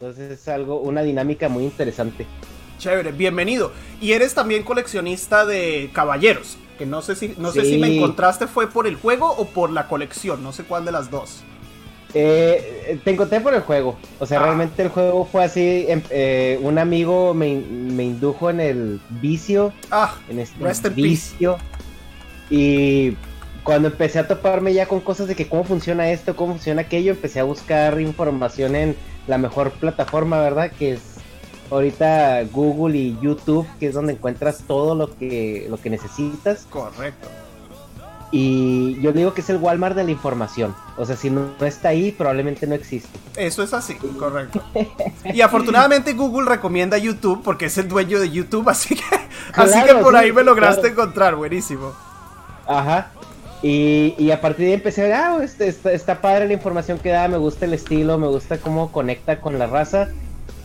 Entonces 0.00 0.30
es 0.30 0.48
algo, 0.48 0.80
una 0.80 1.02
dinámica 1.02 1.50
muy 1.50 1.62
interesante. 1.62 2.24
Chévere, 2.78 3.12
bienvenido. 3.12 3.70
Y 4.00 4.12
eres 4.12 4.32
también 4.32 4.62
coleccionista 4.62 5.44
de 5.44 5.90
caballeros, 5.92 6.56
que 6.78 6.86
no 6.86 7.02
sé 7.02 7.14
si, 7.14 7.34
no 7.36 7.52
sé 7.52 7.66
si 7.66 7.76
me 7.76 7.94
encontraste 7.94 8.46
fue 8.46 8.70
por 8.70 8.86
el 8.86 8.96
juego 8.96 9.30
o 9.30 9.48
por 9.48 9.70
la 9.70 9.88
colección, 9.88 10.42
no 10.42 10.52
sé 10.52 10.64
cuál 10.64 10.86
de 10.86 10.92
las 10.92 11.10
dos. 11.10 11.42
Eh, 12.14 12.98
te 13.04 13.10
encontré 13.10 13.42
por 13.42 13.52
el 13.52 13.60
juego. 13.60 13.98
O 14.18 14.24
sea, 14.24 14.40
ah. 14.40 14.44
realmente 14.44 14.82
el 14.82 14.88
juego 14.88 15.26
fue 15.26 15.44
así. 15.44 15.84
Em, 15.86 16.00
eh, 16.08 16.58
un 16.62 16.78
amigo 16.78 17.34
me, 17.34 17.48
indujo 17.50 18.48
en 18.48 18.60
el 18.60 19.00
vicio. 19.20 19.70
Ah, 19.90 20.16
en 20.30 20.38
este 20.38 20.88
vicio. 20.88 21.58
Y 22.48 23.18
cuando 23.64 23.88
empecé 23.88 24.18
a 24.18 24.26
toparme 24.26 24.72
ya 24.72 24.86
con 24.86 25.00
cosas 25.00 25.28
de 25.28 25.36
que 25.36 25.46
cómo 25.46 25.64
funciona 25.64 26.10
esto, 26.10 26.34
cómo 26.36 26.54
funciona 26.54 26.80
aquello, 26.80 27.12
empecé 27.12 27.38
a 27.38 27.44
buscar 27.44 28.00
información 28.00 28.74
en 28.74 28.96
la 29.30 29.38
mejor 29.38 29.70
plataforma, 29.70 30.40
¿verdad? 30.40 30.72
Que 30.76 30.94
es 30.94 31.00
ahorita 31.70 32.42
Google 32.52 32.98
y 32.98 33.18
YouTube, 33.22 33.66
que 33.78 33.86
es 33.86 33.94
donde 33.94 34.14
encuentras 34.14 34.64
todo 34.66 34.96
lo 34.96 35.16
que, 35.16 35.66
lo 35.70 35.80
que 35.80 35.88
necesitas. 35.88 36.66
Correcto. 36.68 37.28
Y 38.32 39.00
yo 39.00 39.12
digo 39.12 39.32
que 39.32 39.40
es 39.40 39.50
el 39.50 39.56
Walmart 39.56 39.96
de 39.96 40.04
la 40.04 40.10
información. 40.10 40.74
O 40.96 41.06
sea, 41.06 41.16
si 41.16 41.30
no, 41.30 41.52
está 41.60 41.90
ahí, 41.90 42.12
probablemente 42.12 42.66
no 42.66 42.74
existe. 42.74 43.08
Eso 43.36 43.62
es 43.62 43.72
así, 43.72 43.94
correcto. 44.18 44.62
Y 45.32 45.40
afortunadamente 45.40 46.12
Google 46.12 46.48
recomienda 46.48 46.98
YouTube 46.98 47.42
porque 47.42 47.66
es 47.66 47.78
el 47.78 47.88
dueño 47.88 48.18
de 48.18 48.30
YouTube, 48.30 48.68
así 48.68 48.96
que, 48.96 49.04
así 49.54 49.80
que 49.84 49.94
por 49.94 50.14
ahí 50.16 50.32
me 50.32 50.42
lograste 50.42 50.88
encontrar, 50.88 51.36
buenísimo. 51.36 51.92
Ajá. 52.66 53.12
Y, 53.62 54.30
a 54.30 54.40
partir 54.40 54.64
de 54.64 54.66
ahí 54.68 54.74
empecé 54.74 55.12
ah, 55.12 55.38
este, 55.42 55.68
está, 55.68 56.20
padre 56.20 56.46
la 56.46 56.54
información 56.54 56.98
que 56.98 57.10
da, 57.10 57.28
me 57.28 57.36
gusta 57.36 57.66
el 57.66 57.74
estilo, 57.74 58.16
me 58.16 58.26
gusta 58.26 58.58
cómo 58.58 58.90
conecta 58.90 59.40
con 59.40 59.58
la 59.58 59.66
raza. 59.66 60.08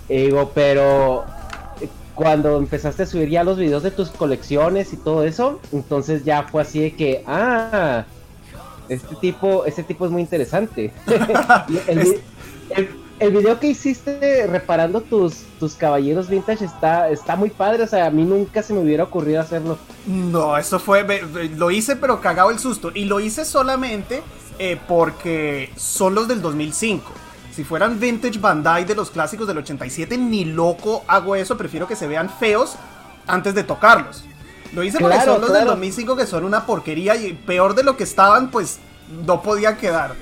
Y 0.07 0.17
digo, 0.17 0.51
pero 0.53 1.25
cuando 2.13 2.57
empezaste 2.57 3.03
a 3.03 3.05
subir 3.05 3.29
ya 3.29 3.43
los 3.43 3.57
videos 3.57 3.83
de 3.83 3.91
tus 3.91 4.09
colecciones 4.09 4.93
y 4.93 4.97
todo 4.97 5.25
eso, 5.25 5.59
entonces 5.73 6.23
ya 6.23 6.43
fue 6.43 6.61
así 6.61 6.79
de 6.79 6.95
que, 6.95 7.23
ah, 7.27 8.05
este 8.87 9.15
tipo, 9.15 9.65
este 9.65 9.83
tipo 9.83 10.05
es 10.05 10.11
muy 10.11 10.21
interesante. 10.21 10.93
el, 11.87 12.21
video 13.19 13.59
que 13.59 13.67
hiciste 13.67 14.45
reparando 14.47 15.01
tus, 15.01 15.43
tus 15.59 15.75
caballeros 15.75 16.29
vintage 16.29 16.65
está, 16.65 17.09
está 17.09 17.35
muy 17.35 17.49
padre, 17.49 17.83
o 17.83 17.87
sea, 17.87 18.07
a 18.07 18.09
mí 18.09 18.23
nunca 18.23 18.61
se 18.61 18.73
me 18.73 18.79
hubiera 18.79 19.03
ocurrido 19.03 19.41
hacerlo. 19.41 19.77
No, 20.05 20.57
eso 20.57 20.79
fue, 20.79 21.05
lo 21.55 21.71
hice 21.71 21.95
pero 21.95 22.19
cagado 22.19 22.51
el 22.51 22.59
susto, 22.59 22.91
y 22.93 23.05
lo 23.05 23.19
hice 23.19 23.45
solamente 23.45 24.21
eh, 24.59 24.79
porque 24.87 25.71
son 25.75 26.15
los 26.15 26.27
del 26.27 26.41
2005. 26.41 27.11
Si 27.55 27.63
fueran 27.63 28.01
vintage 28.01 28.37
Bandai 28.37 28.83
de 28.83 28.95
los 28.95 29.11
clásicos 29.11 29.47
del 29.47 29.59
87, 29.59 30.17
ni 30.17 30.43
loco 30.43 31.05
hago 31.07 31.37
eso. 31.37 31.55
Prefiero 31.55 31.87
que 31.87 31.95
se 31.95 32.05
vean 32.05 32.29
feos 32.29 32.75
antes 33.27 33.55
de 33.55 33.63
tocarlos. 33.63 34.25
Lo 34.73 34.83
hice 34.83 34.99
porque 34.99 35.21
son 35.21 35.39
los 35.39 35.53
del 35.53 35.65
2005 35.65 36.17
que 36.17 36.27
son 36.27 36.43
una 36.43 36.65
porquería 36.65 37.15
y 37.15 37.31
peor 37.31 37.73
de 37.73 37.83
lo 37.83 37.95
que 37.95 38.03
estaban, 38.03 38.51
pues 38.51 38.79
no 39.25 39.41
podía 39.41 39.77
quedar. 39.77 40.15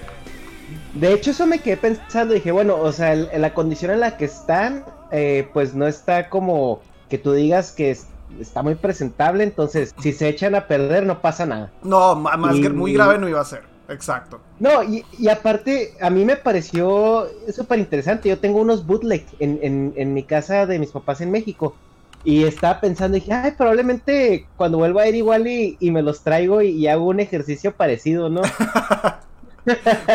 De 0.93 1.13
hecho, 1.13 1.31
eso 1.31 1.45
me 1.47 1.59
quedé 1.59 1.77
pensando. 1.77 2.33
Dije, 2.33 2.51
bueno, 2.51 2.77
o 2.77 2.91
sea, 2.91 3.15
la 3.15 3.53
condición 3.53 3.91
en 3.91 3.99
la 3.99 4.17
que 4.17 4.25
están, 4.25 4.85
eh, 5.11 5.49
pues 5.53 5.73
no 5.73 5.87
está 5.87 6.29
como 6.29 6.81
que 7.09 7.17
tú 7.17 7.33
digas 7.33 7.71
que 7.71 7.97
está 8.39 8.61
muy 8.61 8.75
presentable. 8.75 9.43
Entonces, 9.43 9.93
si 10.01 10.13
se 10.13 10.29
echan 10.29 10.55
a 10.55 10.67
perder, 10.67 11.05
no 11.05 11.21
pasa 11.21 11.45
nada. 11.45 11.71
No, 11.83 12.15
más 12.15 12.59
que 12.59 12.69
muy 12.69 12.93
grave 12.93 13.17
no 13.17 13.27
iba 13.27 13.41
a 13.41 13.45
ser. 13.45 13.73
Exacto. 13.89 14.39
No, 14.59 14.81
y, 14.83 15.03
aparte, 15.27 15.93
a 16.01 16.09
mí 16.09 16.25
me 16.25 16.35
pareció 16.35 17.27
súper 17.53 17.79
interesante. 17.79 18.29
Yo 18.29 18.39
tengo 18.39 18.61
unos 18.61 18.85
bootleg 18.85 19.25
en, 19.39 19.93
en, 19.95 20.13
mi 20.13 20.23
casa 20.23 20.65
de 20.65 20.79
mis 20.79 20.91
papás 20.91 21.21
en 21.21 21.31
México. 21.31 21.75
Y 22.23 22.43
estaba 22.45 22.79
pensando, 22.79 23.15
dije, 23.15 23.33
ay, 23.33 23.51
probablemente 23.57 24.47
cuando 24.55 24.77
vuelva 24.77 25.01
a 25.01 25.07
ir 25.09 25.15
igual 25.15 25.45
y, 25.47 25.77
me 25.91 26.01
los 26.01 26.21
traigo 26.21 26.61
y, 26.61 26.87
hago 26.87 27.05
un 27.07 27.19
ejercicio 27.19 27.73
parecido, 27.73 28.29
¿no? 28.29 28.41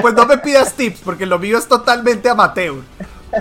pues 0.00 0.14
no 0.14 0.26
me 0.26 0.38
pidas 0.38 0.74
tips, 0.74 1.00
porque 1.00 1.26
lo 1.26 1.38
mío 1.38 1.58
es 1.58 1.66
totalmente 1.66 2.28
amateur. 2.28 2.76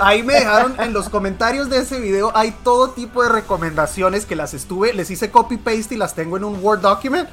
Ahí 0.02 0.22
me 0.22 0.34
dejaron 0.34 0.80
en 0.80 0.94
los 0.94 1.08
comentarios 1.10 1.70
de 1.70 1.80
ese 1.80 2.00
video, 2.00 2.32
hay 2.36 2.52
todo 2.64 2.90
tipo 2.90 3.24
de 3.24 3.30
recomendaciones 3.30 4.26
que 4.26 4.36
las 4.36 4.54
estuve, 4.54 4.94
les 4.94 5.10
hice 5.10 5.32
copy 5.32 5.58
paste 5.58 5.96
y 5.96 5.98
las 5.98 6.14
tengo 6.14 6.38
en 6.38 6.44
un 6.44 6.60
Word 6.62 6.82
document 6.82 7.30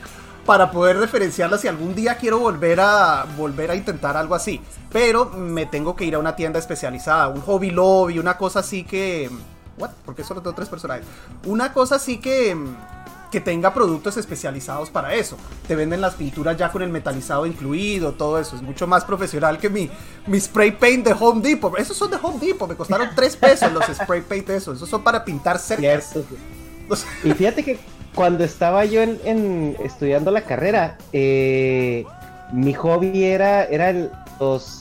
para 0.46 0.70
poder 0.70 0.98
referenciarla 0.98 1.58
si 1.58 1.68
algún 1.68 1.94
día 1.94 2.16
quiero 2.16 2.38
volver 2.38 2.78
a 2.80 3.26
volver 3.36 3.70
a 3.70 3.74
intentar 3.74 4.16
algo 4.16 4.34
así. 4.34 4.60
Pero 4.92 5.26
me 5.30 5.66
tengo 5.66 5.96
que 5.96 6.04
ir 6.04 6.14
a 6.14 6.18
una 6.18 6.36
tienda 6.36 6.58
especializada, 6.58 7.28
un 7.28 7.40
hobby 7.40 7.70
lobby, 7.70 8.18
una 8.18 8.36
cosa 8.36 8.60
así 8.60 8.84
que 8.84 9.30
what? 9.78 9.90
¿Por 10.04 10.14
qué 10.14 10.22
solo 10.22 10.40
tengo 10.40 10.54
tres 10.54 10.68
personajes? 10.68 11.04
Una 11.44 11.72
cosa 11.72 11.96
así 11.96 12.18
que 12.18 12.56
que 13.34 13.40
tenga 13.40 13.74
productos 13.74 14.16
especializados 14.16 14.90
para 14.90 15.12
eso. 15.12 15.36
Te 15.66 15.74
venden 15.74 16.00
las 16.00 16.14
pinturas 16.14 16.56
ya 16.56 16.70
con 16.70 16.82
el 16.82 16.88
metalizado 16.88 17.46
incluido, 17.46 18.12
todo 18.12 18.38
eso. 18.38 18.54
Es 18.54 18.62
mucho 18.62 18.86
más 18.86 19.04
profesional 19.04 19.58
que 19.58 19.68
mi, 19.68 19.90
mi 20.28 20.38
spray 20.38 20.70
paint 20.70 21.04
de 21.04 21.16
Home 21.18 21.40
Depot. 21.42 21.76
Esos 21.76 21.96
son 21.96 22.12
de 22.12 22.16
Home 22.22 22.38
Depot, 22.38 22.68
me 22.68 22.76
costaron 22.76 23.08
tres 23.16 23.34
pesos 23.34 23.72
los 23.72 23.86
spray 23.86 24.20
paint 24.20 24.50
esos. 24.50 24.76
Esos 24.76 24.88
son 24.88 25.02
para 25.02 25.24
pintar 25.24 25.58
cerca. 25.58 26.00
Y 27.24 27.32
fíjate 27.32 27.64
que 27.64 27.78
cuando 28.14 28.44
estaba 28.44 28.84
yo 28.84 29.02
en, 29.02 29.74
estudiando 29.82 30.30
la 30.30 30.42
carrera, 30.42 30.98
eh, 31.12 32.04
mi 32.52 32.72
hobby 32.74 33.24
era, 33.24 33.64
era 33.64 34.10
los, 34.38 34.78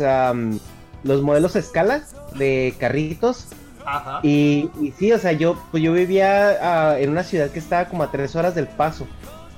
los 1.03 1.21
modelos 1.23 1.55
a 1.55 1.59
escala 1.59 2.03
de 2.35 2.75
carritos. 2.77 3.47
Ajá. 3.85 4.19
Y, 4.23 4.69
sí, 4.97 5.11
o 5.11 5.19
sea, 5.19 5.31
yo, 5.31 5.57
pues 5.71 5.83
yo 5.83 5.93
vivía 5.93 6.57
ah, 6.61 6.99
en 6.99 7.09
una 7.09 7.23
ciudad 7.23 7.49
que 7.49 7.59
estaba 7.59 7.85
como 7.85 8.03
a 8.03 8.11
tres 8.11 8.35
horas 8.35 8.55
del 8.55 8.67
paso. 8.67 9.07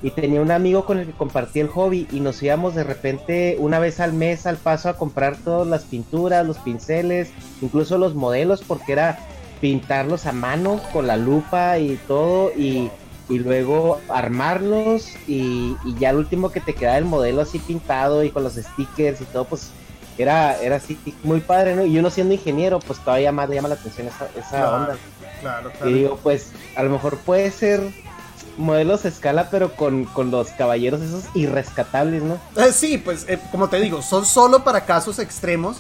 Y 0.02 0.12
tenía 0.12 0.42
un 0.42 0.52
amigo 0.52 0.86
con 0.86 1.00
el 1.00 1.08
que 1.08 1.14
compartía 1.14 1.64
el 1.64 1.70
hobby 1.70 2.08
y 2.12 2.20
nos 2.20 2.44
íbamos 2.44 2.76
de 2.76 2.84
repente 2.84 3.56
una 3.60 3.80
vez 3.80 4.00
al 4.00 4.14
mes 4.14 4.46
al 4.46 4.58
paso 4.58 4.90
a 4.90 4.98
comprar 4.98 5.38
todas 5.38 5.68
las 5.68 5.84
pinturas, 5.84 6.46
los 6.46 6.58
pinceles, 6.58 7.32
incluso 7.62 7.98
los 7.98 8.14
modelos, 8.14 8.62
porque 8.62 8.92
era 8.92 9.18
pintarlos 9.62 10.26
a 10.26 10.32
mano 10.32 10.80
con 10.94 11.08
la 11.08 11.18
lupa 11.18 11.80
y 11.80 11.96
todo. 12.08 12.52
Y, 12.56 12.92
y 13.30 13.40
luego 13.40 14.00
armarlos 14.10 15.10
y, 15.28 15.76
ya 16.00 16.12
el 16.12 16.18
último 16.18 16.52
que 16.52 16.62
te 16.62 16.74
queda 16.74 16.98
el 16.98 17.06
modelo 17.06 17.42
así 17.42 17.60
pintado 17.60 18.24
y 18.24 18.30
con 18.30 18.44
los 18.44 18.54
stickers 18.54 19.22
y 19.22 19.26
todo, 19.26 19.46
pues 19.46 19.72
era, 20.18 20.60
era 20.62 20.78
así 20.78 20.98
muy 21.24 21.42
padre, 21.42 21.76
¿no? 21.76 21.86
Y 21.86 21.98
uno 22.00 22.10
siendo 22.10 22.34
ingeniero, 22.34 22.80
pues 22.80 23.00
todavía 23.00 23.32
más 23.32 23.50
le 23.50 23.56
llama 23.56 23.70
la 23.70 23.76
atención 23.76 24.08
esa, 24.08 24.28
esa 24.38 24.76
onda. 24.76 24.98
Claro, 25.42 25.72
claro. 25.72 25.90
Y 25.90 25.94
digo, 25.94 26.20
pues 26.22 26.52
a 26.76 26.84
lo 26.84 26.90
mejor 26.90 27.18
puede 27.18 27.52
ser 27.52 27.82
modelos 28.58 29.06
a 29.06 29.10
escala, 29.10 29.50
pero 29.50 29.74
con, 29.76 30.08
los 30.32 30.50
caballeros 30.52 31.02
esos 31.02 31.26
irrescatables, 31.34 32.24
¿no? 32.24 32.40
Eh, 32.56 32.72
sí, 32.72 32.98
pues 32.98 33.26
eh, 33.28 33.40
como 33.52 33.70
te 33.70 33.80
digo, 33.80 34.02
son 34.02 34.26
solo 34.26 34.64
para 34.64 34.86
casos 34.86 35.20
extremos. 35.20 35.78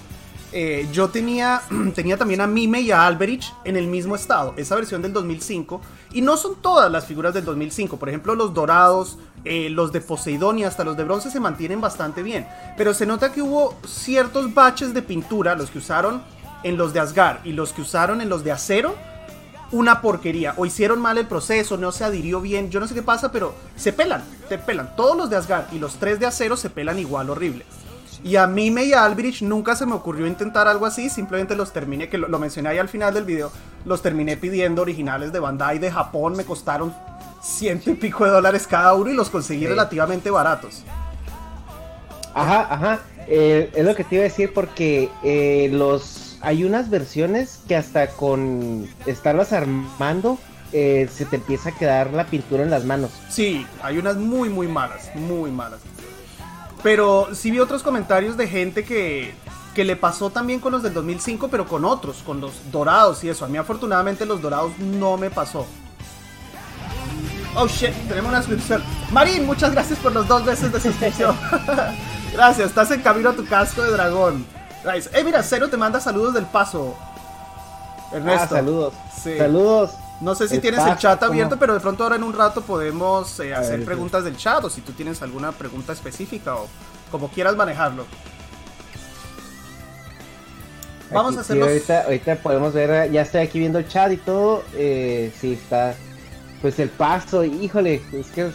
Eh, 0.57 0.88
yo 0.93 1.09
tenía, 1.09 1.61
tenía 1.95 2.16
también 2.16 2.39
a 2.39 2.47
Mime 2.47 2.79
y 2.79 2.89
a 2.89 3.05
Alberich 3.05 3.53
en 3.66 3.75
el 3.75 3.88
mismo 3.88 4.16
estado, 4.16 4.53
esa 4.55 4.75
versión 4.75 5.01
del 5.01 5.11
2005. 5.11 5.81
Y 6.13 6.21
no 6.21 6.38
son 6.38 6.55
todas 6.61 6.89
las 6.89 7.05
figuras 7.05 7.33
del 7.33 7.43
2005. 7.43 7.97
Por 7.97 8.07
ejemplo, 8.07 8.35
los 8.35 8.53
dorados, 8.53 9.17
eh, 9.43 9.69
los 9.69 9.91
de 9.91 9.99
Poseidón 9.99 10.57
y 10.57 10.63
hasta 10.63 10.85
los 10.85 10.95
de 10.95 11.03
bronce 11.03 11.29
se 11.29 11.41
mantienen 11.41 11.81
bastante 11.81 12.23
bien. 12.23 12.47
Pero 12.77 12.93
se 12.93 13.05
nota 13.05 13.33
que 13.33 13.41
hubo 13.41 13.75
ciertos 13.85 14.53
baches 14.53 14.93
de 14.93 15.01
pintura, 15.01 15.55
los 15.55 15.69
que 15.69 15.79
usaron 15.79 16.23
en 16.63 16.77
los 16.77 16.93
de 16.93 17.01
Asgard 17.01 17.45
y 17.45 17.51
los 17.51 17.73
que 17.73 17.81
usaron 17.81 18.22
en 18.22 18.29
los 18.29 18.45
de 18.45 18.53
acero. 18.53 18.95
Una 19.73 19.99
porquería. 19.99 20.53
O 20.55 20.66
hicieron 20.66 21.01
mal 21.01 21.17
el 21.17 21.27
proceso, 21.27 21.75
no 21.75 21.91
se 21.91 22.05
adhirió 22.05 22.39
bien. 22.39 22.72
Yo 22.72 22.79
no 22.79 22.87
sé 22.87 22.93
qué 22.93 23.01
pasa, 23.01 23.29
pero 23.29 23.53
se 23.75 23.91
pelan, 23.91 24.23
te 24.47 24.57
pelan. 24.57 24.95
Todos 24.95 25.17
los 25.17 25.29
de 25.29 25.35
Asgard 25.35 25.73
y 25.73 25.79
los 25.79 25.95
tres 25.95 26.17
de 26.22 26.27
acero 26.27 26.55
se 26.55 26.69
pelan 26.69 26.97
igual 26.97 27.29
horrible. 27.29 27.66
Y 28.25 28.37
a 28.37 28.47
mí 28.47 28.69
y 28.69 28.93
a 28.93 29.05
Albridge 29.05 29.43
nunca 29.43 29.75
se 29.75 29.85
me 29.85 29.93
ocurrió 29.93 30.25
intentar 30.25 30.67
algo 30.67 30.87
así, 30.87 31.11
simplemente 31.11 31.55
los 31.55 31.71
terminé, 31.71 32.09
que 32.09 32.17
lo, 32.17 32.39
mencioné 32.39 32.69
ahí 32.69 32.79
al 32.79 32.89
final 32.89 33.13
del 33.13 33.23
video, 33.23 33.51
los 33.85 34.01
terminé 34.01 34.35
pidiendo 34.35 34.81
originales 34.81 35.31
de 35.31 35.39
Bandai 35.39 35.77
de 35.77 35.91
Japón, 35.91 36.35
me 36.35 36.43
costaron 36.43 36.91
ciento 37.39 37.91
y 37.91 37.93
pico 37.93 38.25
de 38.25 38.31
dólares 38.31 38.66
cada 38.66 38.95
uno 38.95 39.11
y 39.11 39.13
los 39.13 39.29
conseguí 39.29 39.67
relativamente 39.67 40.31
baratos. 40.31 40.81
Ajá, 42.33 42.67
ajá, 42.73 42.99
eh, 43.27 43.69
es 43.75 43.85
lo 43.85 43.93
que 43.93 44.03
te 44.03 44.16
iba 44.16 44.23
a 44.23 44.28
decir 44.28 44.51
porque 44.55 45.11
eh, 45.23 45.69
los 45.71 46.39
hay 46.41 46.63
unas 46.63 46.89
versiones 46.89 47.59
que 47.67 47.75
hasta 47.75 48.07
con 48.07 48.87
estarlas 49.05 49.53
armando 49.53 50.39
eh, 50.73 51.07
se 51.13 51.25
te 51.25 51.35
empieza 51.35 51.69
a 51.69 51.71
quedar 51.73 52.11
la 52.11 52.25
pintura 52.25 52.63
en 52.63 52.71
las 52.71 52.85
manos. 52.85 53.11
Sí, 53.29 53.67
hay 53.83 53.99
unas 53.99 54.16
muy 54.16 54.49
muy 54.49 54.67
malas, 54.67 55.11
muy 55.13 55.51
malas. 55.51 55.79
Pero 56.85 57.29
sí 57.34 57.49
vi 57.49 57.59
otros 57.59 57.82
comentarios 57.82 58.37
de 58.37 58.47
gente 58.47 58.84
que, 58.84 59.34
que 59.73 59.84
le 59.84 59.96
pasó 59.96 60.29
también 60.29 60.59
con 60.59 60.72
los 60.72 60.84
del 60.84 60.93
2005, 60.93 61.47
pero 61.47 61.66
con 61.66 61.84
otros, 61.84 62.17
con 62.23 62.40
los 62.40 62.72
dorados 62.72 63.23
y 63.23 63.29
eso. 63.29 63.43
A 63.43 63.47
mí 63.47 63.58
afortunadamente 63.58 64.23
los 64.23 64.40
dorados 64.40 64.78
no 64.78 65.17
me 65.17 65.32
pasó. 65.32 65.66
Oh 67.55 67.67
shit, 67.67 67.91
tenemos 68.08 68.29
una 68.29 68.43
suscripción. 68.43 68.84
Marín, 69.11 69.47
muchas 69.47 69.72
gracias 69.72 69.97
por 69.97 70.11
los 70.11 70.28
dos 70.28 70.46
veces 70.46 70.72
de 70.72 70.79
suscripción. 70.79 71.35
gracias, 72.34 72.70
estás 72.70 72.91
en 72.91 73.02
camino 73.02 73.31
a 73.31 73.34
tu 73.34 73.47
casco 73.47 73.81
de 73.81 73.90
dragón. 73.90 74.46
Nice. 74.85 75.09
Eh, 75.11 75.23
mira, 75.23 75.41
Cero 75.41 75.67
te 75.72 75.78
manda 75.78 75.99
saludos 75.99 76.35
del 76.35 76.46
paso. 76.46 76.96
Ernesto. 78.14 78.43
Ah, 78.43 78.58
saludos. 78.59 78.93
Sí. 79.23 79.35
Saludos. 79.40 79.90
No 80.22 80.34
sé 80.34 80.47
si 80.47 80.56
El 80.56 80.62
tienes 80.62 80.85
el 80.85 80.97
chat 80.97 81.20
¿cómo? 81.20 81.32
abierto, 81.32 81.58
pero 81.59 81.73
de 81.73 81.79
pronto 81.82 82.03
ahora 82.03 82.16
en 82.16 82.23
un 82.23 82.34
rato 82.34 82.62
podemos 82.62 83.40
eh, 83.41 83.53
hacer 83.53 83.78
ver, 83.79 83.85
preguntas 83.85 84.23
del 84.23 84.38
chat 84.38 84.64
o 84.64 84.70
si 84.70 84.82
tú 84.82 84.94
tienes 84.94 85.22
alguna 85.22 85.52
pregunta 85.52 85.91
específica 85.94 86.56
o 86.56 86.67
como 87.12 87.29
quieras 87.29 87.56
manejarlo. 87.56 88.06
Vamos 91.12 91.32
Aquí, 91.34 91.38
a 91.38 91.41
hacer 91.41 91.56
sí, 91.58 91.62
ahorita, 91.62 92.02
ahorita 92.06 92.35
podemos 92.38 92.73
ver, 92.73 93.12
ya 93.12 93.22
estoy 93.22 93.41
aquí 93.41 93.59
viendo 93.59 93.78
el 93.79 93.88
chat 93.88 94.12
y 94.12 94.17
todo. 94.17 94.64
Eh, 94.73 95.32
sí, 95.40 95.53
está. 95.53 95.94
Pues 96.62 96.79
el 96.79 96.90
paso, 96.90 97.44
híjole, 97.44 98.02
es 98.12 98.28
que. 98.28 98.47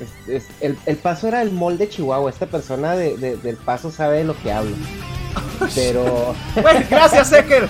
es- 0.00 0.28
es- 0.28 0.46
el, 0.60 0.78
el 0.86 0.96
paso 0.96 1.26
era 1.26 1.42
el 1.42 1.50
molde 1.50 1.86
de 1.86 1.90
Chihuahua. 1.90 2.30
Esta 2.30 2.46
persona 2.46 2.92
de- 2.94 3.16
de- 3.16 3.36
del 3.38 3.56
paso 3.56 3.90
sabe 3.90 4.18
de 4.18 4.24
lo 4.24 4.36
que 4.40 4.52
hablo. 4.52 4.76
Pero. 5.74 6.34
Bueno, 6.62 6.80
gracias, 6.88 7.32
Eker. 7.32 7.68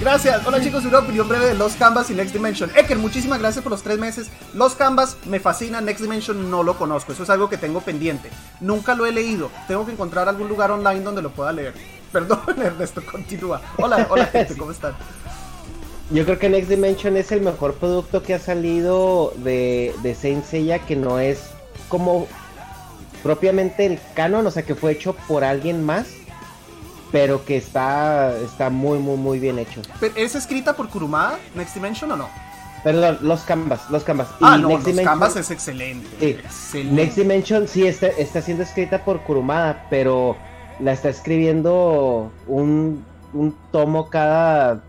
Gracias. 0.00 0.44
Hola 0.46 0.60
chicos, 0.60 0.84
una 0.84 0.98
opinión 0.98 1.28
breve 1.28 1.46
de 1.46 1.54
Los 1.54 1.74
Canvas 1.74 2.10
y 2.10 2.14
Next 2.14 2.34
Dimension. 2.34 2.70
Eker, 2.74 2.98
muchísimas 2.98 3.38
gracias 3.38 3.62
por 3.62 3.70
los 3.70 3.82
tres 3.82 3.98
meses. 3.98 4.28
Los 4.52 4.74
Canvas 4.74 5.16
me 5.26 5.38
fascina, 5.38 5.80
Next 5.80 6.02
Dimension 6.02 6.50
no 6.50 6.62
lo 6.62 6.76
conozco. 6.76 7.12
Eso 7.12 7.22
es 7.22 7.30
algo 7.30 7.48
que 7.48 7.58
tengo 7.58 7.80
pendiente. 7.80 8.28
Nunca 8.60 8.94
lo 8.94 9.06
he 9.06 9.12
leído. 9.12 9.50
Tengo 9.68 9.86
que 9.86 9.92
encontrar 9.92 10.28
algún 10.28 10.48
lugar 10.48 10.70
online 10.72 11.00
donde 11.00 11.22
lo 11.22 11.30
pueda 11.30 11.52
leer. 11.52 11.74
Perdón, 12.12 12.40
Ernesto, 12.60 13.02
continúa. 13.04 13.60
Hola, 13.78 14.06
hola 14.10 14.26
gente, 14.26 14.56
¿cómo 14.56 14.72
están? 14.72 14.94
Yo 16.10 16.24
creo 16.24 16.38
que 16.38 16.48
Next 16.48 16.68
Dimension 16.68 17.16
es 17.16 17.32
el 17.32 17.40
mejor 17.40 17.74
producto 17.74 18.22
que 18.22 18.34
ha 18.34 18.38
salido 18.38 19.32
de, 19.38 19.94
de 20.02 20.14
Saint 20.14 20.44
que 20.86 20.96
no 20.96 21.18
es 21.18 21.50
como 21.88 22.26
propiamente 23.22 23.86
el 23.86 23.98
canon, 24.14 24.46
o 24.46 24.50
sea 24.50 24.64
que 24.64 24.74
fue 24.74 24.92
hecho 24.92 25.14
por 25.26 25.44
alguien 25.44 25.82
más, 25.82 26.08
pero 27.14 27.44
que 27.44 27.56
está, 27.56 28.36
está 28.38 28.70
muy, 28.70 28.98
muy, 28.98 29.16
muy 29.16 29.38
bien 29.38 29.60
hecho. 29.60 29.80
Pero, 30.00 30.16
¿Es 30.16 30.34
escrita 30.34 30.72
por 30.74 30.88
Kurumada, 30.88 31.38
Next 31.54 31.72
Dimension 31.74 32.10
o 32.10 32.16
no? 32.16 32.28
Perdón, 32.82 33.18
los 33.20 33.42
canvas, 33.42 33.88
los 33.88 34.02
canvas. 34.02 34.26
Ah, 34.40 34.56
Y 34.58 34.62
no, 34.62 34.68
Next 34.70 34.84
Los 34.88 34.96
Dimension- 34.96 35.04
Canvas 35.12 35.36
es 35.36 35.50
excelente. 35.52 36.08
Sí. 36.18 36.26
Excelente. 36.26 36.92
Next 36.92 37.16
Dimension 37.16 37.68
sí 37.68 37.86
está, 37.86 38.08
está 38.08 38.42
siendo 38.42 38.64
escrita 38.64 39.04
por 39.04 39.20
Kurumada, 39.20 39.86
pero 39.90 40.36
la 40.80 40.90
está 40.92 41.08
escribiendo 41.08 42.32
un, 42.48 43.04
un 43.32 43.56
tomo 43.70 44.10
cada 44.10 44.82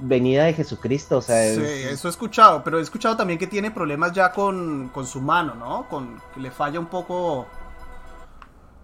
venida 0.00 0.44
de 0.44 0.54
Jesucristo, 0.54 1.18
o 1.18 1.22
sea, 1.22 1.54
Sí, 1.54 1.60
es- 1.60 1.92
eso 1.92 2.08
he 2.08 2.10
escuchado, 2.10 2.64
pero 2.64 2.78
he 2.78 2.82
escuchado 2.82 3.14
también 3.14 3.38
que 3.38 3.46
tiene 3.46 3.70
problemas 3.70 4.12
ya 4.12 4.32
con, 4.32 4.88
con 4.88 5.06
su 5.06 5.20
mano, 5.20 5.54
¿no? 5.54 5.86
Con 5.90 6.18
que 6.32 6.40
le 6.40 6.50
falla 6.50 6.80
un 6.80 6.86
poco 6.86 7.46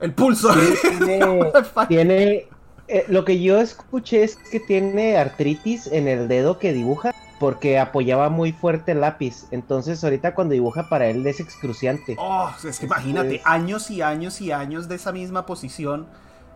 el 0.01 0.13
pulso. 0.13 0.53
tiene, 0.99 1.21
tiene 1.89 2.49
eh, 2.89 3.05
lo 3.09 3.25
que 3.25 3.41
yo 3.41 3.59
escuché 3.61 4.23
es 4.25 4.37
que 4.37 4.61
tiene 4.61 5.17
artritis 5.17 5.87
en 5.87 6.09
el 6.09 6.29
dedo 6.29 6.59
que 6.59 6.73
dibuja 6.73 7.13
porque 7.41 7.79
apoyaba 7.79 8.29
muy 8.31 8.53
fuerte 8.53 8.93
el 8.93 9.01
lápiz. 9.01 9.47
Entonces 9.51 10.03
ahorita 10.05 10.35
cuando 10.35 10.53
dibuja 10.55 10.89
para 10.89 11.07
él 11.07 11.27
es 11.27 11.41
excruciante. 11.41 12.17
Oh, 12.19 12.51
es 12.67 12.79
que 12.79 12.87
imagínate, 12.87 13.37
Es- 13.37 13.43
años 13.45 13.91
y 13.91 14.03
años 14.03 14.41
y 14.41 14.53
años 14.53 14.89
de 14.89 14.95
esa 14.95 15.13
misma 15.13 15.45
posición. 15.47 16.07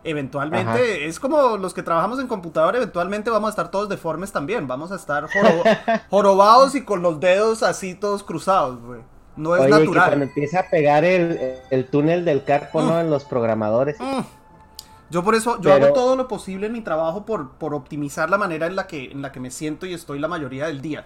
Eventualmente, 0.05 0.71
Ajá. 0.71 0.79
es 0.81 1.19
como 1.19 1.57
los 1.57 1.75
que 1.75 1.83
trabajamos 1.83 2.21
en 2.21 2.29
computador, 2.29 2.77
eventualmente 2.77 3.31
vamos 3.31 3.49
a 3.49 3.51
estar 3.51 3.71
todos 3.71 3.89
deformes 3.89 4.31
también. 4.31 4.67
Vamos 4.69 4.93
a 4.93 4.95
estar 4.95 5.25
joro- 5.29 5.63
jorobados 6.11 6.75
y 6.77 6.83
con 6.85 7.03
los 7.03 7.19
dedos 7.21 7.63
así 7.65 7.95
todos 7.95 8.23
cruzados, 8.23 8.81
güey. 8.81 9.01
No 9.37 9.55
es 9.57 9.63
Oye, 9.63 9.73
que 9.73 9.79
natural. 9.81 10.07
cuando 10.09 10.25
empieza 10.27 10.61
a 10.61 10.71
pegar 10.71 11.05
el, 11.05 11.57
el 11.71 11.87
túnel 11.87 12.25
del 12.25 12.45
carpo, 12.45 12.81
¿no? 12.83 12.99
En 13.01 13.11
los 13.11 13.25
programadores. 13.25 13.99
Mm. 14.01 14.21
Yo 15.11 15.23
por 15.25 15.35
eso, 15.35 15.57
yo 15.57 15.71
Pero- 15.71 15.87
hago 15.87 15.95
todo 15.95 16.17
lo 16.17 16.29
posible 16.29 16.67
en 16.67 16.73
mi 16.73 16.81
trabajo 16.83 17.25
por, 17.25 17.53
por 17.53 17.75
optimizar 17.75 18.29
la 18.29 18.37
manera 18.39 18.67
en 18.67 18.77
la, 18.77 18.87
que, 18.87 19.11
en 19.11 19.23
la 19.23 19.33
que 19.33 19.41
me 19.41 19.51
siento 19.51 19.87
y 19.87 19.95
estoy 19.95 20.19
la 20.19 20.29
mayoría 20.29 20.67
del 20.67 20.81
día. 20.83 21.05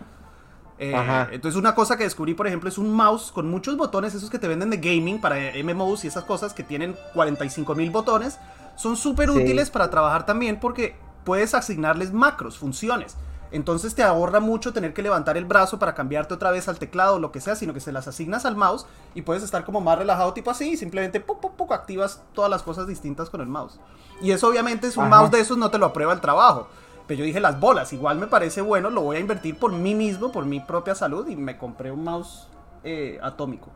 Eh, 0.78 0.92
entonces 1.30 1.56
una 1.56 1.76
cosa 1.76 1.96
que 1.96 2.02
descubrí, 2.02 2.34
por 2.34 2.48
ejemplo, 2.48 2.68
es 2.68 2.76
un 2.78 2.92
mouse 2.92 3.30
con 3.30 3.48
muchos 3.48 3.76
botones, 3.76 4.14
esos 4.14 4.30
que 4.30 4.38
te 4.40 4.48
venden 4.48 4.70
de 4.70 4.78
gaming 4.78 5.20
para 5.20 5.36
MMOs 5.62 6.04
y 6.04 6.08
esas 6.08 6.24
cosas 6.24 6.52
que 6.54 6.64
tienen 6.64 6.96
45 7.14 7.74
mil 7.76 7.90
botones. 7.90 8.38
Son 8.74 8.96
súper 8.96 9.30
Sí. 9.30 9.38
útiles 9.38 9.70
para 9.70 9.90
trabajar 9.90 10.26
también 10.26 10.58
porque 10.58 10.96
puedes 11.24 11.54
asignarles 11.54 12.12
macros, 12.12 12.58
funciones. 12.58 13.16
Entonces 13.52 13.94
te 13.94 14.02
ahorra 14.02 14.40
mucho 14.40 14.72
tener 14.72 14.94
que 14.94 15.02
levantar 15.02 15.36
el 15.36 15.44
brazo 15.44 15.78
para 15.78 15.94
cambiarte 15.94 16.32
otra 16.32 16.50
vez 16.50 16.68
al 16.68 16.78
teclado 16.78 17.16
o 17.16 17.18
lo 17.18 17.32
que 17.32 17.40
sea, 17.40 17.54
sino 17.54 17.74
que 17.74 17.80
se 17.80 17.92
las 17.92 18.08
asignas 18.08 18.46
al 18.46 18.56
mouse 18.56 18.86
y 19.14 19.22
puedes 19.22 19.42
estar 19.42 19.64
como 19.64 19.82
más 19.82 19.98
relajado 19.98 20.32
tipo 20.32 20.50
así 20.50 20.70
y 20.72 20.76
simplemente 20.78 21.20
poco 21.20 21.48
a 21.48 21.52
poco 21.52 21.74
activas 21.74 22.22
todas 22.32 22.50
las 22.50 22.62
cosas 22.62 22.86
distintas 22.86 23.28
con 23.28 23.42
el 23.42 23.46
mouse. 23.46 23.78
Y 24.22 24.30
eso 24.30 24.48
obviamente 24.48 24.86
es 24.86 24.96
un 24.96 25.04
Ajá. 25.04 25.20
mouse 25.20 25.30
de 25.30 25.40
esos 25.40 25.58
no 25.58 25.70
te 25.70 25.78
lo 25.78 25.86
aprueba 25.86 26.14
el 26.14 26.20
trabajo. 26.20 26.66
Pero 27.06 27.18
yo 27.18 27.24
dije 27.26 27.40
las 27.40 27.60
bolas, 27.60 27.92
igual 27.92 28.16
me 28.16 28.26
parece 28.26 28.62
bueno, 28.62 28.88
lo 28.88 29.02
voy 29.02 29.16
a 29.16 29.20
invertir 29.20 29.58
por 29.58 29.72
mí 29.72 29.94
mismo, 29.94 30.32
por 30.32 30.46
mi 30.46 30.60
propia 30.60 30.94
salud 30.94 31.28
y 31.28 31.36
me 31.36 31.58
compré 31.58 31.90
un 31.90 32.04
mouse 32.04 32.48
eh, 32.84 33.18
atómico. 33.22 33.68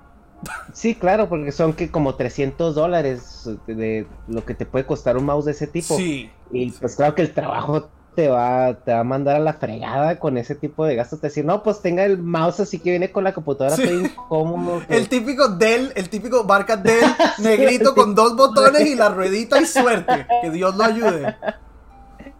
Sí, 0.72 0.94
claro, 0.94 1.28
porque 1.28 1.52
son 1.52 1.72
que 1.72 1.90
como 1.90 2.14
300 2.14 2.74
dólares 2.74 3.48
de 3.66 4.06
lo 4.28 4.44
que 4.44 4.54
te 4.54 4.66
puede 4.66 4.86
costar 4.86 5.16
un 5.16 5.24
mouse 5.24 5.46
de 5.46 5.52
ese 5.52 5.66
tipo. 5.66 5.96
Sí. 5.96 6.30
Y 6.50 6.70
pues 6.70 6.96
claro 6.96 7.14
que 7.14 7.22
el 7.22 7.32
trabajo 7.32 7.88
te 8.16 8.28
va, 8.28 8.74
te 8.74 8.92
va 8.92 9.00
a 9.00 9.04
mandar 9.04 9.36
a 9.36 9.38
la 9.38 9.52
fregada 9.52 10.18
con 10.18 10.38
ese 10.38 10.54
tipo 10.56 10.84
de 10.86 10.96
gastos. 10.96 11.20
Te 11.20 11.28
decir, 11.28 11.44
no, 11.44 11.62
pues 11.62 11.80
tenga 11.82 12.04
el 12.04 12.18
mouse 12.18 12.58
así 12.60 12.78
que 12.80 12.90
viene 12.90 13.12
con 13.12 13.22
la 13.22 13.32
computadora 13.34 13.76
Sí. 13.76 13.82
incómodo. 13.84 14.82
que- 14.88 14.96
El 14.96 15.08
típico 15.08 15.48
Dell, 15.48 15.92
el 15.94 16.08
típico 16.08 16.42
marca 16.42 16.76
Dell, 16.76 17.04
negrito 17.38 17.94
con 17.94 18.14
dos 18.14 18.34
botones 18.34 18.84
y 18.86 18.94
la 18.96 19.10
ruedita 19.10 19.60
y 19.60 19.66
suerte. 19.66 20.26
Que 20.42 20.50
Dios 20.50 20.74
lo 20.74 20.82
ayude. 20.84 21.36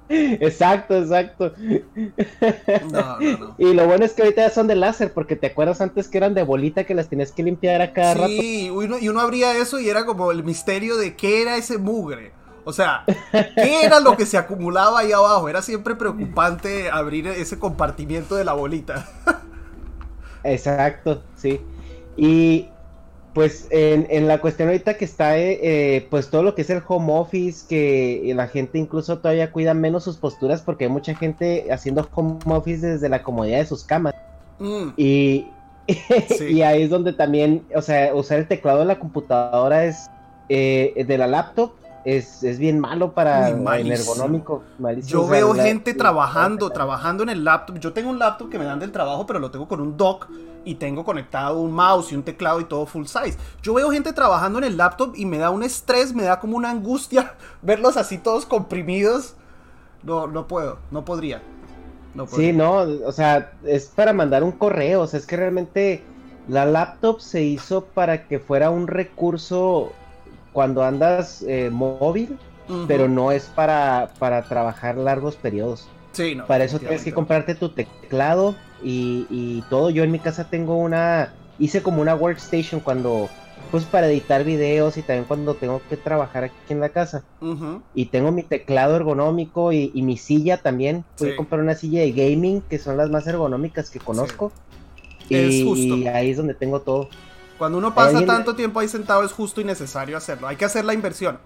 Exacto, 0.08 0.96
exacto. 0.96 1.52
No, 2.93 3.19
no, 3.20 3.38
no. 3.38 3.55
Y 3.58 3.75
lo 3.75 3.87
bueno 3.87 4.05
es 4.05 4.12
que 4.12 4.23
ahorita 4.23 4.43
ya 4.43 4.50
son 4.50 4.69
de 4.69 4.76
láser, 4.76 5.12
porque 5.12 5.37
te 5.37 5.49
acuerdas 5.49 5.81
antes 5.81 6.08
que 6.08 6.17
eran 6.19 6.32
de 6.34 6.43
bolita 6.44 6.84
que 6.84 6.94
las 6.94 7.08
tenías 7.08 7.32
que 7.32 7.43
limpiar 7.43 7.82
a 7.82 7.93
cada 7.93 8.14
rato. 8.14 8.28
Sí, 8.28 8.67
y 8.67 9.08
uno 9.08 9.20
abría 9.20 9.56
eso 9.58 9.81
y 9.81 9.88
era 9.88 10.06
como 10.06 10.31
el 10.31 10.44
misterio 10.44 10.96
de 10.96 11.17
qué 11.17 11.43
era 11.43 11.56
ese 11.56 11.78
mugre. 11.78 12.32
O 12.68 12.72
sea, 12.72 13.04
¿qué 13.54 13.84
era 13.84 14.00
lo 14.00 14.16
que 14.16 14.26
se 14.26 14.36
acumulaba 14.36 14.98
ahí 14.98 15.12
abajo? 15.12 15.48
Era 15.48 15.62
siempre 15.62 15.94
preocupante 15.94 16.90
abrir 16.90 17.28
ese 17.28 17.60
compartimiento 17.60 18.34
de 18.34 18.44
la 18.44 18.54
bolita. 18.54 19.08
Exacto, 20.42 21.22
sí. 21.36 21.60
Y 22.16 22.68
pues 23.34 23.68
en, 23.70 24.08
en 24.10 24.26
la 24.26 24.40
cuestión 24.40 24.68
ahorita 24.68 24.96
que 24.96 25.04
está, 25.04 25.38
eh, 25.38 25.60
eh, 25.62 26.06
pues 26.10 26.28
todo 26.28 26.42
lo 26.42 26.56
que 26.56 26.62
es 26.62 26.70
el 26.70 26.82
home 26.88 27.12
office, 27.12 27.66
que 27.68 28.32
la 28.34 28.48
gente 28.48 28.78
incluso 28.78 29.18
todavía 29.18 29.52
cuida 29.52 29.72
menos 29.72 30.02
sus 30.02 30.16
posturas 30.16 30.60
porque 30.60 30.86
hay 30.86 30.90
mucha 30.90 31.14
gente 31.14 31.68
haciendo 31.70 32.08
home 32.14 32.40
office 32.46 32.84
desde 32.84 33.08
la 33.08 33.22
comodidad 33.22 33.58
de 33.58 33.66
sus 33.66 33.85
camas. 33.85 34.12
Mm, 34.58 34.88
Y, 34.96 35.46
Sí. 36.37 36.46
y 36.46 36.62
ahí 36.62 36.82
es 36.82 36.90
donde 36.90 37.12
también, 37.12 37.64
o 37.76 37.80
sea, 37.82 38.12
usar 38.12 38.38
el 38.38 38.49
teclado 38.49 38.80
de 38.80 38.87
la 38.87 38.99
computadora 38.99 39.85
es, 39.85 40.11
eh, 40.49 41.04
de 41.06 41.16
la 41.18 41.28
laptop, 41.28 41.73
es, 42.06 42.44
es 42.44 42.60
bien 42.60 42.78
malo 42.78 43.12
para 43.12 43.48
el 43.48 43.90
ergonómico. 43.90 44.62
malísimo. 44.78 45.10
Yo 45.10 45.26
veo 45.26 45.54
gente 45.54 45.92
trabajando, 45.92 46.70
trabajando 46.70 47.25
en 47.25 47.30
el 47.30 47.44
laptop. 47.44 47.80
Yo 47.80 47.92
tengo 47.92 48.10
un 48.10 48.20
laptop 48.20 48.48
que 48.48 48.60
me 48.60 48.64
dan 48.64 48.78
del 48.78 48.92
trabajo, 48.92 49.26
pero 49.26 49.40
lo 49.40 49.50
tengo 49.50 49.66
con 49.66 49.80
un 49.80 49.96
dock 49.96 50.28
y 50.64 50.76
tengo 50.76 51.04
conectado 51.04 51.58
un 51.58 51.72
mouse 51.72 52.12
y 52.12 52.14
un 52.14 52.22
teclado 52.22 52.60
y 52.60 52.64
todo 52.64 52.86
full 52.86 53.06
size. 53.06 53.36
Yo 53.60 53.75
veo 53.75 53.90
gente 53.90 54.12
trabajando 54.12 54.58
en 54.58 54.64
el 54.64 54.76
laptop 54.76 55.14
y 55.16 55.26
me 55.26 55.38
da 55.38 55.50
un 55.50 55.64
estrés, 55.64 56.14
me 56.14 56.22
da 56.22 56.38
como 56.38 56.56
una 56.56 56.70
angustia 56.70 57.34
verlos 57.62 57.96
así 57.96 58.18
todos 58.18 58.46
comprimidos. 58.46 59.34
No, 60.04 60.28
no 60.28 60.46
puedo, 60.46 60.78
no 60.92 61.04
podría. 61.04 61.42
No 62.14 62.26
podría. 62.26 62.52
Sí, 62.52 62.56
no, 62.56 62.76
o 63.04 63.12
sea, 63.12 63.52
es 63.64 63.86
para 63.86 64.12
mandar 64.12 64.44
un 64.44 64.52
correo, 64.52 65.02
o 65.02 65.06
sea, 65.08 65.18
es 65.18 65.26
que 65.26 65.36
realmente 65.36 66.04
la 66.46 66.66
laptop 66.66 67.20
se 67.20 67.42
hizo 67.42 67.84
para 67.84 68.28
que 68.28 68.38
fuera 68.38 68.70
un 68.70 68.86
recurso 68.86 69.92
cuando 70.56 70.82
andas 70.82 71.42
eh, 71.46 71.68
móvil, 71.70 72.38
pero 72.88 73.08
no 73.08 73.30
es 73.30 73.44
para, 73.54 74.08
para 74.18 74.40
trabajar 74.48 74.96
largos 74.96 75.36
periodos. 75.36 75.86
Sí, 76.12 76.34
no, 76.34 76.46
Para 76.46 76.64
eso 76.64 76.78
tienes 76.78 77.04
que 77.04 77.12
comprarte 77.12 77.54
tu 77.54 77.75
teclado 77.75 78.54
y, 78.82 79.26
y 79.28 79.62
todo. 79.68 79.90
Yo 79.90 80.02
en 80.02 80.10
mi 80.12 80.18
casa 80.18 80.48
tengo 80.48 80.78
una, 80.78 81.34
hice 81.58 81.82
como 81.82 82.00
una 82.00 82.14
workstation 82.14 82.80
cuando, 82.80 83.28
pues 83.70 83.84
para 83.84 84.06
editar 84.08 84.44
videos 84.44 84.96
y 84.96 85.02
también 85.02 85.26
cuando 85.26 85.52
tengo 85.56 85.82
que 85.90 85.98
trabajar 85.98 86.44
aquí 86.44 86.56
en 86.70 86.80
la 86.80 86.88
casa. 86.88 87.22
Ujú. 87.42 87.82
Y 87.92 88.06
tengo 88.06 88.32
mi 88.32 88.42
teclado 88.42 88.96
ergonómico 88.96 89.72
y, 89.75 89.90
y 89.94 90.00
mi 90.00 90.16
silla 90.16 90.56
también. 90.56 91.04
Fui 91.18 91.28
Sí. 91.28 91.34
a 91.34 91.36
comprar 91.36 91.60
una 91.60 91.75
silla 91.75 92.00
de 92.00 92.12
gaming, 92.12 92.62
que 92.62 92.78
son 92.78 92.96
las 92.96 93.10
más 93.10 93.26
ergonómicas 93.26 93.90
que 93.90 93.98
conozco. 94.00 94.54
Es 95.28 95.54
Y, 95.54 95.64
justo. 95.64 95.96
y 95.96 96.06
ahí 96.06 96.30
es 96.30 96.38
donde 96.38 96.54
tengo 96.54 96.80
todo. 96.80 97.10
Cuando 97.58 97.78
uno 97.78 97.94
pasa 97.94 98.25
tanto 98.26 98.54
tiempo 98.54 98.80
ahí 98.80 98.88
sentado 98.88 99.22
es 99.25 99.32
justo 99.32 99.60
y 99.60 99.64
necesario 99.64 100.16
hacerlo. 100.16 100.46
Hay 100.48 100.56
que 100.56 100.64
hacer 100.64 100.84
la 100.84 100.94
inversión. 100.94 101.38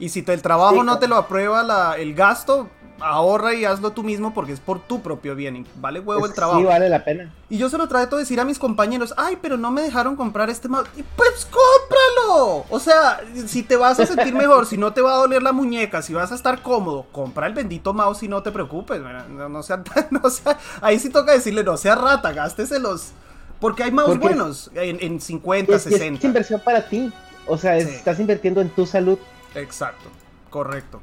Y 0.00 0.08
si 0.10 0.22
te- 0.22 0.32
el 0.32 0.42
trabajo 0.42 0.72
Sí, 0.72 0.78
no 0.78 0.84
claro. 0.84 0.98
te 1.00 1.08
lo 1.08 1.16
aprueba 1.16 1.62
la- 1.62 1.96
el 1.98 2.14
gasto, 2.14 2.68
ahorra 3.00 3.54
y 3.54 3.64
hazlo 3.64 3.92
tú 3.92 4.02
mismo 4.02 4.32
porque 4.34 4.52
es 4.52 4.58
por 4.60 4.80
tu 4.80 5.00
propio 5.02 5.34
bien 5.36 5.64
vale 5.76 6.00
huevo 6.00 6.26
el 6.26 6.32
trabajo. 6.32 6.58
Sí, 6.60 6.64
vale 6.66 6.88
la 6.88 7.04
pena. 7.04 7.32
Y 7.48 7.58
yo 7.58 7.68
se 7.68 7.78
lo 7.78 7.86
trato 7.88 8.16
de 8.16 8.22
decir 8.22 8.40
a 8.40 8.44
mis 8.44 8.58
compañeros, 8.58 9.12
ay, 9.16 9.38
pero 9.42 9.56
no 9.56 9.70
me 9.70 9.82
dejaron 9.82 10.16
comprar 10.16 10.50
este 10.50 10.68
mouse. 10.68 10.88
Pues 11.16 11.46
cómpralo. 11.50 12.64
O 12.70 12.78
sea, 12.80 13.20
si 13.46 13.62
te 13.62 13.76
vas 13.76 13.98
a 14.00 14.06
sentir 14.06 14.34
mejor, 14.34 14.66
si 14.66 14.76
no 14.76 14.92
te 14.92 15.00
va 15.00 15.14
a 15.14 15.18
doler 15.18 15.42
la 15.42 15.52
muñeca, 15.52 16.02
si 16.02 16.14
vas 16.14 16.32
a 16.32 16.34
estar 16.34 16.62
cómodo, 16.62 17.06
compra 17.12 17.46
el 17.46 17.54
bendito 17.54 17.92
mouse 17.94 18.22
y 18.22 18.28
no 18.28 18.42
te 18.42 18.52
preocupes. 18.52 19.00
No, 19.28 19.48
no 19.48 19.62
sea, 19.62 19.82
no 20.10 20.28
sea, 20.30 20.58
ahí 20.80 20.98
sí 20.98 21.10
toca 21.10 21.32
decirle, 21.32 21.64
no 21.64 21.76
sea 21.76 21.94
rata, 21.94 22.32
gásteselos. 22.32 23.12
Porque 23.60 23.82
hay 23.82 23.90
mouse 23.90 24.18
buenos 24.18 24.70
en, 24.74 24.98
en 25.00 25.20
50, 25.20 25.74
es, 25.74 25.82
60. 25.82 26.18
Es 26.18 26.24
inversión 26.24 26.60
para 26.60 26.88
ti. 26.88 27.12
O 27.46 27.56
sea, 27.56 27.76
estás 27.76 28.20
invirtiendo 28.20 28.60
en 28.60 28.68
tu 28.70 28.86
salud. 28.86 29.18
Exacto, 29.54 30.08
correcto. 30.50 31.00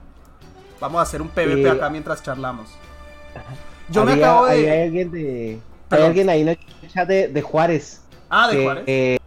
Vamos 0.79 0.99
a 0.99 1.01
hacer 1.01 1.21
un 1.21 1.29
PvP 1.29 1.69
acá 1.69 1.89
mientras 1.89 2.21
charlamos. 2.21 2.69
Yo 3.89 4.05
me 4.05 4.13
acabo 4.13 4.45
de. 4.45 4.71
Hay 4.71 4.83
alguien 4.83 5.11
de. 5.11 5.59
Hay 5.89 6.01
alguien 6.03 6.29
ahí 6.29 6.41
en 6.41 6.49
el 6.49 6.57
chat 6.87 7.07
de, 7.07 7.41
Juárez. 7.41 8.01
Ah, 8.29 8.49
de 8.49 8.63
Juárez. 8.63 8.83
Eh, 8.87 9.17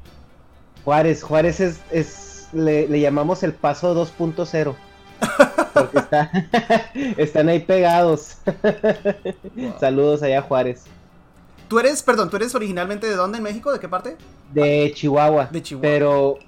Juárez, 0.85 1.23
Juárez 1.23 1.61
es. 1.61 1.80
es 1.90 2.49
le, 2.52 3.00
llamamos 3.00 3.42
el 3.42 3.52
paso 3.52 3.94
2.0. 3.94 4.75
Porque 5.75 5.99
está, 5.99 6.30
están 7.16 7.49
ahí 7.49 7.61
pegados. 7.61 8.38
Saludos 9.80 10.23
allá, 10.23 10.42
Juárez. 10.42 10.85
Tú 11.69 11.79
eres, 11.79 12.03
perdón, 12.03 12.31
¿tú 12.31 12.37
eres 12.37 12.55
originalmente 12.55 13.07
de 13.07 13.15
dónde 13.15 13.39
en 13.39 13.45
México? 13.45 13.71
¿De 13.71 13.79
qué 13.79 13.89
parte? 13.89 14.17
De 14.53 14.91
Chihuahua. 14.95 15.49
De 15.53 15.63
Chihuahua. 15.63 15.83
Pero 15.83 16.39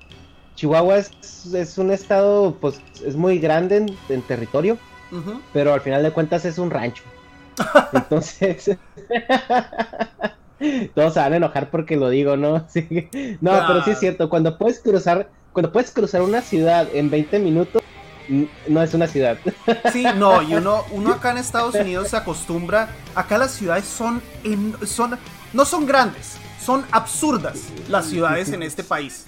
Chihuahua 0.55 0.97
es, 0.99 1.79
un 1.79 1.91
estado, 1.91 2.57
pues, 2.61 2.81
es 3.05 3.17
muy 3.17 3.39
grande 3.39 3.87
en, 4.09 4.23
territorio, 4.23 4.79
pero 5.53 5.75
al 5.75 5.81
final 5.83 6.03
de 6.03 6.11
cuentas 6.11 6.45
es 6.45 6.59
un 6.59 6.71
rancho. 6.71 7.03
Entonces, 7.93 8.77
todos 10.95 11.15
se 11.15 11.21
van 11.21 11.33
a 11.35 11.37
enojar 11.37 11.71
porque 11.71 11.97
lo 11.97 12.09
digo, 12.09 12.37
¿no? 12.37 12.67
No, 13.41 13.53
pero 13.67 13.85
sí 13.85 13.91
es 13.91 14.01
cierto, 14.01 14.31
cuando 14.31 14.57
puedes 14.57 14.81
cruzar, 14.81 15.29
cuando 15.53 15.71
puedes 15.71 15.91
cruzar 15.91 16.23
una 16.23 16.41
ciudad 16.41 16.89
en 16.95 17.11
20 17.11 17.39
minutos, 17.41 17.83
no 18.69 18.83
es 18.83 18.95
una 18.95 19.07
ciudad. 19.07 19.39
Sí, 19.93 20.05
no, 20.17 20.43
y 20.43 20.55
uno, 20.55 20.85
uno 20.93 21.13
acá 21.13 21.33
en 21.33 21.39
Estados 21.39 21.75
Unidos 21.75 22.09
se 22.09 22.17
acostumbra, 22.17 22.89
acá 23.15 23.39
las 23.39 23.53
ciudades 23.53 23.85
son, 23.85 24.23
son, 24.85 25.19
no 25.53 25.65
son 25.65 25.87
grandes, 25.87 26.37
son 26.65 26.85
absurdas 26.91 27.59
las 27.89 28.07
ciudades 28.07 28.51
en 28.53 28.63
este 28.63 28.85
país. 28.85 29.25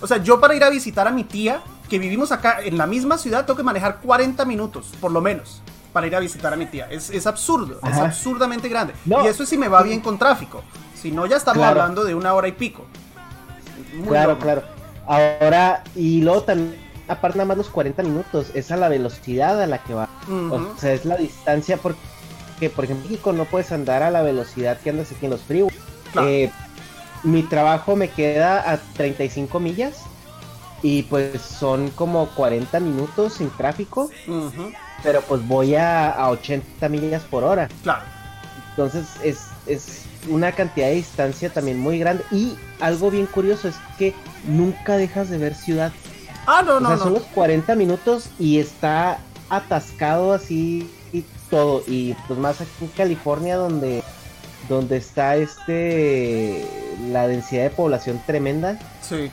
O 0.00 0.06
sea, 0.06 0.18
yo 0.18 0.40
para 0.40 0.54
ir 0.54 0.64
a 0.64 0.70
visitar 0.70 1.06
a 1.06 1.10
mi 1.10 1.24
tía, 1.24 1.62
que 1.88 1.98
vivimos 1.98 2.32
acá 2.32 2.58
en 2.62 2.76
la 2.76 2.86
misma 2.86 3.18
ciudad, 3.18 3.46
tengo 3.46 3.56
que 3.56 3.62
manejar 3.62 4.00
40 4.00 4.44
minutos, 4.44 4.92
por 5.00 5.12
lo 5.12 5.20
menos, 5.20 5.62
para 5.92 6.06
ir 6.06 6.16
a 6.16 6.20
visitar 6.20 6.52
a 6.52 6.56
mi 6.56 6.66
tía. 6.66 6.88
Es, 6.90 7.26
absurdo, 7.26 7.78
es 7.88 7.96
absurdamente 7.96 8.68
grande. 8.68 8.94
Y 9.06 9.26
eso 9.26 9.44
es 9.44 9.48
si 9.48 9.56
me 9.56 9.68
va 9.68 9.82
bien 9.82 10.00
con 10.00 10.18
tráfico. 10.18 10.62
Si 11.00 11.10
no, 11.10 11.26
ya 11.26 11.36
estamos 11.36 11.64
hablando 11.64 12.04
de 12.04 12.14
una 12.14 12.34
hora 12.34 12.48
y 12.48 12.52
pico. 12.52 12.84
claro, 14.06 14.38
claro. 14.38 14.62
Ahora, 15.06 15.82
y 15.96 16.20
luego 16.20 16.42
también, 16.42 16.81
aparte 17.08 17.38
nada 17.38 17.48
más 17.48 17.56
los 17.56 17.68
40 17.68 18.02
minutos, 18.02 18.50
es 18.54 18.70
a 18.70 18.76
la 18.76 18.88
velocidad 18.88 19.60
a 19.60 19.66
la 19.66 19.78
que 19.78 19.94
va. 19.94 20.08
O 20.28 20.78
sea, 20.78 20.92
es 20.92 21.04
la 21.04 21.16
distancia 21.16 21.76
porque, 21.76 22.70
por 22.70 22.84
ejemplo, 22.84 23.06
en 23.06 23.12
México 23.12 23.32
no 23.32 23.44
puedes 23.44 23.72
andar 23.72 24.02
a 24.02 24.10
la 24.10 24.22
velocidad 24.22 24.78
que 24.80 24.90
andas 24.90 25.12
aquí 25.12 25.26
en 25.26 25.30
los 25.30 25.42
fríos. 25.42 25.72
Eh, 26.22 26.50
mi 27.22 27.42
trabajo 27.42 27.96
me 27.96 28.10
queda 28.10 28.70
a 28.70 28.78
35 28.78 29.60
millas 29.60 30.02
y 30.82 31.04
pues 31.04 31.40
son 31.40 31.90
como 31.90 32.28
40 32.30 32.80
minutos 32.80 33.34
sin 33.34 33.50
tráfico, 33.50 34.10
pero 35.02 35.22
pues 35.22 35.46
voy 35.46 35.76
a, 35.76 36.28
80 36.28 36.88
millas 36.88 37.22
por 37.22 37.44
hora. 37.44 37.68
Claro. 37.82 38.02
Entonces 38.70 39.06
es, 39.22 39.46
es 39.66 40.02
una 40.28 40.52
cantidad 40.52 40.88
de 40.88 40.94
distancia 40.94 41.50
también 41.50 41.78
muy 41.78 41.98
grande 41.98 42.24
y 42.30 42.56
algo 42.80 43.10
bien 43.10 43.26
curioso 43.26 43.68
es 43.68 43.76
que 43.98 44.14
nunca 44.46 44.96
dejas 44.96 45.30
de 45.30 45.38
ver 45.38 45.54
ciudad. 45.54 45.92
Ah, 46.46 46.62
no, 46.64 46.80
no, 46.80 46.88
o 46.88 46.92
sea, 46.92 47.04
Son 47.04 47.14
los 47.14 47.22
40 47.34 47.74
minutos 47.76 48.28
y 48.38 48.58
está 48.58 49.18
atascado 49.48 50.32
así 50.32 50.90
y 51.12 51.24
todo. 51.50 51.82
Y 51.86 52.14
pues 52.26 52.38
más 52.38 52.60
aquí 52.60 52.70
en 52.80 52.88
California 52.88 53.56
donde 53.56 54.02
donde 54.68 54.96
está 54.96 55.36
este 55.36 56.66
la 57.10 57.26
densidad 57.26 57.64
de 57.64 57.70
población 57.70 58.22
tremenda. 58.26 58.78
Sí. 59.02 59.30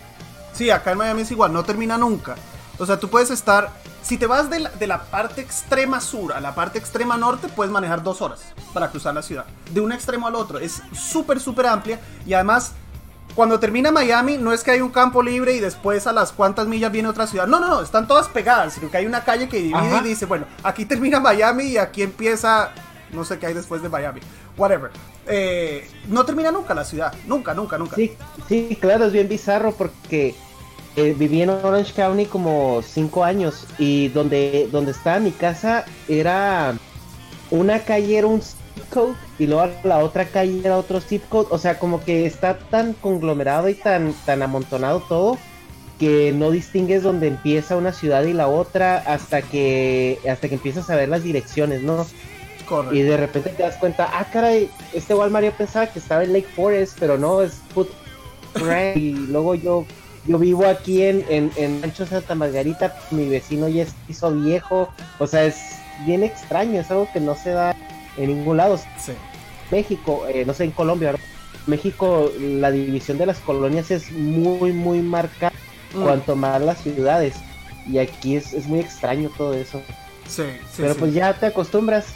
Sí, 0.54 0.70
acá 0.70 0.92
en 0.92 0.98
Miami 0.98 1.22
es 1.22 1.32
igual, 1.32 1.54
no 1.54 1.63
termina 1.63 1.98
nunca. 1.98 2.36
O 2.80 2.86
sea, 2.86 3.00
tú 3.00 3.10
puedes 3.10 3.30
estar, 3.30 3.72
si 4.01 4.18
te 4.18 4.25
vas 4.25 4.50
de 4.50 4.60
la, 4.60 4.70
de 4.72 4.88
la 4.88 5.04
parte 5.04 5.42
extrema 5.42 6.01
sur 6.01 6.34
a 6.34 6.42
la 6.42 6.56
parte 6.56 6.80
extrema 6.80 7.18
norte, 7.18 7.48
puedes 7.48 7.72
manejar 7.72 8.04
dos 8.04 8.22
horas 8.22 8.42
para 8.74 8.89
cruzar 8.89 9.13
la 9.13 9.22
ciudad. 9.22 9.46
De 9.72 9.82
un 9.82 9.92
extremo 9.92 10.28
al 10.28 10.36
otro. 10.36 10.60
Es 10.60 10.82
súper, 10.94 11.39
súper 11.39 11.68
amplia. 11.68 12.00
Y 12.25 12.34
además, 12.34 12.74
cuando 13.39 13.58
termina 13.58 13.89
Miami, 13.89 14.38
no 14.38 14.51
es 14.51 14.65
que 14.65 14.72
hay 14.72 14.81
un 14.81 14.89
campo 14.89 15.24
libre 15.24 15.53
y 15.55 15.62
después 15.62 16.05
a 16.08 16.12
las 16.12 16.34
cuantas 16.34 16.67
millas 16.67 16.91
viene 16.91 17.08
otra 17.08 17.25
ciudad. 17.25 17.48
No, 17.48 17.62
no, 17.62 17.69
no, 17.69 17.81
están 17.81 18.05
todas 18.05 18.27
pegadas, 18.27 18.74
sino 18.74 18.91
que 18.91 18.98
hay 18.98 19.05
una 19.05 19.24
calle 19.24 19.48
que 19.48 19.62
divide 19.62 20.01
y 20.03 20.10
dice, 20.10 20.25
bueno, 20.25 20.46
aquí 20.62 20.84
termina 20.84 21.22
Miami 21.22 21.63
y 21.63 21.77
aquí 21.77 22.01
empieza, 22.01 22.74
no 23.13 23.24
sé 23.24 23.39
qué 23.39 23.46
hay 23.46 23.53
después 23.53 23.81
de 23.81 23.88
Miami 23.88 24.19
whatever. 24.58 24.91
Eh, 25.25 25.89
no 26.10 26.25
termina 26.25 26.51
nunca 26.51 26.74
la 26.74 26.84
ciudad, 26.84 27.13
nunca, 27.27 27.53
nunca, 27.53 27.77
nunca. 27.77 27.96
Sí, 27.96 28.12
sí, 28.50 28.77
claro, 28.77 29.05
es 29.05 29.13
bien 29.13 29.29
bizarro 29.29 29.72
porque 29.72 30.36
eh, 30.98 31.15
viví 31.17 31.41
en 31.41 31.51
Orange 31.51 31.93
County 31.93 32.25
como 32.25 32.81
cinco 32.81 33.24
años 33.24 33.67
y 33.77 34.10
donde, 34.10 34.67
donde 34.69 34.91
estaba 34.91 35.17
mi 35.22 35.31
casa 35.31 35.86
era 36.10 36.74
una 37.51 37.79
calle 37.79 38.17
era 38.17 38.27
un 38.27 38.41
code 38.83 39.15
y 39.38 39.48
luego 39.48 39.69
la 39.83 40.00
otra 40.00 40.25
calle 40.25 40.62
era 40.63 40.77
otro 40.77 41.01
zip 41.01 41.24
code, 41.29 41.48
o 41.51 41.57
sea, 41.57 41.79
como 41.79 42.03
que 42.03 42.25
está 42.25 42.57
tan 42.57 42.93
conglomerado 42.93 43.69
y 43.69 43.75
tan, 43.75 44.13
tan 44.25 44.41
amontonado 44.41 45.01
todo 45.07 45.38
que 46.00 46.31
no 46.31 46.50
distingues 46.50 47.03
dónde 47.03 47.27
empieza 47.27 47.75
una 47.75 47.91
ciudad 47.91 48.24
y 48.24 48.33
la 48.33 48.48
otra 48.48 48.98
hasta 49.00 49.41
que 49.41 50.17
hasta 50.29 50.48
que 50.48 50.55
empiezas 50.55 50.89
a 50.89 50.95
ver 50.95 51.09
las 51.09 51.24
direcciones, 51.24 51.81
¿no? 51.81 52.05
Y 52.91 53.01
de 53.01 53.17
repente 53.17 53.50
te 53.50 53.63
das 53.63 53.77
cuenta, 53.77 54.07
ah, 54.13 54.25
caray, 54.31 54.69
este 54.93 55.15
Walmart 55.15 55.45
yo 55.45 55.51
pensaba 55.51 55.88
que 55.88 55.98
estaba 55.98 56.24
en 56.24 56.33
Lake 56.33 56.48
Forest, 56.55 56.98
pero 57.00 57.17
no, 57.17 57.41
es 57.41 57.53
Foot 57.74 57.89
Y 58.95 59.12
luego 59.12 59.55
yo 59.55 59.86
yo 60.25 60.38
vivo 60.38 60.65
aquí 60.67 61.01
en, 61.01 61.25
en, 61.29 61.51
en 61.55 61.81
Rancho 61.81 62.05
Santa 62.05 62.36
Margarita, 62.36 62.95
mi 63.09 63.27
vecino 63.27 63.67
ya 63.67 63.83
es 63.83 63.95
hizo 64.07 64.31
viejo, 64.31 64.89
o 65.17 65.25
sea, 65.25 65.45
es 65.45 65.57
bien 66.05 66.24
extraño, 66.24 66.79
es 66.79 66.91
algo 66.91 67.09
que 67.12 67.19
no 67.19 67.36
se 67.36 67.51
da 67.51 67.75
en 68.19 68.27
ningún 68.27 68.57
lado. 68.57 68.77
Sí. 68.77 69.13
México, 69.71 70.25
eh, 70.27 70.43
no 70.45 70.53
sé, 70.53 70.65
en 70.65 70.71
Colombia, 70.71 71.15
México, 71.67 72.31
la 72.39 72.71
división 72.71 73.17
de 73.17 73.25
las 73.25 73.39
colonias 73.39 73.91
es 73.91 74.11
muy, 74.11 74.73
muy 74.73 75.01
marcada, 75.01 75.53
mm. 75.93 76.03
cuanto 76.03 76.35
más 76.35 76.61
las 76.61 76.81
ciudades, 76.81 77.35
y 77.88 77.99
aquí 77.99 78.35
es, 78.35 78.53
es 78.53 78.67
muy 78.67 78.79
extraño 78.79 79.29
todo 79.38 79.53
eso. 79.53 79.81
Sí, 80.27 80.43
sí, 80.71 80.77
Pero 80.77 80.95
pues 80.95 81.13
ya 81.13 81.33
te 81.33 81.47
acostumbras. 81.47 82.13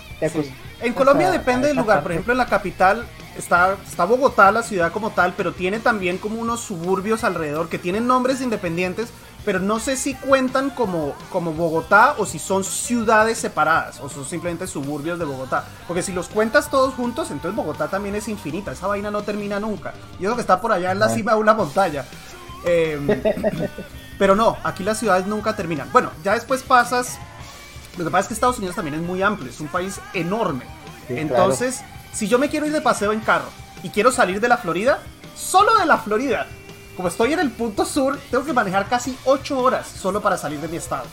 En 0.81 0.93
Colombia 0.93 1.31
depende 1.31 1.67
del 1.67 1.77
lugar. 1.77 2.03
Por 2.03 2.11
ejemplo, 2.11 2.33
en 2.33 2.37
la 2.37 2.45
capital 2.45 3.05
está, 3.37 3.75
está 3.85 4.05
Bogotá, 4.05 4.51
la 4.51 4.63
ciudad 4.63 4.91
como 4.91 5.11
tal, 5.11 5.33
pero 5.35 5.53
tiene 5.53 5.79
también 5.79 6.17
como 6.17 6.39
unos 6.39 6.61
suburbios 6.61 7.23
alrededor 7.23 7.69
que 7.69 7.79
tienen 7.79 8.07
nombres 8.07 8.41
independientes, 8.41 9.09
pero 9.45 9.59
no 9.59 9.79
sé 9.79 9.97
si 9.97 10.13
cuentan 10.15 10.69
como, 10.69 11.15
como 11.31 11.53
Bogotá 11.53 12.15
o 12.17 12.25
si 12.25 12.39
son 12.39 12.63
ciudades 12.63 13.37
separadas 13.37 13.99
o 13.99 14.09
son 14.09 14.25
simplemente 14.25 14.67
suburbios 14.67 15.19
de 15.19 15.25
Bogotá. 15.25 15.65
Porque 15.87 16.01
si 16.01 16.13
los 16.13 16.27
cuentas 16.27 16.69
todos 16.69 16.93
juntos, 16.93 17.29
entonces 17.31 17.55
Bogotá 17.55 17.87
también 17.87 18.15
es 18.15 18.27
infinita. 18.27 18.71
Esa 18.71 18.87
vaina 18.87 19.11
no 19.11 19.23
termina 19.23 19.59
nunca. 19.59 19.93
Y 20.19 20.25
eso 20.25 20.35
que 20.35 20.41
está 20.41 20.61
por 20.61 20.71
allá 20.71 20.91
en 20.91 20.99
la 20.99 21.09
cima 21.09 21.33
de 21.33 21.39
una 21.39 21.53
montaña. 21.53 22.05
Em, 22.65 23.07
pero 24.17 24.35
no, 24.35 24.57
aquí 24.63 24.83
las 24.83 24.99
ciudades 24.99 25.27
nunca 25.27 25.55
terminan. 25.55 25.91
Bueno, 25.91 26.11
ya 26.23 26.33
después 26.33 26.63
pasas 26.63 27.19
lo 27.97 28.03
que 28.03 28.09
pasa 28.09 28.21
es 28.21 28.27
que 28.27 28.33
Estados 28.33 28.57
Unidos 28.57 28.75
también 28.75 28.95
es 28.95 29.01
muy 29.01 29.21
amplio, 29.21 29.49
es 29.49 29.59
un 29.59 29.67
país 29.67 29.99
enorme. 30.13 30.65
Entonces, 31.09 31.81
si 32.11 32.27
yo 32.27 32.39
me 32.39 32.49
quiero 32.49 32.65
ir 32.65 32.71
de 32.71 32.81
paseo 32.81 33.11
en 33.11 33.19
carro 33.19 33.49
y 33.83 33.89
quiero 33.89 34.11
salir 34.11 34.39
de 34.39 34.47
la 34.47 34.57
Florida, 34.57 34.99
solo 35.35 35.77
de 35.77 35.85
la 35.85 35.99
Florida, 35.99 36.47
como 36.95 37.07
estoy 37.07 37.33
en 37.33 37.39
el 37.39 37.51
punto 37.51 37.85
sur, 37.85 38.19
tengo 38.29 38.43
que 38.45 38.53
manejar 38.53 38.87
casi 38.87 39.17
8 39.25 39.59
horas 39.59 39.87
solo 39.87 40.21
para 40.21 40.37
salir 40.37 40.59
de 40.59 40.67
mi 40.67 40.77
estado. 40.77 41.05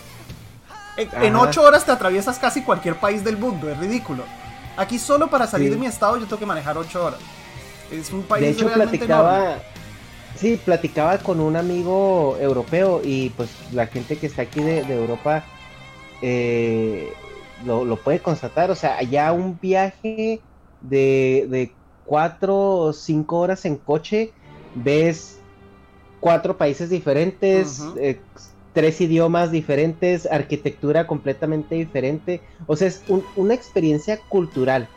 En, 0.96 1.34
8 1.34 1.62
horas 1.62 1.84
te 1.84 1.92
atraviesas 1.92 2.38
casi 2.38 2.62
cualquier 2.62 2.96
país 2.96 3.24
del 3.24 3.38
mundo, 3.38 3.70
es 3.70 3.78
ridículo. 3.78 4.24
Aquí 4.76 4.98
solo 4.98 5.28
para 5.28 5.46
salir 5.46 5.70
de 5.70 5.76
mi 5.76 5.86
estado 5.86 6.16
yo 6.16 6.24
tengo 6.24 6.38
que 6.38 6.46
manejar 6.46 6.76
8 6.76 7.04
horas. 7.04 7.20
Es 7.90 8.12
un 8.12 8.22
país 8.22 8.44
de 8.44 8.50
hecho, 8.50 8.72
platicaba, 8.72 9.56
Sí, 10.36 10.60
platicaba 10.64 11.18
con 11.18 11.40
un 11.40 11.56
amigo 11.56 12.36
europeo 12.40 13.00
y 13.02 13.30
pues 13.30 13.50
la 13.72 13.86
gente 13.86 14.16
que 14.16 14.26
está 14.26 14.42
aquí 14.42 14.62
de 14.62 14.80
Europa 14.94 15.44
eh, 16.22 17.12
lo, 17.64 17.96
puede 17.96 18.20
constatar. 18.20 18.70
O 18.70 18.74
sea, 18.74 18.96
allá 18.96 19.32
un 19.32 19.58
viaje 19.58 20.40
de, 20.80 21.46
de 21.48 21.74
cuatro 22.04 22.56
o 22.56 22.92
cinco 22.92 23.38
horas 23.38 23.64
en 23.64 23.76
coche, 23.76 24.32
ves 24.74 25.39
cuatro 26.20 26.56
países 26.56 26.90
diferentes, 26.90 27.82
tres 28.72 29.00
idiomas 29.00 29.50
diferentes, 29.50 30.26
arquitectura 30.30 31.06
completamente 31.06 31.74
diferente. 31.74 32.40
O 32.66 32.76
sea, 32.76 32.88
es 32.88 33.02
una 33.36 33.54
experiencia 33.54 34.18
cultural 34.28 34.88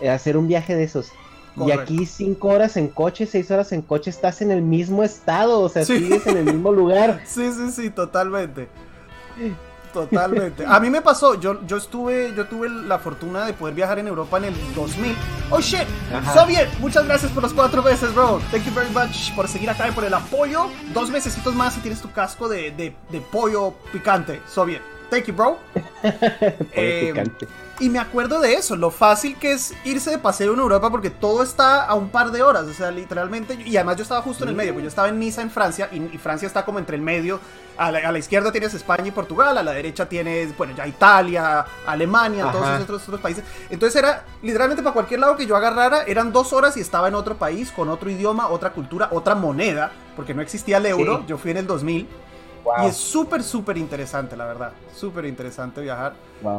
eh, 0.00 0.10
hacer 0.10 0.36
un 0.36 0.48
viaje 0.48 0.76
de 0.76 0.84
esos. 0.84 1.10
Y 1.56 1.70
aquí 1.70 2.04
cinco 2.04 2.48
horas 2.48 2.76
en 2.76 2.88
coche, 2.88 3.26
seis 3.26 3.48
horas 3.50 3.70
en 3.70 3.82
coche, 3.82 4.10
estás 4.10 4.42
en 4.42 4.50
el 4.50 4.60
mismo 4.60 5.04
estado, 5.04 5.60
o 5.60 5.68
sea, 5.68 5.84
sigues 5.84 6.26
en 6.26 6.38
el 6.38 6.44
mismo 6.46 6.72
lugar. 6.72 7.22
Sí, 7.26 7.48
sí, 7.52 7.70
sí, 7.70 7.90
totalmente. 7.90 8.68
Totalmente. 9.94 10.64
A 10.66 10.80
mí 10.80 10.90
me 10.90 11.00
pasó, 11.00 11.40
yo, 11.40 11.64
yo 11.66 11.76
estuve, 11.76 12.34
yo 12.36 12.46
tuve 12.46 12.68
la 12.68 12.98
fortuna 12.98 13.46
de 13.46 13.52
poder 13.52 13.74
viajar 13.74 14.00
en 14.00 14.08
Europa 14.08 14.38
en 14.38 14.44
el 14.44 14.74
2000. 14.74 15.14
Oh 15.50 15.60
shit, 15.60 15.86
Soviet, 16.34 16.68
muchas 16.80 17.06
gracias 17.06 17.30
por 17.30 17.44
los 17.44 17.54
cuatro 17.54 17.80
veces, 17.82 18.12
bro. 18.12 18.40
Thank 18.50 18.64
you 18.64 18.74
very 18.74 18.90
much 18.90 19.32
por 19.36 19.46
seguir 19.46 19.70
acá 19.70 19.88
y 19.88 19.92
por 19.92 20.04
el 20.04 20.12
apoyo. 20.12 20.66
Dos 20.92 21.10
meses 21.10 21.38
más 21.54 21.76
y 21.76 21.80
tienes 21.80 22.00
tu 22.00 22.10
casco 22.10 22.48
de, 22.48 22.72
de, 22.72 22.94
de 23.10 23.20
pollo 23.20 23.74
picante, 23.92 24.42
Soviet. 24.48 24.82
Thank 25.10 25.26
you, 25.26 25.34
bro. 25.34 25.58
eh, 26.72 27.12
picante. 27.12 27.46
Y 27.80 27.90
me 27.90 27.98
acuerdo 27.98 28.40
de 28.40 28.54
eso, 28.54 28.76
lo 28.76 28.92
fácil 28.92 29.36
que 29.36 29.52
es 29.52 29.74
irse 29.84 30.10
de 30.10 30.18
paseo 30.18 30.54
en 30.54 30.60
Europa 30.60 30.90
porque 30.90 31.10
todo 31.10 31.42
está 31.42 31.84
a 31.84 31.94
un 31.94 32.08
par 32.08 32.30
de 32.30 32.40
horas, 32.40 32.64
o 32.66 32.72
sea, 32.72 32.92
literalmente. 32.92 33.54
Y 33.64 33.76
además 33.76 33.96
yo 33.96 34.02
estaba 34.02 34.22
justo 34.22 34.44
en 34.44 34.50
el 34.50 34.56
medio, 34.56 34.72
porque 34.72 34.84
yo 34.84 34.88
estaba 34.88 35.08
en 35.08 35.18
Niza, 35.18 35.42
en 35.42 35.50
Francia, 35.50 35.88
y, 35.90 36.16
Francia 36.18 36.46
está 36.46 36.64
como 36.64 36.78
entre 36.78 36.96
el 36.96 37.02
medio. 37.02 37.40
A 37.76 37.90
la, 37.90 38.16
izquierda 38.16 38.52
tienes 38.52 38.72
España 38.74 39.08
y 39.08 39.10
Portugal, 39.10 39.58
a 39.58 39.62
la 39.64 39.72
derecha 39.72 40.08
tienes, 40.08 40.56
bueno, 40.56 40.74
ya 40.76 40.86
Italia, 40.86 41.66
Alemania, 41.84 42.48
todos 42.52 42.68
esos 42.68 42.82
otros, 42.82 43.02
otros, 43.02 43.20
países. 43.20 43.42
Entonces 43.68 44.00
era 44.00 44.24
literalmente 44.42 44.80
para 44.80 44.94
cualquier 44.94 45.18
lado 45.18 45.36
que 45.36 45.44
yo 45.44 45.56
agarrara, 45.56 46.04
eran 46.04 46.32
dos 46.32 46.52
horas 46.52 46.76
y 46.76 46.80
estaba 46.80 47.08
en 47.08 47.16
otro 47.16 47.36
país, 47.36 47.72
con 47.72 47.88
otro 47.88 48.08
idioma, 48.08 48.46
otra 48.46 48.70
cultura, 48.70 49.08
otra 49.10 49.34
moneda, 49.34 49.90
porque 50.14 50.34
no 50.34 50.42
existía 50.42 50.76
el 50.76 50.86
euro, 50.86 51.24
yo 51.26 51.36
fui 51.36 51.50
en 51.50 51.56
el 51.56 51.66
2000. 51.66 52.06
Y 52.82 52.86
es 52.86 52.96
súper, 52.96 53.42
súper 53.42 53.76
interesante, 53.76 54.36
la 54.36 54.46
verdad. 54.46 54.72
Súper 54.94 55.24
interesante 55.26 55.80
viajar. 55.80 56.14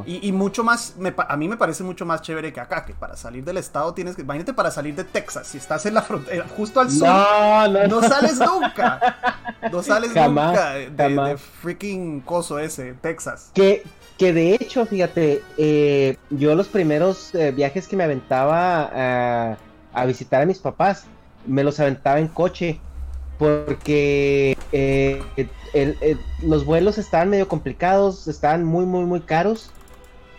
Y, 0.06 0.32
mucho 0.32 0.64
más, 0.64 0.96
a 1.28 1.38
mí 1.38 1.48
me 1.48 1.58
parece 1.58 1.84
mucho 1.84 2.06
más 2.06 2.22
chévere 2.22 2.52
que 2.52 2.60
acá, 2.60 2.86
que 2.86 2.94
para 2.94 3.16
salir 3.16 3.44
del 3.44 3.58
estado 3.58 3.94
tienes 3.94 4.16
que, 4.16 4.24
imagínate 4.24 4.54
para 4.54 4.72
salir 4.72 4.96
de 4.96 5.04
Texas, 5.04 5.48
si 5.48 5.60
estás 5.60 5.86
en 5.86 5.94
la 5.94 6.02
frontera, 6.02 6.46
justo 6.58 6.80
al 6.80 6.90
sur, 6.90 7.08
no, 7.08 8.02
sales 8.02 8.40
nunca. 8.40 9.46
No 9.72 9.84
sales 9.84 10.16
nunca 10.16 10.74
de, 10.74 11.38
freaking 11.38 12.22
coso 12.22 12.58
ese, 12.58 12.94
Texas. 12.94 13.52
Que, 13.54 13.84
que 14.18 14.34
de 14.34 14.56
hecho, 14.56 14.86
fíjate, 14.86 15.44
eh, 15.58 16.18
yo 16.32 16.56
los 16.56 16.68
primeros 16.68 17.36
eh, 17.36 17.52
viajes 17.52 17.88
que 17.88 17.96
me 17.96 18.04
aventaba 18.04 18.90
a, 18.94 19.58
a 19.94 20.06
visitar 20.06 20.42
a 20.42 20.46
mis 20.46 20.60
papás, 20.60 21.06
me 21.46 21.64
los 21.64 21.80
aventaba 21.80 22.20
en 22.20 22.28
coche 22.28 22.80
porque 23.38 24.58
eh, 24.72 25.22
los 26.42 26.66
vuelos 26.66 26.98
estaban 26.98 27.30
medio 27.30 27.48
complicados, 27.48 28.28
estaban 28.28 28.64
muy, 28.64 28.86
muy, 28.86 29.06
muy 29.06 29.22
caros. 29.22 29.72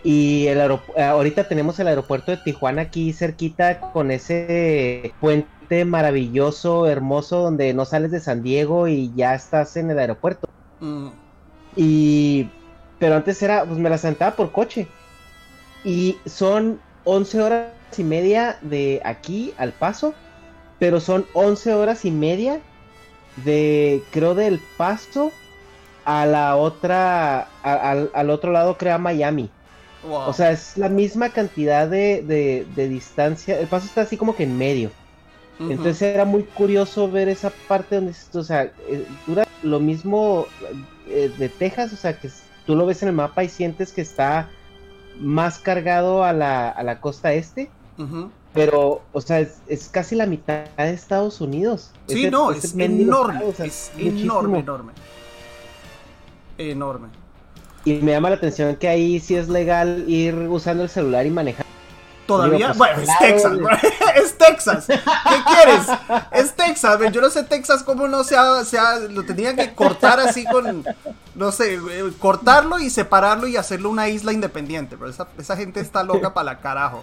Y 0.03 0.47
el 0.47 0.61
ahorita 0.61 1.47
tenemos 1.47 1.79
el 1.79 1.87
aeropuerto 1.87 2.31
de 2.31 2.37
Tijuana 2.37 2.83
aquí 2.83 3.13
cerquita 3.13 3.79
con 3.91 4.11
ese 4.11 5.13
puente 5.19 5.85
maravilloso, 5.85 6.87
hermoso, 6.87 7.39
donde 7.39 7.73
no 7.73 7.83
sales 7.85 8.11
de 8.11 8.19
San 8.19 8.41
Diego 8.41 8.87
y 8.87 9.11
ya 9.15 9.35
estás 9.35 9.75
en 9.77 9.91
el 9.91 9.99
aeropuerto. 9.99 10.47
Mm. 10.79 11.07
Y... 11.75 12.49
Pero 12.99 13.15
antes 13.15 13.41
era, 13.43 13.63
pues 13.63 13.77
me 13.77 13.91
la 13.91 13.99
sentaba 13.99 14.35
por 14.35 14.51
coche. 14.51 14.87
Y 15.83 16.17
son 16.25 16.79
11 17.03 17.41
horas 17.41 17.67
y 17.95 18.03
media 18.03 18.57
de 18.61 19.01
aquí 19.05 19.53
al 19.57 19.71
paso, 19.71 20.13
pero 20.79 20.99
son 20.99 21.25
11 21.33 21.73
horas 21.73 22.05
y 22.05 22.11
media 22.11 22.59
de, 23.43 24.03
creo, 24.11 24.35
del 24.35 24.59
Pasto 24.77 25.31
a 26.05 26.25
la 26.25 26.55
otra, 26.55 27.47
al, 27.63 28.29
otro 28.29 28.51
lado, 28.51 28.77
crea 28.77 28.97
Miami. 28.97 29.49
O 30.09 30.31
sea, 30.31 30.51
es 30.51 30.77
la 30.77 30.87
misma 30.87 31.29
cantidad 31.29 31.87
de, 31.87 32.23
de, 32.75 32.87
distancia. 32.87 33.59
El 33.59 33.67
paso 33.67 33.87
está 33.87 34.01
así 34.01 34.15
como 34.15 34.35
que 34.35 34.43
en 34.43 34.57
medio. 34.57 34.91
Entonces 35.59 36.01
era 36.03 36.23
muy 36.23 36.43
curioso 36.43 37.09
ver 37.09 37.29
esa 37.29 37.51
parte 37.67 37.95
donde, 37.95 38.13
o 38.33 38.43
sea, 38.43 38.71
eh, 38.87 39.05
dura 39.25 39.47
lo 39.63 39.79
mismo 39.79 40.45
eh, 41.07 41.31
de 41.35 41.49
Texas, 41.49 41.91
o 41.93 41.95
sea, 41.95 42.19
que 42.19 42.29
tú 42.67 42.75
lo 42.75 42.85
ves 42.85 43.01
en 43.01 43.09
el 43.09 43.15
mapa 43.15 43.43
y 43.43 43.49
sientes 43.49 43.91
que 43.91 44.01
está 44.01 44.49
más 45.19 45.57
cargado 45.57 46.23
a 46.23 46.31
la, 46.31 46.69
a 46.69 46.83
la 46.83 47.01
costa 47.01 47.33
este. 47.33 47.71
Pero, 48.57 49.01
o 49.13 49.21
sea, 49.21 49.39
es, 49.39 49.89
casi 49.91 50.15
la 50.15 50.25
mitad 50.25 50.65
de 50.77 50.91
Estados 50.91 51.41
Unidos. 51.41 51.91
Sí, 52.07 52.29
no, 52.29 52.51
es, 52.51 52.73
enorme. 52.75 53.53
es 53.63 53.91
enorme, 53.97 54.59
enorme. 54.59 54.93
Enorme. 56.57 57.09
Y 57.85 57.93
me 57.93 58.11
llama 58.11 58.31
la 58.31 58.35
atención 58.37 58.75
que 58.75 58.87
ahí 58.87 59.19
sí 59.19 59.35
es 59.35 59.47
legal 59.47 60.05
ir 60.07 60.35
usando 60.35 60.83
el 60.83 60.89
celular 60.89 61.25
y 61.25 61.29
manejar. 61.29 61.65
Todavía, 62.25 62.73
pues, 62.73 62.77
bueno, 62.77 63.01
es 63.01 63.09
Texas, 63.19 63.53
es 64.15 64.37
Texas. 64.37 64.85
¿Qué 64.87 64.95
quieres? 65.45 65.85
Es 66.33 66.53
Texas, 66.53 66.99
yo 67.13 67.21
no 67.21 67.29
sé 67.29 67.43
Texas 67.43 67.83
cómo 67.83 68.09
no 68.09 68.25
se 68.25 68.35
ha, 68.35 68.99
lo 69.09 69.23
tenían 69.23 69.55
que 69.55 69.73
cortar 69.73 70.19
así 70.19 70.43
con, 70.43 70.83
no 71.35 71.51
sé, 71.53 71.75
eh, 71.75 72.11
cortarlo 72.19 72.79
y 72.79 72.89
separarlo 72.89 73.47
y 73.47 73.55
hacerlo 73.55 73.89
una 73.89 74.09
isla 74.09 74.33
independiente, 74.33 74.97
pero 74.97 75.09
esa, 75.09 75.29
esa 75.37 75.55
gente 75.55 75.79
está 75.79 76.03
loca 76.03 76.33
para 76.33 76.43
la 76.43 76.59
carajo. 76.59 77.01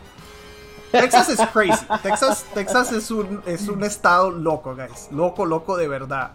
Texas 1.00 1.28
es 1.28 1.40
crazy. 1.48 1.85
Texas, 2.02 2.44
Texas 2.54 2.92
es 2.92 3.11
un, 3.11 3.42
es 3.46 3.68
un 3.68 3.83
estado 3.85 4.30
loco, 4.30 4.74
guys. 4.74 5.09
Loco, 5.11 5.44
loco 5.44 5.76
de 5.76 5.88
verdad. 5.88 6.33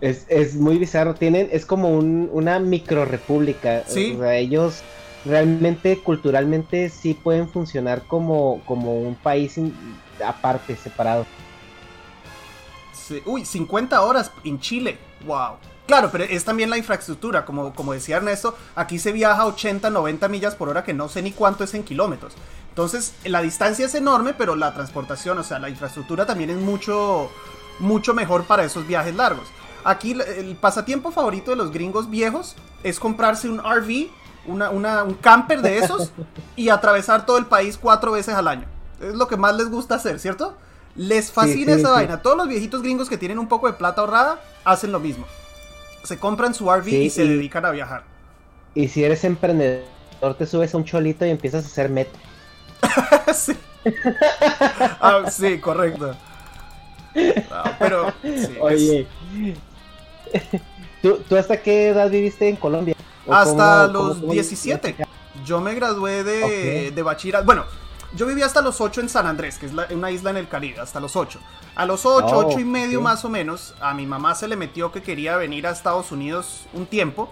Es, 0.00 0.54
muy 0.54 0.78
bizarro. 0.78 1.14
Tienen, 1.14 1.48
es 1.52 1.66
como 1.66 1.90
una 1.90 2.58
micro 2.58 3.04
república. 3.04 3.84
¿Sí? 3.86 4.14
O 4.16 4.20
sea, 4.20 4.36
ellos 4.36 4.82
realmente 5.24 5.98
culturalmente 6.02 6.88
sí 6.90 7.14
pueden 7.14 7.48
funcionar 7.48 8.02
como, 8.06 8.60
como 8.66 9.00
un 9.00 9.14
país 9.14 9.58
aparte, 10.24 10.76
separado. 10.76 11.26
Uy, 13.26 13.44
50 13.44 14.00
horas 14.00 14.30
en 14.44 14.58
Chile. 14.58 14.98
Wow. 15.26 15.56
Claro, 15.86 16.08
pero 16.10 16.24
es 16.24 16.44
también 16.44 16.70
la 16.70 16.78
infraestructura, 16.78 17.44
como, 17.44 17.74
como 17.74 17.92
decía 17.92 18.16
Ernesto, 18.16 18.56
aquí 18.74 18.98
se 18.98 19.12
viaja 19.12 19.42
a 19.42 19.46
80, 19.46 19.90
90 19.90 20.28
millas 20.28 20.54
por 20.54 20.70
hora, 20.70 20.82
que 20.82 20.94
no 20.94 21.08
sé 21.08 21.20
ni 21.20 21.30
cuánto 21.32 21.64
es 21.64 21.74
en 21.74 21.82
kilómetros. 21.82 22.32
Entonces, 22.74 23.14
la 23.24 23.40
distancia 23.40 23.86
es 23.86 23.94
enorme, 23.94 24.34
pero 24.34 24.56
la 24.56 24.74
transportación, 24.74 25.38
o 25.38 25.44
sea, 25.44 25.60
la 25.60 25.68
infraestructura 25.68 26.26
también 26.26 26.50
es 26.50 26.56
mucho, 26.56 27.30
mucho 27.78 28.14
mejor 28.14 28.46
para 28.46 28.64
esos 28.64 28.84
viajes 28.84 29.14
largos. 29.14 29.46
Aquí 29.84 30.10
el 30.10 30.56
pasatiempo 30.56 31.12
favorito 31.12 31.52
de 31.52 31.56
los 31.56 31.70
gringos 31.70 32.10
viejos 32.10 32.56
es 32.82 32.98
comprarse 32.98 33.48
un 33.48 33.60
RV, 33.60 34.08
una, 34.46 34.70
un 35.04 35.14
camper 35.14 35.62
de 35.62 35.78
esos, 35.78 36.10
y 36.56 36.68
atravesar 36.68 37.24
todo 37.26 37.38
el 37.38 37.46
país 37.46 37.78
cuatro 37.80 38.10
veces 38.10 38.34
al 38.34 38.48
año. 38.48 38.66
Es 39.00 39.14
lo 39.14 39.28
que 39.28 39.36
más 39.36 39.54
les 39.54 39.70
gusta 39.70 39.94
hacer, 39.94 40.18
¿cierto? 40.18 40.56
Les 40.96 41.30
fascina 41.30 41.74
esa 41.74 41.92
vaina. 41.92 42.22
Todos 42.22 42.36
los 42.36 42.48
viejitos 42.48 42.82
gringos 42.82 43.08
que 43.08 43.16
tienen 43.16 43.38
un 43.38 43.46
poco 43.46 43.68
de 43.68 43.74
plata 43.74 44.00
ahorrada 44.00 44.40
hacen 44.64 44.90
lo 44.90 44.98
mismo. 44.98 45.26
Se 46.02 46.18
compran 46.18 46.54
su 46.54 46.68
RV 46.68 46.88
y 46.88 47.10
se 47.10 47.24
dedican 47.24 47.64
a 47.66 47.70
viajar. 47.70 48.02
Y 48.74 48.88
si 48.88 49.04
eres 49.04 49.22
emprendedor, 49.22 49.84
te 50.36 50.44
subes 50.44 50.74
a 50.74 50.76
un 50.76 50.84
cholito 50.84 51.24
y 51.24 51.30
empiezas 51.30 51.62
a 51.62 51.68
hacer 51.68 51.88
met 51.88 52.08
sí. 53.34 53.52
Ah, 55.00 55.24
sí, 55.30 55.58
correcto. 55.58 56.14
Ah, 57.50 57.76
pero, 57.78 58.12
Oye, 58.60 59.06
¿tú, 61.02 61.36
hasta 61.36 61.60
qué 61.62 61.88
edad 61.88 62.10
viviste 62.10 62.48
en 62.48 62.56
Colombia? 62.56 62.96
Hasta 63.28 63.86
los 63.86 64.28
17. 64.28 64.96
Yo 65.44 65.60
me 65.60 65.74
gradué 65.74 66.24
de, 66.24 66.90
de 66.90 67.02
bachillerato. 67.02 67.44
Bueno, 67.44 67.64
yo 68.14 68.26
viví 68.26 68.42
hasta 68.42 68.60
los 68.60 68.80
8 68.80 69.02
en 69.02 69.08
San 69.08 69.26
Andrés, 69.26 69.58
que 69.58 69.66
es 69.66 69.72
una 69.90 70.10
isla 70.10 70.30
en 70.30 70.36
el 70.36 70.48
Caribe, 70.48 70.80
hasta 70.80 71.00
los 71.00 71.16
8. 71.16 71.40
A 71.74 71.84
los 71.86 72.06
8, 72.06 72.26
8 72.46 72.60
y 72.60 72.64
medio 72.64 73.00
más 73.00 73.24
o 73.24 73.28
menos, 73.28 73.74
a 73.80 73.92
mi 73.94 74.06
mamá 74.06 74.34
se 74.34 74.46
le 74.46 74.56
metió 74.56 74.92
que 74.92 75.02
quería 75.02 75.36
venir 75.36 75.66
a 75.66 75.70
Estados 75.70 76.12
Unidos 76.12 76.66
un 76.72 76.86
tiempo. 76.86 77.28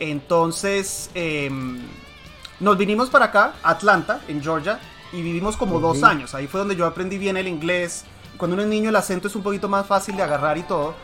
Entonces, 0.00 1.10
em, 1.14 1.82
nos 2.60 2.78
vinimos 2.78 3.10
para 3.10 3.26
acá, 3.26 3.54
Atlanta, 3.62 4.20
en 4.28 4.42
Georgia, 4.42 4.78
y 5.12 5.22
vivimos 5.22 5.56
como 5.56 5.80
dos 5.80 6.02
años. 6.02 6.34
Ahí 6.34 6.46
fue 6.46 6.60
donde 6.60 6.76
yo 6.76 6.86
aprendí 6.86 7.18
bien 7.18 7.36
el 7.36 7.48
inglés. 7.48 8.04
Cuando 8.36 8.54
uno 8.54 8.62
es 8.62 8.68
niño 8.68 8.88
el 8.90 8.96
acento 8.96 9.28
es 9.28 9.36
un 9.36 9.42
poquito 9.42 9.68
más 9.68 9.86
fácil 9.86 10.16
de 10.16 10.22
agarrar 10.22 10.58
y 10.58 10.62
todo. 10.62 10.94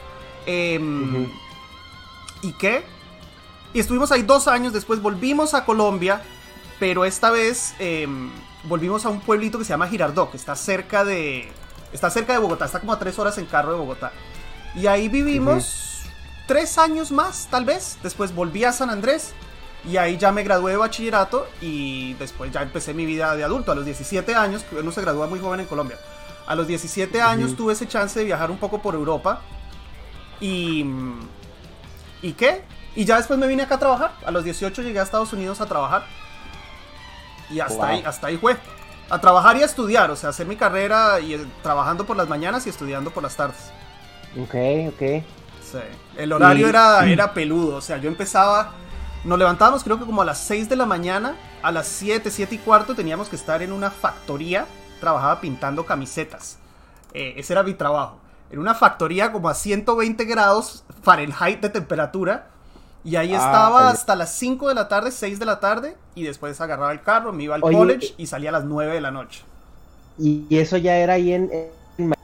Em, 0.47 1.29
¿Y 2.43 2.53
qué? 2.53 2.85
Y 3.73 3.79
estuvimos 3.79 4.11
ahí 4.11 4.23
dos 4.23 4.49
años, 4.49 4.73
después 4.73 5.01
volvimos 5.01 5.55
a 5.55 5.65
Colombia, 5.65 6.23
pero 6.81 7.05
esta 7.05 7.31
vez 7.31 7.75
em, 7.79 8.31
volvimos 8.65 9.05
a 9.05 9.11
un 9.11 9.21
pueblito 9.21 9.59
que 9.59 9.65
se 9.65 9.71
llama 9.71 9.87
Girardot, 9.87 10.31
que 10.31 10.37
está 10.37 10.57
cerca 10.57 11.05
de... 11.05 11.53
Está 11.93 12.09
cerca 12.09 12.33
de 12.33 12.39
Bogotá, 12.39 12.67
está 12.67 12.81
como 12.81 12.93
a 12.93 12.99
tres 12.99 13.19
horas 13.19 13.37
en 13.39 13.47
carro 13.47 13.73
de 13.73 13.79
Bogotá. 13.79 14.13
Y 14.77 14.87
ahí 14.87 15.09
vivimos 15.09 16.03
tres 16.47 16.79
años 16.79 17.11
más, 17.11 17.49
tal 17.51 17.65
vez. 17.65 17.99
Después 18.03 18.33
volví 18.33 18.65
a 18.65 18.73
San 18.73 18.91
Andrés 18.91 19.35
y 19.89 19.97
ahí 19.97 20.17
ya 20.19 20.33
me 20.33 20.43
gradué 20.43 20.73
de 20.73 20.79
bachillerato 20.79 21.47
y 21.61 22.15
después 22.15 22.51
ya 22.53 22.63
empecé 22.63 22.93
mi 22.95 23.07
vida 23.07 23.35
de 23.37 23.45
adulto. 23.45 23.73
A 23.73 23.75
los 23.75 23.85
17 23.85 24.35
años, 24.35 24.65
uno 24.73 24.93
se 24.93 25.01
gradúa 25.01 25.27
muy 25.27 25.41
joven 25.41 25.61
en 25.61 25.67
Colombia. 25.67 25.99
A 26.47 26.55
los 26.55 26.67
17 26.67 27.21
años 27.23 27.57
tuve 27.57 27.73
ese 27.73 27.87
chance 27.87 28.19
de 28.19 28.25
viajar 28.25 28.51
un 28.51 28.59
poco 28.59 28.83
por 28.83 28.95
Europa. 28.95 29.41
Y, 30.41 30.85
¿Y 32.23 32.33
qué? 32.33 32.63
Y 32.97 33.05
ya 33.05 33.17
después 33.17 33.39
me 33.39 33.47
vine 33.47 33.63
acá 33.63 33.77
a 33.77 33.79
trabajar. 33.79 34.13
A 34.25 34.31
los 34.31 34.45
18 34.45 34.83
llegué 34.83 35.01
a 35.01 35.03
Estados 35.03 35.33
Unidos 35.33 35.61
a 35.61 35.67
trabajar. 35.67 36.05
Y 37.51 37.61
hasta 37.61 37.87
ahí, 37.87 38.03
hasta 38.05 38.27
ahí 38.27 38.37
fue. 38.37 38.57
A 39.09 39.21
trabajar 39.21 39.57
y 39.57 39.63
a 39.63 39.65
estudiar, 39.65 40.11
o 40.11 40.17
sea, 40.17 40.31
hacer 40.31 40.47
mi 40.47 40.57
carrera 40.57 41.19
y 41.21 41.35
eh, 41.35 41.47
trabajando 41.63 42.07
por 42.07 42.17
las 42.17 42.29
mañanas 42.29 42.67
y 42.67 42.71
estudiando 42.71 43.11
por 43.11 43.23
las 43.23 43.35
tardes. 43.37 43.73
Ok, 44.41 44.55
ok. 44.95 45.25
Sí. 45.63 45.79
El 46.17 46.33
horario 46.33 46.69
era, 46.69 47.05
era 47.07 47.33
peludo, 47.33 47.77
o 47.77 47.81
sea, 47.81 47.99
yo 47.99 48.09
empezaba, 48.09 48.73
nos 49.25 49.39
levantábamos 49.39 49.85
creo 49.85 49.99
que 49.99 50.07
como 50.07 50.23
a 50.23 50.25
las 50.25 50.39
6 50.39 50.69
de 50.69 50.77
la 50.77 50.87
mañana, 50.87 51.37
a 51.63 51.73
las 51.73 51.87
7, 51.87 52.31
7 52.31 52.55
y 52.55 52.59
cuarto 52.59 52.95
teníamos 52.95 53.29
que 53.29 53.37
estar 53.37 53.63
en 53.63 53.73
una 53.73 53.91
factoría, 53.91 54.67
trabajaba 55.01 55.41
pintando 55.41 55.85
camisetas. 55.85 56.59
Eh, 57.13 57.35
ese 57.37 57.53
era 57.53 57.63
mi 57.63 57.75
trabajo. 57.75 58.19
En 58.51 58.59
una 58.59 58.75
factoría 58.75 59.31
como 59.33 59.49
a 59.49 59.55
120 59.55 60.25
grados 60.25 60.85
Fahrenheit 61.03 61.61
de 61.61 61.69
temperatura 61.69 62.49
y 63.05 63.17
ahí 63.17 63.33
ah, 63.33 63.39
estaba 63.39 63.89
hasta 63.89 64.15
las 64.15 64.35
5 64.35 64.69
de 64.69 64.75
la 64.75 64.89
tarde, 64.89 65.11
6 65.11 65.39
de 65.39 65.47
la 65.47 65.59
tarde, 65.59 65.97
y 66.15 66.25
después 66.25 66.61
agarraba 66.61 66.93
el 66.93 67.01
carro, 67.01 67.33
me 67.33 67.45
iba 67.45 67.55
al 67.55 67.63
college 67.63 68.15
y 68.19 68.27
salía 68.27 68.51
a 68.51 68.53
las 68.53 68.65
9 68.65 68.93
de 68.93 69.01
la 69.01 69.11
noche. 69.11 69.43
¿Y 70.19 70.47
eso 70.51 70.77
ya 70.77 70.97
era 70.97 71.15
ahí 71.15 71.33
en, 71.33 71.51
Miami? 71.97 72.15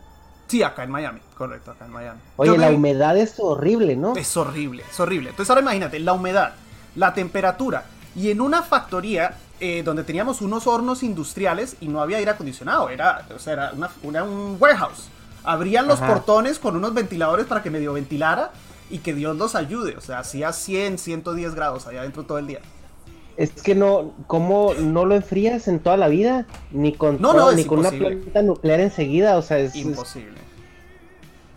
Sí, 0.48 0.62
acá 0.62 0.84
en 0.84 0.90
Miami, 0.90 1.20
correcto, 1.36 1.70
acá 1.70 1.86
en 1.86 1.92
Miami. 1.92 2.20
Oye, 2.36 2.58
la 2.58 2.70
humedad 2.70 3.16
es 3.16 3.40
horrible, 3.40 3.96
¿no? 3.96 4.14
Es 4.16 4.36
horrible, 4.36 4.84
es 4.88 5.00
horrible. 5.00 5.30
Entonces 5.30 5.48
ahora 5.48 5.62
imagínate, 5.62 5.98
la 5.98 6.12
humedad, 6.12 6.52
la 6.96 7.14
temperatura, 7.14 7.84
y 8.16 8.30
en 8.30 8.40
una 8.40 8.62
factoría 8.62 9.36
eh, 9.60 9.82
donde 9.82 10.04
teníamos 10.04 10.42
unos 10.42 10.66
hornos 10.66 11.02
industriales 11.02 11.76
y 11.80 11.88
no 11.88 12.00
había 12.00 12.18
aire 12.18 12.30
acondicionado, 12.30 12.88
era, 12.88 13.26
o 13.34 13.38
sea, 13.38 13.52
era 13.54 13.72
una, 14.02 14.24
un 14.24 14.56
warehouse. 14.58 15.08
Abrían 15.44 15.86
los 15.86 16.00
portones 16.00 16.58
con 16.58 16.76
unos 16.76 16.92
ventiladores 16.92 17.46
para 17.46 17.62
que 17.62 17.70
medio 17.70 17.92
ventilara 17.92 18.50
y 18.90 18.98
que 18.98 19.14
Dios 19.14 19.36
los 19.36 19.54
ayude. 19.54 19.96
O 19.96 20.00
sea, 20.00 20.18
hacía 20.18 20.52
100, 20.52 20.98
110 20.98 21.54
grados 21.54 21.86
allá 21.86 22.00
adentro 22.00 22.24
todo 22.24 22.38
el 22.38 22.48
día. 22.48 22.60
Es 23.36 23.50
que 23.52 23.74
no, 23.74 24.12
¿cómo 24.26 24.74
no 24.74 25.04
lo 25.04 25.14
enfrías 25.14 25.68
en 25.68 25.78
toda 25.78 25.96
la 25.96 26.08
vida? 26.08 26.46
Ni 26.70 26.92
con, 26.92 27.20
ni 27.54 27.64
con 27.64 27.78
una 27.78 27.90
planta 27.90 28.42
nuclear 28.42 28.80
enseguida, 28.80 29.36
o 29.36 29.42
sea, 29.42 29.58
es 29.58 29.76
imposible. 29.76 30.38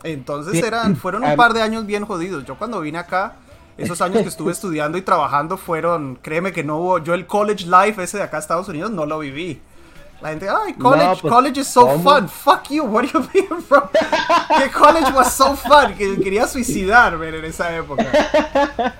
Entonces 0.04 0.64
eran, 0.64 0.96
fueron 0.96 1.24
un 1.24 1.36
par 1.36 1.54
de 1.54 1.62
años 1.62 1.86
bien 1.86 2.06
jodidos. 2.06 2.46
Yo 2.46 2.58
cuando 2.58 2.80
vine 2.82 2.98
acá, 2.98 3.36
esos 3.80 4.02
años 4.02 4.22
que 4.24 4.30
estuve 4.30 4.52
estudiando 4.54 4.98
y 4.98 5.02
trabajando 5.02 5.58
fueron, 5.58 6.18
créeme 6.22 6.52
que 6.52 6.64
no 6.64 6.78
hubo, 6.78 7.00
yo 7.00 7.14
el 7.14 7.26
college 7.26 7.66
life 7.66 8.02
ese 8.02 8.18
de 8.18 8.24
acá 8.24 8.38
Estados 8.38 8.68
Unidos 8.68 8.92
no 8.92 9.06
lo 9.06 9.20
viví. 9.20 9.62
La 10.22 10.30
gente, 10.30 10.50
ay, 10.50 10.74
college, 10.74 11.22
pues, 11.22 11.34
college 11.34 11.62
is 11.62 11.68
so 11.68 11.98
fun. 12.00 12.28
Fuck 12.28 12.70
you, 12.70 12.84
what 12.84 13.06
are 13.06 13.12
you 13.14 13.26
being 13.32 13.62
from? 13.62 13.84
que 14.58 14.70
college 14.70 15.14
was 15.14 15.34
so 15.34 15.56
fun, 15.56 15.94
que 15.98 16.20
quería 16.20 16.46
suicidar, 16.46 17.18
ver, 17.18 17.36
en 17.36 17.46
esa 17.46 17.74
época. 17.74 18.06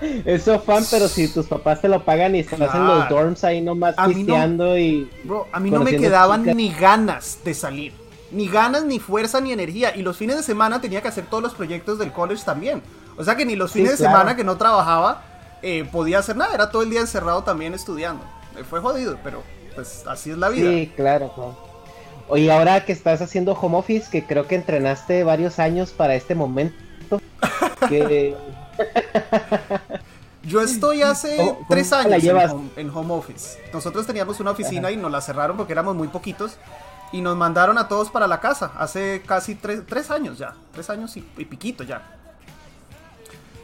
Eso 0.24 0.58
fun, 0.60 0.82
pero 0.90 1.08
si 1.08 1.28
tus 1.28 1.46
papás 1.46 1.82
te 1.82 1.88
lo 1.88 2.02
pagan 2.02 2.34
y 2.36 2.40
estás 2.40 2.74
en 2.74 2.86
los 2.86 3.08
dorms 3.10 3.44
ahí 3.44 3.60
nomás 3.60 3.96
pisteando 4.06 4.78
y. 4.78 5.10
Bro, 5.24 5.46
a 5.52 5.60
mí 5.60 5.70
no 5.70 5.80
me 5.80 5.96
quedaban 5.96 6.44
ni 6.56 6.72
ganas 6.72 7.40
de 7.44 7.52
salir. 7.52 7.92
Ni 8.30 8.48
ganas, 8.48 8.84
ni 8.84 8.98
fuerza, 8.98 9.40
ni 9.42 9.52
energía. 9.52 9.94
Y 9.94 10.02
los 10.02 10.16
fines 10.16 10.36
de 10.36 10.42
semana 10.42 10.80
tenía 10.80 11.02
que 11.02 11.08
hacer 11.08 11.26
todos 11.26 11.42
los 11.42 11.52
proyectos 11.52 11.98
del 11.98 12.12
college 12.12 12.44
también. 12.44 12.80
O 13.16 13.24
sea 13.24 13.36
que 13.36 13.44
ni 13.44 13.56
los 13.56 13.72
fines 13.72 13.92
de 13.92 13.96
semana 13.96 14.36
que 14.36 14.44
no 14.44 14.56
trabajaba 14.56 15.22
eh, 15.62 15.88
podía 15.90 16.18
hacer 16.18 16.36
nada. 16.36 16.54
Era 16.54 16.70
todo 16.70 16.82
el 16.82 16.90
día 16.90 17.00
encerrado 17.00 17.44
también 17.44 17.74
estudiando. 17.74 18.24
fue 18.68 18.80
jodido, 18.80 19.18
pero 19.22 19.42
pues 19.74 20.06
así 20.06 20.30
es 20.30 20.38
la 20.38 20.48
vida. 20.48 20.70
Sí, 20.70 20.92
claro. 20.96 21.32
Oye, 22.28 22.50
ahora 22.52 22.84
que 22.84 22.92
estás 22.92 23.20
haciendo 23.20 23.52
home 23.52 23.76
office, 23.76 24.08
que 24.10 24.24
creo 24.24 24.46
que 24.46 24.54
entrenaste 24.54 25.24
varios 25.24 25.58
años 25.58 25.90
para 25.90 26.14
este 26.14 26.34
momento, 26.34 26.76
Yo 30.42 30.62
estoy 30.62 31.02
hace 31.02 31.54
tres 31.68 31.92
años 31.92 32.24
en 32.76 32.90
home, 32.90 33.12
office. 33.12 33.58
Nosotros 33.72 34.06
teníamos 34.06 34.40
una 34.40 34.52
oficina 34.52 34.90
y 34.90 34.96
nos 34.96 35.10
la 35.10 35.20
cerraron 35.20 35.56
porque 35.56 35.72
éramos 35.72 35.94
muy 35.94 36.08
poquitos 36.08 36.56
y 37.12 37.20
nos 37.20 37.36
mandaron 37.36 37.76
a 37.76 37.88
todos 37.88 38.10
para 38.10 38.26
la 38.26 38.40
casa 38.40 38.72
hace 38.78 39.22
casi 39.26 39.54
tres, 39.54 40.10
años 40.10 40.38
ya, 40.38 40.54
tres 40.72 40.88
años 40.88 41.16
y, 41.16 41.22
piquito 41.44 41.84
ya. 41.84 42.19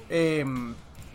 Eh, 0.08 0.44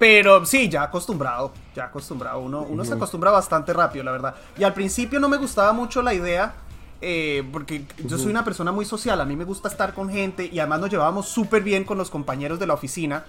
pero 0.01 0.47
sí, 0.47 0.67
ya 0.67 0.81
acostumbrado, 0.81 1.51
ya 1.75 1.85
acostumbrado. 1.85 2.39
Uno, 2.39 2.63
uno 2.63 2.83
se 2.83 2.95
acostumbra 2.95 3.29
bastante 3.29 3.71
rápido, 3.71 4.03
la 4.03 4.11
verdad. 4.11 4.35
Y 4.57 4.63
al 4.63 4.73
principio 4.73 5.19
no 5.19 5.29
me 5.29 5.37
gustaba 5.37 5.73
mucho 5.73 6.01
la 6.01 6.11
idea, 6.11 6.55
eh, 7.01 7.47
porque 7.53 7.85
yo 8.05 8.17
soy 8.17 8.31
una 8.31 8.43
persona 8.43 8.71
muy 8.71 8.83
social, 8.83 9.21
a 9.21 9.25
mí 9.25 9.35
me 9.35 9.43
gusta 9.43 9.67
estar 9.67 9.93
con 9.93 10.09
gente 10.09 10.49
y 10.51 10.57
además 10.57 10.79
nos 10.79 10.89
llevábamos 10.89 11.27
súper 11.27 11.61
bien 11.61 11.83
con 11.83 11.99
los 11.99 12.09
compañeros 12.09 12.57
de 12.57 12.65
la 12.65 12.73
oficina. 12.73 13.25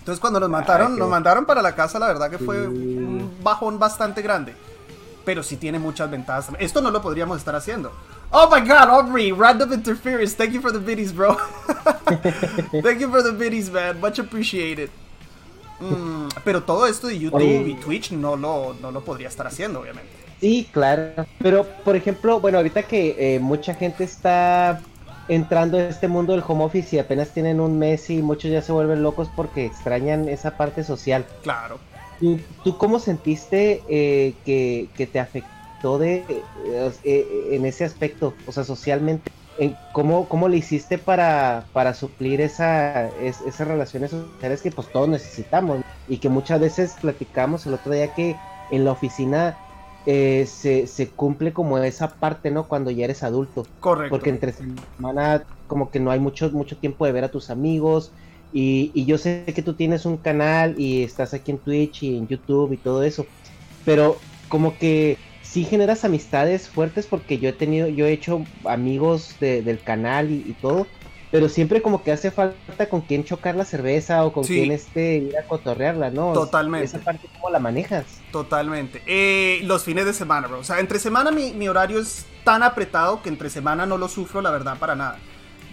Entonces 0.00 0.18
cuando 0.18 0.40
nos 0.40 0.50
mandaron, 0.50 0.98
nos 0.98 1.08
mandaron 1.08 1.46
para 1.46 1.62
la 1.62 1.76
casa, 1.76 2.00
la 2.00 2.08
verdad 2.08 2.28
que 2.28 2.38
fue 2.38 2.66
un 2.66 3.36
bajón 3.44 3.78
bastante 3.78 4.20
grande. 4.20 4.56
Pero 5.24 5.44
sí 5.44 5.58
tiene 5.58 5.78
muchas 5.78 6.10
ventajas. 6.10 6.48
Esto 6.58 6.80
no 6.80 6.90
lo 6.90 7.00
podríamos 7.00 7.38
estar 7.38 7.54
haciendo. 7.54 7.92
Oh 8.30 8.48
my 8.50 8.60
god, 8.60 8.88
Aubrey, 8.88 9.32
random 9.32 9.72
interference. 9.72 10.34
Thank 10.34 10.52
you 10.52 10.60
for 10.60 10.70
the 10.70 10.78
biddies, 10.78 11.12
bro. 11.12 11.34
Thank 12.82 13.00
you 13.00 13.10
for 13.10 13.22
the 13.22 13.32
biddies, 13.32 13.70
man. 13.70 14.00
Much 14.00 14.18
appreciated. 14.18 14.90
Mm, 15.80 16.28
pero 16.44 16.62
todo 16.62 16.86
esto 16.86 17.06
de 17.06 17.18
YouTube 17.18 17.66
y 17.66 17.74
Twitch 17.76 18.12
no 18.12 18.36
lo, 18.36 18.74
no 18.82 18.90
lo 18.90 19.02
podría 19.02 19.28
estar 19.28 19.46
haciendo, 19.46 19.80
obviamente. 19.80 20.10
Sí, 20.40 20.68
claro. 20.72 21.26
Pero, 21.38 21.64
por 21.84 21.96
ejemplo, 21.96 22.40
bueno, 22.40 22.58
ahorita 22.58 22.82
que 22.82 23.36
eh, 23.36 23.40
mucha 23.40 23.74
gente 23.74 24.04
está 24.04 24.80
entrando 25.28 25.78
en 25.78 25.86
este 25.86 26.08
mundo 26.08 26.32
del 26.32 26.42
home 26.46 26.64
office 26.64 26.96
y 26.96 26.98
apenas 26.98 27.32
tienen 27.32 27.60
un 27.60 27.78
mes 27.78 28.10
y 28.10 28.22
muchos 28.22 28.50
ya 28.50 28.62
se 28.62 28.72
vuelven 28.72 29.02
locos 29.02 29.28
porque 29.34 29.64
extrañan 29.64 30.28
esa 30.28 30.56
parte 30.56 30.84
social. 30.84 31.24
Claro. 31.42 31.78
¿Tú, 32.64 32.76
cómo 32.78 32.98
sentiste 32.98 33.82
eh, 33.88 34.34
que, 34.44 35.06
te 35.06 35.20
afectó 35.20 35.57
de, 35.82 36.24
eh, 37.04 37.48
en 37.50 37.64
ese 37.64 37.84
aspecto, 37.84 38.34
o 38.46 38.52
sea, 38.52 38.64
socialmente? 38.64 39.30
¿Cómo, 39.92 40.28
¿Cómo 40.28 40.48
le 40.48 40.58
hiciste 40.58 40.98
para, 40.98 41.64
para 41.72 41.92
suplir 41.92 42.40
esa, 42.40 43.08
esas 43.18 43.66
relaciones 43.66 44.12
sociales 44.12 44.62
que 44.62 44.70
pues 44.70 44.86
todos 44.92 45.08
necesitamos? 45.08 45.80
Y 46.06 46.18
que 46.18 46.28
muchas 46.28 46.60
veces 46.60 46.94
platicamos 47.00 47.66
el 47.66 47.74
otro 47.74 47.92
día 47.92 48.14
que 48.14 48.36
en 48.70 48.84
la 48.84 48.92
oficina 48.92 49.58
eh, 50.06 50.46
se, 50.46 50.86
se, 50.86 51.08
cumple 51.08 51.52
como 51.52 51.76
esa 51.78 52.08
parte, 52.08 52.52
¿no? 52.52 52.68
Cuando 52.68 52.92
ya 52.92 53.04
eres 53.04 53.24
adulto. 53.24 53.66
Correcto. 53.80 54.10
Porque 54.10 54.30
entre 54.30 54.52
semana 54.52 55.42
como 55.66 55.90
que 55.90 55.98
no 55.98 56.12
hay 56.12 56.20
mucho, 56.20 56.50
mucho 56.50 56.76
tiempo 56.76 57.04
de 57.04 57.12
ver 57.12 57.24
a 57.24 57.30
tus 57.30 57.50
amigos. 57.50 58.12
Y, 58.52 58.92
y 58.94 59.04
yo 59.06 59.18
sé 59.18 59.44
que 59.54 59.62
tú 59.62 59.74
tienes 59.74 60.06
un 60.06 60.16
canal 60.16 60.78
y 60.78 61.02
estás 61.02 61.34
aquí 61.34 61.50
en 61.50 61.58
Twitch 61.58 62.04
y 62.04 62.16
en 62.16 62.28
YouTube 62.28 62.72
y 62.72 62.76
todo 62.76 63.02
eso. 63.02 63.26
Pero 63.84 64.16
como 64.48 64.78
que 64.78 65.18
sí 65.50 65.64
generas 65.64 66.04
amistades 66.04 66.68
fuertes 66.68 67.06
porque 67.06 67.38
yo 67.38 67.48
he 67.48 67.52
tenido, 67.52 67.88
yo 67.88 68.06
he 68.06 68.12
hecho 68.12 68.44
amigos 68.64 69.36
del 69.40 69.80
canal 69.82 70.30
y, 70.30 70.54
todo, 70.60 70.86
pero 71.30 71.48
siempre 71.48 71.80
como 71.80 72.02
que 72.02 72.12
hace 72.12 72.30
falta 72.30 72.88
con 72.88 73.00
quién 73.00 73.24
chocar 73.24 73.56
la 73.56 73.64
cerveza 73.64 74.24
o 74.24 74.32
con 74.32 74.44
quién 74.44 74.70
este 74.72 75.16
ir 75.16 75.38
a 75.38 75.44
cotorrearla, 75.44 76.10
¿no? 76.10 76.32
Totalmente. 76.32 76.86
Esa 76.86 76.98
parte, 76.98 77.28
¿cómo 77.34 77.50
la 77.50 77.58
manejas? 77.58 78.04
Totalmente. 78.30 79.02
Eh, 79.06 79.60
los 79.64 79.84
fines 79.84 80.04
de 80.04 80.12
semana, 80.12 80.48
bro. 80.48 80.58
O 80.58 80.64
sea, 80.64 80.80
entre 80.80 80.98
semana 80.98 81.30
mi, 81.30 81.52
mi, 81.52 81.68
horario 81.68 81.98
es 81.98 82.26
tan 82.44 82.62
apretado 82.62 83.22
que 83.22 83.28
entre 83.30 83.48
semana 83.48 83.86
no 83.86 83.96
lo 83.96 84.08
sufro, 84.08 84.42
la 84.42 84.50
verdad, 84.50 84.78
para 84.78 84.94
nada. 84.94 85.18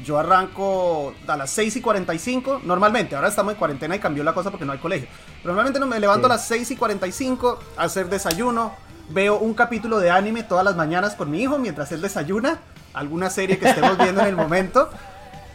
Yo 0.03 0.19
arranco 0.19 1.13
a 1.25 1.37
las 1.37 1.51
6 1.51 1.77
y 1.77 1.81
45, 1.81 2.61
normalmente, 2.65 3.15
ahora 3.15 3.29
estamos 3.29 3.53
en 3.53 3.59
cuarentena 3.59 3.95
y 3.95 3.99
cambió 3.99 4.25
la 4.25 4.33
cosa 4.33 4.51
porque 4.51 4.65
no 4.65 4.73
hay 4.73 4.79
colegio. 4.79 5.07
normalmente 5.43 5.79
no 5.79 5.87
me 5.87 5.99
levanto 6.01 6.27
a 6.27 6.29
las 6.29 6.47
6 6.47 6.71
y 6.71 6.75
45 6.75 7.59
a 7.77 7.83
hacer 7.83 8.09
desayuno, 8.09 8.73
veo 9.09 9.37
un 9.37 9.53
capítulo 9.53 9.99
de 9.99 10.11
anime 10.11 10.43
todas 10.43 10.65
las 10.65 10.75
mañanas 10.75 11.15
con 11.15 11.29
mi 11.29 11.41
hijo 11.41 11.57
mientras 11.57 11.91
él 11.91 12.01
desayuna, 12.01 12.59
alguna 12.93 13.29
serie 13.29 13.57
que 13.57 13.69
estemos 13.69 13.97
viendo 13.97 14.21
en 14.21 14.27
el 14.27 14.35
momento. 14.35 14.89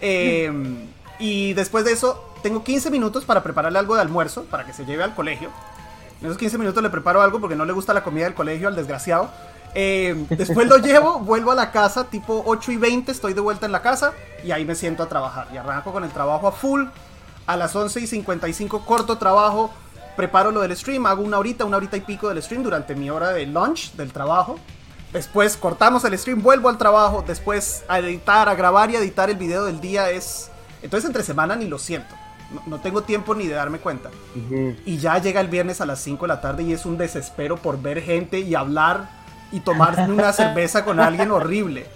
Em, 0.03 0.87
y 1.19 1.53
después 1.53 1.85
de 1.85 1.93
eso, 1.93 2.33
tengo 2.43 2.65
15 2.65 2.91
minutos 2.91 3.27
para 3.27 3.43
prepararle 3.43 3.79
algo 3.79 3.97
de 3.97 4.01
almuerzo 4.01 4.45
para 4.45 4.65
que 4.65 4.73
se 4.73 4.87
lleve 4.87 5.05
al 5.05 5.15
colegio. 5.15 5.51
En 6.21 6.27
esos 6.27 6.39
15 6.39 6.57
minutos 6.57 6.83
le 6.83 6.89
preparo 6.89 7.21
algo 7.21 7.39
porque 7.39 7.55
no 7.55 7.67
le 7.67 7.75
gusta 7.75 7.93
la 7.93 8.03
comida 8.03 8.25
del 8.25 8.35
colegio 8.35 8.69
al 8.69 8.77
desgraciado. 8.77 9.31
Em, 9.75 10.27
después 10.29 10.67
lo 10.69 10.79
llevo, 10.79 11.21
vuelvo 11.21 11.53
a 11.53 11.55
la 11.55 11.71
casa, 11.71 12.05
tipo 12.05 12.43
8 12.47 12.73
y 12.73 12.77
20, 12.77 13.13
estoy 13.13 13.35
de 13.35 13.41
vuelta 13.41 13.67
en 13.67 13.73
la 13.73 13.83
casa 13.83 14.13
y 14.45 14.51
ahí 14.51 14.65
me 14.65 14.75
siento 14.75 15.03
a 15.03 15.09
trabajar. 15.09 15.49
Y 15.53 15.57
arranco 15.57 15.93
con 15.93 16.05
el 16.05 16.11
trabajo 16.11 16.49
a 16.49 16.53
full. 16.53 16.85
A 17.47 17.57
las 17.57 17.75
11 17.75 18.01
y 18.01 18.07
55 18.07 18.85
corto 18.85 19.19
trabajo, 19.19 19.73
preparo 20.17 20.51
lo 20.51 20.61
del 20.61 20.77
stream, 20.77 21.07
hago 21.07 21.23
una 21.23 21.39
horita, 21.39 21.65
una 21.65 21.77
horita 21.77 21.97
y 21.97 22.01
pico 22.01 22.29
del 22.29 22.43
stream 22.43 22.63
durante 22.63 22.95
mi 22.95 23.11
hora 23.11 23.31
de 23.31 23.47
lunch 23.47 23.93
del 23.93 24.13
trabajo. 24.13 24.59
Después 25.13 25.57
cortamos 25.57 26.05
el 26.05 26.17
stream, 26.17 26.43
vuelvo 26.43 26.69
al 26.69 26.79
trabajo, 26.79 27.25
después 27.27 27.85
a 27.89 27.99
editar, 27.99 28.49
a 28.49 28.55
grabar 28.55 28.91
y 28.91 28.97
a 28.97 29.01
editar 29.01 29.29
el 29.29 29.37
video 29.37 29.65
del 29.65 29.81
día 29.81 30.11
es... 30.11 30.51
Entonces 30.83 31.09
entre 31.09 31.23
semana 31.25 31.57
ni 31.57 31.67
lo 31.67 31.79
siento. 31.79 32.15
No, 32.67 32.81
tengo 32.81 33.03
tiempo 33.03 33.35
ni 33.35 33.47
de 33.47 33.55
darme 33.55 33.79
cuenta. 33.79 34.11
Y 34.85 34.99
ya 34.99 35.19
llega 35.19 35.41
el 35.41 35.49
viernes 35.49 35.81
a 35.81 35.87
las 35.87 36.01
5 36.01 36.25
de 36.25 36.29
la 36.29 36.41
tarde 36.41 36.65
y 36.65 36.73
es 36.73 36.85
un 36.85 36.97
desespero 36.97 37.57
por 37.57 37.81
ver 37.81 38.03
gente 38.03 38.41
y 38.41 38.55
hablar 38.55 39.09
y 39.53 39.61
tomarse 39.61 40.03
una 40.03 40.33
cerveza 40.33 40.85
con 40.85 40.99
alguien 40.99 41.31
horrible. 41.31 41.87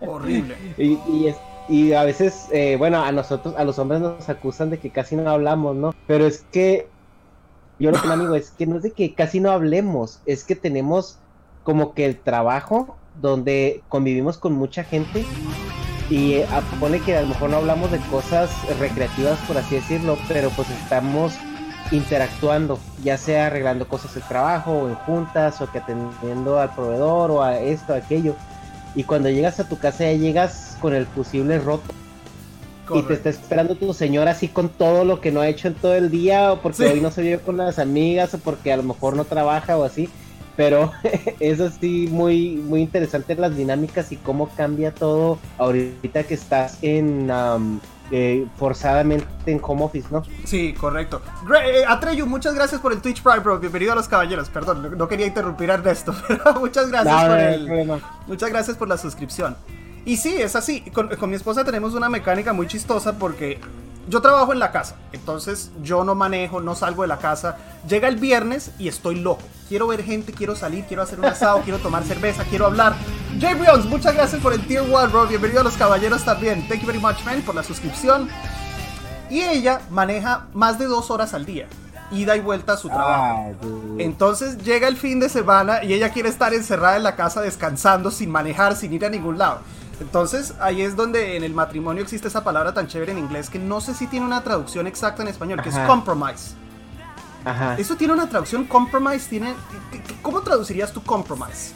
horrible. 0.00 0.56
Y, 0.78 0.92
y, 0.92 1.34
y 1.72 1.94
a 1.94 2.04
veces, 2.04 2.48
eh, 2.52 2.76
bueno, 2.76 3.02
a 3.02 3.10
nosotros, 3.12 3.54
a 3.56 3.64
los 3.64 3.78
hombres 3.78 4.02
nos 4.02 4.28
acusan 4.28 4.68
de 4.68 4.78
que 4.78 4.90
casi 4.90 5.16
no 5.16 5.30
hablamos, 5.30 5.74
¿no? 5.74 5.94
Pero 6.06 6.26
es 6.26 6.44
que 6.52 6.86
yo 7.78 7.90
lo 7.90 7.98
que 7.98 8.08
me 8.08 8.12
amigo 8.12 8.34
es 8.34 8.50
que 8.50 8.66
no 8.66 8.76
es 8.76 8.82
de 8.82 8.90
que 8.90 9.14
casi 9.14 9.40
no 9.40 9.50
hablemos, 9.50 10.20
es 10.26 10.44
que 10.44 10.54
tenemos 10.54 11.18
como 11.62 11.94
que 11.94 12.04
el 12.04 12.18
trabajo 12.18 12.98
donde 13.22 13.82
convivimos 13.88 14.36
con 14.36 14.52
mucha 14.52 14.84
gente 14.84 15.24
y 16.10 16.34
eh, 16.34 16.46
pone 16.78 17.00
que 17.00 17.16
a 17.16 17.22
lo 17.22 17.28
mejor 17.28 17.48
no 17.48 17.56
hablamos 17.56 17.90
de 17.90 18.00
cosas 18.10 18.50
recreativas, 18.78 19.38
por 19.48 19.56
así 19.56 19.76
decirlo, 19.76 20.18
pero 20.28 20.50
pues 20.50 20.68
estamos 20.68 21.32
interactuando, 21.90 22.78
ya 23.02 23.16
sea 23.16 23.46
arreglando 23.46 23.88
cosas 23.88 24.12
del 24.12 24.24
trabajo 24.24 24.72
o 24.72 24.88
en 24.90 24.94
juntas 24.94 25.62
o 25.62 25.72
que 25.72 25.78
atendiendo 25.78 26.60
al 26.60 26.74
proveedor 26.74 27.30
o 27.30 27.42
a 27.42 27.58
esto, 27.58 27.94
aquello. 27.94 28.36
Y 28.94 29.04
cuando 29.04 29.30
llegas 29.30 29.58
a 29.58 29.66
tu 29.66 29.78
casa 29.78 30.04
ya 30.04 30.12
llegas 30.12 30.71
con 30.82 30.94
el 30.94 31.06
fusible 31.06 31.58
roto. 31.60 31.94
Y 32.94 33.02
te 33.04 33.14
está 33.14 33.30
esperando 33.30 33.74
tu 33.76 33.94
señora 33.94 34.32
así 34.32 34.48
con 34.48 34.68
todo 34.68 35.04
lo 35.04 35.20
que 35.20 35.30
no 35.30 35.40
ha 35.40 35.48
hecho 35.48 35.68
en 35.68 35.74
todo 35.74 35.94
el 35.94 36.10
día, 36.10 36.52
o 36.52 36.60
porque 36.60 36.84
hoy 36.88 37.00
no 37.00 37.10
se 37.10 37.22
vio 37.22 37.40
con 37.40 37.56
las 37.56 37.78
amigas, 37.78 38.34
o 38.34 38.38
porque 38.38 38.72
a 38.72 38.76
lo 38.76 38.82
mejor 38.82 39.16
no 39.16 39.24
trabaja 39.24 39.78
o 39.78 39.84
así. 39.84 40.10
Pero 40.56 40.92
es 41.40 41.60
así 41.60 42.08
muy, 42.10 42.56
muy 42.56 42.82
interesante 42.82 43.34
las 43.36 43.56
dinámicas 43.56 44.12
y 44.12 44.16
cómo 44.16 44.50
cambia 44.56 44.92
todo 44.92 45.38
ahorita 45.56 46.24
que 46.24 46.34
estás 46.34 46.78
en 46.82 47.30
eh, 48.10 48.46
forzadamente 48.58 49.26
en 49.46 49.58
home 49.62 49.84
office, 49.84 50.08
¿no? 50.10 50.22
Sí, 50.44 50.74
correcto. 50.74 51.22
Eh, 51.64 51.84
Atreyu, 51.88 52.26
muchas 52.26 52.54
gracias 52.54 52.78
por 52.78 52.92
el 52.92 53.00
Twitch 53.00 53.22
Prime, 53.22 53.40
bro. 53.40 53.58
Bienvenido 53.58 53.92
a 53.92 53.94
los 53.94 54.08
caballeros. 54.08 54.50
Perdón, 54.50 54.98
no 54.98 55.08
quería 55.08 55.26
interrumpir 55.26 55.70
a 55.70 55.74
Ernesto, 55.74 56.14
pero 56.28 56.60
muchas 56.60 56.90
gracias 56.90 57.24
por 57.24 57.38
el. 57.38 58.02
Muchas 58.26 58.50
gracias 58.50 58.76
por 58.76 58.88
la 58.88 58.98
suscripción. 58.98 59.56
Y 60.04 60.16
sí, 60.16 60.34
es 60.40 60.56
así. 60.56 60.80
Con, 60.92 61.08
con 61.08 61.30
mi 61.30 61.36
esposa 61.36 61.64
tenemos 61.64 61.94
una 61.94 62.08
mecánica 62.08 62.52
muy 62.52 62.66
chistosa 62.66 63.18
porque 63.18 63.60
yo 64.08 64.20
trabajo 64.20 64.52
en 64.52 64.58
la 64.58 64.72
casa, 64.72 64.96
entonces 65.12 65.70
yo 65.80 66.02
no 66.02 66.16
manejo, 66.16 66.60
no 66.60 66.74
salgo 66.74 67.02
de 67.02 67.08
la 67.08 67.18
casa. 67.18 67.56
Llega 67.88 68.08
el 68.08 68.16
viernes 68.16 68.72
y 68.78 68.88
estoy 68.88 69.16
loco. 69.16 69.42
Quiero 69.68 69.86
ver 69.86 70.02
gente, 70.02 70.32
quiero 70.32 70.56
salir, 70.56 70.84
quiero 70.86 71.02
hacer 71.02 71.20
un 71.20 71.26
asado, 71.26 71.60
quiero 71.62 71.78
tomar 71.78 72.02
cerveza, 72.04 72.44
quiero 72.44 72.66
hablar. 72.66 72.94
Jay 73.40 73.54
Brions, 73.54 73.86
muchas 73.86 74.14
gracias 74.14 74.42
por 74.42 74.52
el 74.52 74.66
Tier 74.66 74.82
1, 74.82 75.08
bro. 75.08 75.26
Bienvenido 75.26 75.60
a 75.60 75.64
los 75.64 75.76
caballeros 75.76 76.24
también. 76.24 76.66
Thank 76.68 76.80
you 76.80 76.86
very 76.86 76.98
much, 76.98 77.24
man, 77.24 77.40
por 77.42 77.54
la 77.54 77.62
suscripción. 77.62 78.28
Y 79.30 79.40
ella 79.40 79.80
maneja 79.90 80.46
más 80.52 80.78
de 80.78 80.86
dos 80.86 81.10
horas 81.10 81.32
al 81.32 81.46
día, 81.46 81.68
ida 82.10 82.36
y 82.36 82.40
vuelta 82.40 82.72
a 82.72 82.76
su 82.76 82.88
trabajo. 82.88 83.54
Entonces 83.98 84.58
llega 84.58 84.88
el 84.88 84.96
fin 84.96 85.20
de 85.20 85.28
semana 85.28 85.84
y 85.84 85.94
ella 85.94 86.10
quiere 86.10 86.28
estar 86.28 86.52
encerrada 86.52 86.96
en 86.96 87.04
la 87.04 87.14
casa 87.14 87.40
descansando, 87.40 88.10
sin 88.10 88.30
manejar, 88.30 88.76
sin 88.76 88.92
ir 88.92 89.06
a 89.06 89.08
ningún 89.08 89.38
lado. 89.38 89.60
Entonces 90.00 90.54
ahí 90.60 90.82
es 90.82 90.96
donde 90.96 91.36
en 91.36 91.44
el 91.44 91.54
matrimonio 91.54 92.02
existe 92.02 92.28
esa 92.28 92.44
palabra 92.44 92.74
tan 92.74 92.86
chévere 92.86 93.12
en 93.12 93.18
inglés 93.18 93.50
que 93.50 93.58
no 93.58 93.80
sé 93.80 93.94
si 93.94 94.06
tiene 94.06 94.26
una 94.26 94.42
traducción 94.42 94.86
exacta 94.86 95.22
en 95.22 95.28
español, 95.28 95.62
que 95.62 95.68
es 95.68 95.78
compromise. 95.80 96.54
Ajá. 97.44 97.76
¿Eso 97.78 97.96
tiene 97.96 98.12
una 98.12 98.28
traducción? 98.28 98.64
¿Compromise? 98.64 99.28
Tiene, 99.28 99.54
¿Cómo 100.22 100.40
traducirías 100.42 100.92
tu 100.92 101.02
compromise? 101.02 101.74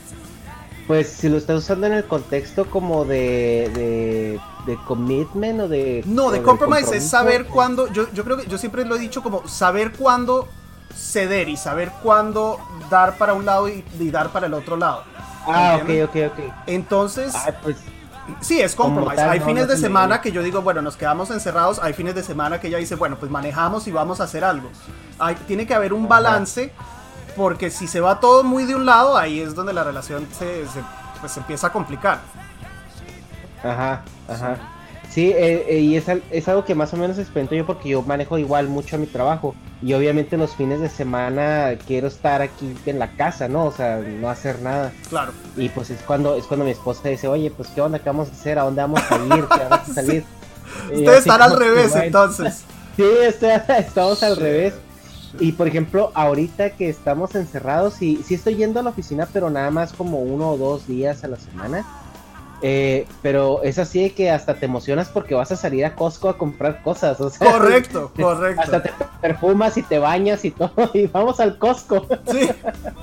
Pues 0.87 1.09
si 1.09 1.29
lo 1.29 1.37
estás 1.37 1.59
usando 1.59 1.88
en 1.88 1.94
el 1.94 2.05
contexto 2.05 2.70
como 2.70 3.05
de, 3.05 4.38
de, 4.66 4.76
commitment 4.87 5.62
o 5.62 5.68
de... 5.68 6.05
No, 6.07 6.31
de 6.31 6.42
compromise 6.42 6.96
es 6.96 7.09
saber 7.09 7.46
cuándo, 7.46 7.92
yo, 7.92 8.07
yo 8.12 8.22
creo 8.22 8.37
que 8.37 8.46
yo 8.46 8.57
siempre 8.57 8.85
lo 8.85 8.94
he 8.94 9.00
dicho 9.00 9.20
como 9.20 9.48
saber 9.48 9.92
cuándo 9.92 10.48
ceder 10.94 11.48
y 11.48 11.57
saber 11.57 11.90
cuándo 12.02 12.59
dar 12.88 13.18
para 13.18 13.35
un 13.35 13.44
lado 13.44 13.68
y, 13.68 13.83
dar 14.11 14.31
para 14.31 14.46
el 14.46 14.55
otro 14.55 14.76
lado. 14.76 15.02
Ah, 15.46 15.79
ok, 15.83 16.09
ok, 16.09 16.16
ok. 16.33 16.55
Entonces, 16.66 17.35
ah, 17.35 17.52
pues, 17.62 17.76
Sí, 18.40 18.60
es 18.60 18.74
compromise. 18.74 19.20
hay 19.22 19.40
fines 19.40 19.68
de 19.68 19.76
semana 19.76 20.20
que 20.20 20.32
yo 20.32 20.42
digo, 20.42 20.62
bueno, 20.62 20.82
nos 20.82 20.96
quedamos 20.96 21.30
encerrados. 21.30 21.78
Hay 21.82 21.92
fines 21.92 22.14
de 22.14 22.22
semana 22.22 22.60
que 22.60 22.68
ella 22.68 22.78
dice, 22.78 22.94
bueno, 22.94 23.16
pues 23.16 23.30
manejamos 23.30 23.86
y 23.86 23.92
vamos 23.92 24.20
a 24.20 24.24
hacer 24.24 24.44
algo. 24.44 24.70
Hay, 25.18 25.34
tiene 25.46 25.66
que 25.66 25.74
haber 25.74 25.92
un 25.92 26.08
balance 26.08 26.72
porque 27.36 27.70
si 27.70 27.86
se 27.86 28.00
va 28.00 28.18
todo 28.18 28.42
muy 28.42 28.64
de 28.64 28.74
un 28.74 28.86
lado, 28.86 29.16
ahí 29.16 29.40
es 29.40 29.54
donde 29.54 29.72
la 29.72 29.84
relación 29.84 30.26
se, 30.36 30.64
pues, 31.20 31.36
empieza 31.36 31.68
a 31.68 31.72
complicar. 31.72 32.20
Ajá, 33.62 34.02
ajá. 34.28 34.56
Sí, 35.16 35.31
eh, 35.31 35.64
eh, 35.66 35.79
y 35.79 35.96
es, 35.96 36.05
es, 36.31 36.46
algo 36.46 36.66
que 36.66 36.74
más 36.74 36.92
o 36.92 36.98
menos 36.98 37.16
experimento 37.16 37.55
yo 37.55 37.64
porque 37.64 37.88
yo 37.88 38.02
manejo 38.02 38.37
igual 38.37 38.68
mucho 38.68 38.98
mi 38.98 39.07
trabajo. 39.07 39.55
Y 39.81 39.94
obviamente 39.94 40.37
los 40.37 40.55
fines 40.55 40.79
de 40.79 40.90
semana 40.90 41.70
quiero 41.87 42.09
estar 42.09 42.42
aquí 42.42 42.76
en 42.85 42.98
la 42.98 43.11
casa, 43.12 43.48
¿no? 43.48 43.64
O 43.64 43.72
sea, 43.72 43.96
no 43.96 44.29
hacer 44.29 44.61
nada. 44.61 44.92
Claro. 45.09 45.33
Y 45.57 45.70
pues 45.70 45.88
es 45.88 46.02
cuando 46.02 46.37
es 46.37 46.44
cuando 46.44 46.66
mi 46.66 46.72
esposa 46.72 47.09
dice, 47.09 47.29
oye, 47.29 47.50
pues 47.50 47.70
qué 47.70 47.81
onda, 47.81 47.98
qué 47.98 48.11
vamos 48.11 48.29
a 48.29 48.33
hacer, 48.33 48.59
a 48.59 48.64
dónde 48.64 48.83
vamos 48.83 49.00
a 49.11 49.16
ir, 49.16 49.46
qué 49.46 49.64
vamos 49.70 49.88
a 49.88 49.94
salir. 49.94 50.22
Ustedes 50.92 51.20
están 51.20 51.40
al 51.40 51.59
revés 51.59 51.94
entonces. 51.94 52.64
sí, 52.98 53.02
estamos 53.79 54.22
al 54.22 54.37
revés. 54.37 54.74
Y 55.40 55.52
por 55.52 55.66
ejemplo, 55.66 56.11
ahorita 56.12 56.72
que 56.76 56.90
estamos 56.90 57.35
encerrados, 57.37 58.02
y 58.02 58.22
sí 58.22 58.35
estoy 58.35 58.57
yendo 58.57 58.81
a 58.81 58.83
la 58.83 58.90
oficina, 58.90 59.26
pero 59.33 59.48
nada 59.48 59.70
más 59.70 59.94
como 59.94 60.18
uno 60.18 60.50
o 60.50 60.59
dos 60.59 60.87
días 60.87 61.24
a 61.24 61.29
la 61.29 61.38
semana 61.38 61.87
eh, 62.62 63.06
pero 63.20 63.62
es 63.62 63.78
así 63.78 64.02
de 64.02 64.12
que 64.12 64.30
hasta 64.30 64.54
te 64.54 64.64
emocionas 64.64 65.08
porque 65.10 65.34
vas 65.34 65.52
a 65.52 65.56
salir 65.56 65.84
a 65.84 65.94
Costco 65.94 66.28
a 66.28 66.38
comprar 66.38 66.82
cosas. 66.82 67.20
O 67.20 67.28
sea, 67.28 67.52
correcto, 67.52 68.10
correcto. 68.20 68.62
Hasta 68.62 68.82
te 68.82 68.92
perfumas 69.20 69.76
y 69.76 69.82
te 69.82 69.98
bañas 69.98 70.44
y 70.44 70.50
todo. 70.50 70.72
Y 70.94 71.06
vamos 71.06 71.40
al 71.40 71.58
Costco. 71.58 72.06
Sí, 72.30 72.48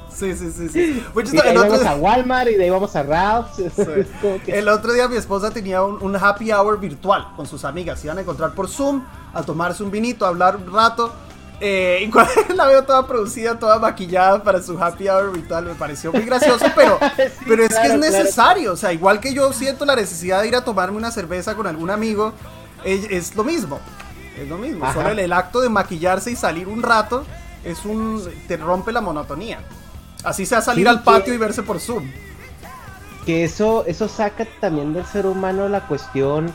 sí, 0.09 0.35
sí, 0.35 0.51
sí. 0.51 0.69
sí. 0.69 1.05
Pues 1.13 1.31
y 1.31 1.37
de 1.37 1.43
ahí 1.43 1.55
vamos 1.55 1.85
a 1.85 1.95
Walmart 1.95 2.49
y 2.49 2.55
de 2.55 2.63
ahí 2.63 2.69
vamos 2.69 2.95
a 2.95 3.03
Ralph's. 3.03 3.61
El 4.47 4.67
otro 4.67 4.93
día 4.93 5.07
mi 5.07 5.17
esposa 5.17 5.51
tenía 5.51 5.83
un, 5.83 6.15
happy 6.15 6.51
hour 6.51 6.79
virtual 6.79 7.27
con 7.35 7.45
sus 7.45 7.63
amigas. 7.65 8.03
Iban 8.03 8.17
a 8.17 8.21
encontrar 8.21 8.53
por 8.55 8.67
Zoom, 8.67 9.03
a 9.33 9.43
tomarse 9.43 9.83
un 9.83 9.91
vinito, 9.91 10.25
a 10.25 10.29
hablar 10.29 10.55
un 10.55 10.73
rato. 10.73 11.13
Eh, 11.65 12.09
y 12.09 12.53
la 12.55 12.65
veo 12.67 12.83
toda 12.83 13.07
producida, 13.07 13.57
toda 13.57 13.79
maquillada 13.79 14.43
para 14.43 14.61
su 14.61 14.77
happy 14.77 15.07
hour 15.07 15.31
y 15.37 15.43
tal, 15.43 15.63
me 15.63 15.75
pareció 15.75 16.11
muy 16.11 16.23
gracioso, 16.23 16.65
pero, 16.75 16.99
pero 17.47 17.63
es 17.63 17.73
que 17.73 17.87
es 17.87 17.97
necesario. 17.97 18.73
O 18.73 18.75
sea, 18.75 18.91
igual 18.91 19.21
que 19.21 19.33
yo 19.33 19.53
siento 19.53 19.85
la 19.85 19.95
necesidad 19.95 20.41
de 20.41 20.49
ir 20.49 20.57
a 20.57 20.65
tomarme 20.65 20.97
una 20.97 21.09
cerveza 21.09 21.55
con 21.55 21.65
algún 21.65 21.89
amigo, 21.89 22.33
es, 22.83 23.33
lo 23.37 23.45
mismo. 23.45 23.79
Es 24.37 24.49
lo 24.49 24.57
mismo. 24.57 24.91
Solo 24.91 25.11
el, 25.11 25.31
acto 25.31 25.61
de 25.61 25.69
maquillarse 25.69 26.31
y 26.31 26.35
salir 26.35 26.67
un 26.67 26.83
rato 26.83 27.23
es 27.63 27.85
un. 27.85 28.21
te 28.45 28.57
rompe 28.57 28.91
la 28.91 28.99
monotonía. 28.99 29.59
Así 30.25 30.45
sea 30.45 30.59
salir 30.59 30.89
al 30.89 31.01
patio 31.01 31.33
y 31.33 31.37
verse 31.37 31.63
por 31.63 31.79
Zoom. 31.79 32.11
Que 33.25 33.45
eso, 33.45 33.85
eso 33.87 34.09
saca 34.09 34.45
también 34.59 34.93
del 34.93 35.05
ser 35.05 35.25
humano 35.27 35.69
la 35.69 35.87
cuestión. 35.87 36.51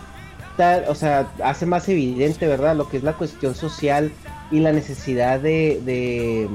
o 0.86 0.94
sea, 0.94 1.30
hace 1.42 1.64
más 1.64 1.88
evidente, 1.88 2.46
¿verdad? 2.46 2.76
Lo 2.76 2.90
que 2.90 2.98
es 2.98 3.02
la 3.02 3.14
cuestión 3.14 3.54
social 3.54 4.12
y 4.50 4.60
la 4.60 4.72
necesidad 4.72 5.40
de, 5.40 5.80
de 5.84 6.48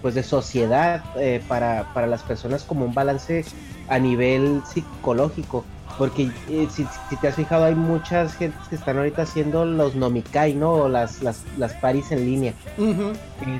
pues 0.00 0.14
de 0.14 0.22
sociedad 0.22 1.02
eh, 1.16 1.40
para, 1.48 1.92
para, 1.94 2.06
las 2.06 2.22
personas 2.22 2.64
como 2.64 2.84
un 2.84 2.94
balance 2.94 3.44
a 3.88 3.98
nivel 3.98 4.62
psicológico. 4.66 5.64
Porque 5.98 6.30
eh, 6.48 6.68
si, 6.70 6.86
te 7.20 7.28
has 7.28 7.36
fijado, 7.36 7.64
hay 7.66 7.74
muchas 7.74 8.34
gentes 8.34 8.60
que 8.68 8.76
están 8.76 8.96
ahorita 8.96 9.22
haciendo 9.22 9.64
los 9.64 9.94
nomikai, 9.94 10.54
¿no? 10.54 10.72
O 10.72 10.88
las, 10.88 11.22
las, 11.22 11.42
las 11.58 11.74
paris 11.74 12.10
en 12.10 12.24
línea. 12.24 12.54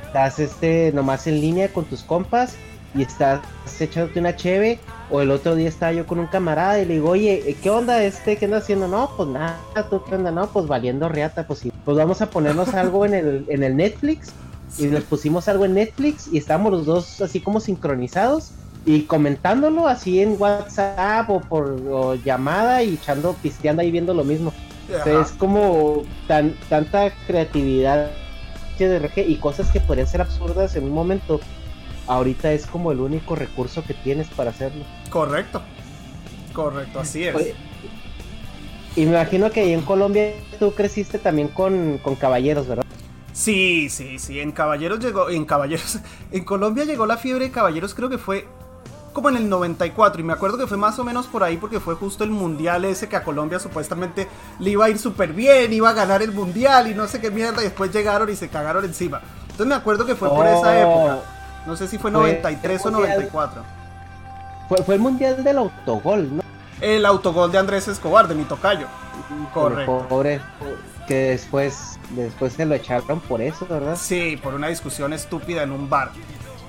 Estás 0.02 0.38
este, 0.38 0.92
nomás 0.94 1.26
en 1.26 1.40
línea 1.40 1.68
con 1.68 1.84
tus 1.84 2.02
compas 2.02 2.56
y 2.94 3.02
estás 3.02 3.40
echándote 3.80 4.20
una 4.20 4.36
cheve. 4.36 4.78
O 5.10 5.20
el 5.20 5.30
otro 5.30 5.54
día 5.54 5.68
estaba 5.68 5.92
yo 5.92 6.06
con 6.06 6.18
un 6.18 6.26
camarada 6.26 6.80
y 6.80 6.86
le 6.86 6.94
digo, 6.94 7.10
oye, 7.10 7.56
¿qué 7.62 7.70
onda 7.70 8.02
este? 8.02 8.36
¿Qué 8.36 8.46
andas 8.46 8.62
haciendo? 8.62 8.88
No, 8.88 9.10
pues 9.16 9.28
nada, 9.28 9.58
¿tú 9.90 10.02
qué 10.08 10.14
onda? 10.14 10.30
No, 10.30 10.46
pues 10.46 10.66
valiendo 10.66 11.08
reata, 11.08 11.46
pues 11.46 11.60
sí. 11.60 11.72
Pues 11.84 11.96
vamos 11.96 12.22
a 12.22 12.30
ponernos 12.30 12.72
algo 12.74 13.04
en 13.04 13.14
el, 13.14 13.44
en 13.48 13.62
el 13.62 13.76
Netflix. 13.76 14.32
Y 14.78 14.86
nos 14.86 15.04
pusimos 15.04 15.48
algo 15.48 15.66
en 15.66 15.74
Netflix 15.74 16.28
y 16.32 16.38
estábamos 16.38 16.72
los 16.72 16.86
dos 16.86 17.20
así 17.20 17.40
como 17.40 17.60
sincronizados 17.60 18.52
y 18.86 19.02
comentándolo 19.02 19.86
así 19.86 20.20
en 20.20 20.36
WhatsApp 20.38 21.28
o 21.28 21.40
por 21.40 22.22
llamada 22.24 22.82
y 22.82 22.94
echando, 22.94 23.34
pisteando 23.42 23.82
ahí 23.82 23.90
viendo 23.90 24.14
lo 24.14 24.24
mismo. 24.24 24.52
es 25.04 25.32
como 25.32 26.04
tan, 26.26 26.54
tanta 26.70 27.12
creatividad 27.26 28.10
y 29.16 29.36
cosas 29.36 29.70
que 29.70 29.80
podrían 29.80 30.08
ser 30.08 30.22
absurdas 30.22 30.74
en 30.74 30.84
un 30.84 30.92
momento 30.92 31.40
ahorita 32.12 32.52
es 32.52 32.66
como 32.66 32.92
el 32.92 33.00
único 33.00 33.34
recurso 33.34 33.82
que 33.84 33.94
tienes 33.94 34.28
para 34.28 34.50
hacerlo. 34.50 34.84
Correcto, 35.10 35.62
correcto, 36.52 37.00
así 37.00 37.24
es. 37.24 37.54
y 38.96 39.04
me 39.04 39.12
imagino 39.12 39.50
que 39.50 39.60
ahí 39.60 39.72
en 39.72 39.82
Colombia 39.82 40.32
tú 40.58 40.72
creciste 40.74 41.18
también 41.18 41.48
con, 41.48 42.00
caballeros, 42.18 42.68
¿verdad? 42.68 42.84
Sí, 43.32 43.88
sí, 43.88 44.18
sí, 44.18 44.40
en 44.40 44.52
Caballeros 44.52 45.00
llegó, 45.00 45.30
en 45.30 45.46
Caballeros, 45.46 45.98
en 46.30 46.44
Colombia 46.44 46.84
llegó 46.84 47.06
la 47.06 47.16
fiebre 47.16 47.46
de 47.46 47.50
Caballeros 47.50 47.94
creo 47.94 48.10
que 48.10 48.18
fue 48.18 48.46
como 49.12 49.28
en 49.28 49.36
el 49.36 49.48
94 49.48 50.20
y 50.20 50.24
me 50.24 50.32
acuerdo 50.32 50.58
que 50.58 50.66
fue 50.66 50.76
más 50.76 50.98
o 50.98 51.04
menos 51.04 51.26
por 51.26 51.44
ahí 51.44 51.56
porque 51.56 51.80
fue 51.80 51.94
justo 51.94 52.24
el 52.24 52.30
mundial 52.30 52.84
ese 52.84 53.08
que 53.08 53.16
a 53.16 53.24
Colombia 53.24 53.58
supuestamente 53.58 54.26
le 54.58 54.70
iba 54.70 54.86
a 54.86 54.90
ir 54.90 54.98
súper 54.98 55.32
bien, 55.32 55.72
iba 55.72 55.90
a 55.90 55.92
ganar 55.92 56.22
el 56.22 56.32
mundial 56.32 56.90
y 56.90 56.94
no 56.94 57.06
sé 57.06 57.20
qué 57.20 57.30
mierda 57.30 57.60
y 57.60 57.64
después 57.64 57.92
llegaron 57.92 58.28
y 58.30 58.36
se 58.36 58.48
cagaron 58.48 58.84
encima. 58.84 59.20
Entonces 59.42 59.66
me 59.66 59.74
acuerdo 59.74 60.06
que 60.06 60.14
fue 60.14 60.28
por 60.30 60.46
esa 60.46 60.70
oh. 60.70 60.72
época. 60.72 61.41
No 61.66 61.76
sé 61.76 61.88
si 61.88 61.98
fue, 61.98 62.10
93 62.10 62.86
o 62.86 62.90
94. 62.90 63.62
Fue, 64.68 64.78
fue 64.78 64.94
el 64.94 65.00
mundial 65.00 65.42
del 65.44 65.58
autogol, 65.58 66.36
¿no? 66.36 66.42
El 66.80 67.06
autogol 67.06 67.52
de 67.52 67.58
Andrés 67.58 67.86
Escobar, 67.88 68.26
de 68.26 68.34
mi 68.34 68.44
tocayo. 68.44 68.86
Correcto. 69.54 70.06
Pobre, 70.08 70.40
que 71.06 71.30
después, 71.30 71.98
después 72.10 72.54
se 72.54 72.64
lo 72.64 72.74
echaron 72.74 73.20
por 73.20 73.40
eso, 73.40 73.66
¿verdad? 73.66 73.96
Sí, 73.96 74.38
por 74.42 74.54
una 74.54 74.68
discusión 74.68 75.12
estúpida 75.12 75.62
en 75.62 75.72
un 75.72 75.88
bar. 75.88 76.10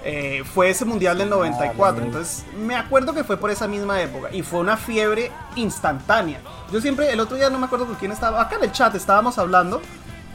Eh, 0.05 0.43
fue 0.43 0.69
ese 0.69 0.83
mundial 0.83 1.17
del 1.17 1.29
94, 1.29 2.03
entonces 2.03 2.43
me 2.57 2.75
acuerdo 2.75 3.13
que 3.13 3.23
fue 3.23 3.37
por 3.37 3.49
esa 3.51 3.69
misma 3.69 4.01
época 4.01 4.29
y 4.33 4.41
fue 4.41 4.59
una 4.59 4.75
fiebre 4.75 5.31
instantánea. 5.55 6.41
Yo 6.73 6.81
siempre, 6.81 7.09
el 7.09 7.21
otro 7.21 7.37
día 7.37 7.49
no 7.49 7.57
me 7.57 7.67
acuerdo 7.67 7.85
con 7.85 7.95
quién 7.95 8.11
estaba, 8.11 8.41
acá 8.41 8.57
en 8.57 8.65
el 8.65 8.71
chat 8.73 8.93
estábamos 8.95 9.37
hablando, 9.37 9.81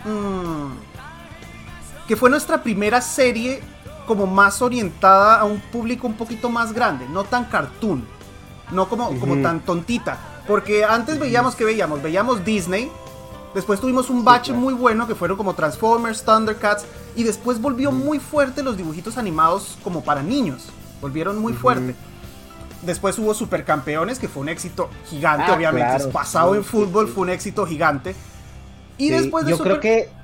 mmm, 0.07 0.71
que 2.07 2.17
fue 2.17 2.31
nuestra 2.31 2.63
primera 2.63 3.03
serie 3.03 3.63
como 4.09 4.27
más 4.27 4.61
orientada 4.63 5.39
a 5.39 5.45
un 5.45 5.61
público 5.61 6.09
un 6.09 6.15
poquito 6.15 6.49
más 6.51 6.73
grande, 6.73 7.07
no 7.09 7.23
tan 7.23 7.45
cartoon, 7.45 8.05
no 8.73 8.89
como, 8.89 9.17
como 9.21 9.41
tan 9.43 9.61
tontita. 9.61 10.19
Porque 10.49 10.85
antes 10.85 11.21
veíamos 11.21 11.55
que 11.55 11.65
veíamos, 11.65 12.03
veíamos 12.03 12.45
Disney, 12.45 12.91
después 13.55 13.79
tuvimos 13.81 14.11
un 14.11 14.25
bache 14.25 14.53
muy 14.53 14.75
bueno 14.75 15.07
que 15.07 15.15
fueron 15.15 15.37
como 15.37 15.55
Transformers, 15.55 16.25
Thundercats, 16.25 16.85
y 17.15 17.23
después 17.23 17.61
volvió 17.61 17.93
muy 17.93 18.19
fuerte 18.19 18.63
los 18.63 18.77
dibujitos 18.77 19.19
animados 19.19 19.79
como 19.85 20.03
para 20.03 20.23
niños, 20.23 20.65
volvieron 21.01 21.39
muy 21.39 21.53
fuerte. 21.53 21.95
Después 22.83 23.19
hubo 23.19 23.35
Supercampeones, 23.35 24.19
que 24.19 24.29
fue 24.29 24.43
un 24.43 24.49
éxito 24.49 24.89
gigante, 25.11 25.47
Ah, 25.49 25.55
obviamente. 25.55 25.97
claro, 25.97 26.11
Pasado 26.11 26.53
sí, 26.53 26.59
en 26.59 26.65
fútbol 26.65 27.07
sí, 27.09 27.13
fue 27.13 27.23
un 27.25 27.31
éxito 27.31 27.67
gigante. 27.67 28.15
Y 28.97 29.11
después 29.11 29.45
de 29.45 29.51
yo 29.51 29.57
Super- 29.57 29.81
creo 29.81 29.81
que 29.81 30.18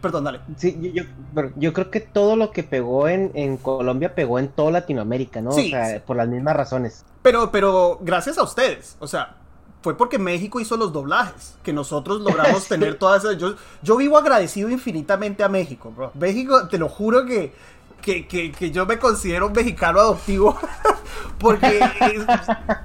Perdón, 0.00 0.24
dale. 0.24 0.40
sí, 0.56 0.78
yo, 0.80 1.02
yo- 1.02 1.08
pero 1.34 1.50
yo 1.56 1.72
creo 1.72 1.90
que 1.90 2.00
todo 2.00 2.36
lo 2.36 2.50
que 2.52 2.62
pegó 2.62 3.08
en, 3.08 3.30
en 3.34 3.56
Colombia 3.56 4.14
pegó 4.14 4.38
en 4.38 4.48
toda 4.48 4.70
Latinoamérica, 4.70 5.40
¿no? 5.40 5.52
Sí, 5.52 5.66
o 5.68 5.70
sea, 5.70 5.94
sí. 5.94 6.02
por 6.06 6.16
las 6.16 6.28
mismas 6.28 6.56
razones. 6.56 7.04
Pero, 7.22 7.50
pero 7.50 7.98
gracias 8.00 8.38
a 8.38 8.42
ustedes. 8.44 8.96
O 9.00 9.08
sea, 9.08 9.34
fue 9.82 9.96
porque 9.96 10.18
México 10.18 10.60
hizo 10.60 10.76
los 10.76 10.92
doblajes. 10.92 11.56
Que 11.62 11.72
nosotros 11.72 12.20
logramos 12.20 12.62
Sí. 12.62 12.68
tener 12.70 12.94
todas 12.96 13.24
esas. 13.24 13.38
Yo, 13.38 13.54
yo 13.82 13.96
vivo 13.96 14.16
agradecido 14.18 14.68
infinitamente 14.70 15.42
a 15.42 15.48
México, 15.48 15.92
bro. 15.94 16.12
México, 16.14 16.68
te 16.68 16.78
lo 16.78 16.88
juro 16.88 17.24
que. 17.26 17.52
Que, 18.00 18.28
que- 18.28 18.52
que 18.52 18.70
yo 18.70 18.86
me 18.86 18.96
considero 19.00 19.50
mexicano 19.50 19.98
adoptivo 19.98 20.56
porque 21.40 21.80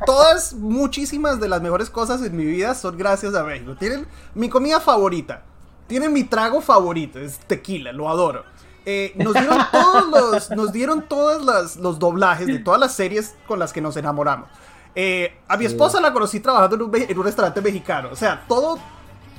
todas, 0.07 0.53
muchísimas 0.55 1.39
de 1.39 1.47
las 1.47 1.61
mejores 1.61 1.91
cosas 1.91 2.23
en 2.23 2.35
mi 2.35 2.45
vida 2.45 2.73
son 2.73 2.97
gracias 2.97 3.35
a 3.35 3.43
México. 3.43 3.75
Tienen 3.75 4.07
mi 4.33 4.49
comida 4.49 4.79
favorita, 4.79 5.43
tienen 5.87 6.13
mi 6.13 6.23
trago 6.23 6.61
favorito, 6.61 7.19
es 7.19 7.37
tequila, 7.39 7.91
lo 7.91 8.09
adoro. 8.09 8.43
Eh, 8.85 9.13
nos 9.15 9.33
dieron 9.33 9.57
todos 9.71 10.07
los, 10.09 10.49
nos 10.51 10.71
dieron 10.73 11.01
todos 11.07 11.43
las- 11.45 11.75
los 11.77 11.99
doblajes 11.99 12.47
de 12.47 12.59
todas 12.59 12.79
las 12.79 12.93
series 12.95 13.35
con 13.47 13.59
las 13.59 13.71
que 13.73 13.81
nos 13.81 13.95
enamoramos. 13.97 14.49
Eh, 14.95 15.37
a 15.47 15.57
mi 15.57 15.65
esposa 15.65 15.99
la 16.01 16.13
conocí 16.13 16.39
trabajando 16.39 16.75
en 16.75 16.81
un, 16.83 16.91
ve- 16.91 17.07
en 17.09 17.17
un 17.17 17.23
restaurante 17.23 17.61
mexicano. 17.61 18.09
O 18.11 18.15
sea, 18.15 18.43
todo 18.47 18.77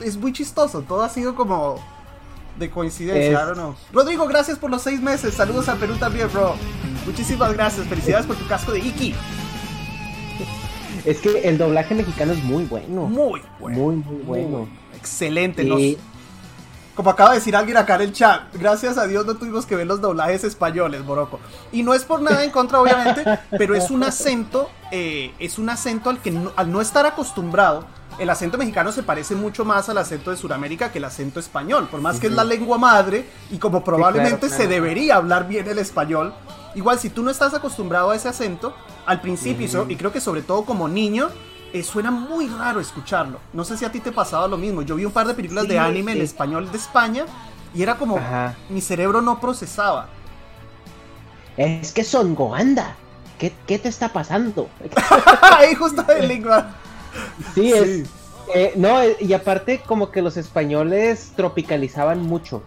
es 0.00 0.16
muy 0.16 0.32
chistoso, 0.32 0.82
todo 0.82 1.02
ha 1.02 1.08
sido 1.08 1.34
como 1.34 1.76
de 2.58 2.70
coincidencia, 2.70 3.46
Es- 3.48 3.52
know. 3.54 3.74
Rodrigo, 3.92 4.26
gracias 4.26 4.58
por 4.58 4.70
los 4.70 4.82
seis 4.82 5.00
meses. 5.00 5.34
Saludos 5.34 5.68
a 5.68 5.74
Perú 5.76 5.94
también, 5.96 6.28
bro. 6.32 6.54
Muchísimas 7.06 7.52
gracias. 7.52 7.86
Felicidades 7.86 8.26
por 8.26 8.36
tu 8.36 8.46
casco 8.46 8.72
de 8.72 8.78
Iki. 8.80 9.14
Es 11.04 11.20
que 11.20 11.46
el 11.46 11.58
doblaje 11.58 11.94
mexicano 11.94 12.32
es 12.32 12.42
muy 12.42 12.64
bueno. 12.64 13.02
Muy 13.02 13.42
bueno. 13.60 13.78
Muy, 13.78 13.96
muy 13.96 14.22
bueno. 14.24 14.68
Excelente. 14.96 15.62
Y- 15.64 15.68
nos- 15.68 16.13
Como 16.94 17.10
acaba 17.10 17.30
de 17.30 17.36
decir 17.36 17.56
alguien 17.56 17.76
acá 17.76 17.96
en 17.96 18.02
el 18.02 18.12
chat, 18.12 18.42
gracias 18.54 18.98
a 18.98 19.06
Dios 19.08 19.26
no 19.26 19.34
tuvimos 19.34 19.66
que 19.66 19.74
ver 19.74 19.86
los 19.86 20.00
doblajes 20.00 20.44
españoles, 20.44 21.04
Boroco. 21.04 21.40
Y 21.72 21.82
no 21.82 21.92
es 21.92 22.04
por 22.04 22.22
nada 22.22 22.44
en 22.44 22.50
contra, 22.50 22.80
obviamente, 22.80 23.24
pero 23.58 23.74
es 23.74 23.90
un 23.90 24.04
acento, 24.04 24.70
eh, 24.92 25.34
es 25.40 25.58
un 25.58 25.70
acento 25.70 26.08
al 26.10 26.20
que 26.22 26.30
no- 26.30 26.52
al 26.54 26.70
no 26.70 26.80
estar 26.80 27.04
acostumbrado, 27.04 27.84
el 28.20 28.30
acento 28.30 28.58
mexicano 28.58 28.92
se 28.92 29.02
parece 29.02 29.34
mucho 29.34 29.64
más 29.64 29.88
al 29.88 29.98
acento 29.98 30.30
de 30.30 30.36
Sudamérica 30.36 30.92
que 30.92 30.98
el 30.98 31.04
acento 31.04 31.40
español, 31.40 31.88
por 31.90 32.00
más 32.00 32.20
que 32.20 32.28
es 32.28 32.32
la 32.32 32.44
lengua 32.44 32.78
madre 32.78 33.26
y 33.50 33.58
como 33.58 33.82
probablemente 33.82 34.46
claro. 34.46 34.62
se 34.62 34.68
debería 34.68 35.16
hablar 35.16 35.48
bien 35.48 35.66
el 35.66 35.80
español. 35.80 36.32
Igual 36.76 37.00
si 37.00 37.10
tú 37.10 37.24
no 37.24 37.30
estás 37.32 37.54
acostumbrado 37.54 38.10
a 38.10 38.16
ese 38.16 38.28
acento, 38.28 38.72
al 39.04 39.20
principio, 39.20 39.66
y 39.66 39.68
so- 39.68 39.86
y 39.88 39.96
creo 39.96 40.12
que 40.12 40.20
sobre 40.20 40.42
todo 40.42 40.64
como 40.64 40.86
niño, 40.86 41.28
eh, 41.74 41.82
suena 41.82 42.10
muy 42.10 42.46
raro 42.48 42.80
escucharlo. 42.80 43.40
No 43.52 43.64
sé 43.64 43.76
si 43.76 43.84
a 43.84 43.92
ti 43.92 44.00
te 44.00 44.12
pasaba 44.12 44.48
lo 44.48 44.56
mismo. 44.56 44.80
Yo 44.82 44.94
vi 44.96 45.04
un 45.04 45.12
par 45.12 45.26
de 45.26 45.34
películas 45.34 45.64
Sí, 45.64 45.70
de 45.70 45.78
anime 45.78 46.12
en 46.12 46.22
español 46.22 46.70
de 46.70 46.78
España 46.78 47.26
y 47.74 47.82
era 47.82 47.96
como 47.98 48.16
Ajá. 48.16 48.54
mi 48.70 48.80
cerebro 48.80 49.20
no 49.20 49.40
procesaba. 49.40 50.08
Es 51.56 51.92
que 51.92 52.04
son 52.04 52.34
Goanda. 52.34 52.96
¿Qué, 53.38 53.52
¿Qué 53.66 53.78
te 53.78 53.88
está 53.88 54.08
pasando? 54.12 54.68
Ahí 55.58 55.74
justo 55.74 56.02
de 56.04 56.26
lengua. 56.26 56.68
Sí, 57.54 57.72
es. 57.72 58.08
eh, 58.54 58.72
no, 58.76 59.02
eh, 59.02 59.16
y 59.20 59.32
aparte, 59.32 59.80
como 59.84 60.10
que 60.12 60.22
los 60.22 60.36
españoles 60.36 61.32
tropicalizaban 61.36 62.22
mucho. 62.22 62.62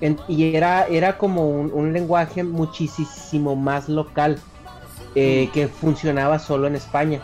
En- 0.00 0.18
y 0.28 0.54
era, 0.54 0.86
era 0.86 1.18
como 1.18 1.48
un, 1.48 1.70
un 1.72 1.92
lenguaje 1.92 2.44
muchísimo 2.44 3.56
más 3.56 3.88
local 3.88 4.40
eh, 5.14 5.50
que 5.52 5.68
funcionaba 5.68 6.38
solo 6.38 6.66
en 6.66 6.76
España. 6.76 7.20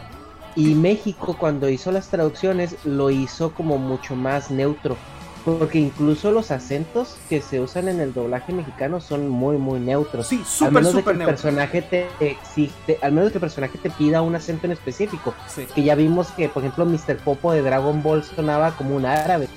Y 0.57 0.75
México, 0.75 1.37
cuando 1.39 1.69
hizo 1.69 1.91
las 1.91 2.09
traducciones, 2.09 2.77
lo 2.85 3.11
hizo 3.11 3.53
como 3.55 3.79
mucho 3.79 4.15
más 4.15 4.51
neutro. 4.51 4.97
Porque 5.45 5.79
incluso 5.79 6.31
los 6.31 6.51
acentos 6.51 7.17
que 7.29 7.43
se 7.43 7.61
usan 7.61 7.89
en 7.89 8.01
el 8.01 8.15
doblaje 8.15 8.51
mexicano 8.55 8.99
son 9.01 9.29
muy, 9.29 9.59
muy 9.59 9.79
neutros. 9.79 10.29
Sí, 10.29 10.39
al 10.39 10.47
súper, 10.47 10.73
menos 10.73 10.95
de 10.95 11.03
que 11.05 11.11
el 11.11 11.19
neutro. 11.19 11.35
personaje 11.37 11.83
te 11.83 12.09
existe, 12.21 12.99
al 13.03 13.13
menos 13.13 13.31
que 13.31 13.37
el 13.37 13.41
personaje 13.43 13.77
te 13.77 13.91
pida 13.91 14.23
un 14.23 14.35
acento 14.35 14.65
en 14.67 14.73
específico. 14.73 15.35
Sí. 15.55 15.67
Que 15.75 15.83
ya 15.83 15.97
vimos 15.97 16.29
que, 16.29 16.49
por 16.49 16.63
ejemplo, 16.65 16.87
Mr. 16.87 17.19
Popo 17.19 17.53
de 17.53 17.61
Dragon 17.61 18.03
Ball 18.03 18.25
sonaba 18.25 18.75
como 18.77 18.97
un 18.97 19.05
árabe. 19.05 19.49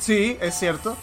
Sí, 0.00 0.36
es 0.40 0.54
cierto. 0.58 0.96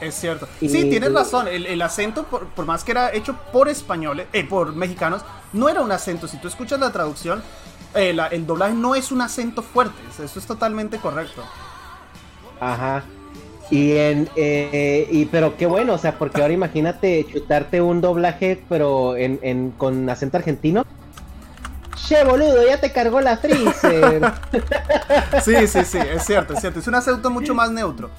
Es 0.00 0.14
cierto. 0.14 0.46
Y- 0.60 0.68
Sí, 0.68 0.88
tienes 0.90 1.12
razón. 1.12 1.48
El, 1.48 1.66
el 1.66 1.82
acento, 1.82 2.24
por, 2.24 2.46
por 2.48 2.66
más 2.66 2.84
que 2.84 2.92
era 2.92 3.12
hecho 3.12 3.34
por 3.52 3.68
españoles, 3.68 4.26
eh, 4.32 4.44
por 4.44 4.74
mexicanos, 4.76 5.22
no 5.52 5.68
era 5.68 5.80
un 5.80 5.90
acento. 5.90 6.28
Si 6.28 6.36
tú 6.36 6.46
escuchas 6.46 6.78
la 6.78 6.92
traducción, 6.92 7.42
eh, 7.94 8.12
la- 8.14 8.26
el 8.28 8.46
doblaje 8.46 8.74
no 8.74 8.94
es 8.94 9.12
un 9.12 9.20
acento 9.22 9.62
fuerte. 9.62 10.00
Eso 10.22 10.38
es 10.38 10.46
totalmente 10.46 10.98
correcto. 10.98 11.42
Ajá. 12.60 13.04
Y 13.70 13.92
en 13.96 14.28
eh, 14.36 15.08
y 15.10 15.24
pero 15.26 15.56
qué 15.56 15.66
bueno, 15.66 15.94
o 15.94 15.98
sea, 15.98 16.18
porque 16.18 16.42
ahora 16.42 16.52
imagínate 16.52 17.26
chutarte 17.32 17.80
un 17.80 18.00
doblaje, 18.00 18.62
pero 18.68 19.16
en, 19.16 19.38
en 19.42 19.70
con 19.72 20.08
acento 20.10 20.36
argentino. 20.36 20.84
Che, 22.06 22.22
boludo, 22.24 22.66
ya 22.66 22.78
te 22.78 22.92
cargó 22.92 23.20
la 23.22 23.36
freezer. 23.38 24.20
Sí, 25.44 25.66
sí, 25.66 25.84
sí, 25.84 25.98
es 25.98 26.24
cierto, 26.24 26.52
es 26.54 26.60
cierto. 26.60 26.78
Es 26.80 26.86
un 26.86 26.94
acento 26.94 27.30
mucho 27.30 27.54
más 27.54 27.70
neutro. 27.70 28.10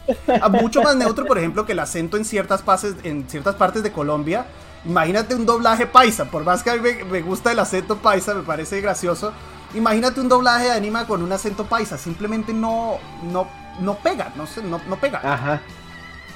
Ah, 0.41 0.49
Mucho 0.49 0.81
más 0.81 0.95
neutro, 0.95 1.25
por 1.25 1.37
ejemplo, 1.37 1.65
que 1.65 1.73
el 1.73 1.79
acento 1.79 2.17
en 2.17 2.25
ciertas, 2.25 2.61
pases, 2.61 2.95
en 3.03 3.27
ciertas 3.29 3.55
partes 3.55 3.83
de 3.83 3.91
Colombia. 3.91 4.45
Imagínate 4.85 5.35
un 5.35 5.45
doblaje 5.45 5.85
paisa. 5.85 6.25
Por 6.25 6.43
más 6.43 6.63
que 6.63 6.71
a 6.71 6.75
mí 6.75 6.79
me, 6.81 7.03
me 7.03 7.21
gusta 7.21 7.51
el 7.51 7.59
acento 7.59 7.97
paisa, 7.97 8.33
me 8.33 8.41
parece 8.43 8.81
gracioso. 8.81 9.31
Imagínate 9.75 10.19
un 10.21 10.29
doblaje 10.29 10.65
de 10.65 10.71
anima 10.71 11.05
con 11.05 11.21
un 11.21 11.31
acento 11.31 11.65
paisa. 11.65 11.97
Simplemente 11.97 12.53
no, 12.53 12.97
no, 13.31 13.47
no 13.79 13.95
pega, 13.95 14.31
no, 14.35 14.47
sé, 14.47 14.61
no, 14.63 14.79
no 14.87 14.95
pega. 14.97 15.19
Ajá. 15.23 15.61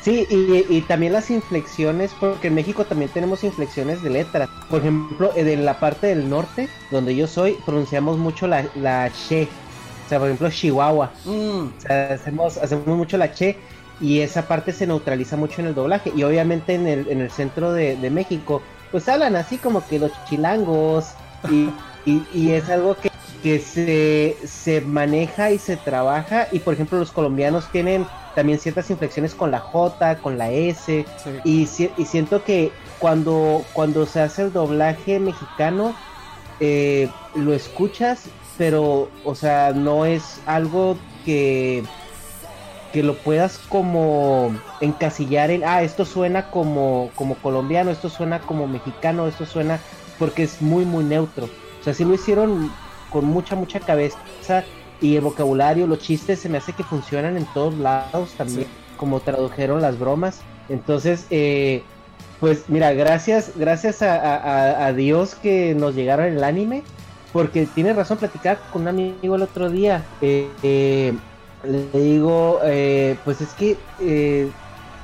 Sí, 0.01 0.25
y, 0.29 0.65
y 0.77 0.81
también 0.81 1.11
las 1.11 1.29
inflexiones, 1.29 2.11
porque 2.19 2.47
en 2.47 2.55
México 2.55 2.85
también 2.85 3.11
tenemos 3.11 3.43
inflexiones 3.43 4.01
de 4.01 4.09
letras. 4.09 4.47
Por 4.69 4.79
ejemplo, 4.79 5.31
en 5.35 5.65
la 5.65 5.77
parte 5.79 6.07
del 6.07 6.29
norte, 6.29 6.69
donde 6.89 7.15
yo 7.15 7.27
soy, 7.27 7.57
pronunciamos 7.65 8.17
mucho 8.17 8.47
la, 8.47 8.65
la 8.75 9.11
che. 9.27 9.47
O 10.05 10.09
sea, 10.09 10.19
por 10.19 10.27
ejemplo, 10.29 10.49
Chihuahua. 10.49 11.11
Mm, 11.25 11.31
O 11.77 11.81
sea, 11.81 12.13
hacemos, 12.13 12.57
hacemos 12.57 12.87
mucho 12.87 13.17
la 13.17 13.33
che 13.33 13.57
y 14.01 14.21
esa 14.21 14.47
parte 14.47 14.71
se 14.71 14.87
neutraliza 14.87 15.35
mucho 15.35 15.59
en 15.61 15.67
el 15.67 15.75
doblaje. 15.75 16.13
Y 16.15 16.23
obviamente 16.23 16.75
en 16.75 16.87
el, 16.87 17.07
en 17.09 17.19
el 17.19 17.29
centro 17.29 17.73
de, 17.73 17.97
de 17.97 18.09
México, 18.09 18.61
pues 18.91 19.07
hablan 19.09 19.35
así 19.35 19.57
como 19.57 19.85
que 19.85 19.99
los 19.99 20.11
chilangos 20.29 21.07
y, 21.51 21.69
y- 22.09 22.25
y 22.33 22.51
es 22.51 22.69
algo 22.69 22.95
que, 22.95 23.11
que 23.41 23.59
se, 23.59 24.37
se 24.47 24.81
maneja 24.81 25.51
y 25.51 25.59
se 25.59 25.77
trabaja. 25.77 26.47
Y 26.51 26.59
por 26.59 26.73
ejemplo, 26.73 26.97
los 26.99 27.11
colombianos 27.11 27.69
tienen 27.71 28.05
también 28.35 28.59
ciertas 28.59 28.89
inflexiones 28.89 29.33
con 29.35 29.51
la 29.51 29.59
J, 29.59 30.19
con 30.19 30.37
la 30.37 30.51
S. 30.51 31.05
sí. 31.23 31.29
Y, 31.43 31.65
si- 31.67 31.91
y 31.97 32.05
siento 32.05 32.43
que 32.43 32.71
cuando, 32.99 33.63
cuando 33.73 34.05
se 34.05 34.21
hace 34.21 34.43
el 34.43 34.53
doblaje 34.53 35.19
mexicano, 35.19 35.95
eh, 36.59 37.09
lo 37.35 37.53
escuchas, 37.53 38.23
pero, 38.57 39.09
o 39.23 39.35
sea, 39.35 39.71
no 39.73 40.05
es 40.05 40.41
algo 40.45 40.97
que, 41.25 41.83
que 42.91 43.03
lo 43.03 43.15
puedas 43.15 43.57
como 43.69 44.51
encasillar 44.81 45.51
en, 45.51 45.63
ah, 45.63 45.83
esto 45.83 46.05
suena 46.05 46.49
como, 46.49 47.11
como 47.15 47.35
colombiano, 47.35 47.91
esto 47.91 48.09
suena 48.09 48.39
como 48.41 48.67
mexicano, 48.67 49.27
esto 49.27 49.45
suena, 49.45 49.79
porque 50.17 50.43
es 50.43 50.61
muy, 50.61 50.85
muy 50.85 51.03
neutro. 51.05 51.45
O 51.79 51.83
sea, 51.83 51.93
sí 51.93 52.03
lo 52.03 52.13
hicieron 52.15 52.69
con 53.09 53.25
mucha, 53.25 53.55
mucha 53.55 53.79
cabeza 53.79 54.17
y 55.01 55.15
el 55.15 55.21
vocabulario, 55.21 55.87
los 55.87 55.99
chistes, 55.99 56.39
se 56.39 56.49
me 56.49 56.57
hace 56.57 56.73
que 56.73 56.83
funcionan 56.83 57.37
en 57.37 57.45
todos 57.53 57.73
lados 57.75 58.31
también, 58.37 58.63
Sí. 58.65 58.67
como 58.97 59.19
tradujeron 59.19 59.81
las 59.81 59.97
bromas. 59.97 60.41
Entonces, 60.67 61.25
eh, 61.29 61.83
pues 62.39 62.65
mira, 62.67 62.93
gracias, 62.93 63.51
gracias 63.55 64.01
a, 64.01 64.15
a- 64.15 64.35
a- 64.37 64.85
a 64.87 64.93
Dios 64.93 65.35
que 65.35 65.73
nos 65.75 65.95
llegaron 65.95 66.25
el 66.25 66.43
anime, 66.43 66.83
porque 67.33 67.65
tiene 67.65 67.93
razón, 67.93 68.17
platicar 68.17 68.59
con 68.73 68.83
un 68.83 68.87
amigo 68.89 69.35
el 69.35 69.41
otro 69.41 69.69
día. 69.69 70.03
eh, 70.21 70.49
eh, 70.63 71.13
Le 71.63 71.89
digo, 71.99 72.59
eh, 72.63 73.17
pues 73.25 73.41
es 73.41 73.49
que 73.49 73.75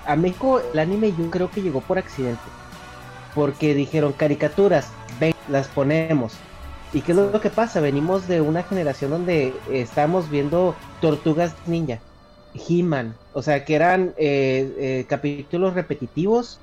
a 0.06 0.16
México 0.16 0.62
el 0.74 0.80
anime 0.80 1.14
yo 1.18 1.30
creo 1.30 1.49
que 1.51 1.62
llegó 1.62 1.82
por 1.82 1.97
accidente. 1.97 2.39
Porque 3.34 3.74
dijeron 3.74 4.14
caricaturas, 4.14 4.88
ven, 5.20 5.34
las 5.49 5.68
ponemos. 5.68 6.34
¿Y 6.96 7.02
qué 7.02 7.12
es 7.12 7.18
lo 7.18 7.41
que 7.41 7.50
pasa? 7.50 7.82
Venimos 7.82 8.26
de 8.26 8.39
una 8.39 8.64
generación 8.64 9.12
donde 9.12 9.54
estamos 9.70 10.30
viendo 10.30 10.78
Tortugas 11.02 11.54
Ninja, 11.68 12.00
He-Man, 12.54 13.18
o 13.34 13.41
sea, 13.41 13.66
que 13.66 13.76
eran 13.76 14.14
eh, 14.16 14.74
eh, 14.78 15.06
capítulos 15.10 15.74
repetitivos 15.74 16.58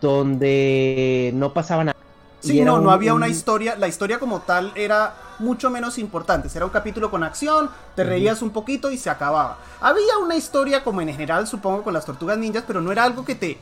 donde 0.00 1.30
no 1.36 1.52
pasaba 1.52 1.84
nada. 1.84 1.96
Sí, 2.40 2.62
no, 2.62 2.80
no 2.80 2.90
había 2.90 3.14
una 3.14 3.28
historia, 3.28 3.76
la 3.76 3.86
historia 3.86 4.18
como 4.18 4.40
tal 4.40 4.72
era 4.74 5.14
mucho 5.38 5.70
menos 5.70 5.98
importante, 5.98 6.48
era 6.52 6.64
un 6.64 6.72
capítulo 6.72 7.08
con 7.08 7.22
acción, 7.22 7.70
te 7.94 8.02
reías 8.02 8.42
un 8.42 8.50
poquito 8.50 8.90
y 8.90 8.98
se 8.98 9.08
acababa. 9.08 9.58
Había 9.80 10.18
una 10.20 10.34
historia 10.34 10.82
como 10.82 11.00
en 11.00 11.08
general, 11.08 11.46
supongo, 11.46 11.84
con 11.84 11.94
las 11.94 12.04
tortugas 12.04 12.38
ninjas, 12.38 12.64
pero 12.66 12.80
no 12.80 12.90
era 12.90 13.04
algo 13.04 13.24
que 13.24 13.36
te... 13.36 13.58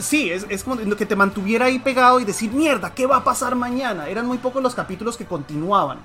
Sí, 0.00 0.30
es, 0.30 0.46
es 0.48 0.64
como 0.64 0.76
que 0.96 1.06
te 1.06 1.16
mantuviera 1.16 1.66
ahí 1.66 1.78
pegado 1.78 2.20
y 2.20 2.24
decir, 2.24 2.50
mierda, 2.52 2.94
¿qué 2.94 3.06
va 3.06 3.18
a 3.18 3.24
pasar 3.24 3.54
mañana? 3.54 4.08
Eran 4.08 4.26
muy 4.26 4.38
pocos 4.38 4.62
los 4.62 4.74
capítulos 4.74 5.16
que 5.16 5.26
continuaban. 5.26 5.98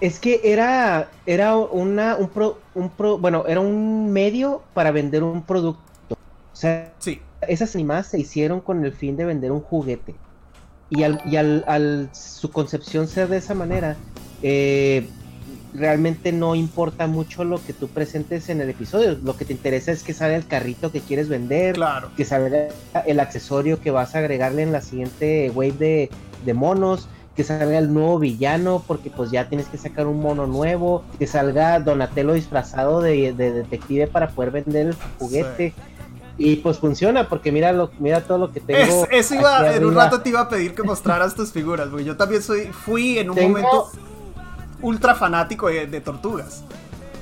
Es 0.00 0.18
que 0.18 0.40
era, 0.44 1.10
era 1.26 1.56
una, 1.56 2.16
un, 2.16 2.28
pro, 2.28 2.58
un 2.74 2.90
pro, 2.90 3.18
bueno, 3.18 3.44
era 3.46 3.60
un 3.60 4.12
medio 4.12 4.62
para 4.74 4.90
vender 4.90 5.22
un 5.22 5.42
producto. 5.42 6.14
O 6.14 6.56
sea, 6.56 6.92
sí. 6.98 7.20
esas 7.42 7.74
animadas 7.74 8.08
se 8.08 8.18
hicieron 8.18 8.60
con 8.60 8.84
el 8.84 8.92
fin 8.92 9.16
de 9.16 9.24
vender 9.24 9.52
un 9.52 9.60
juguete. 9.60 10.14
Y 10.90 11.04
al, 11.04 11.22
y 11.24 11.36
al, 11.36 11.64
al 11.68 12.10
su 12.12 12.50
concepción 12.50 13.08
ser 13.08 13.28
de 13.28 13.38
esa 13.38 13.54
manera, 13.54 13.96
eh, 14.42 15.08
realmente 15.74 16.32
no 16.32 16.54
importa 16.54 17.06
mucho 17.06 17.44
lo 17.44 17.62
que 17.64 17.72
tú 17.72 17.88
presentes 17.88 18.48
en 18.48 18.60
el 18.60 18.70
episodio. 18.70 19.18
Lo 19.22 19.36
que 19.36 19.44
te 19.44 19.52
interesa 19.52 19.92
es 19.92 20.02
que 20.02 20.12
salga 20.12 20.36
el 20.36 20.46
carrito 20.46 20.92
que 20.92 21.00
quieres 21.00 21.28
vender, 21.28 21.74
claro. 21.74 22.10
que 22.16 22.24
salga 22.24 22.68
el 23.06 23.20
accesorio 23.20 23.80
que 23.80 23.90
vas 23.90 24.14
a 24.14 24.18
agregarle 24.18 24.62
en 24.62 24.72
la 24.72 24.80
siguiente 24.80 25.50
wave 25.54 25.72
de, 25.72 26.10
de 26.44 26.54
monos 26.54 27.08
que 27.36 27.44
salga 27.44 27.78
el 27.78 27.92
nuevo 27.94 28.18
villano, 28.18 28.84
porque 28.86 29.08
pues 29.08 29.30
ya 29.30 29.48
tienes 29.48 29.66
que 29.66 29.78
sacar 29.78 30.06
un 30.06 30.20
mono 30.20 30.46
nuevo, 30.46 31.02
que 31.18 31.26
salga 31.26 31.80
Donatello 31.80 32.34
disfrazado 32.34 33.00
de, 33.00 33.32
de 33.32 33.52
detective 33.52 34.06
para 34.06 34.28
poder 34.28 34.50
vender 34.50 34.88
el 34.88 34.96
juguete. 35.18 35.72
Sí. 35.74 35.82
Y 36.38 36.56
pues 36.56 36.78
funciona, 36.78 37.28
porque 37.28 37.52
mira 37.52 37.72
lo, 37.72 37.90
mira 37.98 38.22
todo 38.22 38.38
lo 38.38 38.52
que 38.52 38.60
tengo. 38.60 39.06
Es, 39.10 39.30
eso 39.30 39.34
iba, 39.36 39.74
en 39.74 39.84
un 39.84 39.94
rato 39.94 40.20
te 40.20 40.30
iba 40.30 40.40
a 40.40 40.48
pedir 40.48 40.74
que 40.74 40.82
mostraras 40.82 41.34
tus 41.34 41.52
figuras, 41.52 41.88
porque 41.88 42.04
yo 42.04 42.16
también 42.16 42.42
soy, 42.42 42.66
fui 42.66 43.18
en 43.18 43.30
un 43.30 43.36
tengo, 43.36 43.58
momento 43.60 43.90
ultra 44.82 45.14
fanático 45.14 45.68
de, 45.68 45.86
de, 45.86 46.00
tortugas. 46.00 46.64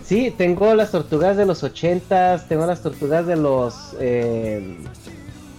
Sí, 0.04 0.34
tengo 0.36 0.74
las 0.74 0.90
tortugas 0.90 1.36
de 1.36 1.46
los 1.46 1.62
ochentas, 1.62 2.48
tengo 2.48 2.66
las 2.66 2.82
tortugas 2.82 3.26
de 3.26 3.36
los 3.36 3.94
eh, 4.00 4.76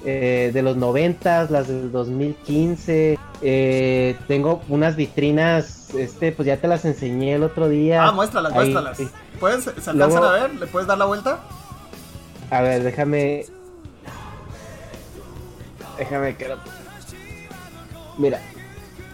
eh, 0.03 0.49
de 0.51 0.61
los 0.63 0.77
noventas, 0.77 1.51
las 1.51 1.67
del 1.67 1.91
2015. 1.91 3.19
Eh, 3.43 4.17
tengo 4.27 4.61
unas 4.67 4.95
vitrinas, 4.95 5.93
este, 5.93 6.31
pues 6.31 6.47
ya 6.47 6.57
te 6.57 6.67
las 6.67 6.85
enseñé 6.85 7.35
el 7.35 7.43
otro 7.43 7.69
día. 7.69 8.03
Ah, 8.03 8.11
muéstralas, 8.11 8.51
Ahí, 8.53 8.71
muéstralas. 8.71 8.97
¿Puedes, 9.39 9.63
¿Se 9.63 9.69
alcanzan 9.69 9.97
Luego, 9.97 10.25
a 10.25 10.31
ver? 10.31 10.55
¿Le 10.55 10.65
puedes 10.67 10.87
dar 10.87 10.97
la 10.97 11.05
vuelta? 11.05 11.39
A 12.49 12.61
ver, 12.61 12.83
déjame. 12.83 13.45
Déjame 15.99 16.35
que. 16.35 16.55
Mira, 18.17 18.41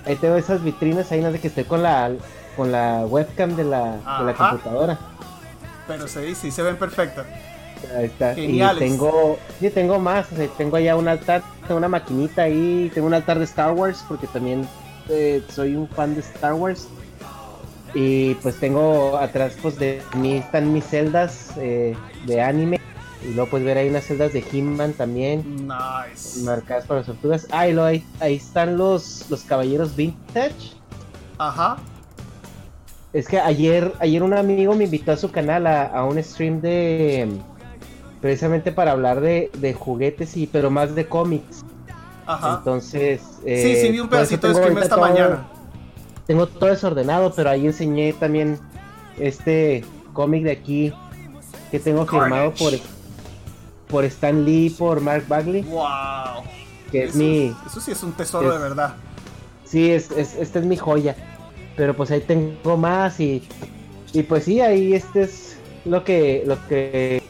ahí 0.05 0.15
tengo 0.15 0.37
esas 0.37 0.63
vitrinas, 0.63 1.11
ahí 1.11 1.21
no 1.21 1.33
de 1.33 1.39
que 1.39 1.49
estoy 1.49 1.65
con 1.65 1.83
la 1.83 2.11
con 2.57 2.71
la 2.71 3.05
webcam 3.05 3.55
de 3.55 3.63
la, 3.63 3.91
de 4.19 4.25
la 4.25 4.33
computadora. 4.33 4.99
Pero 5.87 6.07
sí, 6.07 6.35
sí 6.35 6.51
se 6.51 6.63
ven 6.63 6.75
perfectas. 6.75 7.25
Ahí 7.95 8.05
está. 8.05 8.33
Geniales. 8.35 8.83
Y 8.83 8.89
tengo, 8.89 9.37
sí, 9.59 9.69
tengo 9.69 9.99
más. 9.99 10.29
O 10.31 10.35
sea, 10.35 10.47
tengo 10.57 10.75
allá 10.75 10.95
un 10.95 11.07
altar, 11.07 11.43
tengo 11.67 11.77
una 11.77 11.87
maquinita 11.87 12.41
ahí, 12.41 12.91
tengo 12.93 13.07
un 13.07 13.13
altar 13.13 13.37
de 13.37 13.45
Star 13.45 13.71
Wars, 13.71 14.03
porque 14.07 14.27
también 14.27 14.67
eh, 15.07 15.43
soy 15.49 15.75
un 15.75 15.87
fan 15.87 16.15
de 16.15 16.21
Star 16.21 16.55
Wars. 16.55 16.87
Y 17.93 18.33
pues 18.35 18.59
tengo 18.59 19.17
atrás, 19.17 19.53
pues 19.61 19.79
de 19.79 20.01
mí 20.15 20.37
están 20.37 20.73
mis 20.73 20.85
celdas 20.85 21.51
eh, 21.57 21.95
de 22.25 22.41
anime. 22.41 22.81
Y 23.23 23.33
luego 23.33 23.49
puedes 23.51 23.65
ver 23.65 23.77
ahí 23.77 23.89
unas 23.89 24.03
celdas 24.03 24.33
de 24.33 24.45
He-Man 24.51 24.93
también. 24.93 25.67
Nice. 25.67 26.41
Marcadas 26.43 26.85
para 26.85 26.99
las 26.99 27.07
tortugas. 27.07 27.47
Ah, 27.51 27.67
y 27.67 27.73
luego 27.73 27.87
ahí, 27.87 28.05
ahí 28.19 28.35
están 28.35 28.77
los, 28.77 29.25
los 29.29 29.41
caballeros 29.43 29.95
vintage. 29.95 30.73
Ajá. 31.37 31.77
Es 33.17 33.27
que 33.27 33.39
ayer, 33.39 33.93
ayer 33.97 34.21
un 34.21 34.35
amigo 34.35 34.75
me 34.75 34.83
invitó 34.83 35.11
a 35.11 35.17
su 35.17 35.31
canal 35.31 35.65
a, 35.65 35.85
a 35.87 36.05
un 36.05 36.23
stream 36.23 36.61
de 36.61 37.27
precisamente 38.21 38.71
para 38.71 38.91
hablar 38.91 39.21
de, 39.21 39.49
de, 39.57 39.73
juguetes 39.73 40.37
y 40.37 40.45
pero 40.45 40.69
más 40.69 40.93
de 40.93 41.07
cómics. 41.07 41.65
Ajá. 42.27 42.57
Entonces, 42.59 43.23
eh, 43.43 43.63
sí, 43.63 43.81
sí 43.81 43.91
vi 43.91 44.01
un 44.01 44.07
pedacito 44.07 44.47
de 44.49 44.53
stream 44.53 44.77
esta 44.77 44.97
todo, 44.97 45.07
mañana. 45.07 45.47
Tengo 46.27 46.45
todo 46.45 46.69
desordenado, 46.69 47.33
pero 47.35 47.49
ahí 47.49 47.65
enseñé 47.65 48.13
también 48.13 48.59
este 49.17 49.83
cómic 50.13 50.43
de 50.43 50.51
aquí 50.51 50.93
que 51.71 51.79
tengo 51.79 52.05
firmado 52.05 52.53
por 52.53 52.73
por 53.87 54.05
Stan 54.05 54.45
Lee, 54.45 54.69
por 54.69 55.01
Mark 55.01 55.25
Bagley. 55.27 55.63
Wow. 55.63 56.43
Que 56.91 57.05
eso, 57.05 57.09
es 57.09 57.15
mi 57.15 57.55
Eso 57.65 57.81
sí 57.81 57.93
es 57.93 58.03
un 58.03 58.11
tesoro 58.11 58.53
es, 58.53 58.61
de 58.61 58.61
verdad. 58.61 58.93
Sí, 59.65 59.89
es, 59.89 60.11
es, 60.11 60.35
esta 60.35 60.59
es 60.59 60.65
mi 60.65 60.77
joya. 60.77 61.15
Pero 61.77 61.95
pues 61.95 62.11
ahí 62.11 62.21
tengo 62.21 62.75
más 62.75 63.19
y 63.19 63.41
y 64.13 64.23
pues 64.23 64.45
sí, 64.45 64.61
ahí 64.61 64.93
este 64.93 65.23
es 65.23 65.57
lo 65.85 66.03
que 66.03 66.43
lo 66.45 66.57
que 66.67 67.21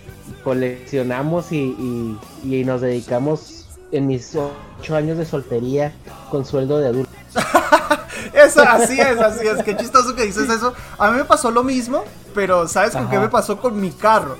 coleccionamos 0.43 1.51
y, 1.51 1.75
y, 1.77 2.19
y, 2.43 2.63
nos 2.63 2.81
dedicamos 2.81 3.65
en 3.91 4.07
mis 4.07 4.35
ocho 4.35 4.95
años 4.95 5.17
de 5.17 5.25
soltería 5.25 5.93
con 6.31 6.45
sueldo 6.45 6.79
de 6.79 6.87
adulto. 6.87 7.11
eso, 8.33 8.61
así 8.61 8.99
es, 8.99 9.19
así 9.19 9.45
es. 9.45 9.63
Qué 9.63 9.75
chistoso 9.75 10.15
que 10.15 10.23
dices 10.23 10.49
eso. 10.49 10.73
A 10.97 11.11
mí 11.11 11.17
me 11.17 11.25
pasó 11.25 11.51
lo 11.51 11.63
mismo, 11.63 12.03
pero 12.33 12.67
¿sabes 12.67 12.91
con 12.91 13.03
Ajá. 13.03 13.11
qué 13.11 13.19
me 13.19 13.29
pasó 13.29 13.59
con 13.59 13.79
mi 13.79 13.91
carro? 13.91 14.37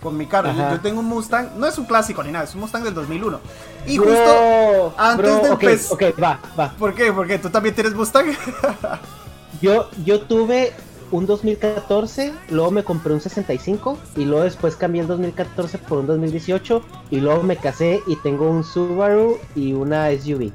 Con 0.00 0.16
mi 0.16 0.26
carro. 0.26 0.52
Yo, 0.52 0.70
yo, 0.70 0.80
tengo 0.80 1.00
un 1.00 1.06
Mustang, 1.06 1.48
no 1.56 1.66
es 1.66 1.78
un 1.78 1.86
clásico 1.86 2.22
ni 2.22 2.30
nada, 2.30 2.44
es 2.44 2.54
un 2.54 2.60
Mustang 2.60 2.84
del 2.84 2.94
2001. 2.94 3.40
Y 3.86 3.98
bro, 3.98 4.08
justo 4.08 4.94
antes 4.98 5.26
bro, 5.26 5.42
de 5.42 5.50
okay, 5.50 5.68
empezar. 5.70 5.92
ok, 5.94 6.22
va, 6.22 6.40
va. 6.58 6.72
¿Por 6.78 6.94
qué? 6.94 7.12
Porque 7.12 7.38
tú 7.38 7.50
también 7.50 7.74
tienes 7.74 7.94
Mustang. 7.94 8.26
yo, 9.62 9.88
yo 10.04 10.20
tuve 10.22 10.72
un 11.12 11.26
2014, 11.26 12.32
luego 12.50 12.70
me 12.70 12.84
compré 12.84 13.12
un 13.12 13.20
65 13.20 13.98
y 14.16 14.24
luego 14.24 14.44
después 14.44 14.76
cambié 14.76 15.02
el 15.02 15.06
2014 15.06 15.78
por 15.78 15.98
un 15.98 16.06
2018 16.06 16.82
y 17.10 17.20
luego 17.20 17.42
me 17.42 17.56
casé 17.56 18.02
y 18.06 18.16
tengo 18.16 18.50
un 18.50 18.64
Subaru 18.64 19.38
y 19.54 19.72
una 19.72 20.10
SUV. 20.10 20.50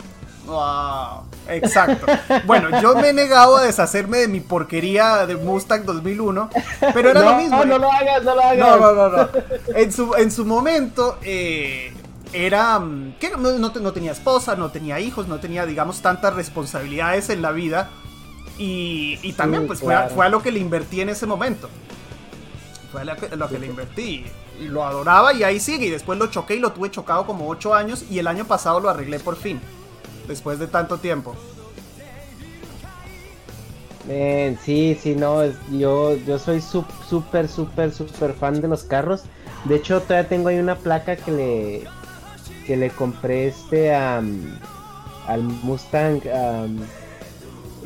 Wow, 0.46 1.24
exacto. 1.50 2.06
bueno, 2.46 2.82
yo 2.82 2.96
me 2.96 3.10
he 3.10 3.14
negado 3.14 3.58
a 3.58 3.64
deshacerme 3.64 4.20
de 4.20 4.28
mi 4.28 4.40
porquería 4.40 5.26
de 5.26 5.36
Mustang 5.36 5.84
2001, 5.86 6.50
pero 6.94 7.10
era 7.12 7.22
no, 7.22 7.32
lo 7.32 7.38
mismo. 7.38 7.58
No, 7.58 7.66
no 7.66 7.78
lo 7.80 7.92
hagas, 7.92 8.24
no 8.24 8.36
lo 8.36 8.42
hagas. 8.42 8.58
No, 8.58 8.78
no, 8.78 8.94
no, 8.94 9.10
no. 9.10 9.30
En 9.76 9.92
su, 9.92 10.16
en 10.16 10.32
su 10.32 10.46
momento 10.46 11.18
eh, 11.22 11.94
era 12.34 12.82
que 13.20 13.30
no, 13.32 13.52
no, 13.60 13.70
no 13.70 13.94
tenía 13.94 14.12
esposa, 14.12 14.56
no 14.56 14.72
tenía 14.72 15.00
hijos, 15.00 15.28
no 15.28 15.40
tenía, 15.40 15.66
digamos, 15.66 16.02
tantas 16.02 16.34
responsabilidades 16.34 17.30
en 17.30 17.42
la 17.42 17.52
vida 17.52 17.90
y, 18.58 19.20
y 19.22 19.34
también 19.34 19.64
Sí, 19.64 19.68
pues 19.68 19.80
claro. 19.80 20.08
fue, 20.08 20.14
a, 20.14 20.16
fue, 20.16 20.26
a, 20.26 20.30
lo 20.30 20.42
que 20.42 20.52
le 20.52 20.60
invertí 20.60 21.02
en 21.02 21.10
ese 21.10 21.26
momento. 21.26 21.70
Fue 22.92 23.02
a 23.02 23.06
lo 23.06 23.16
que, 23.16 23.36
lo 23.36 23.50
que 23.50 23.60
le 23.60 23.68
invertí. 23.68 24.26
Y 24.60 24.66
lo 24.66 24.84
adoraba 24.84 25.34
y 25.34 25.44
ahí 25.44 25.60
sigue. 25.60 25.88
Y 25.88 25.90
después 25.90 26.18
lo 26.18 26.28
choqué 26.28 26.56
y 26.56 26.60
lo 26.60 26.72
tuve 26.72 26.90
chocado 26.90 27.26
como 27.26 27.48
8 27.48 27.74
años. 27.74 28.06
Y 28.10 28.20
el 28.20 28.28
año 28.28 28.46
pasado 28.46 28.80
lo 28.80 28.90
arreglé 28.90 29.20
por 29.20 29.36
fin. 29.36 29.60
Después 30.28 30.60
de 30.60 30.68
tanto 30.68 30.98
tiempo. 30.98 31.36
Sí, 34.64 34.98
sí, 35.02 35.16
no, 35.16 35.44
es, 35.44 35.56
yo, 35.72 36.16
yo 36.16 36.40
soy 36.40 36.62
súper, 36.62 37.50
súper, 37.50 37.94
súper 37.94 38.34
fan 38.34 38.62
de 38.62 38.68
los 38.68 38.84
carros. 38.84 39.24
De 39.66 39.76
hecho, 39.76 40.02
todavía 40.02 40.30
tengo 40.30 40.48
ahí 40.48 40.60
una 40.60 40.76
placa 40.76 41.18
que 41.18 41.32
le, 41.32 41.84
que 42.66 42.78
le 42.78 42.90
compré 42.90 43.48
este 43.48 43.92
um, 43.92 44.58
al 45.28 45.44
Mustang 45.44 46.22
um, 46.26 46.80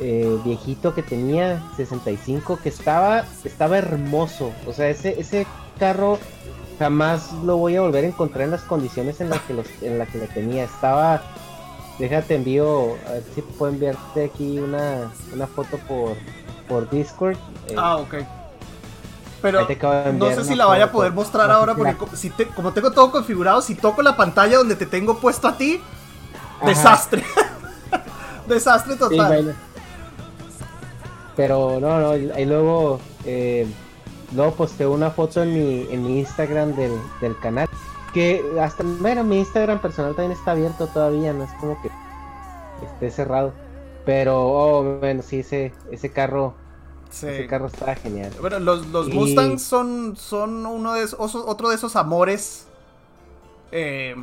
eh, 0.02 0.38
viejito 0.44 0.94
que 0.94 1.02
tenía, 1.02 1.62
65, 1.76 2.58
que 2.62 2.68
estaba, 2.68 3.24
estaba 3.44 3.78
hermoso. 3.78 4.52
O 4.66 4.72
sea, 4.72 4.88
ese, 4.88 5.20
ese 5.20 5.46
carro 5.78 6.18
jamás 6.78 7.32
lo 7.44 7.56
voy 7.56 7.76
a 7.76 7.82
volver 7.82 8.04
a 8.04 8.08
encontrar 8.08 8.44
en 8.44 8.50
las 8.50 8.62
condiciones 8.62 9.20
en 9.20 9.30
las 9.30 9.40
que, 9.42 9.54
los, 9.54 9.66
en 9.80 9.98
la 9.98 10.06
que 10.06 10.18
lo 10.18 10.26
tenía. 10.26 10.64
Estaba 10.64 11.22
Déjate 11.98 12.34
envío, 12.34 12.96
a 13.06 13.12
ver 13.12 13.24
si 13.34 13.42
puedo 13.42 13.72
enviarte 13.72 14.24
aquí 14.24 14.58
una, 14.58 15.12
una 15.32 15.46
foto 15.46 15.78
por, 15.86 16.16
por 16.68 16.88
Discord. 16.90 17.36
Eh, 17.68 17.74
ah, 17.76 17.98
ok. 17.98 18.14
Pero 19.42 19.66
no 20.14 20.30
sé 20.30 20.44
si 20.44 20.54
la 20.54 20.66
vaya 20.66 20.84
a 20.84 20.92
poder 20.92 21.12
mostrar 21.12 21.50
ahora 21.50 21.74
porque 21.74 21.96
si 22.16 22.30
te, 22.30 22.46
como 22.46 22.72
tengo 22.72 22.92
todo 22.92 23.10
configurado, 23.10 23.60
si 23.60 23.74
toco 23.74 24.00
la 24.00 24.16
pantalla 24.16 24.56
donde 24.58 24.76
te 24.76 24.86
tengo 24.86 25.18
puesto 25.18 25.48
a 25.48 25.56
ti, 25.56 25.80
Ajá. 26.58 26.66
desastre. 26.66 27.24
desastre 28.48 28.96
total. 28.96 29.10
Sí, 29.10 29.44
bueno. 29.44 29.52
Pero 31.36 31.80
no, 31.80 31.98
no, 32.00 32.10
ahí 32.10 32.44
luego 32.44 33.00
eh, 33.24 33.66
luego 34.34 34.52
posté 34.54 34.86
una 34.86 35.10
foto 35.10 35.42
en 35.42 35.54
mi, 35.54 35.86
en 35.90 36.04
mi 36.04 36.18
Instagram 36.18 36.74
del, 36.74 36.92
del 37.20 37.38
canal. 37.38 37.68
Que 38.12 38.44
hasta, 38.60 38.84
bueno, 38.84 39.24
mi 39.24 39.38
Instagram 39.38 39.80
personal 39.80 40.14
también 40.14 40.38
está 40.38 40.50
abierto 40.50 40.86
todavía, 40.86 41.32
no 41.32 41.44
es 41.44 41.52
como 41.54 41.80
que 41.80 41.90
esté 42.84 43.10
cerrado. 43.10 43.52
Pero, 44.04 44.38
oh, 44.38 44.98
bueno, 44.98 45.22
sí, 45.22 45.40
ese, 45.40 45.72
ese 45.90 46.10
carro 46.10 46.54
Ese 47.10 47.46
carro 47.46 47.66
estaba 47.66 47.94
genial. 47.94 48.32
Bueno, 48.40 48.58
los, 48.58 48.86
los 48.88 49.08
Mustangs 49.08 49.62
son, 49.62 50.16
son 50.16 50.66
uno 50.66 50.94
de 50.94 51.04
esos, 51.04 51.34
otro 51.34 51.68
de 51.68 51.76
esos 51.76 51.94
amores 51.96 52.66
eh, 53.70 54.16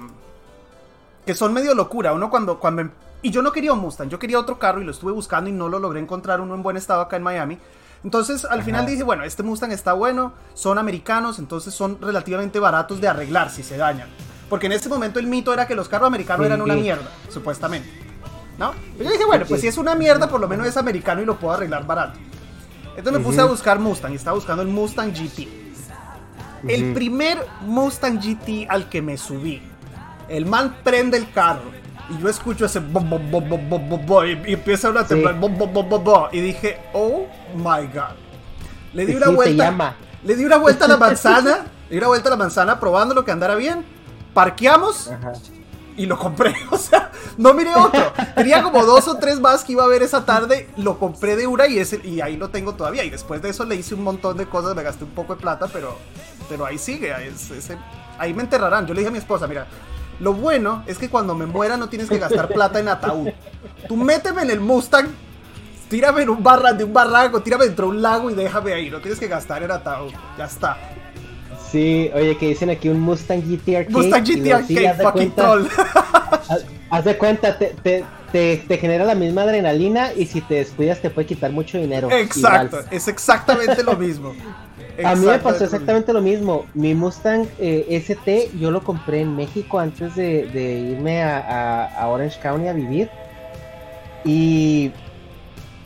que 1.25 1.33
son 1.33 1.53
medio 1.53 1.73
locura. 1.75 2.13
Uno 2.13 2.29
cuando, 2.29 2.59
cuando... 2.59 2.89
Y 3.21 3.31
yo 3.31 3.41
no 3.41 3.51
quería 3.51 3.73
un 3.73 3.79
Mustang, 3.79 4.07
yo 4.07 4.17
quería 4.17 4.39
otro 4.39 4.59
carro 4.59 4.81
y 4.81 4.85
lo 4.85 4.91
estuve 4.91 5.11
buscando 5.11 5.49
y 5.49 5.53
no 5.53 5.67
lo 5.67 5.79
logré 5.79 5.99
encontrar 5.99 6.39
uno 6.39 6.55
en 6.55 6.63
buen 6.63 6.77
estado 6.77 7.01
acá 7.01 7.17
en 7.17 7.23
Miami. 7.23 7.57
Entonces 8.03 8.45
al 8.45 8.63
final 8.63 8.85
dije, 8.85 9.03
bueno, 9.03 9.25
este 9.25 9.43
Mustang 9.43 9.71
está 9.71 9.91
bueno, 9.91 10.33
son 10.53 10.77
americanos, 10.77 11.37
entonces 11.37 11.73
son 11.73 11.99
relativamente 11.99 12.59
baratos 12.59 13.01
de 13.01 13.09
arreglar 13.09 13.49
si 13.49 13.61
se 13.61 13.75
dañan. 13.75 14.07
Porque 14.49 14.67
en 14.67 14.71
ese 14.71 14.87
momento 14.87 15.19
el 15.19 15.27
mito 15.27 15.53
era 15.53 15.67
que 15.67 15.75
los 15.75 15.89
carros 15.89 16.07
americanos 16.07 16.45
eran 16.45 16.61
una 16.61 16.75
mierda, 16.75 17.09
supuestamente. 17.29 17.89
¿No? 18.57 18.73
Y 18.97 19.03
yo 19.03 19.11
dije, 19.11 19.25
bueno, 19.25 19.45
pues 19.47 19.61
si 19.61 19.67
es 19.67 19.77
una 19.77 19.95
mierda, 19.95 20.29
por 20.29 20.39
lo 20.39 20.47
menos 20.47 20.65
es 20.65 20.77
americano 20.77 21.21
y 21.21 21.25
lo 21.25 21.37
puedo 21.37 21.53
arreglar 21.53 21.85
barato. 21.85 22.17
Entonces 22.95 23.19
me 23.19 23.25
puse 23.25 23.41
a 23.41 23.45
buscar 23.45 23.79
Mustang 23.79 24.13
y 24.13 24.15
estaba 24.15 24.35
buscando 24.35 24.61
el 24.61 24.69
Mustang 24.69 25.11
GT. 25.13 25.47
El 26.67 26.93
primer 26.93 27.45
Mustang 27.61 28.19
GT 28.19 28.67
al 28.69 28.89
que 28.89 29.01
me 29.01 29.17
subí, 29.17 29.61
el 30.29 30.45
man 30.45 30.77
prende 30.83 31.17
el 31.17 31.31
carro 31.31 31.79
y 32.09 32.21
yo 32.21 32.29
escucho 32.29 32.65
ese 32.65 32.79
bo, 32.79 32.99
bo, 33.01 33.19
bo, 33.39 34.25
y, 34.25 34.31
y, 34.47 34.53
empieza 34.53 34.89
a 34.89 35.05
temblar 35.05 35.35
y 36.31 36.41
dije, 36.41 36.79
oh 36.93 37.27
my 37.55 37.87
god. 37.93 38.15
Le 38.93 39.05
di 39.05 39.15
una 39.15 39.29
vuelta. 39.29 39.95
Le 40.23 40.35
di 40.35 40.43
una 40.43 40.57
vuelta 40.57 40.85
a 40.85 40.87
la 40.87 40.97
manzana. 40.97 41.65
le 41.89 41.91
di 41.91 41.97
una 41.97 42.07
vuelta 42.07 42.29
a 42.29 42.31
la 42.31 42.37
manzana 42.37 42.79
probando 42.79 43.13
lo 43.13 43.23
que 43.23 43.31
andara 43.31 43.55
bien. 43.55 43.85
Parqueamos. 44.33 45.11
Y 45.95 46.05
lo 46.05 46.17
compré, 46.17 46.55
o 46.71 46.77
sea, 46.77 47.11
no 47.37 47.53
miré 47.53 47.75
otro. 47.75 48.13
Tenía 48.35 48.63
como 48.63 48.85
dos 48.85 49.07
o 49.09 49.17
tres 49.17 49.39
más 49.39 49.65
que 49.65 49.73
iba 49.73 49.83
a 49.83 49.87
ver 49.87 50.01
esa 50.01 50.25
tarde. 50.25 50.69
Lo 50.77 50.97
compré 50.97 51.35
de 51.35 51.45
una 51.45 51.67
y, 51.67 51.77
ese, 51.77 51.99
y 52.03 52.21
ahí 52.21 52.37
lo 52.37 52.49
tengo 52.49 52.73
todavía. 52.73 53.03
Y 53.03 53.09
después 53.09 53.41
de 53.41 53.49
eso 53.49 53.65
le 53.65 53.75
hice 53.75 53.95
un 53.95 54.03
montón 54.03 54.37
de 54.37 54.45
cosas, 54.45 54.75
me 54.75 54.83
gasté 54.83 55.03
un 55.03 55.11
poco 55.11 55.35
de 55.35 55.41
plata, 55.41 55.67
pero, 55.71 55.97
pero 56.47 56.65
ahí 56.65 56.77
sigue. 56.77 57.13
ahí 58.17 58.33
me 58.33 58.43
enterrarán. 58.43 58.87
Yo 58.87 58.93
le 58.93 59.01
dije 59.01 59.09
a 59.09 59.11
mi 59.11 59.17
esposa, 59.17 59.45
mira, 59.45 59.67
lo 60.19 60.33
bueno 60.33 60.83
es 60.87 60.97
que 60.97 61.09
cuando 61.09 61.35
me 61.35 61.45
muera 61.45 61.77
no 61.77 61.89
tienes 61.89 62.09
que 62.09 62.17
gastar 62.17 62.49
plata 62.49 62.79
en 62.79 62.89
ataúd. 62.89 63.29
Tú 63.87 63.95
méteme 63.95 64.41
en 64.41 64.51
el 64.51 64.59
Mustang, 64.59 65.07
tírame 65.89 66.23
en 66.23 66.29
un 66.29 66.43
barra 66.43 66.73
de 66.73 66.83
un 66.83 66.93
barranco, 66.93 67.41
tírame 67.41 67.65
dentro 67.65 67.87
de 67.87 67.91
un 67.91 68.01
lago 68.01 68.29
y 68.29 68.35
déjame 68.35 68.73
ahí. 68.73 68.89
No 68.89 68.99
tienes 68.99 69.19
que 69.19 69.27
gastar 69.27 69.63
en 69.63 69.71
ataúd. 69.71 70.11
Ya 70.37 70.45
está. 70.45 70.77
Sí, 71.71 72.09
oye, 72.13 72.35
que 72.37 72.47
dicen 72.47 72.69
aquí 72.69 72.89
un 72.89 72.99
Mustang 72.99 73.41
GT 73.41 73.77
Arcade. 73.77 73.91
Mustang 73.91 74.23
GT 74.23 74.51
Arcade, 74.51 75.03
fucking 75.03 75.31
troll. 75.35 75.67
Haz 76.89 77.05
de 77.05 77.17
cuenta, 77.17 77.57
te, 77.57 77.75
te, 77.83 78.03
te, 78.31 78.77
genera 78.77 79.05
la 79.05 79.13
misma 79.13 79.43
adrenalina 79.43 80.11
y 80.13 80.25
si 80.25 80.41
te 80.41 80.55
descuidas 80.55 80.99
te 80.99 81.11
puede 81.11 81.27
quitar 81.27 81.51
mucho 81.51 81.77
dinero. 81.77 82.09
Exacto, 82.11 82.79
es 82.89 83.07
exactamente 83.07 83.83
lo 83.83 83.95
mismo. 83.95 84.33
A 85.03 85.15
mí 85.15 85.25
me 85.25 85.39
pasó 85.39 85.63
exactamente 85.63 86.13
lo 86.13 86.21
mismo. 86.21 86.65
Mi 86.73 86.93
Mustang 86.93 87.47
eh, 87.59 87.85
ST 87.89 88.51
yo 88.59 88.71
lo 88.71 88.83
compré 88.83 89.21
en 89.21 89.35
México 89.35 89.79
antes 89.79 90.15
de, 90.15 90.91
irme 90.93 91.23
a, 91.23 92.05
Orange 92.07 92.39
County 92.41 92.67
a 92.67 92.73
vivir. 92.73 93.09
Y, 94.25 94.91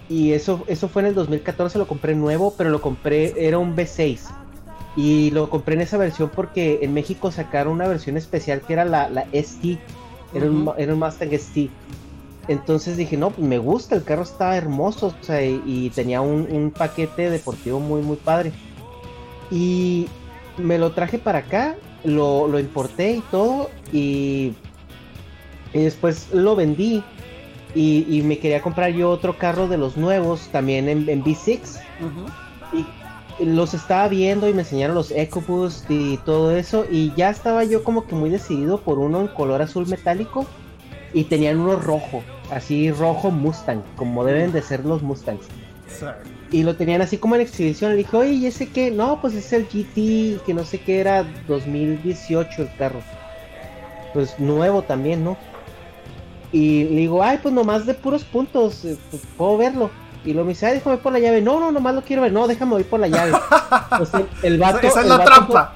y 0.09 0.31
eso, 0.33 0.63
eso 0.67 0.87
fue 0.87 1.03
en 1.03 1.09
el 1.09 1.15
2014, 1.15 1.77
lo 1.77 1.87
compré 1.87 2.15
nuevo, 2.15 2.53
pero 2.57 2.69
lo 2.69 2.81
compré, 2.81 3.33
era 3.37 3.57
un 3.57 3.75
V6. 3.75 4.19
Y 4.95 5.31
lo 5.31 5.49
compré 5.49 5.75
en 5.75 5.81
esa 5.81 5.97
versión 5.97 6.29
porque 6.33 6.79
en 6.81 6.93
México 6.93 7.31
sacaron 7.31 7.73
una 7.73 7.87
versión 7.87 8.17
especial 8.17 8.61
que 8.61 8.73
era 8.73 8.85
la, 8.85 9.09
la 9.09 9.25
ST. 9.31 9.79
Era, 10.33 10.45
un, 10.45 10.71
era 10.77 10.93
un 10.93 10.99
Mustang 10.99 11.33
ST. 11.33 11.69
Entonces 12.47 12.97
dije, 12.97 13.15
no, 13.15 13.29
pues 13.29 13.47
me 13.47 13.57
gusta, 13.57 13.95
el 13.95 14.03
carro 14.03 14.23
está 14.23 14.57
hermoso, 14.57 15.07
o 15.19 15.23
sea, 15.23 15.41
y, 15.45 15.89
tenía 15.95 16.19
un, 16.19 16.47
un, 16.51 16.71
paquete 16.71 17.29
deportivo 17.29 17.79
muy, 17.79 18.01
muy 18.01 18.17
padre. 18.17 18.51
Y 19.53 20.07
me 20.57 20.79
lo 20.79 20.93
traje 20.93 21.19
para 21.19 21.39
acá, 21.39 21.75
lo, 22.03 22.59
importé 22.59 23.17
y 23.17 23.21
todo, 23.29 23.69
y, 23.91 24.53
después 25.73 26.29
lo 26.33 26.55
vendí. 26.55 27.03
Y, 27.75 28.21
me 28.23 28.39
quería 28.39 28.61
comprar 28.61 28.91
yo 28.91 29.11
otro 29.11 29.37
carro 29.37 29.67
de 29.67 29.77
los 29.77 29.95
nuevos, 29.95 30.49
también 30.51 30.89
en, 30.89 31.07
en 31.07 31.23
V6. 31.23 31.79
Y 33.39 33.45
los 33.45 33.73
estaba 33.75 34.07
viendo 34.07 34.49
y 34.49 34.53
me 34.53 34.61
enseñaron 34.61 34.95
los 34.95 35.11
EcoBoost 35.11 35.89
y 35.89 36.17
todo 36.25 36.55
eso. 36.55 36.85
Y 36.89 37.13
ya 37.15 37.29
estaba 37.29 37.63
yo 37.63 37.83
como 37.83 38.07
que 38.07 38.15
muy 38.15 38.31
decidido 38.31 38.79
por 38.79 38.97
uno 38.97 39.21
en 39.21 39.27
color 39.27 39.61
azul 39.61 39.87
metálico. 39.87 40.47
Y 41.13 41.25
tenían 41.25 41.59
uno 41.59 41.75
rojo, 41.75 42.23
así 42.49 42.91
rojo 42.91 43.29
Mustang, 43.29 43.83
como 43.97 44.25
deben 44.25 44.51
de 44.51 44.63
ser 44.63 44.83
los 44.83 45.03
Mustangs 45.03 45.45
y 46.53 46.61
lo 46.61 46.75
tenían 46.75 47.01
así 47.01 47.17
como 47.17 47.33
en 47.33 47.41
exhibición. 47.41 47.91
Le 47.91 47.97
dije, 47.97 48.15
oye, 48.15 48.31
¿y 48.31 48.45
ese 48.45 48.69
qué? 48.69 48.91
No, 48.91 49.19
pues 49.19 49.33
es 49.33 49.51
el 49.53 49.65
GT, 49.65 50.45
que 50.45 50.53
no 50.53 50.63
sé 50.63 50.79
qué 50.79 50.99
era, 50.99 51.25
2018 51.47 52.61
el 52.61 52.75
carro. 52.77 53.01
Pues 54.13 54.39
nuevo 54.39 54.83
también, 54.83 55.23
¿no? 55.23 55.35
Y 56.51 56.83
le 56.83 56.95
digo, 56.97 57.23
ay, 57.23 57.39
pues 57.41 57.51
nomás 57.55 57.87
de 57.87 57.95
puros 57.95 58.23
puntos, 58.23 58.85
eh, 58.85 58.95
pues, 59.09 59.23
puedo 59.35 59.57
verlo. 59.57 59.89
Y 60.23 60.33
lo 60.33 60.43
me 60.43 60.49
dice, 60.49 60.67
ay, 60.67 60.75
déjame 60.75 60.97
por 60.97 61.11
la 61.11 61.17
llave. 61.17 61.41
No, 61.41 61.59
no, 61.59 61.71
nomás 61.71 61.95
lo 61.95 62.03
quiero 62.03 62.21
ver. 62.21 62.31
No, 62.31 62.47
déjame 62.47 62.79
ir 62.79 62.85
por 62.85 62.99
la 62.99 63.07
llave. 63.07 63.31
pues 63.97 64.11
el, 64.43 64.59
vato. 64.59 64.87
Esa 64.87 65.01
es 65.01 65.07
la 65.07 65.25
trampa. 65.25 65.73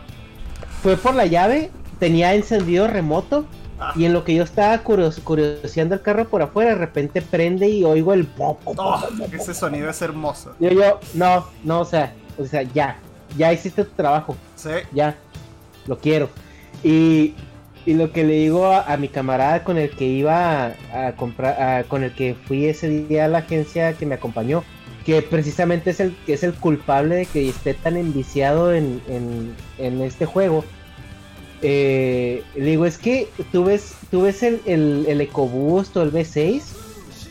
fue 0.83 0.95
por 0.95 1.15
la 1.15 1.25
llave, 1.25 1.71
tenía 1.97 2.35
encendido 2.35 2.85
remoto 2.85 3.45
y 3.95 4.05
en 4.05 4.13
lo 4.13 4.23
que 4.23 4.33
yo 4.33 4.43
estaba 4.43 4.79
curioseando 4.79 5.95
el 5.95 6.01
carro 6.01 6.27
por 6.27 6.41
afuera, 6.41 6.71
de 6.71 6.77
repente 6.77 7.21
prende 7.21 7.69
y 7.69 7.83
oigo 7.83 8.13
el 8.13 8.25
pop. 8.25 8.59
Oh, 8.65 9.01
ese 9.31 9.53
sonido 9.53 9.89
es 9.89 10.01
hermoso. 10.01 10.55
Yo, 10.59 10.69
yo, 10.69 10.99
no, 11.13 11.47
no, 11.63 11.81
o 11.81 11.85
sea, 11.85 12.13
o 12.37 12.45
sea, 12.45 12.63
ya, 12.63 12.97
ya 13.37 13.53
hiciste 13.53 13.83
tu 13.83 13.91
trabajo. 13.91 14.35
Sí. 14.55 14.69
Ya, 14.93 15.15
lo 15.85 15.99
quiero. 15.99 16.29
Y, 16.83 17.35
y 17.85 17.93
lo 17.93 18.11
que 18.11 18.23
le 18.23 18.33
digo 18.33 18.65
a, 18.65 18.97
mi 18.97 19.09
camarada 19.09 19.63
con 19.63 19.77
el 19.77 19.91
que 19.91 20.05
iba 20.05 20.73
a, 20.93 21.13
comprar, 21.15 21.85
con 21.85 22.03
el 22.03 22.13
que 22.13 22.35
fui 22.35 22.65
ese 22.65 22.89
día 22.89 23.25
a 23.25 23.27
la 23.27 23.39
agencia 23.39 23.93
que 23.93 24.05
me 24.05 24.15
acompañó, 24.15 24.63
que 25.05 25.21
precisamente 25.21 25.91
es 25.91 25.99
el 25.99 26.15
que 26.25 26.33
es 26.33 26.43
el 26.43 26.53
culpable 26.53 27.15
de 27.15 27.25
que 27.25 27.47
esté 27.47 27.73
tan 27.73 27.95
enviciado 27.95 28.73
en, 28.73 29.01
en, 29.07 29.55
en 29.77 30.01
este 30.01 30.25
juego 30.25 30.65
eh, 31.61 32.43
le 32.55 32.65
digo, 32.65 32.85
es 32.85 32.97
que 32.97 33.29
tú 33.51 33.65
ves, 33.65 33.93
tú 34.11 34.23
ves 34.23 34.43
el, 34.43 34.61
el, 34.65 35.05
el 35.07 35.21
EcoBoost 35.21 35.97
o 35.97 36.03
el 36.03 36.11
V6 36.11 36.61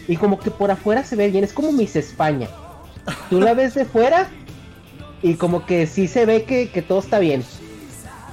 y 0.08 0.16
como 0.16 0.38
que 0.38 0.50
por 0.50 0.70
afuera 0.70 1.04
se 1.04 1.16
ve 1.16 1.30
bien, 1.30 1.44
es 1.44 1.52
como 1.52 1.72
Miss 1.72 1.96
España. 1.96 2.48
Tú 3.30 3.40
la 3.40 3.54
ves 3.54 3.74
de 3.74 3.84
fuera 3.84 4.28
y 5.22 5.34
como 5.34 5.66
que 5.66 5.86
sí 5.86 6.08
se 6.08 6.26
ve 6.26 6.44
que, 6.44 6.82
todo 6.82 6.98
está 6.98 7.18
bien. 7.18 7.44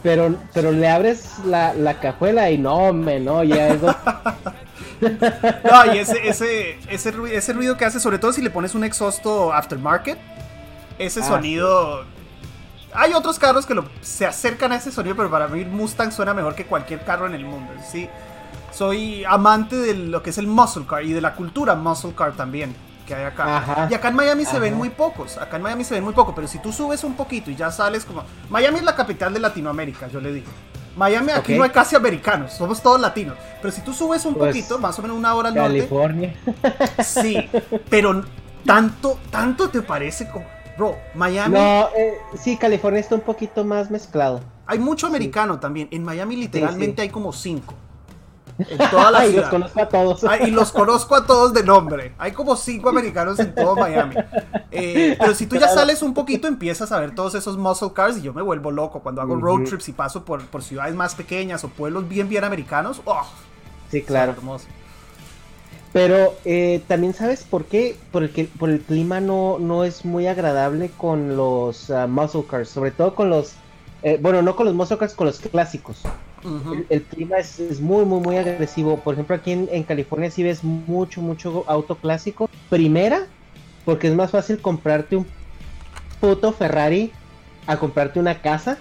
Pero, 0.01 0.35
pero 0.53 0.71
le 0.71 0.89
abres 0.89 1.39
la, 1.45 1.73
la 1.73 1.99
cajuela 1.99 2.51
y 2.51 2.57
no, 2.57 2.91
me 2.93 3.19
no, 3.19 3.43
ya 3.43 3.69
es... 3.69 3.81
no, 5.01 5.93
y 5.93 5.97
ese, 5.97 6.27
ese, 6.27 6.77
ese, 6.89 7.11
ruido, 7.11 7.37
ese 7.37 7.53
ruido 7.53 7.77
que 7.77 7.85
hace, 7.85 7.99
sobre 7.99 8.19
todo 8.19 8.33
si 8.33 8.41
le 8.41 8.49
pones 8.49 8.75
un 8.75 8.83
exhausto 8.83 9.53
aftermarket, 9.53 10.17
ese 10.99 11.21
ah, 11.21 11.27
sonido... 11.27 12.05
Hay 12.95 13.13
otros 13.13 13.39
carros 13.39 13.65
que 13.65 13.81
se 14.01 14.25
acercan 14.25 14.71
a 14.71 14.75
ese 14.75 14.91
sonido, 14.91 15.15
pero 15.15 15.29
para 15.29 15.47
mí 15.47 15.65
Mustang 15.65 16.11
suena 16.11 16.33
mejor 16.33 16.55
que 16.55 16.65
cualquier 16.65 17.03
carro 17.03 17.25
en 17.25 17.33
el 17.33 17.45
mundo. 17.45 17.71
Sí, 17.89 18.09
soy 18.71 19.23
amante 19.25 19.75
de 19.75 19.93
lo 19.93 20.21
que 20.23 20.31
es 20.31 20.37
el 20.37 20.47
muscle 20.47 20.85
car 20.87 21.03
y 21.03 21.13
de 21.13 21.21
la 21.21 21.33
cultura 21.33 21.75
muscle 21.75 22.13
car 22.13 22.33
también 22.33 22.75
que 23.05 23.13
hay 23.13 23.25
acá. 23.25 23.87
y 23.89 23.93
acá 23.93 24.07
en 24.07 24.15
Miami 24.15 24.45
se 24.45 24.59
ven 24.59 24.75
muy 24.75 24.89
pocos. 24.89 25.37
Acá 25.37 25.57
en 25.57 25.63
Miami 25.63 25.83
se 25.83 25.93
ven 25.93 26.03
muy 26.03 26.13
pocos, 26.13 26.33
pero 26.35 26.47
si 26.47 26.59
tú 26.59 26.71
subes 26.71 27.03
un 27.03 27.15
poquito 27.15 27.51
y 27.51 27.55
ya 27.55 27.71
sales 27.71 28.05
como 28.05 28.23
Miami 28.49 28.79
es 28.79 28.83
la 28.83 28.95
capital 28.95 29.33
de 29.33 29.39
Latinoamérica, 29.39 30.07
yo 30.07 30.19
le 30.19 30.33
digo. 30.33 30.47
Miami 30.95 31.31
aquí 31.31 31.55
no 31.55 31.63
hay 31.63 31.71
casi 31.71 31.95
americanos, 31.95 32.53
somos 32.53 32.81
todos 32.81 33.01
latinos. 33.01 33.35
Pero 33.61 33.73
si 33.73 33.81
tú 33.81 33.93
subes 33.93 34.25
un 34.25 34.35
pues, 34.35 34.49
poquito, 34.49 34.77
más 34.77 34.97
o 34.99 35.01
menos 35.01 35.17
una 35.17 35.33
hora 35.33 35.49
al 35.49 35.55
California. 35.55 36.35
Sí, 37.03 37.49
pero 37.89 38.23
tanto, 38.65 39.19
tanto 39.31 39.69
te 39.69 39.81
parece 39.81 40.29
como 40.29 40.45
Bro, 40.77 40.97
Miami. 41.13 41.55
No, 41.55 41.89
eh, 41.95 42.17
sí, 42.37 42.57
California 42.57 42.99
está 42.99 43.15
un 43.15 43.21
poquito 43.21 43.63
más 43.63 43.91
mezclado. 43.91 44.41
Hay 44.65 44.79
mucho 44.79 45.07
americano 45.07 45.59
también. 45.59 45.87
En 45.91 46.03
Miami 46.03 46.35
literalmente 46.35 47.01
hay 47.01 47.09
como 47.09 47.33
cinco. 47.33 47.75
En 48.55 48.77
toda 48.77 49.09
la 49.09 49.25
ciudad. 49.25 49.31
y 49.31 49.35
los 49.35 49.49
conozco 49.49 49.81
a 49.81 49.89
todos. 49.89 50.23
y 50.45 50.51
los 50.51 50.71
conozco 50.71 51.15
a 51.15 51.25
todos 51.25 51.53
de 51.53 51.63
nombre. 51.63 52.13
Hay 52.19 52.33
como 52.33 52.55
cinco 52.55 52.89
americanos 52.89 53.39
en 53.39 53.55
todo 53.55 53.75
Miami. 53.75 54.15
Eh, 54.69 55.15
pero 55.19 55.33
si 55.33 55.47
tú 55.47 55.55
ya 55.55 55.67
sales 55.67 56.03
un 56.03 56.13
poquito, 56.13 56.47
empiezas 56.47 56.91
a 56.91 56.99
ver 56.99 57.15
todos 57.15 57.33
esos 57.33 57.57
muscle 57.57 57.93
cars 57.93 58.17
y 58.17 58.21
yo 58.21 58.31
me 58.31 58.43
vuelvo 58.43 58.69
loco 58.69 58.99
cuando 58.99 59.21
hago 59.21 59.35
road 59.37 59.63
trips 59.63 59.89
y 59.89 59.93
paso 59.93 60.23
por, 60.23 60.45
por 60.45 60.61
ciudades 60.61 60.93
más 60.93 61.15
pequeñas 61.15 61.63
o 61.63 61.69
pueblos 61.69 62.07
bien, 62.07 62.29
bien 62.29 62.43
americanos. 62.43 63.01
Oh, 63.05 63.23
sí, 63.89 64.03
claro. 64.03 64.35
Pero 65.93 66.35
eh, 66.43 66.81
también 66.87 67.13
sabes 67.13 67.43
por 67.43 67.65
qué, 67.65 67.95
por 68.11 68.23
el, 68.23 68.31
que, 68.31 68.45
por 68.45 68.71
el 68.71 68.81
clima 68.81 69.21
no, 69.21 69.59
no 69.59 69.83
es 69.83 70.03
muy 70.03 70.25
agradable 70.25 70.89
con 70.97 71.37
los 71.37 71.91
uh, 71.91 72.07
muscle 72.07 72.43
cars, 72.49 72.69
sobre 72.69 72.89
todo 72.89 73.13
con 73.13 73.29
los, 73.29 73.53
eh, 74.01 74.17
bueno, 74.19 74.41
no 74.41 74.55
con 74.55 74.65
los 74.65 74.73
muscle 74.73 74.97
cars, 74.97 75.13
con 75.13 75.27
los 75.27 75.39
clásicos. 75.39 76.01
el, 76.89 77.03
clima 77.03 77.37
es, 77.37 77.59
es, 77.59 77.79
muy, 77.79 78.05
muy, 78.05 78.21
muy 78.21 78.37
agresivo. 78.37 78.97
Por 78.97 79.13
ejemplo, 79.13 79.35
aquí 79.35 79.51
en, 79.51 79.69
en, 79.71 79.83
California 79.83 80.31
sí 80.31 80.41
ves 80.41 80.63
mucho, 80.63 81.21
mucho 81.21 81.63
auto 81.67 81.95
clásico. 81.95 82.49
Primera, 82.71 83.27
porque 83.85 84.07
es 84.07 84.15
más 84.15 84.31
fácil 84.31 84.59
comprarte 84.59 85.15
un 85.15 85.27
puto 86.19 86.53
Ferrari 86.53 87.11
a 87.67 87.77
comprarte 87.77 88.19
una 88.19 88.41
casa. 88.41 88.79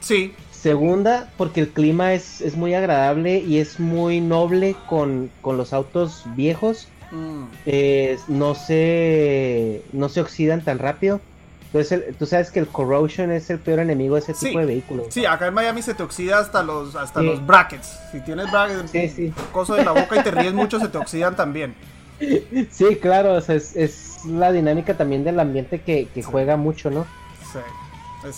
Sí. 0.00 0.32
Segunda, 0.64 1.28
porque 1.36 1.60
el 1.60 1.68
clima 1.68 2.14
es, 2.14 2.40
es 2.40 2.56
muy 2.56 2.72
agradable 2.72 3.38
y 3.38 3.58
es 3.58 3.78
muy 3.78 4.22
noble 4.22 4.74
con, 4.88 5.30
con 5.42 5.58
los 5.58 5.74
autos 5.74 6.22
viejos. 6.36 6.88
Mm. 7.10 7.42
Eh, 7.66 8.18
no, 8.28 8.54
se, 8.54 9.82
no 9.92 10.08
se 10.08 10.22
oxidan 10.22 10.64
tan 10.64 10.78
rápido. 10.78 11.20
Entonces, 11.66 12.16
tú 12.18 12.24
sabes 12.24 12.50
que 12.50 12.60
el 12.60 12.66
corrosion 12.66 13.30
es 13.30 13.50
el 13.50 13.58
peor 13.58 13.80
enemigo 13.80 14.14
de 14.14 14.22
ese 14.22 14.32
tipo 14.32 14.58
de 14.58 14.64
vehículos. 14.64 15.08
Sí, 15.10 15.26
acá 15.26 15.48
en 15.48 15.52
Miami 15.52 15.82
se 15.82 15.92
te 15.92 16.02
oxida 16.02 16.38
hasta 16.38 16.62
los 16.62 16.96
hasta 16.96 17.20
los 17.20 17.44
brackets. 17.46 17.98
Si 18.10 18.20
tienes 18.20 18.50
brackets, 18.50 18.90
sí, 18.90 19.34
coso 19.52 19.74
de 19.74 19.84
la 19.84 19.92
boca 19.92 20.18
y 20.18 20.22
te 20.22 20.30
ríes 20.30 20.54
mucho, 20.54 20.80
se 20.80 20.88
te 20.88 20.96
oxidan 20.96 21.36
también. 21.36 21.74
Sí, 22.70 22.96
claro, 23.02 23.36
es, 23.36 23.76
es, 23.76 24.24
la 24.24 24.50
dinámica 24.50 24.96
también 24.96 25.24
del 25.24 25.38
ambiente 25.40 25.82
que, 25.82 26.08
que 26.14 26.22
juega 26.22 26.56
mucho, 26.56 26.88
¿no? 26.90 27.04
Sí. 27.52 27.58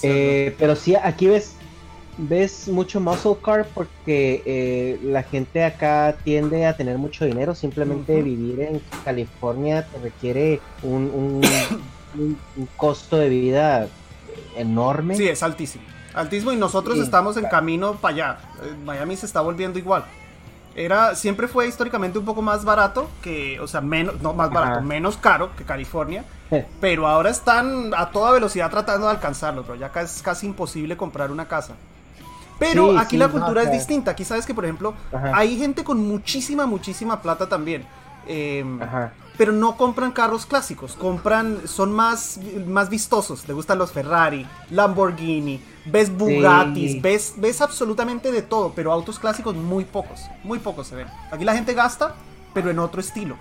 Eh, 0.03 0.57
pero 0.59 0.75
sí, 0.75 0.97
aquí 0.97 1.29
ves 1.29 1.55
ves 2.19 2.69
mucho 2.69 3.01
muscle 3.01 3.37
car 3.43 3.67
porque 3.75 4.43
eh, 4.47 4.99
la 5.03 5.23
gente 5.23 5.65
acá 5.65 6.17
tiende 6.25 6.67
a 6.67 6.77
tener 6.77 6.99
mucho 6.99 7.25
dinero. 7.25 7.55
Simplemente 7.55 8.23
vivir 8.23 8.61
en 8.61 8.83
California 9.05 9.87
te 9.87 9.99
requiere 9.99 10.61
un, 10.83 11.43
un, 12.15 12.39
costo 12.77 13.17
de 13.17 13.29
vida 13.29 13.89
enorme. 14.57 15.17
Sí, 15.17 15.29
es 15.29 15.43
altísimo. 15.43 15.85
Altísimo 16.15 16.53
y 16.53 16.57
nosotros 16.57 16.99
estamos 16.99 17.37
en 17.37 17.45
camino 17.45 17.97
para 17.97 18.15
allá. 18.15 18.39
Eh, 18.63 18.75
Miami 18.85 19.17
se 19.17 19.27
está 19.27 19.41
volviendo 19.41 19.79
igual. 19.79 20.05
Era, 20.75 21.15
siempre 21.15 21.49
fue 21.49 21.67
históricamente 21.69 22.19
un 22.19 22.27
poco 22.27 22.43
más 22.43 22.65
barato 22.65 23.09
que, 23.23 23.59
o 23.61 23.67
sea, 23.67 23.81
menos, 23.81 24.21
no 24.21 24.35
más 24.35 24.51
barato, 24.51 24.83
menos 24.83 25.17
caro 25.17 25.57
que 25.57 25.65
California. 25.65 26.25
pero 26.81 27.09
ahora 27.09 27.31
están 27.31 27.93
a 27.97 28.11
toda 28.11 28.31
velocidad 28.31 28.71
tratando 28.71 29.07
de 29.07 29.13
alcanzarlo, 29.13 29.63
pero 29.63 29.75
ya 29.77 29.91
es 30.01 30.21
casi 30.23 30.47
imposible 30.47 30.97
comprar 30.97 31.31
una 31.31 31.49
casa. 31.49 31.77
Pero 32.59 32.99
aquí 32.99 33.17
la 33.17 33.29
cultura 33.29 33.63
es 33.63 33.73
distinta. 33.73 34.13
Aquí 34.13 34.25
sabes 34.25 34.47
que, 34.47 34.55
por 34.55 34.65
ejemplo, 34.65 34.95
hay 35.13 35.59
gente 35.59 35.85
con 35.85 36.07
muchísima, 36.07 36.67
muchísima 36.67 37.21
plata 37.21 37.49
también. 37.49 37.85
Em, 38.27 38.81
pero 39.37 39.53
no 39.53 39.77
compran 39.77 40.13
carros 40.13 40.47
clásicos, 40.47 40.95
compran, 40.95 41.69
son 41.69 41.93
más, 41.93 42.41
más 42.67 42.89
vistosos. 42.89 43.43
Te 43.43 43.53
gustan 43.53 43.79
los 43.79 43.93
Ferrari, 43.93 44.47
Lamborghini, 44.71 45.61
ves 45.85 46.11
Bugattis, 46.17 47.01
ves, 47.03 47.35
ves 47.37 47.61
absolutamente 47.61 48.33
de 48.33 48.43
todo, 48.43 48.73
pero 48.75 48.93
autos 48.93 49.19
clásicos 49.19 49.55
muy 49.55 49.85
pocos, 49.85 50.23
muy 50.43 50.59
pocos 50.59 50.89
se 50.89 50.97
ven. 50.97 51.07
Aquí 51.31 51.45
la 51.45 51.55
gente 51.55 51.75
gasta, 51.75 52.15
pero 52.55 52.71
en 52.71 52.79
otro 52.79 53.01
estilo. 53.01 53.37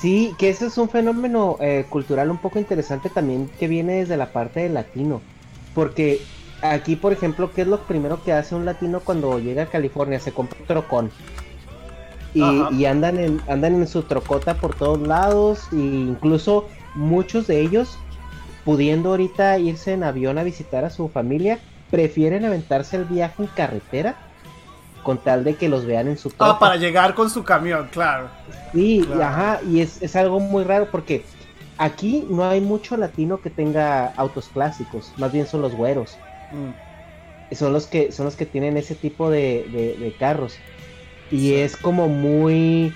Sí, 0.00 0.34
que 0.38 0.50
ese 0.50 0.66
es 0.66 0.78
un 0.78 0.88
fenómeno 0.88 1.56
eh, 1.60 1.86
cultural 1.88 2.30
un 2.30 2.38
poco 2.38 2.58
interesante 2.58 3.10
también 3.10 3.50
que 3.58 3.66
viene 3.66 3.94
desde 3.94 4.16
la 4.16 4.32
parte 4.32 4.60
del 4.60 4.74
latino. 4.74 5.20
Porque 5.74 6.22
aquí, 6.62 6.96
por 6.96 7.12
ejemplo, 7.12 7.50
¿qué 7.52 7.62
es 7.62 7.68
lo 7.68 7.80
primero 7.80 8.22
que 8.22 8.32
hace 8.32 8.54
un 8.54 8.64
latino 8.64 9.00
cuando 9.00 9.38
llega 9.38 9.64
a 9.64 9.66
California? 9.66 10.20
Se 10.20 10.32
compra 10.32 10.58
un 10.60 10.66
trocón. 10.66 11.10
Y, 12.34 12.84
andan, 12.84 13.18
en, 13.18 13.40
andan 13.48 13.74
en 13.74 13.88
su 13.88 14.02
trocota 14.02 14.54
por 14.54 14.74
todos 14.74 15.00
lados. 15.00 15.68
E 15.72 15.76
incluso 15.76 16.68
muchos 16.94 17.46
de 17.46 17.60
ellos, 17.60 17.98
pudiendo 18.64 19.10
ahorita 19.10 19.58
irse 19.58 19.92
en 19.92 20.04
avión 20.04 20.38
a 20.38 20.44
visitar 20.44 20.84
a 20.84 20.90
su 20.90 21.08
familia, 21.08 21.58
prefieren 21.90 22.44
aventarse 22.44 22.96
el 22.96 23.04
viaje 23.06 23.42
en 23.42 23.48
carretera 23.48 24.16
con 25.02 25.18
tal 25.18 25.42
de 25.42 25.56
que 25.56 25.68
los 25.68 25.86
vean 25.86 26.06
en 26.06 26.18
su 26.18 26.28
troca. 26.28 26.52
Ah, 26.52 26.58
para 26.58 26.76
llegar 26.76 27.14
con 27.14 27.30
su 27.30 27.42
camión, 27.42 27.88
claro. 27.90 28.28
Sí, 28.72 29.08
ajá, 29.20 29.60
y 29.66 29.80
es, 29.80 30.02
es 30.02 30.14
algo 30.16 30.38
muy 30.38 30.64
raro 30.64 30.88
porque 30.90 31.24
aquí 31.78 32.26
no 32.28 32.44
hay 32.44 32.60
mucho 32.60 32.96
latino 32.96 33.40
que 33.40 33.48
tenga 33.48 34.12
autos 34.16 34.48
clásicos, 34.52 35.12
más 35.16 35.32
bien 35.32 35.46
son 35.46 35.62
los 35.62 35.74
güeros. 35.74 36.18
Mm. 36.50 37.54
Son 37.54 37.72
los 37.72 37.86
que 37.86 38.12
son 38.12 38.26
los 38.26 38.36
que 38.36 38.46
tienen 38.46 38.76
ese 38.76 38.94
tipo 38.94 39.30
de, 39.30 40.14
carros. 40.18 40.58
Y 41.30 41.54
es 41.54 41.76
como 41.76 42.08
muy 42.08 42.92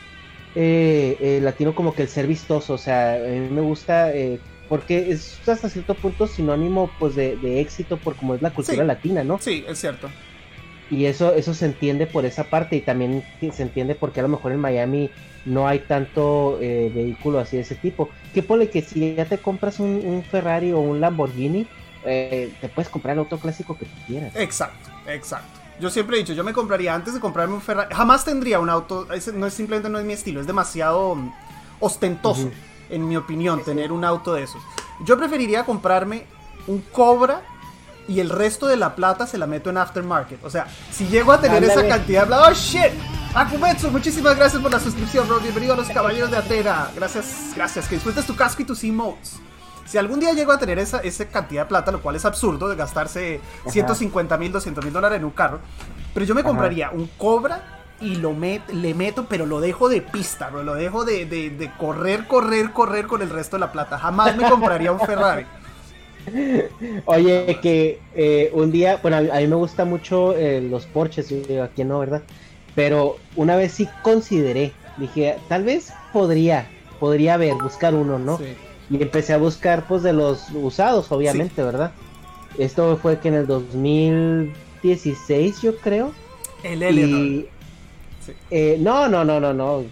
eh, 0.55 1.17
eh, 1.21 1.41
latino 1.43 1.75
como 1.75 1.95
que 1.95 2.03
el 2.03 2.09
ser 2.09 2.27
vistoso. 2.27 2.75
O 2.75 2.79
sea, 2.79 3.15
a 3.15 3.19
mí 3.19 3.49
me 3.51 3.63
gusta 3.63 4.15
eh, 4.15 4.41
porque 4.69 5.11
es 5.11 5.41
hasta 5.47 5.69
cierto 5.69 5.95
punto 5.95 6.27
sinónimo 6.27 6.91
pues 6.99 7.15
de, 7.15 7.61
éxito 7.61 7.97
por 7.97 8.17
como 8.17 8.35
es 8.35 8.43
la 8.43 8.51
cultura 8.53 8.85
latina, 8.85 9.25
¿no? 9.25 9.39
Sí, 9.41 9.65
es 9.67 9.79
cierto. 9.79 10.11
Y 10.91 11.07
eso, 11.07 11.35
eso 11.35 11.55
se 11.55 11.65
entiende 11.65 12.07
por 12.07 12.27
esa 12.27 12.45
parte 12.45 12.77
y 12.77 12.83
también 12.83 13.25
se 13.41 13.63
entiende 13.63 13.95
porque 13.95 14.21
a 14.21 14.25
lo 14.25 14.29
mejor 14.29 14.53
en 14.53 14.61
Miami 14.61 15.11
no 15.47 15.67
hay 15.67 15.79
tanto 15.79 16.59
vehículo 16.59 17.39
así 17.39 17.57
de 17.57 17.63
ese 17.63 17.77
tipo. 17.77 18.11
Que 18.35 18.43
pone 18.43 18.69
que 18.69 18.83
si 18.83 19.15
ya 19.15 19.25
te 19.25 19.39
compras 19.39 19.81
un 19.81 20.23
Ferrari 20.31 20.73
o 20.73 20.81
un 20.81 21.01
Lamborghini, 21.01 21.67
eh, 22.05 22.53
te 22.61 22.69
puedes 22.69 22.91
comprar 22.91 23.15
el 23.15 23.21
auto 23.21 23.39
clásico 23.39 23.77
que 23.77 23.87
tú 23.87 23.97
quieras. 24.07 24.33
Exacto, 24.37 24.91
exacto. 25.07 25.61
Yo 25.81 25.91
siempre 25.91 26.17
he 26.17 26.21
dicho, 26.21 26.33
yo 26.33 26.45
me 26.45 26.53
compraría 26.53 26.95
antes 26.95 27.15
de 27.15 27.21
comprarme 27.21 27.55
un 27.55 27.61
Ferrari, 27.61 27.93
jamás 27.95 28.25
tendría 28.25 28.61
un 28.61 28.71
auto, 28.71 29.07
no 29.35 29.47
es 29.47 29.55
simplemente 29.55 29.89
no 29.89 29.99
es 29.99 30.05
mi 30.05 30.13
estilo, 30.13 30.41
es 30.41 30.47
demasiado 30.47 31.15
mm, 31.15 31.33
ostentoso, 31.81 32.51
en 32.91 33.09
mi 33.09 33.17
opinión, 33.17 33.65
tener 33.65 33.91
un 33.91 34.05
auto 34.05 34.35
de 34.35 34.45
esos. 34.45 34.63
Yo 35.05 35.17
preferiría 35.19 35.65
comprarme 35.65 36.27
un 36.67 36.81
Cobra 36.93 37.43
y 38.07 38.21
el 38.21 38.31
resto 38.31 38.67
de 38.67 38.77
la 38.77 38.95
plata 38.95 39.27
se 39.27 39.39
la 39.39 39.47
meto 39.47 39.71
en 39.71 39.79
aftermarket. 39.79 40.45
O 40.45 40.51
sea, 40.51 40.67
si 40.91 41.07
llego 41.07 41.33
a 41.33 41.41
tener 41.41 41.65
esa 41.65 41.87
cantidad 41.87 42.23
de 42.23 42.27
plata, 42.29 42.49
oh 42.49 42.55
shit. 42.55 42.93
Akumetsu, 43.35 43.91
muchísimas 43.91 44.37
gracias 44.37 44.61
por 44.61 44.71
la 44.71 44.79
suscripción, 44.79 45.27
bro. 45.27 45.41
Bienvenido 45.41 45.73
a 45.73 45.77
los 45.77 45.89
caballeros 45.89 46.31
de 46.31 46.37
Atena. 46.37 46.91
Gracias, 46.95 47.53
gracias. 47.57 47.89
Que 47.89 47.95
disfrutes 47.95 48.27
tu 48.27 48.37
casco 48.37 48.63
y 48.63 48.65
tus 48.67 48.85
emotes. 48.85 49.41
Si 49.93 49.99
algún 49.99 50.20
día 50.20 50.32
llego 50.32 50.53
a 50.53 50.59
tener 50.59 50.78
esa, 50.78 51.01
esa 51.01 51.26
cantidad 51.26 51.64
de 51.64 51.68
plata, 51.68 51.93
lo 51.93 52.01
cual 52.01 52.16
es 52.16 52.24
absurdo 52.24 52.66
de 52.70 52.76
gastarse 52.76 53.43
150 53.66 54.38
mil, 54.38 54.51
200 54.51 54.82
mil 54.82 54.90
dólares 54.90 55.18
en 55.18 55.24
un 55.26 55.32
carro, 55.32 55.59
pero 56.14 56.24
yo 56.24 56.34
me 56.34 56.43
compraría 56.43 56.90
un 56.90 57.09
Cobra 57.18 57.82
y 58.01 58.16
lo 58.16 58.34
le 58.34 58.95
meto, 58.95 59.26
pero 59.28 59.45
lo 59.45 59.61
dejo 59.61 59.90
de 59.90 60.01
pista, 60.01 60.49
bro. 60.49 60.62
Lo 60.62 60.76
dejo 60.76 61.05
de, 61.05 61.26
de, 61.26 61.70
correr, 61.76 62.26
correr, 62.26 62.72
correr 62.72 63.07
con 63.07 63.20
el 63.20 63.28
resto 63.28 63.57
de 63.57 63.61
la 63.61 63.70
plata. 63.70 63.99
Jamás 63.99 64.34
me 64.34 64.49
compraría 64.49 64.93
un 64.93 65.01
Ferrari. 65.01 65.45
Oye, 67.05 67.59
que 67.61 68.01
eh, 68.14 68.51
un 68.55 68.72
día, 68.72 68.99
bueno, 69.03 69.18
a 69.18 69.40
mí 69.40 69.47
me 69.47 69.57
gusta 69.57 69.84
mucho 69.84 70.34
eh, 70.34 70.62
los 70.62 70.86
Porsches, 70.86 71.30
aquí 71.62 71.84
no, 71.84 71.99
¿verdad? 71.99 72.22
Pero 72.74 73.18
una 73.36 73.57
vez 73.57 73.72
sí 73.72 73.86
consideré, 74.03 74.72
dije, 74.97 75.36
tal 75.51 75.64
vez 75.64 75.93
podría, 76.14 76.66
podría 76.99 77.34
haber, 77.34 77.57
buscar 77.57 77.95
uno, 77.95 78.18
¿no? 78.18 78.38
Sí. 78.38 78.57
Y 78.91 79.03
empecé 79.03 79.33
a 79.33 79.39
buscar 79.39 79.87
pues 79.87 80.03
de 80.03 80.12
los 80.12 80.51
usados, 80.51 81.11
obviamente, 81.11 81.62
¿verdad? 81.62 81.93
Esto 82.59 82.99
fue 83.01 83.18
que 83.18 83.28
en 83.28 83.35
el 83.35 83.47
2016 83.47 85.62
yo 85.62 85.76
creo. 85.76 86.12
El 86.62 86.83
Eleanor. 86.83 87.47
Eh, 88.51 88.76
no, 88.78 89.09
no, 89.09 89.24
no, 89.24 89.41
no, 89.41 89.55
no. 89.55 89.83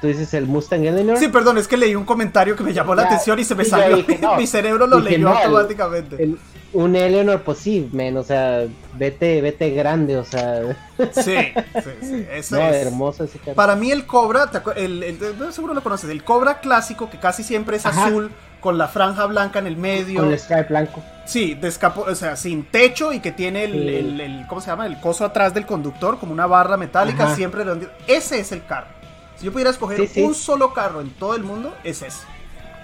Tú 0.00 0.06
dices 0.06 0.32
el 0.34 0.46
Mustang 0.46 0.84
Eleanor. 0.84 1.18
Sí, 1.18 1.28
perdón, 1.28 1.58
es 1.58 1.68
que 1.68 1.76
leí 1.76 1.94
un 1.94 2.04
comentario 2.04 2.56
que 2.56 2.62
me 2.62 2.72
llamó 2.72 2.94
la 2.94 3.02
atención 3.02 3.38
y 3.38 3.44
se 3.44 3.54
me 3.54 3.64
salió. 3.64 4.04
Mi 4.38 4.46
cerebro 4.46 4.86
lo 4.86 5.00
leyó 5.00 5.28
automáticamente 5.28 6.36
un 6.72 6.96
Eleanor, 6.96 7.42
pues 7.42 7.58
sí, 7.58 7.88
men, 7.92 8.16
o 8.16 8.22
sea, 8.22 8.64
vete, 8.94 9.40
vete 9.40 9.70
grande, 9.70 10.16
o 10.16 10.24
sea. 10.24 10.76
Sí, 11.12 11.36
sí, 11.74 11.90
sí. 12.00 12.26
Eso 12.32 12.58
es. 12.58 12.86
hermoso 12.86 13.24
ese 13.24 13.38
carro. 13.38 13.54
Para 13.54 13.76
mí 13.76 13.90
el 13.90 14.06
Cobra, 14.06 14.50
el, 14.76 15.02
el, 15.02 15.18
seguro 15.52 15.74
lo 15.74 15.82
conoces, 15.82 16.10
el 16.10 16.24
Cobra 16.24 16.60
clásico, 16.60 17.08
que 17.08 17.18
casi 17.18 17.42
siempre 17.42 17.76
es 17.76 17.86
azul, 17.86 18.30
con 18.60 18.78
la 18.78 18.88
franja 18.88 19.26
blanca 19.26 19.58
en 19.58 19.66
el 19.66 19.76
medio. 19.76 20.20
Con 20.20 20.32
el 20.32 20.38
stripe 20.38 20.68
blanco. 20.68 21.02
Sí, 21.24 21.54
de 21.54 21.68
o 21.68 22.14
sea, 22.14 22.36
sin 22.36 22.64
techo 22.64 23.12
y 23.12 23.20
que 23.20 23.32
tiene 23.32 23.64
el, 23.64 24.20
el, 24.20 24.46
¿cómo 24.48 24.60
se 24.60 24.68
llama? 24.68 24.86
El 24.86 25.00
coso 25.00 25.24
atrás 25.24 25.54
del 25.54 25.66
conductor, 25.66 26.18
como 26.18 26.32
una 26.32 26.46
barra 26.46 26.76
metálica, 26.76 27.34
siempre 27.34 27.64
Ese 28.06 28.40
es 28.40 28.52
el 28.52 28.64
carro. 28.64 28.88
Si 29.36 29.44
yo 29.44 29.52
pudiera 29.52 29.70
escoger 29.70 30.08
un 30.16 30.34
solo 30.34 30.72
carro 30.72 31.00
en 31.00 31.10
todo 31.10 31.34
el 31.34 31.42
mundo, 31.42 31.74
es 31.84 32.02
ese. 32.02 32.26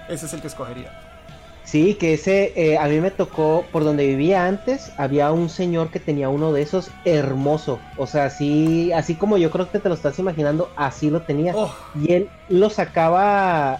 Ese 0.08 0.26
es 0.26 0.32
el 0.34 0.40
que 0.40 0.48
escogería. 0.48 1.01
Sí, 1.64 1.96
que 1.96 2.14
ese, 2.14 2.52
eh, 2.56 2.76
a 2.76 2.88
mí 2.88 3.00
me 3.00 3.12
tocó, 3.12 3.70
por 3.72 3.84
donde 3.84 4.06
vivía 4.06 4.46
antes, 4.46 4.92
había 4.96 5.32
un 5.32 5.48
señor 5.48 5.90
que 5.92 6.00
tenía 6.00 6.28
uno 6.28 6.52
de 6.52 6.62
esos 6.62 6.98
hermoso. 7.04 7.88
O 7.94 8.06
sea, 8.08 8.24
así, 8.24 8.90
así 8.92 9.16
como 9.16 9.38
yo 9.38 9.50
creo 9.50 9.70
que 9.70 9.78
te 9.78 9.88
lo 9.88 9.94
estás 9.94 10.18
imaginando, 10.18 10.72
así 10.76 11.08
lo 11.08 11.24
tenía. 11.24 11.54
Oh. 11.56 11.72
Y 11.94 12.12
él 12.14 12.34
lo 12.48 12.68
sacaba, 12.68 13.78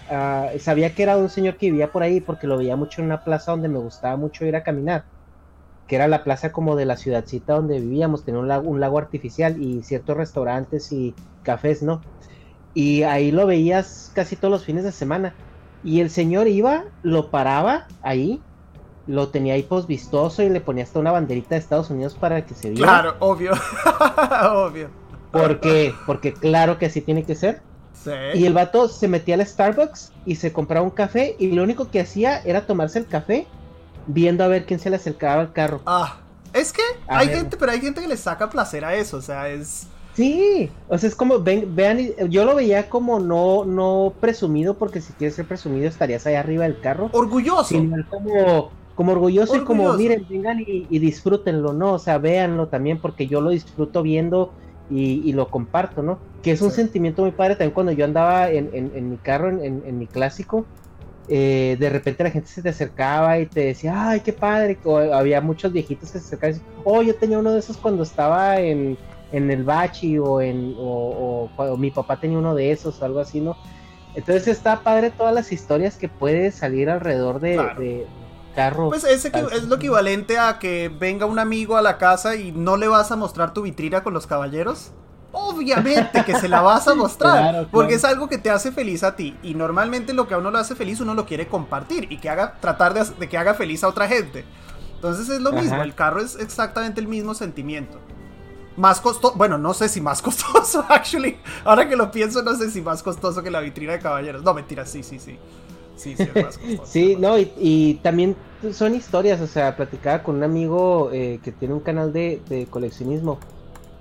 sabía 0.61 0.95
que 0.95 1.03
era 1.03 1.17
un 1.19 1.29
señor 1.29 1.57
que 1.59 1.67
vivía 1.71 1.91
por 1.91 2.03
ahí 2.05 2.21
porque 2.21 2.47
lo 2.47 2.57
veía 2.59 2.77
mucho 2.77 3.01
en 3.01 3.07
una 3.07 3.25
plaza 3.25 3.51
donde 3.53 3.69
me 3.69 3.79
gustaba 3.79 4.17
mucho 4.17 4.45
ir 4.47 4.55
a 4.57 4.63
caminar. 4.63 5.07
Que 5.87 5.97
era 5.97 6.09
la 6.09 6.25
plaza 6.25 6.53
como 6.53 6.77
de 6.77 6.87
la 6.87 6.97
ciudadcita 6.97 7.55
donde 7.55 7.81
vivíamos, 7.81 8.25
tenía 8.25 8.41
un 8.41 8.49
lago, 8.49 8.69
un 8.71 8.81
lago 8.81 8.99
artificial 8.99 9.61
y 9.61 9.83
ciertos 9.85 10.17
restaurantes 10.17 10.93
y 10.93 11.19
cafés, 11.43 11.83
¿no? 11.83 12.07
y 12.75 13.03
ahí 13.05 13.33
lo 13.33 13.47
veías 13.47 14.11
casi 14.15 14.37
todos 14.37 14.53
los 14.53 14.65
fines 14.65 14.85
de 14.85 14.93
semana. 14.93 15.39
Y 15.85 16.01
el 16.01 16.11
señor 16.11 16.49
iba, 16.49 16.85
lo 17.03 17.31
paraba 17.31 17.87
ahí, 18.03 18.41
lo 19.07 19.29
tenía 19.29 19.55
ahí 19.55 19.67
vistoso 19.87 20.43
y 20.43 20.49
le 20.49 20.61
ponía 20.61 20.85
hasta 20.85 20.99
una 20.99 21.13
banderita 21.13 21.51
de 21.51 21.61
Estados 21.61 21.91
Unidos 21.91 22.15
para 22.15 22.45
que 22.45 22.55
se 22.55 22.71
viera. 22.71 22.87
Claro, 22.87 23.17
obvio. 23.19 23.53
obvio. 24.53 24.91
¿Por 25.31 25.61
qué? 25.61 25.95
Porque 26.07 26.33
claro 26.33 26.79
que 26.79 26.87
así 26.87 27.01
tiene 27.01 27.25
que 27.25 27.35
ser. 27.35 27.63
Sí. 27.93 28.11
Y 28.35 28.47
el 28.47 28.53
vato 28.53 28.89
se 28.89 29.09
metía 29.09 29.35
al 29.35 29.47
Starbucks 29.47 30.13
y 30.27 30.37
se 30.37 30.53
compraba 30.53 30.85
un 30.85 30.91
café 30.91 31.37
y 31.39 31.53
lo 31.53 31.63
único 31.63 31.91
que 31.91 32.01
hacía 32.01 32.41
era 32.43 32.67
tomarse 32.67 32.99
el 32.99 33.07
café 33.07 33.47
viendo 34.07 34.45
a 34.45 34.49
ver 34.49 34.67
quién 34.67 34.81
se 34.81 34.91
le 34.91 34.97
acercaba 34.97 35.41
al 35.41 35.53
carro. 35.53 35.81
Ah, 35.87 36.19
es 36.53 36.73
que 36.73 36.83
hay 37.07 37.29
gente, 37.29 37.57
pero 37.57 37.73
hay 37.73 37.81
gente 37.81 38.01
que 38.01 38.09
le 38.09 38.17
saca 38.17 38.51
placer 38.51 38.85
a 38.85 38.95
eso, 38.95 39.17
o 39.17 39.23
sea, 39.23 39.49
es... 39.49 39.87
Sí, 40.15 40.69
o 40.89 40.99
sea, 40.99 41.09
es 41.09 41.15
como, 41.15 41.39
ven, 41.41 41.75
vean, 41.75 41.99
yo 42.29 42.45
lo 42.45 42.55
veía 42.55 42.91
como 42.91 43.19
no, 43.19 43.65
no 43.65 44.13
presumido, 44.21 44.75
porque 44.75 45.01
si 45.01 45.13
quieres 45.15 45.37
ser 45.37 45.47
presumido 45.47 45.89
estarías 45.89 46.27
ahí 46.27 46.35
arriba 46.35 46.65
del 46.65 46.81
carro. 46.81 47.09
Orgulloso. 47.13 47.75
como, 48.11 48.71
como 48.95 49.13
orgulloso, 49.13 49.57
y 49.57 49.61
como, 49.61 49.95
miren, 49.95 50.27
vengan 50.29 50.63
y, 50.67 50.99
disfrútenlo, 50.99 51.73
¿no? 51.73 51.95
O 51.95 51.99
sea, 51.99 52.19
véanlo 52.19 52.69
también, 52.69 52.99
porque 53.01 53.27
yo 53.27 53.41
lo 53.41 53.51
disfruto 53.51 54.03
viendo 54.03 54.53
y, 54.91 55.33
lo 55.33 55.49
comparto, 55.49 56.03
¿no? 56.03 56.19
Que 56.43 56.53
es 56.53 56.61
un 56.61 56.71
sentimiento 56.71 57.23
muy 57.23 57.31
padre 57.31 57.55
también 57.55 57.73
cuando 57.73 57.93
yo 57.93 58.05
andaba 58.05 58.51
en, 58.51 58.69
en, 58.75 59.09
mi 59.09 59.17
carro, 59.17 59.49
en, 59.49 59.99
mi 59.99 60.07
clásico, 60.07 60.67
eh, 61.29 61.79
de 61.81 61.89
repente 61.89 62.23
la 62.25 62.31
gente 62.31 62.49
se 62.49 62.61
te 62.61 62.69
acercaba 62.69 63.39
y 63.39 63.47
te 63.47 63.61
decía, 63.61 64.11
ay, 64.11 64.21
qué 64.21 64.35
padre, 64.35 64.77
o 64.85 64.99
había 64.99 65.41
muchos 65.41 65.73
viejitos 65.73 66.11
que 66.11 66.19
se 66.19 66.27
acercaban 66.27 66.57
y 66.57 66.59
decían, 66.59 66.75
oh, 66.85 67.01
yo 67.01 67.15
tenía 67.15 67.39
uno 67.39 67.53
de 67.53 67.61
esos 67.61 67.79
cuando 67.79 68.03
estaba 68.03 68.61
en 68.61 68.99
en 69.33 69.51
el 69.51 69.65
bachi 69.65 70.19
o 70.19 70.41
en 70.41 70.75
o, 70.79 71.49
mi 71.79 71.91
papá 71.91 72.21
tenía 72.21 72.39
uno 72.39 72.55
de 72.55 72.71
esos 72.71 73.01
o 73.01 73.05
algo 73.05 73.21
así, 73.21 73.41
¿no? 73.41 73.57
Entonces 74.15 74.47
está 74.47 74.81
padre 74.81 75.11
todas 75.11 75.35
las 75.35 75.53
historias 75.53 75.97
que 75.97 76.09
puede 76.09 76.53
salir 76.53 76.91
alrededor 76.91 77.41
de, 77.41 77.57
de 77.79 78.07
carro. 78.55 78.91
Pues 78.91 79.05
es, 79.05 79.25
es 79.25 79.65
lo 79.65 79.77
equivalente 79.77 80.39
a 80.39 80.59
que 80.59 80.91
venga 80.91 81.25
un 81.25 81.39
amigo 81.39 81.77
a 81.77 81.83
la 81.83 81.97
casa 81.97 82.37
y 82.37 82.53
no 82.53 82.77
le 82.77 82.89
vas 82.89 83.11
a 83.11 83.17
mostrar 83.17 83.55
tu 83.55 83.63
vitrina 83.63 84.03
con 84.03 84.13
los 84.13 84.27
caballeros. 84.27 84.93
Obviamente 85.35 86.25
que 86.25 86.37
se 86.37 86.47
la 86.47 86.61
vas 86.61 86.87
a 86.89 86.95
mostrar, 86.95 87.69
porque 87.71 87.95
es 87.95 88.05
algo 88.05 88.29
que 88.29 88.37
te 88.37 88.51
hace 88.51 88.71
feliz 88.71 89.03
a 89.03 89.17
ti. 89.17 89.35
Y 89.43 89.55
normalmente 89.55 90.13
lo 90.13 90.29
que 90.29 90.35
a 90.35 90.39
uno 90.39 90.51
lo 90.51 90.59
hace 90.59 90.75
feliz, 90.75 91.01
uno 91.01 91.15
lo 91.15 91.25
quiere 91.25 91.49
compartir 91.49 92.07
y 92.13 92.19
que 92.19 92.29
haga, 92.29 92.59
tratar 92.61 92.93
de, 92.93 93.05
de 93.19 93.29
que 93.31 93.39
haga 93.39 93.55
feliz 93.55 93.83
a 93.83 93.89
otra 93.89 94.07
gente. 94.07 94.45
Entonces 95.03 95.29
es 95.31 95.41
lo 95.41 95.53
mismo, 95.53 95.83
el 95.83 95.95
carro 95.95 96.21
es 96.21 96.37
exactamente 96.37 97.01
el 97.01 97.09
mismo 97.09 97.35
sentimiento. 97.35 97.99
Más 98.77 99.01
costoso, 99.01 99.35
bueno, 99.37 99.59
no 99.59 99.75
sé 99.75 99.89
si 99.89 100.01
más 100.01 100.23
costoso, 100.23 100.85
actually. 100.89 101.37
Ahora 101.65 101.89
que 101.89 101.97
lo 101.97 102.11
pienso, 102.11 102.43
no 102.43 102.55
sé 102.57 102.71
si 102.71 102.81
más 102.81 103.03
costoso 103.03 103.43
que 103.43 103.51
la 103.51 103.61
vitrina 103.61 103.93
de 103.93 103.99
caballeros. 103.99 104.43
No, 104.43 104.55
mentira, 104.55 104.87
sí, 104.87 105.03
sí, 105.03 105.19
sí. 105.19 105.39
Sí, 105.97 106.17
sí, 106.17 106.23
es 106.23 106.43
más 106.43 106.59
costoso. 106.59 106.87
sí, 106.87 107.17
no, 107.19 107.37
y, 107.39 108.01
también 108.03 108.35
son 108.73 108.95
historias, 108.95 109.41
o 109.41 109.47
sea, 109.47 109.77
platicaba 109.77 110.23
con 110.23 110.37
un 110.37 110.43
amigo 110.43 111.11
eh, 111.13 111.41
que 111.43 111.53
tiene 111.53 111.75
un 111.75 111.81
canal 111.81 112.13
de, 112.13 112.67
coleccionismo 112.71 113.39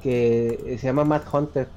que 0.01 0.77
se 0.79 0.87
llama 0.87 1.03
Matt 1.03 1.25
Hunter. 1.31 1.67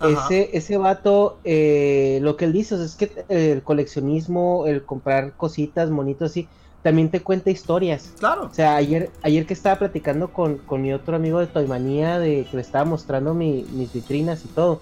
Ese, 0.00 0.50
ese 0.56 0.78
vato, 0.78 1.38
eh, 1.44 2.18
lo 2.22 2.36
que 2.36 2.46
él 2.46 2.52
dice 2.52 2.74
es 2.82 2.96
que 2.96 3.24
el 3.28 3.62
coleccionismo, 3.62 4.66
el 4.66 4.84
comprar 4.84 5.34
cositas, 5.36 5.90
monitos 5.90 6.32
así, 6.32 6.48
también 6.82 7.10
te 7.10 7.20
cuenta 7.20 7.50
historias. 7.50 8.12
Claro. 8.18 8.48
O 8.50 8.54
sea, 8.54 8.76
ayer, 8.76 9.10
ayer 9.22 9.46
que 9.46 9.54
estaba 9.54 9.78
platicando 9.78 10.32
con, 10.32 10.60
mi 10.78 10.92
otro 10.92 11.16
amigo 11.16 11.38
de 11.38 11.46
Toymanía, 11.46 12.18
de 12.18 12.44
que 12.50 12.56
le 12.56 12.62
estaba 12.62 12.84
mostrando 12.84 13.34
mis 13.34 13.92
vitrinas 13.92 14.44
y 14.44 14.48
todo. 14.48 14.80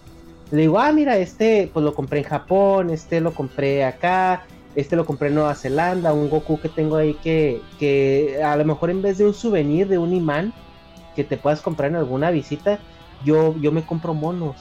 Le 0.51 0.63
digo, 0.63 0.81
ah, 0.81 0.91
mira, 0.93 1.17
este 1.17 1.71
pues 1.73 1.85
lo 1.85 1.95
compré 1.95 2.21
en 2.21 2.25
Japón, 2.25 2.91
este 2.91 3.21
lo 3.21 3.33
compré 3.33 3.85
acá, 3.85 4.47
este 4.75 4.97
lo 4.97 5.07
compré 5.07 5.29
en 5.29 5.37
Nueva 5.37 5.55
Zelanda, 5.55 6.13
un 6.13 6.29
Goku 6.29 6.61
que 6.61 6.69
tengo 6.69 6.97
ahí 6.97 7.15
que, 7.15 7.61
que 7.79 8.41
a 8.43 8.57
lo 8.57 8.65
mejor 8.65 8.91
en 8.91 9.01
vez 9.01 9.19
de 9.19 9.27
un 9.27 9.35
souvenir 9.35 9.87
de 9.87 9.99
un 9.99 10.13
imán 10.13 10.53
que 11.15 11.23
te 11.23 11.37
puedas 11.37 11.61
comprar 11.61 11.91
en 11.91 11.97
alguna 11.97 12.33
visita, 12.33 12.81
yo, 13.25 13.55
yo 13.61 13.71
me 13.71 13.85
compro 13.85 14.13
monos. 14.13 14.57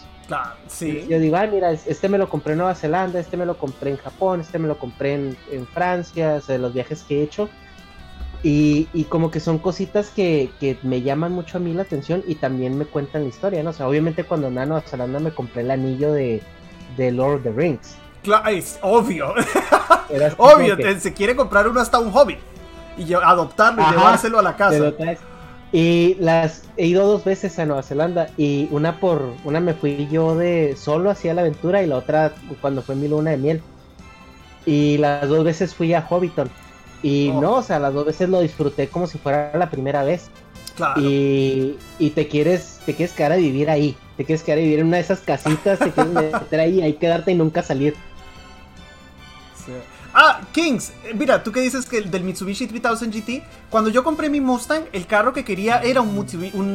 Yo 1.08 1.20
digo, 1.20 1.36
ah, 1.38 1.48
mira, 1.48 1.72
este 1.72 2.10
me 2.10 2.18
lo 2.18 2.30
compré 2.30 2.54
en 2.54 2.60
Nueva 2.60 2.76
Zelanda, 2.76 3.20
este 3.20 3.38
me 3.38 3.46
lo 3.46 3.58
compré 3.58 3.92
en 3.92 3.98
Japón, 3.98 4.42
este 4.42 4.60
me 4.60 4.68
lo 4.68 4.78
compré 4.78 5.14
en, 5.14 5.68
Francia, 5.74 6.36
o 6.36 6.42
sea, 6.42 6.54
de 6.54 6.60
los 6.60 6.74
viajes 6.74 7.04
que 7.04 7.20
he 7.20 7.24
hecho. 7.24 7.50
Y, 8.42 8.86
como 9.10 9.32
que 9.32 9.40
son 9.40 9.58
cositas 9.58 10.10
que, 10.10 10.50
me 10.84 11.02
llaman 11.02 11.34
mucho 11.34 11.58
a 11.58 11.62
mí 11.62 11.74
la 11.74 11.82
atención 11.82 12.24
y 12.28 12.36
también 12.36 12.78
me 12.78 12.86
cuentan 12.86 13.24
la 13.24 13.30
historia, 13.30 13.64
¿no? 13.64 13.72
O 13.72 13.74
sea, 13.74 13.88
obviamente 13.88 14.24
cuando 14.24 14.48
andaba 14.48 14.64
en 14.64 14.70
Nueva 14.70 14.88
Zelanda 14.88 15.20
me 15.20 15.32
compré 15.32 15.62
el 15.62 15.72
anillo 15.72 16.14
de, 16.14 16.42
de 16.96 17.12
Lord 17.12 17.38
of 17.38 17.44
the 17.44 17.52
Rings. 17.52 17.96
Claro, 18.24 18.50
es 18.50 18.80
obvio. 18.82 19.34
obvio, 20.38 20.78
se 21.00 21.14
quiere 21.14 21.36
comprar 21.36 21.68
uno 21.68 21.80
hasta 21.80 22.00
un 22.00 22.12
hobby 22.12 22.38
y 22.98 23.14
adoptarlo 23.14 23.82
y 23.82 23.92
llevárselo 23.92 24.40
a 24.40 24.42
la 24.42 24.56
casa. 24.56 24.94
Y 25.72 26.16
las 26.20 26.64
he 26.78 26.88
ido 26.88 27.06
dos 27.06 27.24
veces 27.24 27.60
a 27.60 27.66
Nueva 27.66 27.84
Zelanda 27.84 28.30
y 28.38 28.68
una 28.72 29.00
por 29.00 29.34
una 29.44 29.60
me 29.60 29.76
fui 29.76 30.08
yo 30.12 30.36
de 30.36 30.76
solo 30.76 31.12
hacia 31.12 31.34
la 31.36 31.42
aventura 31.42 31.84
y 31.84 31.88
la 31.88 31.98
otra 31.98 32.34
cuando 32.60 32.82
fue 32.82 32.96
mi 32.96 33.08
luna 33.08 33.32
de 33.32 33.38
miel. 33.38 33.62
Y 34.66 34.98
las 34.98 35.28
dos 35.28 35.44
veces 35.44 35.76
fui 35.76 35.94
a 35.94 36.02
Hobbiton. 36.02 36.50
Y 37.04 37.30
oh. 37.30 37.42
no, 37.42 37.54
o 37.56 37.62
sea, 37.62 37.80
las 37.80 37.94
dos 37.94 38.06
veces 38.06 38.30
lo 38.30 38.42
disfruté 38.42 38.88
como 38.88 39.08
si 39.08 39.18
fuera 39.20 39.56
la 39.56 39.70
primera 39.70 40.04
vez. 40.04 40.30
Claro. 40.76 41.00
Y, 41.02 41.78
y 42.00 42.10
te 42.12 42.28
quieres 42.28 42.80
te 42.86 42.96
quieres 42.96 43.16
quedar 43.16 43.34
a 43.34 43.36
vivir 43.36 43.70
ahí. 43.70 43.96
Te 44.18 44.26
quieres 44.26 44.44
quedar 44.44 44.58
a 44.58 44.62
vivir 44.62 44.80
en 44.80 44.88
una 44.88 44.98
de 44.98 45.04
esas 45.04 45.20
casitas, 45.20 45.78
te 45.78 45.92
quieres 45.92 46.14
meter 46.14 46.60
ahí, 46.60 46.82
ahí 46.82 46.94
quedarte 46.94 47.32
y 47.32 47.36
nunca 47.36 47.62
salir. 47.62 47.94
Ah, 50.22 50.42
Kings, 50.52 50.92
eh, 51.06 51.14
mira, 51.18 51.42
tú 51.42 51.54
que 51.54 51.62
dices 51.62 51.86
que 51.86 51.98
el 51.98 52.12
del 52.12 52.26
Mitsubishi 52.26 52.68
3000 52.68 53.10
GT, 53.10 53.42
cuando 53.70 53.90
yo 53.90 54.04
compré 54.04 54.30
mi 54.30 54.42
Mustang, 54.42 54.84
el 54.92 55.08
carro 55.08 55.32
que 55.32 55.46
quería 55.46 55.82
era 55.82 56.02
un, 56.02 56.10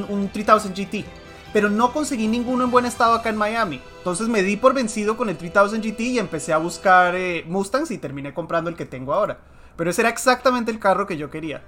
un, 0.09 0.31
3000 0.33 0.73
GT, 0.73 1.05
pero 1.53 1.69
no 1.69 1.93
conseguí 1.93 2.27
ninguno 2.27 2.65
en 2.65 2.71
buen 2.71 2.87
estado 2.87 3.13
acá 3.13 3.29
en 3.29 3.37
Miami. 3.37 3.83
Entonces 3.99 4.29
me 4.29 4.43
di 4.43 4.57
por 4.57 4.73
vencido 4.73 5.19
con 5.19 5.29
el 5.29 5.37
3000 5.37 5.83
GT 5.83 6.01
y 6.01 6.19
empecé 6.19 6.55
a 6.55 6.57
buscar 6.57 7.15
eh, 7.17 7.45
Mustangs 7.47 7.91
y 7.91 7.99
terminé 7.99 8.33
comprando 8.33 8.71
el 8.71 8.77
que 8.77 8.87
tengo 8.87 9.13
ahora. 9.13 9.37
Pero 9.77 9.91
ese 9.91 10.01
era 10.01 10.09
exactamente 10.09 10.71
el 10.71 10.79
carro 10.79 11.07
que 11.07 11.19
yo 11.19 11.29
quería, 11.29 11.63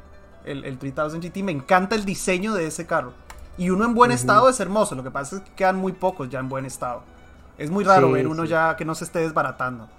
el, 0.47 0.65
el 0.65 0.79
3000 0.79 1.21
GT. 1.21 1.43
Me 1.43 1.53
encanta 1.53 1.95
el 1.95 2.07
diseño 2.07 2.55
de 2.55 2.69
ese 2.69 2.87
carro. 2.87 3.13
Y 3.59 3.69
uno 3.69 3.85
en 3.85 3.93
buen 3.93 4.13
estado 4.13 4.49
es 4.49 4.59
hermoso, 4.61 4.95
lo 4.95 5.03
que 5.03 5.11
pasa 5.11 5.37
es 5.37 5.43
que 5.43 5.51
quedan 5.51 5.77
muy 5.77 5.93
pocos 5.93 6.31
ya 6.31 6.39
en 6.39 6.49
buen 6.49 6.65
estado. 6.65 7.03
Es 7.59 7.71
muy 7.71 7.85
raro 7.85 8.13
ver 8.13 8.29
uno 8.29 8.47
ya 8.47 8.77
que 8.77 8.87
no 8.87 8.95
se 8.95 9.05
esté 9.05 9.19
desbaratando. 9.19 9.91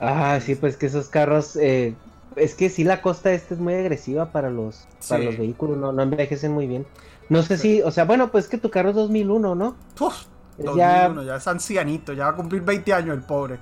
Ah, 0.00 0.38
sí, 0.40 0.54
pues 0.54 0.76
que 0.76 0.86
esos 0.86 1.08
carros, 1.08 1.56
eh, 1.56 1.94
es 2.36 2.54
que 2.54 2.68
sí 2.68 2.84
la 2.84 3.02
costa 3.02 3.32
esta 3.32 3.54
es 3.54 3.60
muy 3.60 3.74
agresiva 3.74 4.26
para 4.26 4.50
los, 4.50 4.86
para 5.08 5.24
los 5.24 5.38
vehículos, 5.38 5.78
no, 5.78 5.92
no 5.92 6.02
envejecen 6.02 6.52
muy 6.52 6.66
bien. 6.66 6.86
No 7.28 7.42
sé 7.42 7.58
si, 7.58 7.82
o 7.82 7.90
sea, 7.90 8.04
bueno, 8.04 8.30
pues 8.30 8.46
que 8.48 8.58
tu 8.58 8.70
carro 8.70 8.90
es 8.90 8.96
2001, 8.96 9.54
¿no? 9.54 9.76
Uf, 9.98 10.24
2001, 10.58 11.22
ya... 11.24 11.36
es 11.36 11.46
ancianito, 11.46 12.12
ya 12.12 12.24
va 12.24 12.30
a 12.30 12.36
cumplir 12.36 12.62
20 12.62 12.92
años 12.92 13.16
el 13.16 13.22
pobre. 13.22 13.58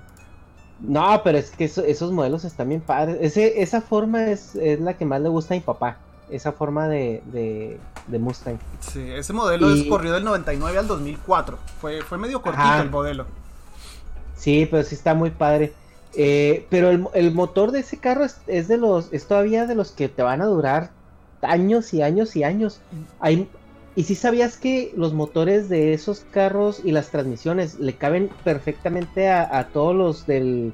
No, 0.80 1.20
pero 1.22 1.38
es 1.38 1.50
que 1.50 1.64
esos 1.64 2.12
modelos 2.12 2.44
están 2.44 2.68
bien 2.68 2.80
padres. 2.80 3.16
Ese, 3.20 3.62
esa 3.62 3.80
forma 3.80 4.26
es, 4.26 4.54
es, 4.56 4.80
la 4.80 4.94
que 4.94 5.04
más 5.04 5.20
le 5.20 5.28
gusta 5.28 5.54
a 5.54 5.56
mi 5.56 5.62
papá. 5.62 5.98
Esa 6.30 6.52
forma 6.52 6.88
de, 6.88 7.22
de, 7.32 8.18
Mustang. 8.18 8.58
Sí, 8.80 9.00
ese 9.12 9.32
modelo 9.32 9.72
es 9.72 9.84
corrido 9.84 10.14
del 10.14 10.24
99 10.24 10.78
al 10.78 10.86
2004. 10.88 11.58
Fue, 11.80 12.02
fue 12.02 12.18
medio 12.18 12.42
cortito 12.42 12.82
el 12.82 12.90
modelo. 12.90 13.26
Sí, 14.36 14.66
pero 14.70 14.82
sí 14.82 14.94
está 14.94 15.14
muy 15.14 15.30
padre. 15.30 15.72
Eh, 16.16 16.66
pero 16.70 16.90
el, 16.90 17.32
motor 17.32 17.72
de 17.72 17.80
ese 17.80 17.98
carro 17.98 18.24
es, 18.24 18.68
de 18.68 18.76
los, 18.76 19.12
es 19.12 19.26
todavía 19.26 19.66
de 19.66 19.74
los 19.74 19.90
que 19.90 20.08
te 20.08 20.22
van 20.22 20.42
a 20.42 20.46
durar 20.46 20.90
años 21.42 21.92
y 21.92 22.02
años 22.02 22.36
y 22.36 22.44
años. 22.44 22.80
Hay, 23.20 23.48
y 23.96 24.04
si 24.04 24.14
sabías 24.14 24.56
que 24.56 24.92
los 24.96 25.12
motores 25.12 25.68
de 25.68 25.92
esos 25.92 26.24
carros 26.30 26.80
y 26.84 26.92
las 26.92 27.10
transmisiones 27.10 27.78
le 27.78 27.94
caben 27.94 28.30
perfectamente 28.42 29.28
a, 29.28 29.68
todos 29.72 29.94
los 29.94 30.26
del 30.26 30.72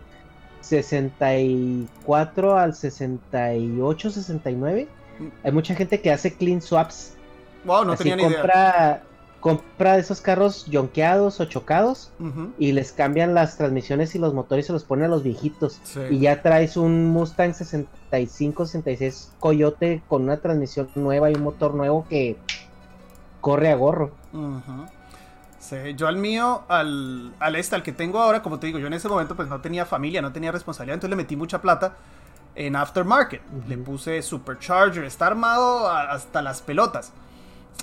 64 0.60 2.58
al 2.58 2.74
68, 2.74 4.10
69. 4.10 4.88
Mm. 5.18 5.26
Hay 5.44 5.52
mucha 5.52 5.74
gente 5.74 6.00
que 6.00 6.10
hace 6.10 6.34
clean 6.34 6.62
swaps. 6.62 7.14
Wow, 7.64 7.84
no 7.84 7.96
tenía 7.96 8.16
ni 8.16 8.22
idea 8.24 9.02
compra 9.40 9.96
esos 9.96 10.20
carros 10.20 10.66
yonqueados 10.66 11.40
o 11.40 11.44
chocados 11.46 12.12
y 12.58 12.72
les 12.72 12.92
cambian 12.92 13.34
las 13.34 13.56
transmisiones 13.56 14.14
y 14.14 14.18
los 14.18 14.34
motores 14.34 14.66
y 14.66 14.68
se 14.68 14.72
los 14.72 14.84
pone 14.84 15.06
a 15.06 15.08
los 15.08 15.22
viejitos. 15.22 15.80
Y 16.10 16.20
ya 16.20 16.42
traes 16.42 16.76
un 16.76 17.06
Mustang 17.06 17.54
65, 17.54 18.66
66 18.66 19.32
Coyote 19.40 20.02
con 20.08 20.22
una 20.22 20.36
transmisión 20.38 20.88
nueva 20.94 21.30
y 21.30 21.34
un 21.34 21.42
motor 21.42 21.74
nuevo 21.74 22.06
que 22.08 22.36
corre 23.40 23.70
a 23.70 23.76
gorro. 23.76 24.12
yo 25.96 26.08
al 26.08 26.16
mío, 26.16 26.62
al, 26.68 27.32
al 27.38 27.56
este, 27.56 27.76
al 27.76 27.82
que 27.82 27.92
tengo 27.92 28.18
ahora, 28.18 28.42
como 28.42 28.58
te 28.58 28.66
digo, 28.66 28.78
yo 28.78 28.86
en 28.86 28.94
ese 28.94 29.08
momento 29.08 29.36
pues 29.36 29.48
no 29.48 29.60
tenía 29.60 29.86
familia, 29.86 30.20
no 30.22 30.32
tenía 30.32 30.52
responsabilidad, 30.52 30.94
entonces 30.94 31.10
le 31.10 31.16
metí 31.16 31.36
mucha 31.36 31.60
plata 31.60 31.94
en 32.54 32.76
aftermarket. 32.76 33.42
Le 33.68 33.78
puse 33.78 34.22
supercharger, 34.22 35.04
está 35.04 35.26
armado 35.26 35.88
hasta 35.88 36.42
las 36.42 36.62
pelotas. 36.62 37.12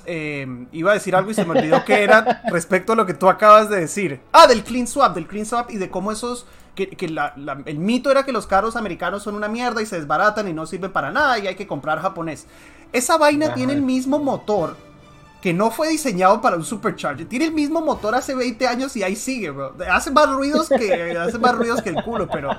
Eh, 0.06 0.48
iba 0.72 0.92
a 0.92 0.94
decir 0.94 1.16
algo 1.16 1.32
y 1.32 1.34
se 1.34 1.46
me 1.46 1.52
olvidó 1.58 1.84
que 1.84 2.04
era 2.04 2.42
respecto 2.50 2.94
a 2.94 2.96
lo 2.96 3.06
que 3.06 3.14
tú 3.14 3.30
acabas 3.30 3.70
de 3.70 3.80
decir. 3.80 4.22
Ah, 4.32 4.48
del 4.48 4.64
clean 4.64 4.88
swap, 4.88 5.14
del 5.14 5.28
clean 5.28 5.46
swap 5.46 5.70
y 5.72 5.78
de 5.78 5.90
cómo 5.90 6.12
esos 6.12 6.46
que, 6.76 6.96
el 7.66 7.80
mito 7.80 8.12
era 8.12 8.24
que 8.24 8.32
los 8.32 8.48
carros 8.48 8.76
americanos 8.76 9.24
son 9.24 9.36
una 9.36 9.48
mierda 9.48 9.82
y 9.82 9.86
se 9.86 9.98
desbaratan 9.98 10.48
y 10.48 10.54
no 10.54 10.66
sirven 10.66 10.92
para 10.92 11.12
nada 11.12 11.40
y 11.40 11.48
hay 11.48 11.56
que 11.56 11.68
comprar 11.68 12.00
japonés. 12.00 12.46
Esa 12.94 13.18
vaina 13.18 13.54
tiene 13.54 13.74
el 13.74 13.82
mismo 13.82 14.20
motor 14.20 14.78
que 15.42 15.54
no 15.54 15.72
fue 15.72 15.90
diseñado 15.90 16.42
para 16.42 16.56
un 16.56 16.66
supercharger. 16.66 17.28
Tiene 17.28 17.46
el 17.46 17.54
mismo 17.54 17.82
motor 17.82 18.16
hace 18.16 18.34
20 18.34 18.68
años 18.68 18.96
y 18.96 19.04
ahí 19.04 19.16
sigue, 19.16 19.52
bro. 19.52 19.76
Hace 19.92 20.12
más 20.12 20.30
ruidos 20.30 20.70
que, 20.70 21.18
hace 21.18 21.38
más 21.38 21.56
ruidos 21.56 21.82
que 21.82 21.90
el 21.90 22.04
culo, 22.04 22.28
pero, 22.28 22.50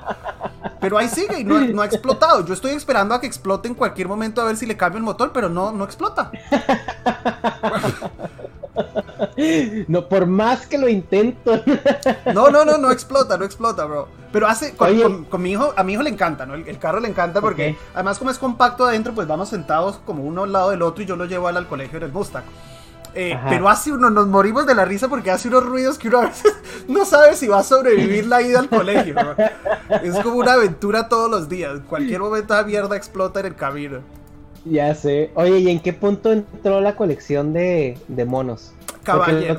pero 0.79 0.97
ahí 0.97 1.09
sigue 1.09 1.39
y 1.39 1.43
no, 1.43 1.81
ha 1.81 1.85
explotado. 1.85 2.45
Yo 2.45 2.53
estoy 2.53 2.71
esperando 2.71 3.13
a 3.13 3.21
que 3.21 3.27
explote 3.27 3.67
en 3.67 3.75
cualquier 3.75 4.07
momento 4.07 4.41
a 4.41 4.45
ver 4.45 4.57
si 4.57 4.65
le 4.65 4.77
cambio 4.77 4.97
el 4.97 5.03
motor, 5.03 5.31
pero 5.33 5.49
no, 5.49 5.71
no 5.71 5.83
explota. 5.83 6.31
No, 9.87 10.07
por 10.07 10.25
más 10.25 10.67
que 10.67 10.77
lo 10.77 10.87
intento. 10.87 11.63
No, 12.33 12.49
no, 12.49 12.65
no, 12.65 12.77
no 12.77 12.91
explota, 12.91 13.37
no 13.37 13.45
explota, 13.45 13.85
bro. 13.85 14.07
Pero 14.31 14.47
hace, 14.47 14.75
con, 14.75 15.41
mi 15.41 15.51
hijo, 15.51 15.73
a 15.75 15.83
mi 15.83 15.93
hijo 15.93 16.03
le 16.03 16.09
encanta, 16.09 16.45
¿no? 16.45 16.53
El, 16.53 16.77
carro 16.77 16.99
le 16.99 17.07
encanta 17.07 17.41
porque 17.41 17.75
además 17.93 18.19
como 18.19 18.29
es 18.29 18.37
compacto 18.37 18.85
adentro, 18.85 19.13
pues 19.13 19.27
vamos 19.27 19.49
sentados 19.49 19.97
como 20.05 20.23
uno 20.23 20.43
al 20.43 20.51
lado 20.51 20.69
del 20.69 20.81
otro 20.81 21.03
y 21.03 21.07
yo 21.07 21.15
lo 21.15 21.25
llevo 21.25 21.47
al, 21.47 21.57
al 21.57 21.67
colegio 21.67 21.97
en 21.97 22.03
el 22.03 22.11
Mustang. 22.11 22.43
Eh, 23.15 23.37
pero 23.49 23.67
hace 23.67 23.91
uno, 23.91 24.09
nos 24.09 24.27
morimos 24.27 24.65
de 24.65 24.75
la 24.75 24.85
risa 24.85 25.07
porque 25.07 25.31
hace 25.31 25.47
unos 25.47 25.65
ruidos 25.65 25.97
que 25.97 26.09
uno 26.09 26.19
a 26.19 26.25
veces 26.27 26.53
no 26.87 27.05
sabe 27.05 27.35
si 27.35 27.47
va 27.47 27.59
a 27.59 27.63
sobrevivir 27.63 28.27
la 28.27 28.41
ida 28.41 28.59
al 28.59 28.69
colegio. 28.69 29.15
Es 30.03 30.15
como 30.19 30.37
una 30.37 30.53
aventura 30.53 31.09
todos 31.09 31.29
los 31.29 31.49
días. 31.49 31.79
Cualquier 31.87 32.19
momento 32.19 32.53
la 32.53 32.63
mierda 32.63 32.95
explota 32.95 33.39
en 33.39 33.47
el 33.47 33.55
camino. 33.55 33.99
Ya 34.65 34.93
sé. 34.93 35.31
Oye, 35.35 35.59
¿y 35.59 35.69
en 35.69 35.79
qué 35.79 35.93
punto 35.93 36.31
entró 36.31 36.81
la 36.81 36.95
colección 36.95 37.53
de, 37.53 37.97
de 38.07 38.25
monos? 38.25 38.73
Caballeros. 39.03 39.57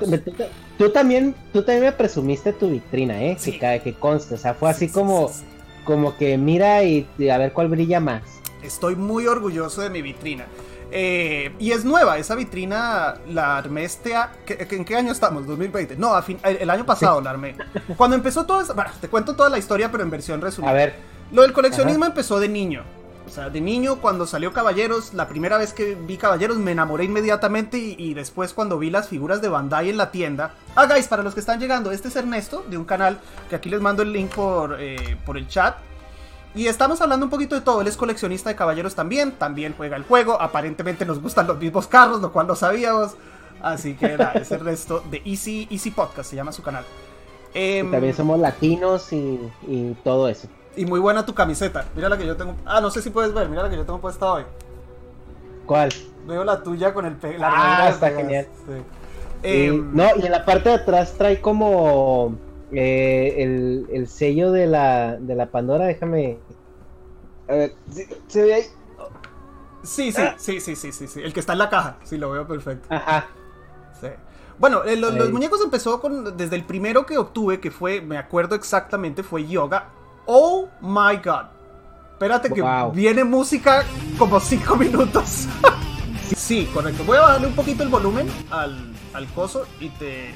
tú, 0.78 0.90
también, 0.90 1.34
tú 1.52 1.62
también 1.62 1.86
me 1.86 1.92
presumiste 1.92 2.52
tu 2.52 2.70
vitrina, 2.70 3.22
¿eh? 3.22 3.36
Que, 3.42 3.80
que 3.82 3.94
consta. 3.94 4.34
O 4.34 4.38
sea, 4.38 4.54
fue 4.54 4.70
así 4.70 4.88
como, 4.88 5.30
como 5.84 6.16
que 6.16 6.36
mira 6.38 6.82
y, 6.84 7.06
a 7.30 7.38
ver 7.38 7.52
cuál 7.52 7.68
brilla 7.68 8.00
más. 8.00 8.22
Estoy 8.62 8.96
muy 8.96 9.26
orgulloso 9.26 9.80
de 9.82 9.90
mi 9.90 10.02
vitrina. 10.02 10.46
Eh, 10.92 11.52
y 11.60 11.70
es 11.70 11.84
nueva, 11.84 12.18
esa 12.18 12.34
vitrina 12.34 13.14
la 13.28 13.58
armé 13.58 13.84
este 13.84 14.12
¿En 14.48 14.84
qué 14.84 14.96
año 14.96 15.12
estamos? 15.12 15.46
¿2020? 15.46 15.96
No, 15.96 16.12
el, 16.42 16.68
año 16.68 16.84
pasado 16.84 17.20
la 17.20 17.30
armé. 17.30 17.54
Cuando 17.96 18.16
empezó 18.16 18.44
todo 18.44 18.60
eso... 18.60 18.74
Bueno, 18.74 18.90
te 19.00 19.08
cuento 19.08 19.36
toda 19.36 19.48
la 19.48 19.58
historia, 19.58 19.90
pero 19.92 20.02
en 20.02 20.10
versión 20.10 20.40
resumida. 20.40 20.70
A 20.70 20.74
ver. 20.74 20.94
Lo 21.30 21.42
del 21.42 21.52
coleccionismo 21.52 22.06
empezó 22.06 22.40
de 22.40 22.48
niño. 22.48 22.82
O 23.30 23.32
sea, 23.32 23.48
de 23.48 23.60
niño, 23.60 24.00
cuando 24.00 24.26
salió 24.26 24.52
Caballeros, 24.52 25.14
la 25.14 25.28
primera 25.28 25.56
vez 25.56 25.72
que 25.72 25.94
vi 25.94 26.16
Caballeros 26.16 26.56
me 26.56 26.72
enamoré 26.72 27.04
inmediatamente 27.04 27.78
y, 27.78 28.12
después 28.12 28.52
cuando 28.52 28.76
vi 28.76 28.90
las 28.90 29.08
figuras 29.08 29.40
de 29.40 29.48
Bandai 29.48 29.88
en 29.88 29.98
la 29.98 30.10
tienda. 30.10 30.54
Ah, 30.74 30.86
guys, 30.86 31.06
para 31.06 31.22
los 31.22 31.34
que 31.34 31.38
están 31.38 31.60
llegando, 31.60 31.92
este 31.92 32.08
es 32.08 32.16
Ernesto, 32.16 32.64
de 32.68 32.76
un 32.76 32.84
canal 32.84 33.20
que 33.48 33.54
aquí 33.54 33.70
les 33.70 33.80
mando 33.80 34.02
el 34.02 34.12
link 34.12 34.34
por, 34.34 34.78
eh, 34.80 35.16
por 35.24 35.38
el 35.38 35.46
chat. 35.46 35.76
Y 36.56 36.66
estamos 36.66 37.00
hablando 37.00 37.24
un 37.24 37.30
poquito 37.30 37.54
de 37.54 37.60
todo. 37.60 37.82
Él 37.82 37.86
es 37.86 37.96
coleccionista 37.96 38.50
de 38.50 38.56
caballeros 38.56 38.96
también. 38.96 39.30
También 39.30 39.74
juega 39.76 39.96
el 39.96 40.02
juego. 40.02 40.42
Aparentemente 40.42 41.06
nos 41.06 41.22
gustan 41.22 41.46
los 41.46 41.56
mismos 41.56 41.86
carros, 41.86 42.20
lo 42.20 42.32
cual 42.32 42.48
no 42.48 42.56
sabíamos. 42.56 43.12
Así 43.62 43.94
que 43.94 44.06
era, 44.06 44.32
es 44.32 44.50
Ernesto 44.50 45.04
de 45.08 45.22
Easy, 45.24 45.68
Easy 45.70 45.92
Podcast, 45.92 46.30
se 46.30 46.34
llama 46.34 46.50
su 46.50 46.62
canal. 46.62 46.84
Em, 47.54 47.92
también 47.92 48.12
somos 48.12 48.40
latinos 48.40 49.12
y, 49.12 49.38
y 49.68 49.96
todo 50.02 50.28
eso. 50.28 50.48
Y 50.76 50.84
muy 50.86 51.00
buena 51.00 51.26
tu 51.26 51.34
camiseta. 51.34 51.86
Mira 51.94 52.08
la 52.08 52.16
que 52.16 52.26
yo 52.26 52.36
tengo. 52.36 52.54
Ah, 52.64 52.80
no 52.80 52.90
sé 52.90 53.02
si 53.02 53.10
puedes 53.10 53.34
ver. 53.34 53.48
Mira 53.48 53.62
la 53.62 53.70
que 53.70 53.76
yo 53.76 53.84
tengo 53.84 54.00
puesta 54.00 54.32
hoy. 54.32 54.44
¿Cuál? 55.66 55.90
Veo 56.26 56.44
la 56.44 56.62
tuya 56.62 56.92
con 56.92 57.06
el 57.06 57.16
la 57.38 57.50
Ah, 57.52 57.88
está 57.88 58.10
genial. 58.10 58.46
Em, 59.42 59.94
no, 59.94 60.04
y 60.16 60.26
en 60.26 60.32
la 60.32 60.44
parte 60.44 60.68
de 60.68 60.74
atrás 60.76 61.14
trae 61.16 61.40
como 61.40 62.36
eh, 62.72 63.86
el, 63.90 64.08
sello 64.08 64.52
de 64.52 64.66
la, 64.66 65.16
de 65.16 65.34
la 65.34 65.46
Pandora. 65.46 65.86
Déjame. 65.86 66.38
A 67.48 67.54
ver, 67.54 67.74
¿se 68.28 68.42
ve 68.42 68.54
ahí? 68.54 68.62
Sí, 69.82 70.12
sí, 70.12 70.22
sí, 70.36 70.60
sí, 70.60 70.76
sí, 70.76 70.92
sí, 70.92 71.08
sí. 71.08 71.20
El 71.22 71.32
que 71.32 71.40
está 71.40 71.54
en 71.54 71.58
la 71.58 71.70
caja. 71.70 71.98
Sí, 72.04 72.18
lo 72.18 72.30
veo 72.30 72.46
perfecto. 72.46 72.86
Ajá. 72.90 73.28
Sí. 74.00 74.08
Bueno, 74.58 74.84
eh, 74.84 74.96
los, 74.96 75.30
muñecos 75.30 75.60
empezó 75.62 76.00
con. 76.00 76.36
Desde 76.36 76.54
el 76.56 76.64
primero 76.64 77.06
que 77.06 77.16
obtuve, 77.16 77.60
que 77.60 77.70
fue, 77.70 78.02
me 78.02 78.18
acuerdo 78.18 78.54
exactamente, 78.54 79.22
fue 79.22 79.46
Yoga. 79.46 79.88
Oh 80.26 80.68
my 80.80 81.16
god. 81.22 81.46
Espérate 82.12 82.50
que 82.52 82.62
viene 82.92 83.24
música 83.24 83.84
como 84.18 84.38
5 84.38 84.76
minutos. 84.76 85.46
sí, 86.36 86.68
correcto. 86.72 87.02
Voy 87.04 87.16
a 87.16 87.22
bajarle 87.22 87.46
un 87.46 87.54
poquito 87.54 87.82
el 87.82 87.88
volumen 87.88 88.28
al, 88.50 88.92
al 89.14 89.26
coso 89.28 89.66
y 89.80 89.88
te, 89.88 90.34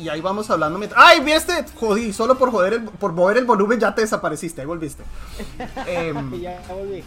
y 0.00 0.08
ahí 0.08 0.20
vamos 0.20 0.50
hablando 0.50 0.78
mientras... 0.78 1.02
¡Ay, 1.04 1.20
viste! 1.20 1.64
Jodí, 1.78 2.12
solo 2.12 2.38
por 2.38 2.50
joder 2.50 2.74
el, 2.74 2.82
por 2.84 3.12
mover 3.12 3.36
el 3.36 3.44
volumen 3.44 3.78
ya 3.78 3.94
te 3.94 4.02
desapareciste, 4.02 4.60
ahí 4.60 4.66
volviste. 4.66 5.02
Em, 5.86 6.40
ya 6.40 6.60
volví. 6.68 7.02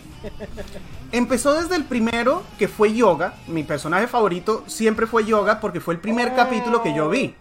empezó 1.11 1.53
desde 1.53 1.75
el 1.75 1.85
primero, 1.85 2.43
que 2.57 2.67
fue 2.67 2.93
Yoga. 2.93 3.33
Mi 3.47 3.63
personaje 3.63 4.07
favorito 4.07 4.63
siempre 4.67 5.07
fue 5.07 5.25
Yoga 5.25 5.59
porque 5.59 5.79
fue 5.79 5.95
el 5.95 5.99
primer 5.99 6.31
oh, 6.33 6.35
capítulo 6.35 6.83
que 6.83 6.95
yo 6.95 7.09
vi. 7.09 7.35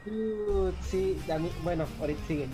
Sí, 0.91 1.19
bueno, 1.63 1.85
ahorita 2.01 2.21
sigue. 2.27 2.49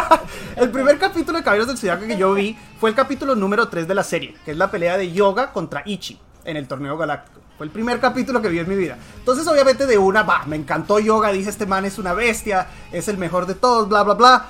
el 0.56 0.70
primer 0.70 0.98
capítulo 0.98 1.38
de 1.38 1.44
Caballeros 1.44 1.68
del 1.68 1.78
Zodiaco 1.78 2.06
que 2.06 2.16
yo 2.16 2.34
vi 2.34 2.56
fue 2.78 2.90
el 2.90 2.96
capítulo 2.96 3.34
número 3.34 3.68
3 3.68 3.86
de 3.86 3.94
la 3.94 4.04
serie, 4.04 4.34
que 4.44 4.52
es 4.52 4.56
la 4.56 4.70
pelea 4.70 4.96
de 4.96 5.12
Yoga 5.12 5.52
contra 5.52 5.82
Ichi 5.84 6.18
en 6.44 6.56
el 6.56 6.66
torneo 6.66 6.96
galáctico. 6.96 7.37
Fue 7.58 7.66
el 7.66 7.72
primer 7.72 7.98
capítulo 7.98 8.40
que 8.40 8.48
vi 8.48 8.60
en 8.60 8.68
mi 8.68 8.76
vida. 8.76 8.96
Entonces, 9.18 9.46
obviamente, 9.48 9.86
de 9.86 9.98
una, 9.98 10.22
va, 10.22 10.44
me 10.46 10.54
encantó 10.54 11.00
yoga. 11.00 11.32
Dije, 11.32 11.50
este 11.50 11.66
man 11.66 11.84
es 11.84 11.98
una 11.98 12.12
bestia, 12.12 12.68
es 12.92 13.08
el 13.08 13.18
mejor 13.18 13.46
de 13.46 13.56
todos, 13.56 13.88
bla, 13.88 14.04
bla, 14.04 14.14
bla. 14.14 14.46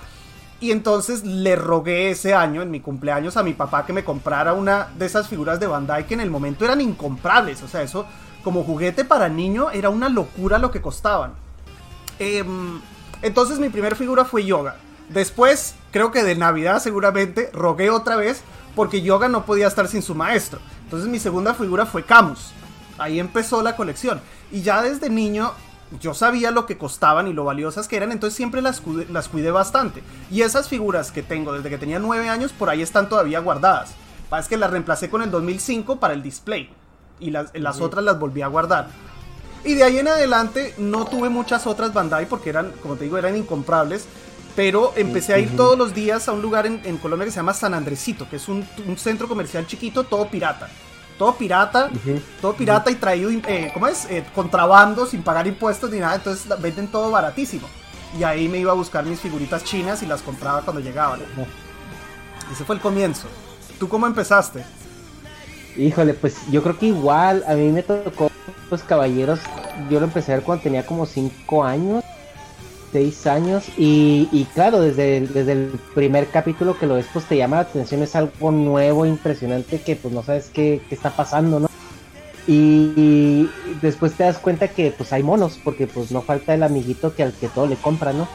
Y 0.61 0.72
entonces 0.72 1.24
le 1.24 1.56
rogué 1.56 2.11
ese 2.11 2.34
año, 2.34 2.61
en 2.61 2.70
mi 2.70 2.80
cumpleaños, 2.80 3.38
a 3.38 3.42
mi 3.42 3.54
papá 3.54 3.86
que 3.86 3.94
me 3.94 4.04
comprara 4.04 4.52
una 4.52 4.88
de 4.98 5.06
esas 5.06 5.26
figuras 5.26 5.59
de 5.59 5.66
Bandai 5.66 6.06
que 6.06 6.14
en 6.14 6.20
el 6.20 6.30
momento 6.30 6.66
eran 6.66 6.82
incomprables. 6.82 7.62
O 7.62 7.68
sea, 7.68 7.80
eso, 7.80 8.04
como 8.44 8.62
juguete 8.62 9.06
para 9.06 9.30
niño, 9.30 9.70
era 9.70 9.88
una 9.88 10.11
locura 10.11 10.59
lo 10.59 10.70
que 10.70 10.82
costaban. 10.82 11.32
Em, 12.18 12.78
entonces, 13.22 13.59
mi 13.59 13.70
primera 13.70 13.96
figura 13.96 14.26
fue 14.26 14.44
yoga. 14.44 14.76
Después, 15.09 15.76
creo 15.92 16.11
que 16.11 16.24
de 16.24 16.34
Navidad 16.34 16.82
seguramente, 16.82 17.48
rogué 17.54 17.88
otra 17.88 18.16
vez 18.16 18.42
porque 18.76 19.00
yoga 19.00 19.28
no 19.28 19.46
podía 19.46 19.66
estar 19.66 19.88
sin 19.88 20.02
su 20.02 20.14
maestro. 20.14 20.59
Entonces, 20.84 21.09
mi 21.09 21.18
segunda 21.18 21.54
figura 21.54 21.86
fue 21.86 22.02
Camus. 22.02 22.52
Ahí 22.99 23.20
empezó 23.20 23.62
la 23.62 23.76
colección. 23.76 24.20
Y 24.51 24.62
ya 24.62 24.82
desde 24.82 25.09
niño 25.09 25.53
yo 26.01 26.12
sabía 26.14 26.51
lo 26.51 26.66
que 26.66 26.76
costaban 26.76 27.28
y 27.28 27.32
lo 27.32 27.44
valiosas 27.44 27.88
que 27.88 27.96
eran, 27.96 28.12
entonces 28.12 28.36
siempre 28.36 28.61
las, 28.61 28.82
las 29.11 29.28
cuidé 29.28 29.51
bastante. 29.51 30.03
Y 30.30 30.42
esas 30.42 30.68
figuras 30.68 31.11
que 31.12 31.22
tengo 31.22 31.53
desde 31.53 31.70
que 31.70 31.78
tenía 31.78 31.99
9 31.99 32.28
años, 32.28 32.53
por 32.53 32.68
ahí 32.68 32.82
están 32.82 33.09
todavía 33.09 33.40
guardadas. 33.40 33.94
Es 34.38 34.49
que 34.49 34.59
las 34.59 34.70
reemplacé 34.70 35.09
con 35.09 35.22
el 35.22 35.30
2005 35.30 35.99
para 35.99 36.12
el 36.12 36.22
display. 36.22 36.70
Y 37.20 37.30
las, 37.30 37.51
las 37.55 37.80
otras 37.80 38.05
las 38.05 38.18
volví 38.18 38.42
a 38.42 38.49
guardar. 38.49 38.88
Y 39.64 39.74
de 39.74 39.82
ahí 39.82 39.99
en 39.99 40.09
adelante 40.09 40.74
no 40.78 41.07
tuve 41.07 41.30
muchas 41.30 41.66
otras 41.66 41.92
Bandai 41.92 42.26
porque 42.26 42.51
eran, 42.51 42.72
como 42.82 42.96
te 42.96 43.05
digo, 43.05 43.16
eran 43.16 43.36
incomprables. 43.36 44.07
Pero 44.55 44.92
empecé 44.96 45.34
a 45.34 45.38
ir 45.38 45.57
todos 45.57 45.78
los 45.78 45.94
días 45.94 46.28
a 46.28 46.32
un 46.32 46.42
lugar 46.42 46.66
en, 46.66 46.99
Colombia 46.99 47.26
que 47.26 47.30
se 47.30 47.36
llama 47.36 47.55
San 47.55 47.74
Andresito, 47.74 48.28
que 48.28 48.36
es 48.36 48.49
un, 48.49 48.66
un 48.86 48.99
centro 48.99 49.28
comercial 49.28 49.66
chiquito, 49.66 50.05
todo 50.05 50.28
pirata 50.28 50.68
todo 51.18 51.34
pirata, 51.34 51.90
todo 52.40 52.54
pirata 52.54 52.90
y 52.90 52.94
traído, 52.94 53.30
eh, 53.30 53.70
¿cómo 53.74 53.88
es? 53.88 54.06
Eh, 54.06 54.24
contrabando 54.34 55.04
sin 55.04 55.22
pagar 55.22 55.46
impuestos 55.46 55.90
ni 55.90 55.98
nada, 55.98 56.14
entonces 56.14 56.46
venden 56.60 56.86
todo 56.86 57.10
baratísimo. 57.10 57.68
Y 58.18 58.22
ahí 58.22 58.48
me 58.48 58.58
iba 58.58 58.72
a 58.72 58.74
buscar 58.74 59.04
mis 59.04 59.20
figuritas 59.20 59.64
chinas 59.64 60.02
y 60.02 60.06
las 60.06 60.22
compraba 60.22 60.62
cuando 60.62 60.80
llegaban. 60.80 61.20
Ese 62.50 62.64
fue 62.64 62.76
el 62.76 62.80
comienzo. 62.80 63.26
¿Tú 63.78 63.88
cómo 63.88 64.06
empezaste? 64.06 64.64
Híjole, 65.76 66.14
pues 66.14 66.36
yo 66.50 66.62
creo 66.62 66.78
que 66.78 66.86
igual, 66.86 67.44
a 67.46 67.54
mí 67.54 67.70
me 67.70 67.82
tocó, 67.82 68.30
pues 68.68 68.82
caballeros, 68.82 69.40
yo 69.90 70.00
lo 70.00 70.06
empecé 70.06 70.32
a 70.32 70.36
ver 70.36 70.44
cuando 70.44 70.62
tenía 70.62 70.86
como 70.86 71.04
5 71.04 71.64
años 71.64 72.04
seis 72.93 73.26
años 73.26 73.64
y, 73.76 74.28
y 74.32 74.45
claro, 74.55 74.80
desde 74.80 75.18
el, 75.18 75.32
desde 75.32 75.53
el 75.53 75.72
primer 75.95 76.28
capítulo 76.28 76.78
que 76.78 76.86
lo 76.86 76.95
ves, 76.95 77.07
pues 77.12 77.24
te 77.26 77.36
llama 77.36 77.57
la 77.57 77.62
atención, 77.62 78.03
es 78.03 78.16
algo 78.16 78.51
nuevo, 78.51 79.07
impresionante, 79.07 79.80
que 79.80 79.97
pues 79.97 80.12
no 80.14 80.22
sabes 80.22 80.51
qué, 80.53 80.80
qué 80.89 80.95
está 80.95 81.11
pasando, 81.11 81.61
¿no? 81.61 81.68
Y, 82.47 83.51
después 83.82 84.14
te 84.14 84.24
das 84.24 84.39
cuenta 84.39 84.68
que 84.68 84.91
pues 84.91 85.12
hay 85.12 85.22
monos, 85.22 85.61
porque 85.62 85.86
pues 85.86 86.11
no 86.11 86.22
falta 86.22 86.55
el 86.55 86.62
amiguito 86.62 87.14
que 87.14 87.22
al 87.22 87.32
que 87.34 87.49
todo 87.49 87.66
le 87.66 87.76
compra, 87.76 88.12
¿no? 88.12 88.26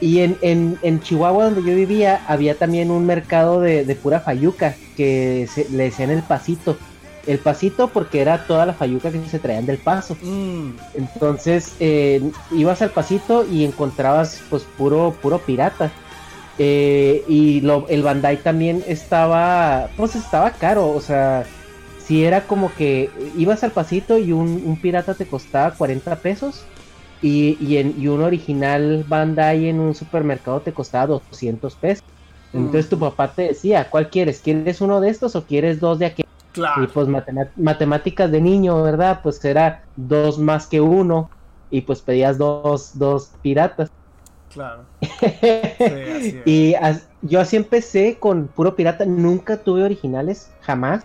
Y 0.00 0.20
en, 0.20 0.36
en, 0.42 0.78
en 0.82 1.00
Chihuahua, 1.00 1.44
donde 1.44 1.62
yo 1.62 1.74
vivía, 1.74 2.22
había 2.28 2.56
también 2.56 2.90
un 2.90 3.06
mercado 3.06 3.62
de, 3.62 3.86
de 3.86 3.94
pura 3.94 4.20
fayuca, 4.20 4.76
que 4.96 5.48
se, 5.50 5.66
le 5.70 5.84
decían 5.84 6.10
el 6.10 6.22
pasito 6.22 6.76
el 7.26 7.38
pasito 7.38 7.88
porque 7.88 8.20
era 8.20 8.46
toda 8.46 8.66
la 8.66 8.74
fayuca 8.74 9.10
que 9.10 9.24
se 9.28 9.38
traían 9.38 9.66
del 9.66 9.78
paso. 9.78 10.16
Mm. 10.22 10.70
Entonces 10.94 11.74
eh, 11.80 12.22
ibas 12.52 12.82
al 12.82 12.90
pasito 12.90 13.44
y 13.44 13.64
encontrabas 13.64 14.40
pues 14.48 14.64
puro, 14.76 15.14
puro 15.20 15.38
pirata. 15.38 15.90
Eh, 16.58 17.22
y 17.28 17.60
lo, 17.60 17.86
el 17.88 18.02
Bandai 18.02 18.38
también 18.38 18.82
estaba, 18.86 19.90
pues 19.96 20.16
estaba 20.16 20.52
caro, 20.52 20.88
o 20.88 21.02
sea, 21.02 21.44
si 22.02 22.24
era 22.24 22.46
como 22.46 22.72
que 22.72 23.10
ibas 23.36 23.62
al 23.62 23.72
pasito 23.72 24.16
y 24.16 24.32
un, 24.32 24.78
pirata 24.80 25.12
te 25.12 25.26
costaba 25.26 25.72
40 25.72 26.16
pesos 26.16 26.64
y, 27.20 27.58
y, 27.60 27.76
en, 27.76 27.94
y 27.98 28.08
un 28.08 28.22
original 28.22 29.04
Bandai 29.06 29.68
en 29.68 29.80
un 29.80 29.94
supermercado 29.94 30.60
te 30.60 30.72
costaba 30.72 31.06
200 31.06 31.74
pesos. 31.74 32.04
Entonces 32.54 32.88
tu 32.88 32.98
papá 32.98 33.32
te 33.32 33.42
decía, 33.42 33.90
¿cuál 33.90 34.08
quieres? 34.08 34.40
¿Quieres 34.40 34.80
uno 34.80 35.00
de 35.00 35.10
estos 35.10 35.36
o 35.36 35.44
quieres 35.44 35.78
dos 35.78 35.98
de 35.98 36.06
aquí? 36.06 36.24
Claro. 36.56 36.84
Y 36.84 36.86
pues 36.86 37.06
matemáticas 37.56 38.30
de 38.30 38.40
niño, 38.40 38.82
¿verdad? 38.82 39.20
Pues 39.22 39.44
era 39.44 39.82
dos 39.94 40.38
más 40.38 40.66
que 40.66 40.80
uno 40.80 41.28
y 41.70 41.82
pues 41.82 42.00
pedías 42.00 42.38
dos, 42.38 42.98
dos 42.98 43.30
piratas. 43.42 43.90
Claro. 44.50 44.84
y 46.46 46.74
yo 47.20 47.40
así 47.40 47.56
empecé 47.56 48.16
con 48.18 48.46
puro 48.46 48.74
pirata, 48.74 49.04
nunca 49.04 49.58
tuve 49.58 49.82
originales, 49.82 50.50
jamás. 50.62 51.04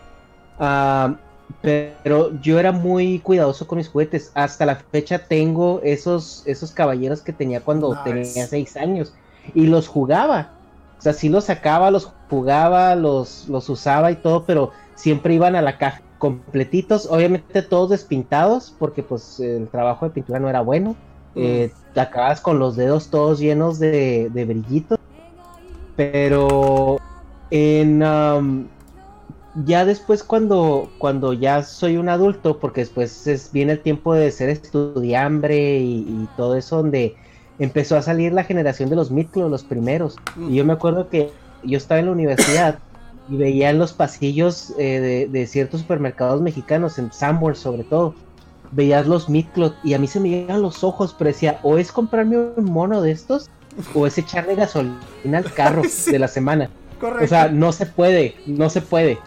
Ah, 0.58 1.16
pero 1.62 2.32
yo 2.42 2.58
era 2.58 2.72
muy 2.72 3.20
cuidadoso 3.20 3.68
con 3.68 3.80
mis 3.80 3.90
juguetes. 3.90 4.32
Hasta 4.34 4.66
la 4.66 4.78
fecha 4.78 5.20
tengo 5.20 5.82
esos, 5.84 6.44
esos 6.46 6.72
caballeros 6.72 7.20
que 7.22 7.34
tenía 7.34 7.60
cuando 7.60 8.02
tenía 8.06 8.48
seis 8.48 8.78
años 8.78 9.14
y 9.54 9.68
los 9.68 9.90
jugaba. 9.90 10.52
O 10.98 11.02
sea, 11.02 11.12
sí 11.12 11.28
los 11.28 11.46
sacaba, 11.46 11.92
los 11.92 12.10
jugaba, 12.30 12.96
los, 12.96 13.50
los 13.50 13.68
usaba 13.68 14.12
y 14.12 14.16
todo, 14.16 14.46
pero 14.46 14.72
siempre 14.96 15.34
iban 15.34 15.56
a 15.56 15.62
la 15.62 15.78
caja 15.78 16.02
completitos, 16.18 17.08
obviamente 17.10 17.64
todos 17.64 17.90
despintados, 17.90 18.76
porque 18.78 19.02
pues 19.02 19.40
el 19.40 19.68
trabajo 19.70 20.06
de 20.06 20.12
pintura 20.12 20.40
no 20.40 20.50
era 20.50 20.62
bueno. 20.62 20.96
Eh, 21.34 21.72
acabas 21.96 22.42
con 22.42 22.60
los 22.60 22.76
dedos 22.76 23.10
todos 23.10 23.40
llenos 23.40 23.80
de, 23.80 24.30
de 24.32 24.46
brillitos. 24.46 25.00
Pero 25.96 27.00
en 27.50 28.04
ya 29.66 29.84
después 29.84 30.24
cuando, 30.24 30.90
cuando 30.98 31.34
ya 31.34 31.64
soy 31.64 31.98
un 31.98 32.08
adulto, 32.08 32.60
porque 32.60 32.82
después 32.82 33.28
es, 33.28 33.52
viene 33.52 33.74
el 33.74 33.80
tiempo 33.80 34.14
de 34.14 34.32
ser 34.32 34.50
estudiambre 34.50 35.80
y, 35.80 36.02
y 36.02 36.30
todo 36.38 36.56
eso, 36.56 36.78
donde 36.78 37.16
empezó 37.60 37.98
a 37.98 38.02
salir 38.02 38.32
la 38.32 38.44
generación 38.44 38.90
de 38.90 38.96
los 38.96 39.12
Mitclos, 39.12 39.50
los 39.52 39.64
primeros. 39.64 40.18
Y 40.50 40.56
yo 40.56 40.66
me 40.66 40.74
acuerdo 40.74 41.10
que 41.10 41.32
yo 41.64 41.78
estaba 41.78 42.00
en 42.00 42.06
la 42.06 42.12
universidad 42.12 42.80
y 43.32 43.38
veía 43.38 43.70
en 43.70 43.80
los 43.80 43.94
pasillos 43.94 44.74
eh, 44.78 45.28
de, 45.32 45.48
ciertos 45.48 45.82
supermercados 45.82 46.42
mexicanos, 46.42 47.00
en 47.00 47.14
Sanborn 47.14 47.56
sobre 47.56 47.86
todo, 47.86 48.14
veías 48.72 49.08
los 49.08 49.30
Mitclot 49.30 49.74
y 49.84 49.94
a 49.94 50.00
mí 50.00 50.08
se 50.08 50.20
me 50.20 50.30
llegan 50.30 50.62
los 50.62 50.84
ojos, 50.84 51.16
pero 51.18 51.30
decía, 51.30 51.60
o 51.64 51.78
es 51.78 51.94
comprarme 51.94 52.38
un 52.38 52.66
mono 52.66 53.02
de 53.02 53.12
estos, 53.12 53.50
o 53.96 54.06
es 54.06 54.18
echarle 54.18 54.56
gasolina 54.56 55.38
al 55.38 55.54
carro 55.54 55.82
de 56.06 56.20
la 56.20 56.28
semana. 56.28 56.70
O 57.02 57.26
sea, 57.26 57.48
no 57.48 57.72
se 57.72 57.86
puede, 57.86 58.36
no 58.46 58.70
se 58.70 58.82
puede. 58.82 59.18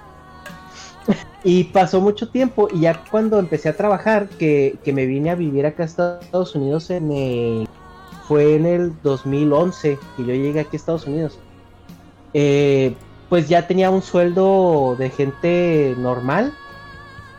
y 1.44 1.64
pasó 1.64 2.00
mucho 2.02 2.28
tiempo 2.28 2.68
y 2.72 2.80
ya 2.80 3.02
cuando 3.10 3.38
empecé 3.38 3.70
a 3.70 3.76
trabajar, 3.76 4.28
que, 4.28 4.76
que 4.84 4.92
me 4.92 5.06
vine 5.06 5.30
a 5.30 5.34
vivir 5.34 5.64
acá 5.64 5.84
a 5.84 5.86
Estados 5.86 6.54
Unidos 6.54 6.90
en 6.90 7.10
el 7.10 7.68
fue 8.28 8.54
en 8.54 8.66
el 8.66 8.92
2011 9.02 9.98
que 10.16 10.22
yo 10.24 10.34
llegué 10.34 10.60
aquí 10.60 10.76
a 10.76 10.78
Estados 10.78 11.06
Unidos. 11.06 11.38
Eh, 12.32 12.94
pues 13.28 13.48
ya 13.48 13.66
tenía 13.66 13.90
un 13.90 14.02
sueldo 14.02 14.96
de 14.98 15.10
gente 15.10 15.94
normal 15.98 16.52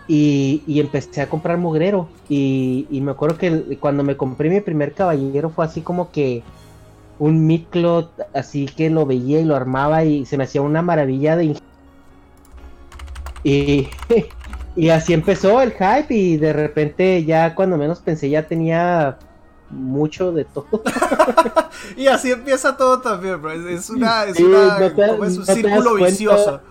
y, 0.07 0.79
empecé 0.79 1.21
a 1.21 1.29
comprar 1.29 1.57
mugrero. 1.57 2.07
Y, 2.29 2.87
me 2.91 3.11
acuerdo 3.11 3.37
que 3.37 3.77
cuando 3.79 4.03
me 4.03 4.17
compré 4.17 4.49
mi 4.49 4.61
primer 4.61 4.93
caballero 4.93 5.49
fue 5.49 5.65
así 5.65 5.81
como 5.81 6.11
que 6.11 6.43
un 7.17 7.47
Midcloth, 7.47 8.11
así 8.33 8.65
que 8.65 8.89
lo 8.89 9.05
veía 9.05 9.39
y 9.39 9.45
lo 9.45 9.55
armaba 9.55 10.03
y 10.03 10.25
se 10.25 10.37
me 10.37 10.43
hacía 10.43 10.61
una 10.61 10.81
maravilla 10.81 11.35
de... 11.35 11.55
Y, 13.43 13.87
y 14.75 14.89
así 14.89 15.13
empezó 15.13 15.61
el 15.61 15.71
hype 15.71 16.13
y 16.13 16.37
de 16.37 16.51
repente 16.51 17.23
ya 17.23 17.55
cuando 17.55 17.77
menos 17.77 17.99
pensé 17.99 18.29
ya 18.29 18.47
tenía 18.47 19.17
mucho 19.75 20.31
de 20.31 20.45
todo. 20.45 20.67
y 21.97 22.07
así 22.07 22.31
empieza 22.31 22.75
todo 22.75 22.99
también, 22.99 23.41
bro. 23.41 23.51
Es 23.51 23.89
una, 23.89 24.23
es, 24.25 24.39
un 24.39 25.45
círculo 25.45 25.95
vicioso. 25.95 26.61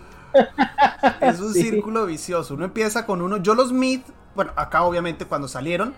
es 1.21 1.41
un 1.41 1.55
círculo 1.55 2.07
vicioso. 2.07 2.55
Uno 2.55 2.65
empieza 2.65 3.07
con 3.07 3.23
uno. 3.23 3.39
Yo 3.39 3.55
los 3.55 3.73
Mid, 3.73 4.01
bueno, 4.35 4.53
acá 4.57 4.83
obviamente 4.83 5.27
cuando 5.27 5.49
salieron, 5.49 5.95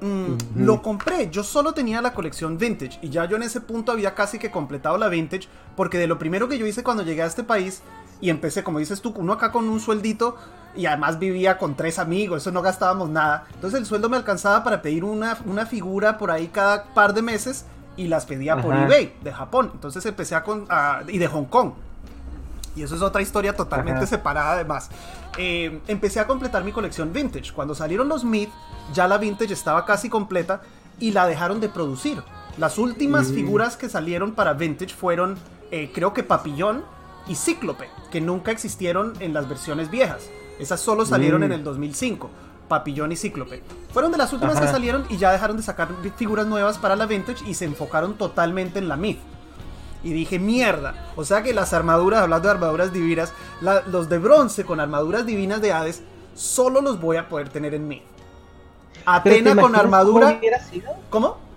mm, 0.00 0.62
lo 0.64 0.82
compré. 0.82 1.30
Yo 1.30 1.44
solo 1.44 1.72
tenía 1.72 2.02
la 2.02 2.12
colección 2.12 2.58
Vintage. 2.58 2.98
Y 3.02 3.10
ya 3.10 3.24
yo 3.26 3.36
en 3.36 3.42
ese 3.42 3.60
punto 3.60 3.92
había 3.92 4.14
casi 4.14 4.38
que 4.38 4.50
completado 4.50 4.98
la 4.98 5.08
Vintage. 5.08 5.48
Porque 5.76 5.98
de 5.98 6.06
lo 6.06 6.18
primero 6.18 6.48
que 6.48 6.58
yo 6.58 6.66
hice 6.66 6.82
cuando 6.82 7.02
llegué 7.02 7.22
a 7.22 7.26
este 7.26 7.44
país 7.44 7.82
y 8.20 8.30
empecé, 8.30 8.62
como 8.62 8.78
dices 8.78 9.00
tú, 9.00 9.14
uno 9.16 9.32
acá 9.32 9.50
con 9.52 9.68
un 9.68 9.80
sueldito 9.80 10.36
y 10.76 10.86
además 10.86 11.18
vivía 11.18 11.58
con 11.58 11.74
tres 11.74 11.98
amigos, 11.98 12.42
eso 12.42 12.52
no 12.52 12.62
gastábamos 12.62 13.08
nada. 13.08 13.46
Entonces 13.54 13.80
el 13.80 13.86
sueldo 13.86 14.08
me 14.08 14.16
alcanzaba 14.16 14.62
para 14.62 14.82
pedir 14.82 15.04
una, 15.04 15.38
una 15.46 15.66
figura 15.66 16.18
por 16.18 16.30
ahí 16.30 16.48
cada 16.48 16.84
par 16.94 17.14
de 17.14 17.22
meses 17.22 17.64
y 17.96 18.08
las 18.08 18.26
pedía 18.26 18.60
por 18.60 18.74
eBay 18.74 19.14
de 19.22 19.32
Japón. 19.32 19.70
Entonces 19.74 20.04
empecé 20.06 20.34
a, 20.34 20.42
con, 20.42 20.66
y 21.08 21.18
de 21.18 21.26
Hong 21.26 21.44
Kong. 21.44 21.72
Y 22.76 22.82
eso 22.82 22.94
es 22.94 23.02
otra 23.02 23.20
historia 23.20 23.56
totalmente 23.56 24.06
separada 24.06 24.52
además. 24.52 24.90
Eh, 25.36 25.80
empecé 25.88 26.20
a 26.20 26.26
completar 26.26 26.62
mi 26.62 26.72
colección 26.72 27.12
vintage. 27.12 27.52
Cuando 27.52 27.74
salieron 27.74 28.08
los 28.08 28.24
Mid, 28.24 28.48
ya 28.94 29.08
la 29.08 29.18
vintage 29.18 29.52
estaba 29.52 29.84
casi 29.84 30.08
completa 30.08 30.62
y 31.00 31.10
la 31.10 31.26
dejaron 31.26 31.60
de 31.60 31.68
producir. 31.68 32.22
Las 32.58 32.78
últimas 32.78 33.30
mm. 33.30 33.34
figuras 33.34 33.76
que 33.76 33.88
salieron 33.88 34.32
para 34.32 34.52
vintage 34.52 34.94
fueron, 34.94 35.36
eh, 35.70 35.90
creo 35.92 36.14
que 36.14 36.22
Papillón 36.22 36.84
y 37.30 37.36
Cíclope, 37.36 37.88
que 38.10 38.20
nunca 38.20 38.50
existieron 38.50 39.12
en 39.20 39.32
las 39.32 39.48
versiones 39.48 39.88
viejas. 39.88 40.28
Esas 40.58 40.80
solo 40.80 41.06
salieron 41.06 41.44
en 41.44 41.50
mm. 41.50 41.52
el 41.52 41.64
2005. 41.64 42.28
Papillón 42.66 43.12
y 43.12 43.16
Cíclope. 43.16 43.62
Fueron 43.92 44.10
de 44.10 44.18
las 44.18 44.32
últimas 44.32 44.60
que 44.60 44.66
salieron 44.66 45.06
y 45.08 45.16
ya 45.16 45.30
dejaron 45.30 45.56
de 45.56 45.62
sacar 45.62 45.88
figuras 46.16 46.46
nuevas 46.46 46.78
para 46.78 46.96
la 46.96 47.06
Vintage 47.06 47.48
y 47.48 47.54
se 47.54 47.66
enfocaron 47.66 48.14
totalmente 48.14 48.80
en 48.80 48.88
la 48.88 48.96
Myth. 48.96 49.20
Y 50.02 50.12
dije, 50.12 50.40
mierda. 50.40 51.12
O 51.14 51.24
sea 51.24 51.44
que 51.44 51.54
las 51.54 51.72
armaduras, 51.72 52.22
hablando 52.22 52.48
de 52.48 52.54
armaduras 52.54 52.92
divinas, 52.92 53.32
los 53.86 54.08
de 54.08 54.18
bronce 54.18 54.64
con 54.64 54.80
armaduras 54.80 55.24
divinas 55.24 55.60
de 55.60 55.72
Hades, 55.72 56.02
solo 56.34 56.80
los 56.80 57.00
voy 57.00 57.16
a 57.16 57.28
poder 57.28 57.48
tener 57.48 57.74
en 57.74 57.86
Myth. 57.86 58.02
Atena 59.06 59.54
con 59.54 59.76
armadura. 59.76 60.40
¿Cómo? 61.10 61.28
¿Cómo 61.30 61.49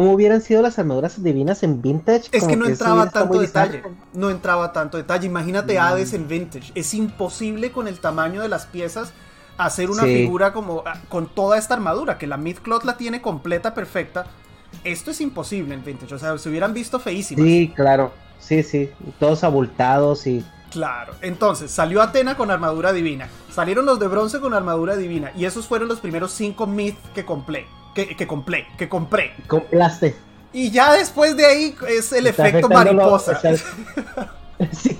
hubieran 0.00 0.40
sido 0.40 0.62
las 0.62 0.78
armaduras 0.78 1.22
divinas 1.22 1.62
en 1.62 1.82
vintage? 1.82 2.28
Es 2.32 2.44
que 2.44 2.56
no 2.56 2.66
entraba 2.66 3.10
tanto 3.10 3.40
detalle. 3.40 3.82
No 4.12 4.30
entraba 4.30 4.72
tanto 4.72 4.96
detalle. 4.96 5.26
Imagínate 5.26 5.74
mm. 5.74 5.82
Hades 5.82 6.12
en 6.12 6.28
vintage. 6.28 6.72
Es 6.74 6.94
imposible 6.94 7.72
con 7.72 7.88
el 7.88 8.00
tamaño 8.00 8.42
de 8.42 8.48
las 8.48 8.66
piezas 8.66 9.12
hacer 9.58 9.90
una 9.90 10.02
figura 10.02 10.52
como 10.52 10.82
ah, 10.86 11.00
con 11.08 11.26
toda 11.28 11.58
esta 11.58 11.74
armadura, 11.74 12.18
que 12.18 12.26
la 12.26 12.36
Mythcloth 12.36 12.84
la 12.84 12.96
tiene 12.96 13.22
completa, 13.22 13.74
perfecta. 13.74 14.26
Esto 14.84 15.10
es 15.10 15.20
imposible 15.20 15.74
en 15.74 15.84
vintage. 15.84 16.14
O 16.14 16.18
sea, 16.18 16.36
se 16.38 16.48
hubieran 16.48 16.74
visto 16.74 17.00
feísimas. 17.00 17.44
Sí, 17.44 17.72
claro. 17.74 18.12
Sí, 18.38 18.62
sí. 18.62 18.90
Todos 19.18 19.44
abultados 19.44 20.26
y. 20.26 20.44
Claro. 20.76 21.14
Entonces, 21.22 21.70
salió 21.70 22.02
Atena 22.02 22.36
con 22.36 22.50
armadura 22.50 22.92
divina. 22.92 23.28
Salieron 23.50 23.86
los 23.86 23.98
de 23.98 24.08
bronce 24.08 24.40
con 24.40 24.52
armadura 24.52 24.96
divina. 24.96 25.32
Y 25.34 25.46
esos 25.46 25.66
fueron 25.66 25.88
los 25.88 26.00
primeros 26.00 26.32
cinco 26.32 26.66
Myth 26.66 26.98
que 27.14 27.24
compré 27.24 27.66
que, 28.04 28.26
compré, 28.26 28.66
que 28.76 28.88
compré. 28.88 29.32
Compraste. 29.46 30.14
Y 30.52 30.70
ya 30.70 30.92
después 30.92 31.36
de 31.36 31.46
ahí 31.46 31.74
es 31.88 32.12
el 32.12 32.26
efecto 32.26 32.68
mariposa. 32.68 33.40
sí, 34.72 34.98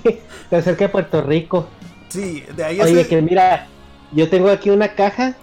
te 0.49 0.55
acerca 0.55 0.85
a 0.85 0.91
Puerto 0.91 1.21
Rico. 1.21 1.67
Sí, 2.09 2.43
de 2.55 2.63
ahí 2.63 2.81
Oye, 2.81 3.07
que 3.07 3.21
mira, 3.21 3.67
yo 4.11 4.29
tengo 4.29 4.49
aquí 4.49 4.69
una 4.69 4.93
caja 4.95 5.35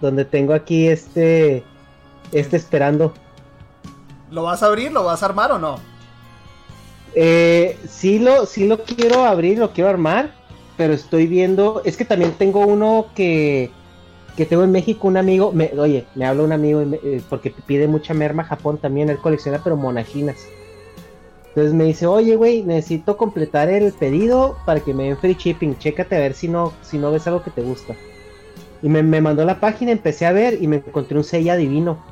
donde 0.00 0.24
tengo 0.24 0.54
aquí 0.54 0.88
este, 0.88 1.64
este 2.32 2.56
esperando. 2.56 3.14
¿Lo 4.30 4.44
vas 4.44 4.62
a 4.62 4.66
abrir? 4.66 4.92
¿Lo 4.92 5.04
vas 5.04 5.22
a 5.22 5.26
armar 5.26 5.52
o 5.52 5.58
no? 5.58 5.78
Eh, 7.14 7.78
sí 7.88 8.18
lo, 8.18 8.46
sí 8.46 8.66
lo 8.66 8.82
quiero 8.84 9.24
abrir, 9.24 9.58
lo 9.58 9.72
quiero 9.72 9.90
armar, 9.90 10.34
pero 10.76 10.94
estoy 10.94 11.26
viendo, 11.26 11.82
es 11.84 11.96
que 11.96 12.04
también 12.04 12.32
tengo 12.32 12.60
uno 12.60 13.06
que 13.14 13.70
que 14.36 14.46
tengo 14.46 14.64
en 14.64 14.72
México 14.72 15.08
un 15.08 15.16
amigo, 15.16 15.52
me, 15.52 15.70
oye, 15.78 16.06
me 16.14 16.24
habla 16.24 16.42
un 16.42 16.52
amigo 16.52 16.80
eh, 16.80 17.20
porque 17.28 17.50
pide 17.66 17.86
mucha 17.86 18.14
merma 18.14 18.44
Japón 18.44 18.78
también, 18.78 19.10
él 19.10 19.18
colecciona 19.18 19.60
pero 19.62 19.76
monajinas. 19.76 20.36
Entonces 21.48 21.74
me 21.74 21.84
dice, 21.84 22.06
oye, 22.06 22.34
güey, 22.34 22.62
necesito 22.62 23.18
completar 23.18 23.68
el 23.68 23.92
pedido 23.92 24.56
para 24.64 24.80
que 24.80 24.94
me 24.94 25.04
den 25.04 25.18
free 25.18 25.34
shipping, 25.34 25.76
chécate 25.76 26.16
a 26.16 26.20
ver 26.20 26.32
si 26.32 26.48
no, 26.48 26.72
si 26.80 26.96
no 26.96 27.12
ves 27.12 27.26
algo 27.26 27.42
que 27.42 27.50
te 27.50 27.60
gusta. 27.60 27.94
Y 28.80 28.88
me, 28.88 29.02
mandó 29.20 29.44
la 29.44 29.60
página, 29.60 29.92
empecé 29.92 30.24
a 30.24 30.32
ver 30.32 30.62
y 30.62 30.66
me 30.66 30.76
encontré 30.76 31.16
un 31.16 31.24
sella 31.24 31.56
divino 31.56 32.02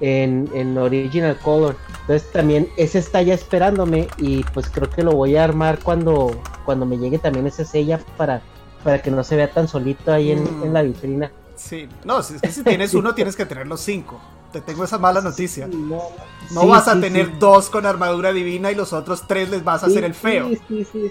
en, 0.00 0.48
en 0.54 0.76
Original 0.78 1.38
Color. 1.38 1.76
Entonces 2.02 2.30
también 2.32 2.68
ese 2.76 2.98
está 2.98 3.22
ya 3.22 3.34
esperándome 3.34 4.08
y 4.18 4.42
pues 4.44 4.68
creo 4.68 4.90
que 4.90 5.02
lo 5.02 5.12
voy 5.12 5.36
a 5.36 5.44
armar 5.44 5.78
cuando, 5.78 6.40
cuando 6.64 6.86
me 6.86 6.98
llegue 6.98 7.18
también 7.18 7.46
ese 7.46 7.64
sella 7.64 8.00
para, 8.16 8.42
para 8.82 9.00
que 9.02 9.10
no 9.10 9.22
se 9.22 9.36
vea 9.36 9.50
tan 9.50 9.68
solito 9.68 10.12
ahí 10.12 10.32
en, 10.32 10.46
en 10.62 10.72
la 10.72 10.82
vitrina. 10.82 11.30
Sí, 11.56 11.88
no, 12.04 12.20
es 12.20 12.40
que 12.40 12.50
si 12.50 12.64
tienes 12.64 12.94
uno 12.94 13.14
tienes 13.14 13.36
que 13.36 13.44
tener 13.44 13.66
los 13.66 13.80
cinco. 13.80 14.20
Te 14.50 14.60
tengo 14.60 14.82
esa 14.82 14.98
mala 14.98 15.20
noticia. 15.20 15.68
no, 15.68 16.66
vas 16.66 16.88
a 16.88 17.00
tener 17.00 17.38
dos 17.38 17.70
con 17.70 17.86
armadura 17.86 18.32
divina 18.32 18.72
y 18.72 18.74
los 18.74 18.92
otros 18.92 19.26
tres 19.28 19.48
les 19.48 19.62
vas 19.62 19.84
a 19.84 19.86
hacer 19.86 20.02
el 20.02 20.14
feo. 20.14 20.48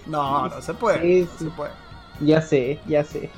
No, 0.07 0.49
no 0.49 0.61
se 0.61 0.73
puede. 0.73 1.25
se 1.37 1.45
puede. 1.45 1.71
Ya 2.19 2.41
sé, 2.41 2.79
ya 2.85 3.05
sé. 3.05 3.29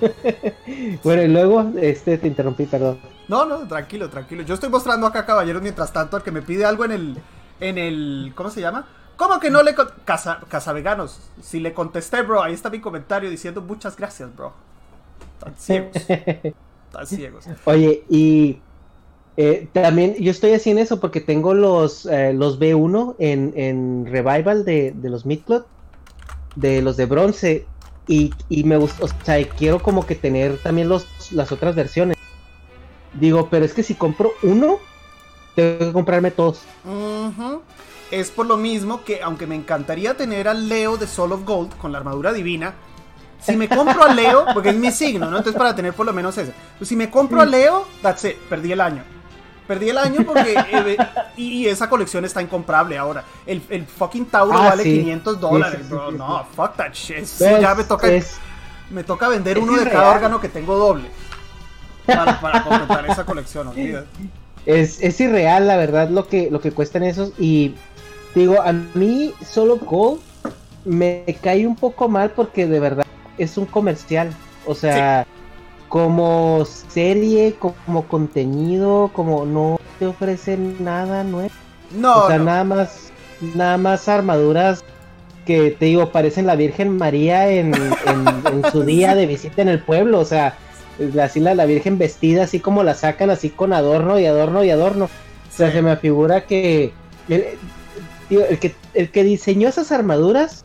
bueno, 1.04 1.22
y 1.22 1.28
luego, 1.28 1.70
este, 1.80 2.18
te 2.18 2.26
interrumpí, 2.26 2.66
perdón. 2.66 2.98
No, 3.28 3.44
no, 3.44 3.66
tranquilo, 3.66 4.08
tranquilo. 4.10 4.42
Yo 4.42 4.54
estoy 4.54 4.68
mostrando 4.68 5.06
acá, 5.06 5.24
caballeros, 5.24 5.62
mientras 5.62 5.92
tanto, 5.92 6.16
al 6.16 6.22
que 6.22 6.30
me 6.30 6.42
pide 6.42 6.64
algo 6.64 6.84
en 6.84 6.92
el, 6.92 7.18
en 7.60 7.78
el, 7.78 8.32
¿cómo 8.34 8.50
se 8.50 8.60
llama? 8.60 8.86
¿Cómo 9.16 9.38
que 9.38 9.50
no 9.50 9.62
le... 9.62 9.74
Casa, 10.04 10.40
Casaveganos, 10.48 11.20
si 11.40 11.60
le 11.60 11.72
contesté, 11.72 12.22
bro, 12.22 12.42
ahí 12.42 12.52
está 12.54 12.70
mi 12.70 12.80
comentario 12.80 13.30
diciendo 13.30 13.62
muchas 13.62 13.96
gracias, 13.96 14.34
bro. 14.34 14.52
Están 15.38 15.54
ciegos. 15.58 15.96
Están 15.96 17.06
ciegos. 17.06 17.44
Oye, 17.64 18.04
y 18.08 18.60
eh, 19.36 19.68
también 19.72 20.14
yo 20.16 20.30
estoy 20.30 20.52
haciendo 20.52 20.82
eso 20.82 21.00
porque 21.00 21.20
tengo 21.20 21.54
los, 21.54 22.06
eh, 22.06 22.32
los 22.32 22.58
B1 22.58 23.16
en, 23.18 23.52
en 23.56 24.06
Revival 24.06 24.64
de, 24.64 24.92
de 24.92 25.10
los 25.10 25.24
Midcloth, 25.24 25.66
de 26.56 26.82
los 26.82 26.96
de 26.96 27.06
bronce, 27.06 27.66
y, 28.06 28.32
y 28.48 28.64
me 28.64 28.76
gusta, 28.76 29.04
o 29.04 29.08
sea, 29.24 29.48
quiero 29.48 29.80
como 29.82 30.04
que 30.04 30.16
tener 30.16 30.58
también 30.58 30.88
los, 30.88 31.32
las 31.32 31.52
otras 31.52 31.74
versiones. 31.74 32.16
Digo, 33.14 33.48
pero 33.50 33.64
es 33.64 33.74
que 33.74 33.82
si 33.82 33.94
compro 33.94 34.32
uno, 34.42 34.78
tengo 35.54 35.78
que 35.78 35.92
comprarme 35.92 36.30
todos. 36.30 36.62
Es 38.10 38.30
por 38.30 38.46
lo 38.46 38.56
mismo 38.56 39.04
que, 39.04 39.22
aunque 39.22 39.46
me 39.46 39.54
encantaría 39.54 40.16
tener 40.16 40.48
al 40.48 40.68
Leo 40.68 40.96
de 40.96 41.06
Soul 41.06 41.32
of 41.32 41.44
Gold 41.44 41.76
con 41.76 41.92
la 41.92 41.98
armadura 41.98 42.32
divina, 42.32 42.74
si 43.40 43.56
me 43.56 43.68
compro 43.68 44.04
a 44.04 44.12
Leo, 44.12 44.46
porque 44.54 44.70
es 44.70 44.76
mi 44.76 44.90
signo, 44.90 45.30
¿no? 45.30 45.38
Entonces 45.38 45.58
para 45.58 45.74
tener 45.74 45.92
por 45.94 46.06
lo 46.06 46.12
menos 46.12 46.36
ese. 46.38 46.52
Pues 46.78 46.88
si 46.88 46.96
me 46.96 47.10
compro 47.10 47.40
a 47.40 47.44
Leo, 47.44 47.86
that's 48.00 48.24
it, 48.24 48.36
perdí 48.48 48.72
el 48.72 48.80
año. 48.80 49.02
Perdí 49.66 49.90
el 49.90 49.98
año 49.98 50.22
porque. 50.24 50.56
Eh, 50.72 50.96
y, 51.36 51.66
esa 51.66 51.88
colección 51.88 52.24
está 52.24 52.42
incomprable 52.42 52.98
ahora. 52.98 53.24
El, 53.46 53.62
el 53.70 53.86
fucking 53.86 54.26
Tauro 54.26 54.58
ah, 54.58 54.70
vale 54.70 54.82
500 54.82 55.40
dólares, 55.40 55.88
bro. 55.88 56.10
No, 56.10 56.44
fuck 56.54 56.76
that 56.76 56.92
shit. 56.92 57.24
ya 57.38 57.74
me 57.74 57.84
toca. 57.84 58.08
me 58.90 59.04
toca 59.04 59.28
vender 59.28 59.58
uno 59.58 59.76
de 59.76 59.90
cada 59.90 60.10
órgano 60.10 60.40
que 60.40 60.48
tengo 60.48 60.76
doble. 60.76 61.08
Para, 62.06 62.40
para 62.40 62.64
completar 62.64 63.06
esa 63.08 63.24
colección, 63.24 63.68
olvídate. 63.68 64.06
Es, 64.66 65.02
es 65.02 65.20
irreal, 65.20 65.66
la 65.66 65.76
verdad, 65.76 66.08
lo 66.08 66.26
que, 66.28 66.50
lo 66.50 66.60
que 66.60 66.72
cuestan 66.72 67.02
esos. 67.02 67.32
Y 67.38 67.74
digo, 68.34 68.60
a 68.62 68.72
mí 68.72 69.34
solo 69.44 69.76
Gold 69.76 70.20
me 70.84 71.24
cae 71.40 71.66
un 71.66 71.76
poco 71.76 72.08
mal 72.08 72.30
porque 72.30 72.66
de 72.66 72.80
verdad 72.80 73.06
es 73.38 73.56
un 73.58 73.66
comercial. 73.66 74.32
O 74.66 74.74
sea, 74.74 75.26
como 75.88 76.64
serie, 76.64 77.54
como 77.58 78.06
contenido, 78.06 79.10
como 79.12 79.44
no 79.44 79.80
te 79.98 80.06
ofrecen 80.06 80.82
nada 80.82 81.24
nuevo. 81.24 81.50
No. 81.90 82.24
O 82.24 82.28
sea, 82.28 82.38
nada 82.38 82.64
más, 82.64 83.12
nada 83.54 83.76
más 83.76 84.08
armaduras 84.08 84.84
que 85.44 85.72
te 85.72 85.86
digo, 85.86 86.10
parecen 86.10 86.46
la 86.46 86.54
Virgen 86.54 86.96
María 86.96 87.48
en, 87.48 87.74
en, 87.74 88.62
su 88.70 88.84
día 88.84 89.14
de 89.14 89.26
visita 89.26 89.60
en 89.60 89.68
el 89.68 89.80
pueblo. 89.80 90.20
O 90.20 90.24
sea, 90.24 90.56
así 91.20 91.40
la, 91.40 91.54
la 91.54 91.66
Virgen 91.66 91.98
vestida, 91.98 92.44
así 92.44 92.60
como 92.60 92.82
la 92.82 92.94
sacan, 92.94 93.30
así 93.30 93.50
con 93.50 93.72
adorno 93.72 94.18
y 94.18 94.26
adorno 94.26 94.64
y 94.64 94.70
adorno. 94.70 95.06
O 95.06 95.54
sea, 95.54 95.70
se 95.70 95.82
me 95.82 95.96
figura 95.96 96.46
que 96.46 96.92
el, 97.28 97.44
el 98.30 98.58
que 98.58 98.74
el 98.94 99.10
que 99.10 99.24
diseñó 99.24 99.68
esas 99.68 99.92
armaduras 99.92 100.64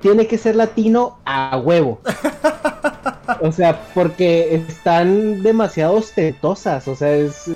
tiene 0.00 0.26
que 0.26 0.38
ser 0.38 0.56
latino 0.56 1.18
a 1.24 1.58
huevo. 1.58 2.00
o 3.40 3.52
sea, 3.52 3.80
porque 3.94 4.54
están 4.68 5.42
demasiado 5.42 5.96
ostentosas. 5.96 6.88
O 6.88 6.94
sea, 6.94 7.14
es, 7.14 7.50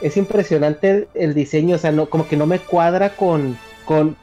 es 0.00 0.16
impresionante 0.16 1.08
el, 1.14 1.34
diseño. 1.34 1.76
O 1.76 1.78
sea, 1.78 1.92
no, 1.92 2.06
como 2.06 2.26
que 2.26 2.36
no 2.36 2.46
me 2.46 2.58
cuadra 2.58 3.10
con, 3.10 3.58
con, 3.84 4.16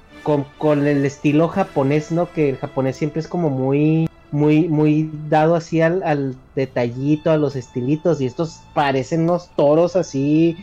con, 0.57 0.87
el 0.87 1.05
estilo 1.05 1.47
japonés, 1.47 2.11
¿no? 2.11 2.31
Que 2.31 2.49
el 2.49 2.57
japonés 2.57 2.97
siempre 2.97 3.21
es 3.21 3.27
como 3.27 3.49
muy, 3.49 4.09
muy, 4.33 4.67
muy 4.67 5.11
dado 5.29 5.55
así 5.55 5.81
al, 5.81 6.35
detallito, 6.55 7.31
a 7.31 7.37
los 7.37 7.55
estilitos. 7.55 8.19
Y 8.19 8.25
estos 8.25 8.61
parecen 8.73 9.21
unos 9.21 9.49
toros 9.55 9.95
así 9.95 10.57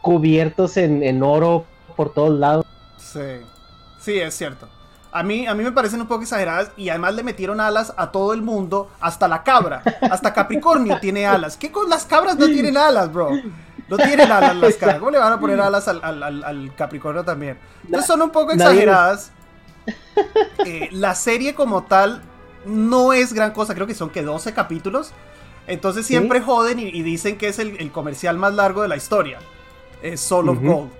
cubiertos 0.00 0.76
en, 0.76 1.02
en 1.02 1.22
oro 1.22 1.66
por 1.96 2.14
todos 2.14 2.38
lados. 2.38 2.64
Sí, 2.96 3.40
sí, 4.00 4.18
es 4.18 4.34
cierto. 4.34 4.68
A 5.10 5.22
mí, 5.22 5.46
a 5.46 5.54
mí 5.54 5.62
me 5.62 5.72
parecen 5.72 6.00
un 6.00 6.06
poco 6.06 6.22
exageradas 6.22 6.70
y 6.76 6.88
además 6.88 7.14
le 7.14 7.22
metieron 7.22 7.60
alas 7.60 7.92
a 7.96 8.10
todo 8.10 8.32
el 8.32 8.40
mundo, 8.40 8.88
hasta 8.98 9.28
la 9.28 9.42
cabra, 9.42 9.82
hasta 10.10 10.32
Capricornio 10.32 10.98
tiene 11.00 11.26
alas. 11.26 11.58
¿Qué 11.58 11.70
con 11.70 11.90
las 11.90 12.06
cabras 12.06 12.38
no 12.38 12.46
tienen 12.46 12.78
alas, 12.78 13.12
bro? 13.12 13.30
No 13.88 13.98
tienen 13.98 14.32
alas 14.32 14.56
las 14.56 14.74
cabras. 14.76 14.98
¿Cómo 15.00 15.10
le 15.10 15.18
van 15.18 15.34
a 15.34 15.40
poner 15.40 15.60
alas 15.60 15.86
al, 15.86 16.72
Capricornio 16.76 17.24
también? 17.24 17.58
Entonces 17.84 18.06
son 18.06 18.22
un 18.22 18.30
poco 18.30 18.52
exageradas. 18.52 19.32
Eh, 20.64 20.88
la 20.92 21.14
serie 21.16 21.54
como 21.54 21.82
tal 21.82 22.22
no 22.64 23.12
es 23.12 23.32
gran 23.32 23.52
cosa, 23.52 23.74
creo 23.74 23.86
que 23.86 23.94
son 23.94 24.10
que 24.10 24.22
12 24.22 24.52
capítulos. 24.54 25.12
Entonces 25.66 26.06
siempre 26.06 26.40
joden 26.40 26.78
y, 26.78 27.02
dicen 27.02 27.38
que 27.38 27.48
es 27.48 27.58
el, 27.58 27.90
comercial 27.92 28.36
más 28.36 28.54
largo 28.54 28.82
de 28.82 28.88
la 28.88 28.96
historia. 28.96 29.38
Es 30.02 30.20
Soul 30.20 30.48
of 30.48 30.58
Gold. 30.60 30.90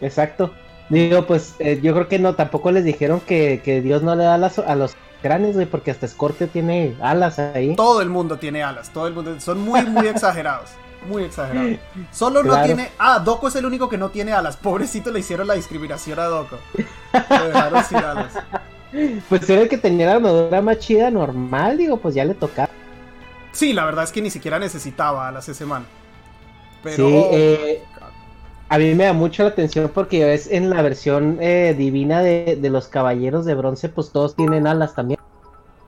Exacto. 0.00 0.52
Digo, 0.88 1.26
pues 1.26 1.56
eh, 1.58 1.80
yo 1.82 1.92
creo 1.94 2.08
que 2.08 2.18
no, 2.18 2.34
tampoco 2.34 2.70
les 2.70 2.84
dijeron 2.84 3.20
que, 3.20 3.60
Dios 3.82 4.02
no 4.02 4.14
le 4.14 4.24
da 4.24 4.34
alas 4.34 4.58
a 4.60 4.76
los 4.76 4.96
cráneos, 5.20 5.54
güey, 5.54 5.66
porque 5.66 5.90
hasta 5.90 6.06
Scorpio 6.06 6.48
tiene 6.48 6.94
alas 7.00 7.38
ahí. 7.38 7.74
Todo 7.74 8.02
el 8.02 8.08
mundo 8.08 8.38
tiene 8.38 8.62
alas, 8.62 8.90
todo 8.92 9.08
el 9.08 9.14
mundo. 9.14 9.38
Son 9.40 9.60
muy, 9.60 9.84
muy 9.84 10.06
exagerados. 10.06 10.70
Muy 11.08 11.24
exagerados. 11.24 11.78
Solo 12.12 12.42
no 12.42 12.62
tiene. 12.62 12.90
Ah, 12.98 13.18
Doko 13.18 13.48
es 13.48 13.56
el 13.56 13.66
único 13.66 13.88
que 13.88 13.98
no 13.98 14.10
tiene 14.10 14.32
alas. 14.32 14.56
Pobrecito 14.56 15.10
le 15.10 15.20
hicieron 15.20 15.46
la 15.46 15.54
discriminación 15.54 16.18
a 16.18 16.24
Doko. 16.24 16.58
Le 17.12 17.46
dejaron 17.48 17.84
sin 17.84 17.98
alas. 17.98 18.32
Pues 19.28 19.48
era 19.48 19.62
el 19.62 19.68
que 19.68 19.78
tenía 19.78 20.06
la 20.06 20.14
armadura 20.14 20.62
más 20.62 20.78
chida 20.78 21.10
normal, 21.10 21.76
digo, 21.78 21.98
pues 21.98 22.14
ya 22.14 22.24
le 22.24 22.34
tocaba. 22.34 22.70
Sí, 23.52 23.72
la 23.72 23.84
verdad 23.84 24.04
es 24.04 24.12
que 24.12 24.22
ni 24.22 24.30
siquiera 24.30 24.58
necesitaba 24.58 25.28
alas 25.28 25.48
ese 25.48 25.64
man. 25.64 25.86
Pero. 26.82 27.08
Sí, 27.08 27.14
eh, 27.32 27.82
a 28.68 28.78
mí 28.78 28.94
me 28.94 29.04
da 29.04 29.12
mucho 29.12 29.44
la 29.44 29.50
atención 29.50 29.90
porque 29.94 30.24
ves 30.24 30.48
en 30.50 30.70
la 30.70 30.82
versión 30.82 31.38
eh, 31.40 31.74
divina 31.76 32.20
de, 32.20 32.58
los 32.70 32.88
caballeros 32.88 33.44
de 33.44 33.54
bronce, 33.54 33.88
pues 33.88 34.10
todos 34.10 34.34
tienen 34.34 34.66
alas 34.66 34.94
también. 34.94 35.20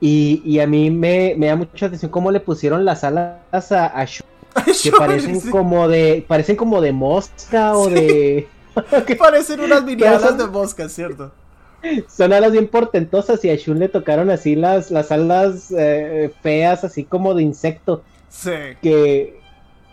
Y, 0.01 0.59
a 0.59 0.67
mí 0.67 0.89
me, 0.89 1.35
da 1.37 1.57
mucha 1.57 1.87
atención 1.87 2.09
cómo 2.09 2.31
le 2.31 2.39
pusieron 2.39 2.85
las 2.85 3.03
alas 3.03 3.71
a, 3.71 4.05
Shun, 4.05 4.25
que 4.83 4.91
parecen 4.91 5.41
como 5.51 5.89
de 5.89 6.23
parecen 6.25 6.55
como 6.55 6.79
de 6.79 6.93
mosca 6.93 7.75
o 7.75 7.89
de 7.89 8.47
parecen 9.19 9.59
unas 9.59 9.83
mini 9.83 10.03
alas 10.03 10.37
de 10.37 10.47
mosca, 10.47 10.87
¿cierto? 10.87 11.33
Son 12.07 12.33
alas 12.33 12.51
bien 12.51 12.67
portentosas 12.67 13.43
y 13.45 13.49
a 13.49 13.55
Shun 13.55 13.79
le 13.79 13.89
tocaron 13.89 14.29
así 14.29 14.55
las, 14.55 14.91
las 14.91 15.11
alas 15.11 15.71
eh, 15.71 16.33
feas, 16.41 16.83
así 16.83 17.03
como 17.03 17.33
de 17.33 17.43
insecto. 17.43 18.03
Sí. 18.29 18.51
Que, 18.81 19.39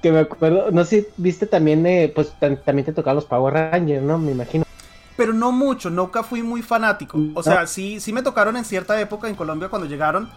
que 0.03 0.13
me 0.13 0.21
acuerdo, 0.21 0.71
no 0.71 0.85
sé 0.85 1.09
viste 1.17 1.47
también, 1.47 1.87
eh, 1.87 2.13
pues 2.15 2.33
también 2.39 2.85
te 2.85 2.93
tocaban 2.93 3.17
los 3.17 3.25
Power 3.25 3.55
Rangers, 3.55 4.03
¿no? 4.03 4.19
Me 4.19 4.33
imagino. 4.33 4.65
Pero 5.17 5.33
no 5.33 5.51
mucho, 5.51 5.89
nunca 5.89 6.23
fui 6.23 6.43
muy 6.43 6.63
fanático. 6.63 7.19
O 7.35 7.43
sea, 7.43 7.67
sí, 7.67 8.01
sí 8.01 8.13
me 8.13 8.23
tocaron 8.23 8.57
en 8.57 8.65
cierta 8.65 9.01
época 9.01 9.29
en 9.29 9.35
Colombia 9.35 9.69
cuando 9.69 9.89
llegaron, 9.89 10.29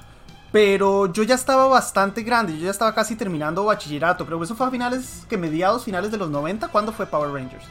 pero 0.53 1.11
yo 1.11 1.23
ya 1.23 1.35
estaba 1.35 1.67
bastante 1.67 2.23
grande, 2.23 2.57
yo 2.57 2.65
ya 2.65 2.71
estaba 2.71 2.95
casi 2.95 3.15
terminando 3.15 3.65
bachillerato. 3.65 4.25
Creo 4.25 4.39
que 4.39 4.45
eso 4.45 4.55
fue 4.55 4.67
a 4.67 4.71
finales, 4.71 5.25
que 5.27 5.37
mediados, 5.37 5.83
finales 5.83 6.11
de 6.11 6.17
los 6.17 6.29
90. 6.29 6.69
¿Cuándo 6.69 6.93
fue 6.93 7.05
Power 7.05 7.31
Rangers? 7.31 7.65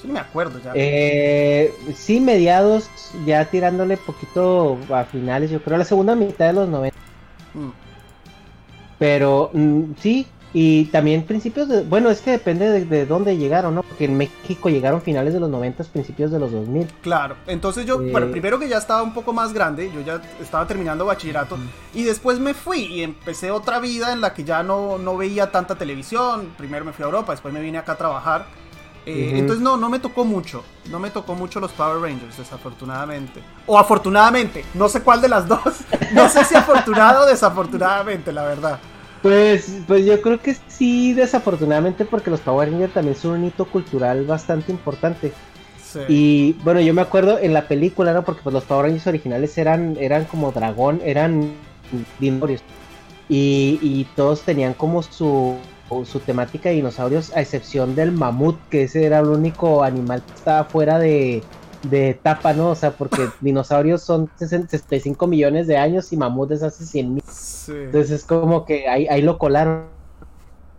Sí, 0.00 0.08
me 0.08 0.20
acuerdo 0.20 0.60
ya. 0.62 0.72
Eh, 0.74 1.74
sí, 1.94 2.20
mediados, 2.20 2.88
ya 3.26 3.44
tirándole 3.44 3.96
poquito 3.96 4.78
a 4.92 5.04
finales, 5.04 5.50
yo 5.50 5.62
creo, 5.62 5.78
la 5.78 5.84
segunda 5.84 6.14
mitad 6.14 6.46
de 6.46 6.52
los 6.52 6.68
90. 6.68 6.96
Mm. 7.54 7.70
Pero 8.98 9.50
mm, 9.52 9.82
sí, 10.00 10.26
y 10.52 10.86
también 10.86 11.24
principios 11.24 11.68
de... 11.68 11.82
Bueno, 11.82 12.10
es 12.10 12.22
que 12.22 12.30
depende 12.30 12.84
de, 12.84 13.06
dónde 13.06 13.36
llegaron, 13.36 13.74
¿no? 13.74 13.82
Porque 13.82 14.06
en 14.06 14.16
México 14.16 14.70
llegaron 14.70 15.02
finales 15.02 15.34
de 15.34 15.40
los 15.40 15.50
90, 15.50 15.84
principios 15.84 16.30
de 16.30 16.38
los 16.38 16.52
2000. 16.52 16.86
Claro, 17.02 17.36
entonces 17.46 17.84
yo, 17.84 17.98
bueno, 17.98 18.28
eh, 18.28 18.30
primero 18.30 18.58
que 18.58 18.68
ya 18.68 18.78
estaba 18.78 19.02
un 19.02 19.12
poco 19.12 19.32
más 19.32 19.52
grande, 19.52 19.90
yo 19.94 20.00
ya 20.00 20.22
estaba 20.40 20.66
terminando 20.66 21.04
bachillerato, 21.04 21.58
y 21.92 22.04
después 22.04 22.38
me 22.38 22.54
fui 22.54 22.80
y 22.84 23.02
empecé 23.02 23.50
otra 23.50 23.78
vida 23.78 24.12
en 24.12 24.20
la 24.20 24.32
que 24.32 24.44
ya 24.44 24.62
no, 24.62 24.96
no 24.96 25.16
veía 25.16 25.50
tanta 25.50 25.74
televisión. 25.74 26.52
Primero 26.56 26.84
me 26.84 26.92
fui 26.92 27.02
a 27.02 27.06
Europa, 27.06 27.32
después 27.32 27.52
me 27.52 27.60
vine 27.60 27.78
acá 27.78 27.92
a 27.92 27.98
trabajar. 27.98 28.46
Eh, 29.08 29.38
entonces 29.38 29.62
no, 29.62 29.78
no 29.78 29.88
me 29.88 29.98
tocó 29.98 30.24
mucho. 30.24 30.62
No 30.90 30.98
me 30.98 31.10
tocó 31.10 31.34
mucho 31.34 31.60
los 31.60 31.72
Power 31.72 32.02
Rangers, 32.02 32.36
desafortunadamente. 32.36 33.40
O 33.66 33.78
afortunadamente, 33.78 34.64
no 34.74 34.88
sé 34.88 35.02
cuál 35.02 35.22
de 35.22 35.28
las 35.28 35.48
dos. 35.48 35.60
No 36.12 36.26
sé 36.28 36.42
si 36.44 36.54
afortunado 36.54 37.24
o 37.24 37.26
desafortunadamente, 37.26 38.32
la 38.32 38.44
verdad. 38.44 38.78
Pues, 39.20 39.78
pues 39.86 40.06
yo 40.06 40.20
creo 40.22 40.40
que 40.40 40.56
sí, 40.68 41.12
desafortunadamente, 41.12 42.06
porque 42.06 42.30
los 42.30 42.40
Power 42.40 42.70
Rangers 42.70 42.94
también 42.94 43.14
son 43.14 43.32
un 43.32 43.44
hito 43.44 43.66
cultural 43.66 44.24
bastante 44.24 44.72
importante. 44.72 45.32
Y 46.06 46.52
bueno, 46.64 46.80
yo 46.80 46.94
me 46.94 47.02
acuerdo 47.02 47.38
en 47.38 47.52
la 47.52 47.66
película, 47.66 48.12
¿no? 48.12 48.24
Porque 48.24 48.42
pues, 48.42 48.54
los 48.54 48.64
Power 48.64 48.86
Rangers 48.86 49.06
originales 49.06 49.56
eran, 49.58 49.96
eran 50.00 50.24
como 50.24 50.52
dragón, 50.52 51.00
eran 51.04 51.52
dinosaurios. 52.18 52.62
Y, 53.28 53.78
y 53.82 54.06
todos 54.16 54.42
tenían 54.42 54.72
como 54.72 55.02
su, 55.02 55.56
su 56.04 56.20
temática 56.20 56.68
de 56.68 56.76
dinosaurios, 56.76 57.34
a 57.36 57.40
excepción 57.40 57.94
del 57.94 58.12
mamut, 58.12 58.56
que 58.70 58.84
ese 58.84 59.04
era 59.04 59.20
el 59.20 59.26
único 59.26 59.82
animal 59.82 60.22
que 60.22 60.34
estaba 60.34 60.64
fuera 60.64 60.98
de, 60.98 61.42
de 61.82 62.10
etapa, 62.10 62.52
¿no? 62.52 62.70
O 62.70 62.74
sea, 62.74 62.92
porque 62.92 63.28
dinosaurios 63.40 64.02
son 64.02 64.30
65 64.36 65.26
millones 65.26 65.66
de 65.66 65.76
años 65.76 66.12
y 66.12 66.16
mamuts 66.16 66.62
hace 66.62 66.84
100 66.84 67.14
mil. 67.14 67.24
Entonces 67.68 68.10
es 68.10 68.24
como 68.24 68.64
que 68.64 68.88
ahí, 68.88 69.06
ahí 69.08 69.22
lo 69.22 69.38
colaron. 69.38 69.86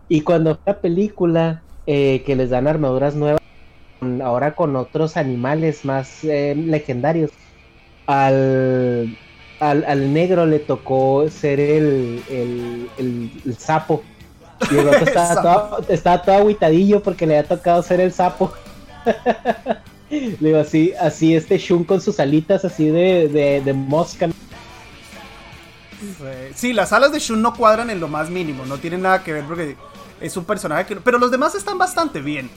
Y 0.08 0.22
cuando 0.22 0.60
la 0.66 0.80
película 0.80 1.62
eh, 1.86 2.24
que 2.26 2.36
les 2.36 2.50
dan 2.50 2.68
armaduras 2.68 3.16
nuevas, 3.16 3.42
ahora 4.24 4.56
con 4.56 4.76
otros 4.76 5.18
animales 5.18 5.86
más 5.86 6.24
eh, 6.24 6.56
legendarios, 6.56 7.32
al, 8.08 9.16
al, 9.60 10.14
negro 10.14 10.46
le 10.46 10.60
tocó 10.60 11.30
ser 11.30 11.60
el, 11.60 12.24
el, 12.30 12.90
el, 12.98 13.56
sapo. 13.56 14.02
Y 14.72 14.78
el 14.78 14.88
otro 14.88 15.06
estaba, 15.06 15.42
todo, 15.42 15.86
estaba 15.88 16.22
todo 16.22 16.36
aguitadillo 16.36 17.02
porque 17.02 17.26
le 17.26 17.38
había 17.38 17.48
tocado 17.48 17.82
ser 17.82 18.00
el 18.02 18.12
sapo. 18.12 18.54
Le 20.10 20.38
digo, 20.40 20.60
así, 20.60 20.94
así 21.00 21.36
este 21.36 21.58
Shun 21.58 21.84
con 21.84 22.02
sus 22.02 22.20
alitas 22.20 22.66
así 22.66 22.88
de, 22.90 23.62
de, 23.64 23.74
mosca. 23.74 24.30
Sí, 26.56 26.74
las 26.74 26.94
alas 26.94 27.12
de 27.12 27.20
Shun 27.20 27.42
no 27.42 27.54
cuadran 27.54 27.90
en 27.90 28.00
lo 28.00 28.08
más 28.08 28.30
mínimo, 28.30 28.66
no 28.66 28.78
tienen 28.78 29.04
nada 29.04 29.24
que 29.24 29.34
ver 29.34 29.44
porque 29.44 29.76
es 30.20 30.36
un 30.36 30.46
personaje 30.46 30.86
que... 30.86 30.96
Pero 30.96 31.20
los 31.20 31.30
demás 31.30 31.56
están 31.56 31.78
bastante 31.78 32.22
bien. 32.22 32.50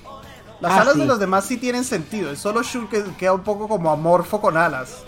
Las 0.60 0.72
ah, 0.72 0.80
alas 0.82 0.96
de 0.96 1.04
los 1.04 1.18
demás 1.18 1.44
sí 1.44 1.56
tienen 1.56 1.84
sentido, 1.84 2.30
es 2.30 2.38
solo 2.38 2.62
Shun 2.62 2.88
que 2.88 3.02
queda 3.18 3.34
un 3.34 3.42
poco 3.42 3.68
como 3.68 3.90
amorfo 3.90 4.40
con 4.40 4.56
alas. 4.56 5.02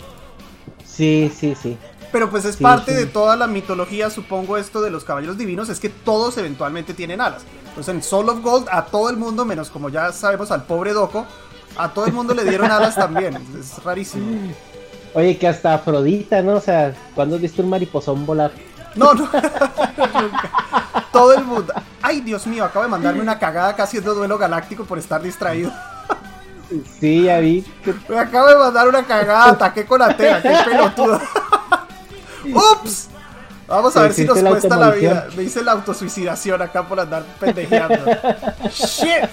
Sí, 0.85 1.31
sí, 1.35 1.55
sí. 1.55 1.77
Pero 2.11 2.29
pues 2.29 2.45
es 2.45 2.57
parte 2.57 2.93
de 2.93 3.05
toda 3.05 3.35
la 3.35 3.47
mitología, 3.47 4.09
supongo, 4.09 4.57
esto 4.57 4.81
de 4.81 4.89
los 4.89 5.03
caballeros 5.03 5.37
divinos, 5.37 5.69
es 5.69 5.79
que 5.79 5.89
todos 5.89 6.37
eventualmente 6.37 6.93
tienen 6.93 7.21
alas. 7.21 7.43
Entonces 7.69 7.93
en 7.93 8.03
Soul 8.03 8.29
of 8.29 8.41
Gold 8.41 8.67
a 8.71 8.85
todo 8.85 9.09
el 9.09 9.17
mundo, 9.17 9.45
menos 9.45 9.69
como 9.69 9.89
ya 9.89 10.11
sabemos 10.11 10.51
al 10.51 10.63
pobre 10.63 10.93
Doco, 10.93 11.25
a 11.77 11.89
todo 11.89 12.05
el 12.05 12.13
mundo 12.13 12.33
le 12.33 12.45
dieron 12.45 12.71
alas 12.71 12.95
también. 12.95 13.35
Es 13.59 13.83
rarísimo. 13.83 14.53
Oye, 15.13 15.37
que 15.37 15.47
hasta 15.47 15.73
Afrodita, 15.73 16.41
¿no? 16.41 16.55
O 16.55 16.61
sea, 16.61 16.93
¿cuándo 17.13 17.35
has 17.35 17.41
visto 17.41 17.61
un 17.61 17.69
mariposón 17.69 18.25
volar? 18.25 18.51
No, 18.95 19.13
no. 19.13 19.29
todo 21.11 21.33
el 21.33 21.43
mundo. 21.43 21.73
Ay, 22.01 22.21
Dios 22.21 22.45
mío, 22.47 22.63
acabo 22.65 22.83
de 22.83 22.91
mandarme 22.91 23.21
una 23.21 23.39
cagada 23.39 23.75
casi 23.75 23.99
de 23.99 24.05
duelo 24.05 24.37
galáctico 24.37 24.85
por 24.85 24.97
estar 24.97 25.21
distraído. 25.21 25.71
Sí, 26.99 27.23
ya 27.23 27.39
vi. 27.39 27.65
Me 28.09 28.19
acabo 28.19 28.47
de 28.47 28.55
mandar 28.57 28.87
una 28.87 29.05
cagada, 29.05 29.51
ataqué 29.51 29.85
con 29.85 29.99
la 29.99 30.15
tela, 30.15 30.41
qué 30.41 30.55
pelotudo. 30.65 31.21
¡Ups! 32.81 33.09
Vamos 33.67 33.97
a 33.97 34.03
ver 34.03 34.13
si 34.13 34.25
nos 34.25 34.39
cuesta 34.39 34.77
la 34.77 34.91
vida. 34.91 35.27
Me 35.35 35.43
hice 35.43 35.63
la 35.63 35.71
autosuicidación 35.71 36.61
acá 36.61 36.87
por 36.87 36.99
andar 36.99 37.23
pendejeando. 37.39 37.95
¡Shit! 38.69 39.25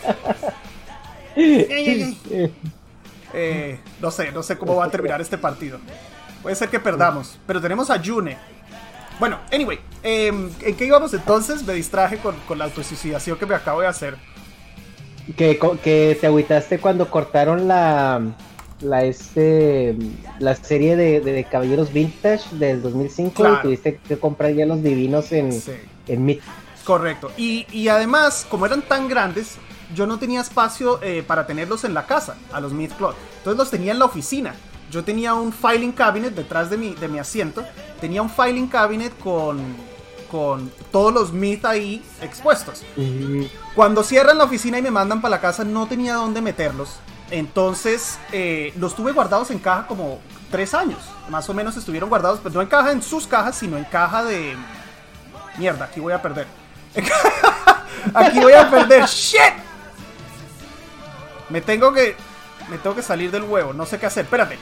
Eh, 3.35 3.81
no 4.01 4.11
sé, 4.11 4.33
no 4.33 4.43
sé 4.43 4.57
cómo 4.59 4.77
va 4.77 4.87
a 4.87 4.91
terminar 4.91 5.21
este 5.21 5.39
partido. 5.39 5.79
Puede 6.43 6.57
ser 6.57 6.69
que 6.69 6.81
perdamos, 6.81 7.39
pero 7.47 7.61
tenemos 7.61 7.91
a 7.91 8.01
June. 8.03 8.37
Bueno, 9.19 9.39
anyway, 9.53 9.79
em, 10.03 10.51
¿en 10.61 10.77
qué 10.77 10.85
íbamos 10.87 11.15
entonces? 11.15 11.63
Me 11.65 11.75
distraje 11.75 12.19
con, 12.19 12.35
la 12.59 12.65
autosuicidación 12.65 13.39
que 13.39 13.47
me 13.47 13.55
acabo 13.55 13.81
de 13.81 13.87
hacer. 13.87 14.17
Que, 15.37 15.59
que 15.83 16.19
te 16.21 16.27
agüitaste 16.27 16.79
cuando 16.81 17.09
cortaron 17.09 17.69
la, 17.69 18.21
la, 18.83 19.05
este, 19.05 19.97
la 20.39 20.55
serie 20.55 20.97
de, 20.97 21.47
Caballeros 21.51 21.93
Vintage 21.93 22.55
del 22.57 22.83
2005 22.83 23.43
y 23.49 23.63
tuviste 23.63 24.01
que 24.07 24.19
comprar 24.19 24.53
ya 24.53 24.67
los 24.67 24.83
divinos 24.83 25.33
en, 25.33 25.51
en 26.09 26.41
Correcto. 26.85 27.31
Y, 27.37 27.67
y, 27.71 27.89
además, 27.89 28.47
como 28.51 28.67
eran 28.67 28.83
tan 28.83 29.09
grandes, 29.09 29.57
yo 29.95 30.07
no 30.07 30.19
tenía 30.19 30.41
espacio 30.41 31.01
eh, 31.03 31.23
para 31.27 31.47
tenerlos 31.47 31.85
en 31.85 31.95
la 31.95 32.07
casa, 32.07 32.37
a 32.53 32.61
los 32.61 32.73
Myth 32.73 32.93
Cloth. 32.97 33.15
Entonces 33.39 33.59
los 33.59 33.71
tenía 33.71 33.93
en 33.93 33.99
la 33.99 34.07
oficina. 34.07 34.55
Yo 34.91 35.05
tenía 35.05 35.35
un 35.35 35.53
filing 35.53 35.93
cabinet 35.93 36.35
detrás 36.35 36.71
de 36.71 36.77
mi, 36.77 36.95
de 36.95 37.09
mi 37.09 37.19
asiento. 37.19 37.65
Tenía 38.01 38.21
un 38.21 38.29
filing 38.29 38.67
cabinet 38.67 39.17
con, 39.19 39.61
con 40.31 40.73
todos 40.91 41.13
los 41.13 41.33
Myth 41.33 41.65
ahí 41.65 42.03
expuestos. 42.21 42.83
Cuando 43.75 44.03
cierran 44.03 44.39
la 44.39 44.45
oficina 44.45 44.79
y 44.79 44.83
me 44.83 44.91
mandan 44.91 45.21
para 45.21 45.37
la 45.37 45.41
casa, 45.41 45.65
no 45.65 45.87
tenía 45.87 46.15
dónde 46.15 46.41
meterlos. 46.41 46.97
Entonces 47.33 48.19
eh, 48.31 48.75
los 48.77 48.95
tuve 48.95 49.13
guardados 49.13 49.51
en 49.51 49.59
caja 49.59 49.87
como 49.87 50.21
tres 50.51 50.75
años. 50.75 50.99
Más 51.31 51.49
o 51.49 51.55
menos 51.55 51.77
estuvieron 51.77 52.11
guardados, 52.11 52.41
pero 52.43 52.55
no 52.55 52.61
en 52.61 52.69
caja 52.69 52.93
en 52.93 53.03
sus 53.03 53.27
cajas, 53.27 53.57
sino 53.57 53.79
en 53.79 53.85
caja 53.85 54.23
de... 54.23 54.55
Mierda, 55.57 55.87
aquí 55.87 55.99
voy 55.99 56.13
a 56.13 56.21
perder. 56.21 56.47
aquí 58.15 58.39
voy 58.39 58.53
a 58.53 58.71
perder. 58.71 59.05
¡Shit! 59.07 59.55
Me 61.49 61.61
tengo 61.61 61.93
que. 61.93 62.17
Me 62.71 62.79
tengo 62.79 62.97
que 62.97 63.03
salir 63.03 63.31
del 63.31 63.43
huevo. 63.43 63.73
No 63.73 63.85
sé 63.85 63.99
qué 63.99 64.07
hacer. 64.07 64.25
Espérate. 64.25 64.59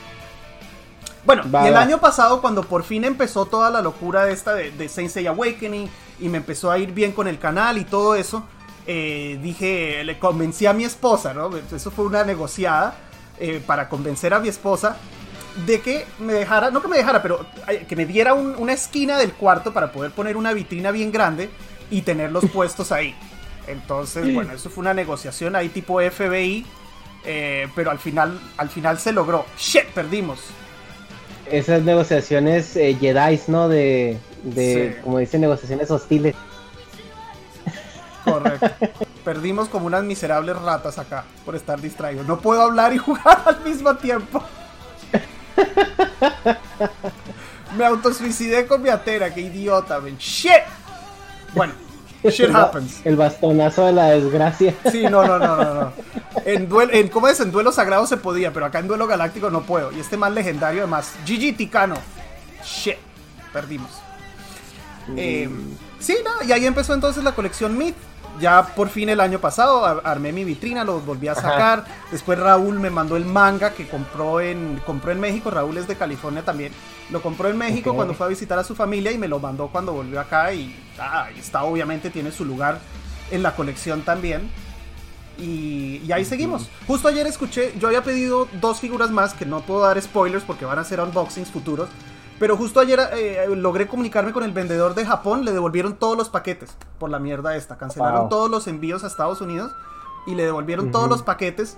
Bueno, 1.24 1.44
y 1.64 1.68
el 1.68 1.76
año 1.76 1.98
pasado, 1.98 2.40
cuando 2.40 2.62
por 2.62 2.82
fin 2.82 3.04
empezó 3.04 3.46
toda 3.46 3.70
la 3.70 3.82
locura 3.82 4.24
de 4.24 4.32
esta 4.32 4.54
de, 4.54 4.70
de 4.70 4.88
Saint 4.88 5.14
Awakening 5.28 5.88
y 6.18 6.28
me 6.28 6.38
empezó 6.38 6.70
a 6.70 6.78
ir 6.78 6.92
bien 6.92 7.12
con 7.12 7.28
el 7.28 7.38
canal 7.38 7.78
y 7.78 7.84
todo 7.84 8.14
eso, 8.14 8.44
eh, 8.92 9.38
dije, 9.40 10.02
le 10.02 10.18
convencí 10.18 10.66
a 10.66 10.72
mi 10.72 10.84
esposa, 10.84 11.32
¿no? 11.32 11.50
Eso 11.56 11.90
fue 11.90 12.06
una 12.06 12.24
negociada 12.24 12.96
eh, 13.38 13.62
para 13.64 13.88
convencer 13.88 14.34
a 14.34 14.40
mi 14.40 14.48
esposa 14.48 14.96
de 15.66 15.80
que 15.80 16.06
me 16.18 16.32
dejara, 16.32 16.70
no 16.70 16.82
que 16.82 16.88
me 16.88 16.96
dejara, 16.96 17.22
pero 17.22 17.46
que 17.88 17.96
me 17.96 18.06
diera 18.06 18.34
una 18.34 18.72
esquina 18.72 19.18
del 19.18 19.32
cuarto 19.32 19.72
para 19.72 19.92
poder 19.92 20.10
poner 20.10 20.36
una 20.36 20.52
vitrina 20.52 20.90
bien 20.90 21.12
grande 21.12 21.50
y 21.90 22.02
tenerlos 22.02 22.44
puestos 22.52 22.90
ahí. 22.90 23.14
Entonces, 23.66 24.34
bueno, 24.34 24.52
eso 24.54 24.70
fue 24.70 24.82
una 24.82 24.94
negociación 24.94 25.54
ahí 25.54 25.68
tipo 25.68 26.00
FBI 26.00 26.66
eh, 27.24 27.68
pero 27.74 27.90
al 27.90 27.98
final, 27.98 28.38
al 28.56 28.68
final 28.68 28.98
se 28.98 29.12
logró. 29.12 29.44
¡Shit! 29.58 29.86
Perdimos. 29.94 30.40
Esas 31.50 31.82
negociaciones 31.82 32.76
eh, 32.76 32.96
Jedi, 32.98 33.40
¿no? 33.48 33.68
De, 33.68 34.16
de 34.42 34.98
como 35.02 35.18
dicen, 35.18 35.40
negociaciones 35.40 35.90
hostiles. 35.90 36.34
Correcto. 38.24 38.70
Perdimos 39.24 39.68
como 39.68 39.86
unas 39.86 40.04
miserables 40.04 40.56
ratas 40.56 40.98
acá 40.98 41.24
por 41.44 41.54
estar 41.54 41.80
distraídos. 41.80 42.26
No 42.26 42.40
puedo 42.40 42.62
hablar 42.62 42.92
y 42.92 42.98
jugar 42.98 43.42
al 43.46 43.60
mismo 43.62 43.94
tiempo. 43.96 44.42
Me 47.76 47.84
autosuicidé 47.84 48.66
con 48.66 48.82
mi 48.82 48.88
atera, 48.88 49.32
qué 49.32 49.42
idiota, 49.42 50.00
man. 50.00 50.16
Shit. 50.18 50.52
Bueno, 51.54 51.72
Shit 52.24 52.54
happens. 52.54 53.00
El 53.04 53.16
bastonazo 53.16 53.86
de 53.86 53.92
la 53.92 54.06
desgracia. 54.06 54.74
Sí, 54.90 55.04
no, 55.04 55.24
no, 55.24 55.38
no, 55.38 55.56
no. 55.56 55.92
En 56.44 56.68
duelo, 56.68 56.92
en, 56.92 57.08
¿cómo 57.08 57.28
es? 57.28 57.40
En 57.40 57.50
duelo 57.50 57.72
sagrado 57.72 58.06
se 58.06 58.16
podía, 58.16 58.52
pero 58.52 58.66
acá 58.66 58.80
en 58.80 58.88
duelo 58.88 59.06
galáctico 59.06 59.50
no 59.50 59.62
puedo. 59.62 59.92
Y 59.92 60.00
este 60.00 60.16
más 60.16 60.32
legendario 60.32 60.82
además. 60.82 61.12
GG 61.26 61.56
Ticano. 61.56 61.96
Shit. 62.64 62.96
Perdimos. 63.52 63.90
Mm. 65.08 65.14
Eh, 65.16 65.50
sí, 65.98 66.16
no, 66.24 66.46
y 66.46 66.52
ahí 66.52 66.66
empezó 66.66 66.94
entonces 66.94 67.24
la 67.24 67.34
colección 67.34 67.76
Myth 67.76 67.96
ya 68.38 68.74
por 68.74 68.88
fin 68.88 69.08
el 69.08 69.20
año 69.20 69.38
pasado 69.40 69.84
armé 70.04 70.32
mi 70.32 70.44
vitrina, 70.44 70.84
lo 70.84 71.00
volví 71.00 71.28
a 71.28 71.34
sacar. 71.34 71.84
Después 72.10 72.38
Raúl 72.38 72.78
me 72.78 72.90
mandó 72.90 73.16
el 73.16 73.24
manga 73.24 73.72
que 73.72 73.88
compró 73.88 74.40
en, 74.40 74.80
compró 74.86 75.12
en 75.12 75.20
México. 75.20 75.50
Raúl 75.50 75.76
es 75.78 75.88
de 75.88 75.96
California 75.96 76.42
también. 76.42 76.72
Lo 77.10 77.22
compró 77.22 77.48
en 77.48 77.58
México 77.58 77.94
cuando 77.94 78.14
fue 78.14 78.26
a 78.26 78.28
visitar 78.28 78.58
a 78.58 78.64
su 78.64 78.74
familia 78.74 79.10
y 79.12 79.18
me 79.18 79.28
lo 79.28 79.40
mandó 79.40 79.68
cuando 79.68 79.92
volvió 79.92 80.20
acá. 80.20 80.52
Y 80.52 80.74
ah, 80.98 81.28
está, 81.36 81.64
obviamente, 81.64 82.10
tiene 82.10 82.30
su 82.30 82.44
lugar 82.44 82.78
en 83.30 83.42
la 83.42 83.54
colección 83.54 84.02
también. 84.02 84.50
Y, 85.38 86.02
y, 86.06 86.12
ahí 86.12 86.24
seguimos. 86.24 86.68
Justo 86.86 87.08
ayer 87.08 87.26
escuché, 87.26 87.72
yo 87.78 87.88
había 87.88 88.02
pedido 88.04 88.46
dos 88.60 88.78
figuras 88.78 89.10
más 89.10 89.32
que 89.32 89.46
no 89.46 89.60
puedo 89.62 89.80
dar 89.80 90.00
spoilers 90.00 90.44
porque 90.44 90.66
van 90.66 90.78
a 90.78 90.84
ser 90.84 91.00
unboxings 91.00 91.50
futuros. 91.50 91.88
Pero 92.40 92.56
justo 92.56 92.80
ayer 92.80 92.98
eh, 93.12 93.46
logré 93.54 93.86
comunicarme 93.86 94.32
con 94.32 94.42
el 94.42 94.52
vendedor 94.52 94.94
de 94.94 95.04
Japón, 95.04 95.44
le 95.44 95.52
devolvieron 95.52 95.96
todos 95.96 96.16
los 96.16 96.30
paquetes 96.30 96.74
por 96.98 97.10
la 97.10 97.18
mierda 97.18 97.54
esta. 97.54 97.76
Cancelaron 97.76 98.30
todos 98.30 98.50
los 98.50 98.66
envíos 98.66 99.04
a 99.04 99.08
Estados 99.08 99.42
Unidos 99.42 99.70
y 100.26 100.34
le 100.34 100.44
devolvieron 100.44 100.90
todos 100.90 101.06
los 101.06 101.22
paquetes. 101.22 101.76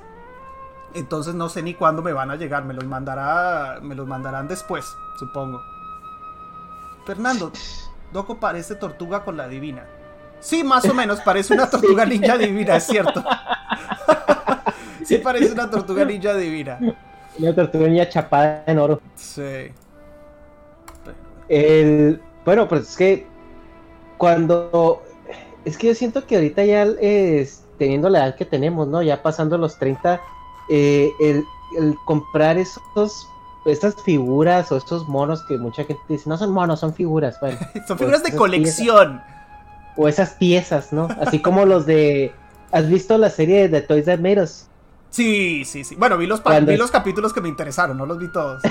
Entonces 0.95 1.35
no 1.35 1.49
sé 1.49 1.65
ni 1.65 1.75
cuándo 1.75 2.01
me 2.01 2.13
van 2.13 2.31
a 2.31 2.37
llegar, 2.37 2.65
me 2.65 2.75
los 2.75 2.85
mandará 2.85 3.81
me 3.83 3.97
los 3.97 4.07
mandarán 4.07 4.47
después, 4.47 4.95
supongo. 5.19 5.61
Fernando, 7.07 7.51
Doco 8.13 8.39
parece 8.39 8.77
tortuga 8.77 9.25
con 9.25 9.37
la 9.37 9.49
divina. 9.49 9.85
Sí, 10.39 10.63
más 10.63 10.85
o 10.85 10.95
menos, 10.95 11.21
parece 11.23 11.55
una 11.55 11.69
tortuga 11.71 12.05
ninja 12.05 12.39
divina, 12.39 12.77
es 12.77 12.87
cierto. 12.87 13.25
sí 15.05 15.19
parece 15.19 15.51
una 15.51 15.69
tortuga 15.69 16.05
ninja 16.05 16.35
divina. 16.35 16.79
Una 17.37 17.53
tortuga 17.53 17.89
ninja 17.89 18.09
chapada 18.09 18.63
en 18.67 18.79
oro. 18.79 19.01
Sí. 19.17 19.73
El, 21.53 22.19
bueno, 22.47 22.67
pues 22.67 22.89
es 22.89 22.97
que 22.97 23.27
cuando... 24.17 25.03
Es 25.67 25.77
que 25.77 25.89
yo 25.89 25.95
siento 25.95 26.27
que 26.27 26.37
ahorita 26.37 26.65
ya 26.65 26.85
es, 27.01 27.63
teniendo 27.79 28.09
la 28.09 28.21
edad 28.27 28.37
que 28.37 28.47
tenemos, 28.47 28.89
¿no? 28.89 29.03
Ya 29.03 29.23
pasando 29.23 29.59
los 29.59 29.79
30, 29.79 30.19
eh, 30.71 31.11
el, 31.21 31.45
comprar 32.07 32.57
esos 32.57 33.29
estas 33.67 33.95
figuras 34.03 34.73
o 34.73 34.77
estos 34.77 35.07
monos 35.09 35.45
que 35.47 35.57
mucha 35.57 35.85
gente 35.85 36.03
dice, 36.09 36.29
no 36.29 36.37
son 36.37 36.51
monos, 36.53 36.81
son 36.81 36.95
figuras. 36.95 37.39
son 37.87 37.99
figuras 37.99 38.23
de 38.23 38.35
colección. 38.35 39.23
o 39.97 40.09
esas 40.09 40.31
piezas, 40.31 40.93
¿no? 40.93 41.07
Así 41.21 41.41
como 41.41 41.67
los 41.67 41.85
de... 41.85 42.33
¿Has 42.73 42.89
visto 42.89 43.19
la 43.19 43.29
serie 43.29 43.69
de 43.69 43.83
Toys 43.83 44.07
That 44.07 44.21
Made 44.21 44.43
Us? 44.43 44.69
Sí, 45.13 45.65
sí, 45.67 45.85
sí. 45.85 45.95
Bueno, 45.95 46.17
vi 46.17 46.27
los, 46.27 46.41
Cuando- 46.41 46.73
vi 46.73 46.79
los 46.79 46.91
capítulos 46.91 47.33
que 47.35 47.41
me 47.43 47.49
interesaron, 47.49 47.99
no 47.99 48.07
los 48.07 48.19
vi 48.19 48.29
todos. 48.29 48.63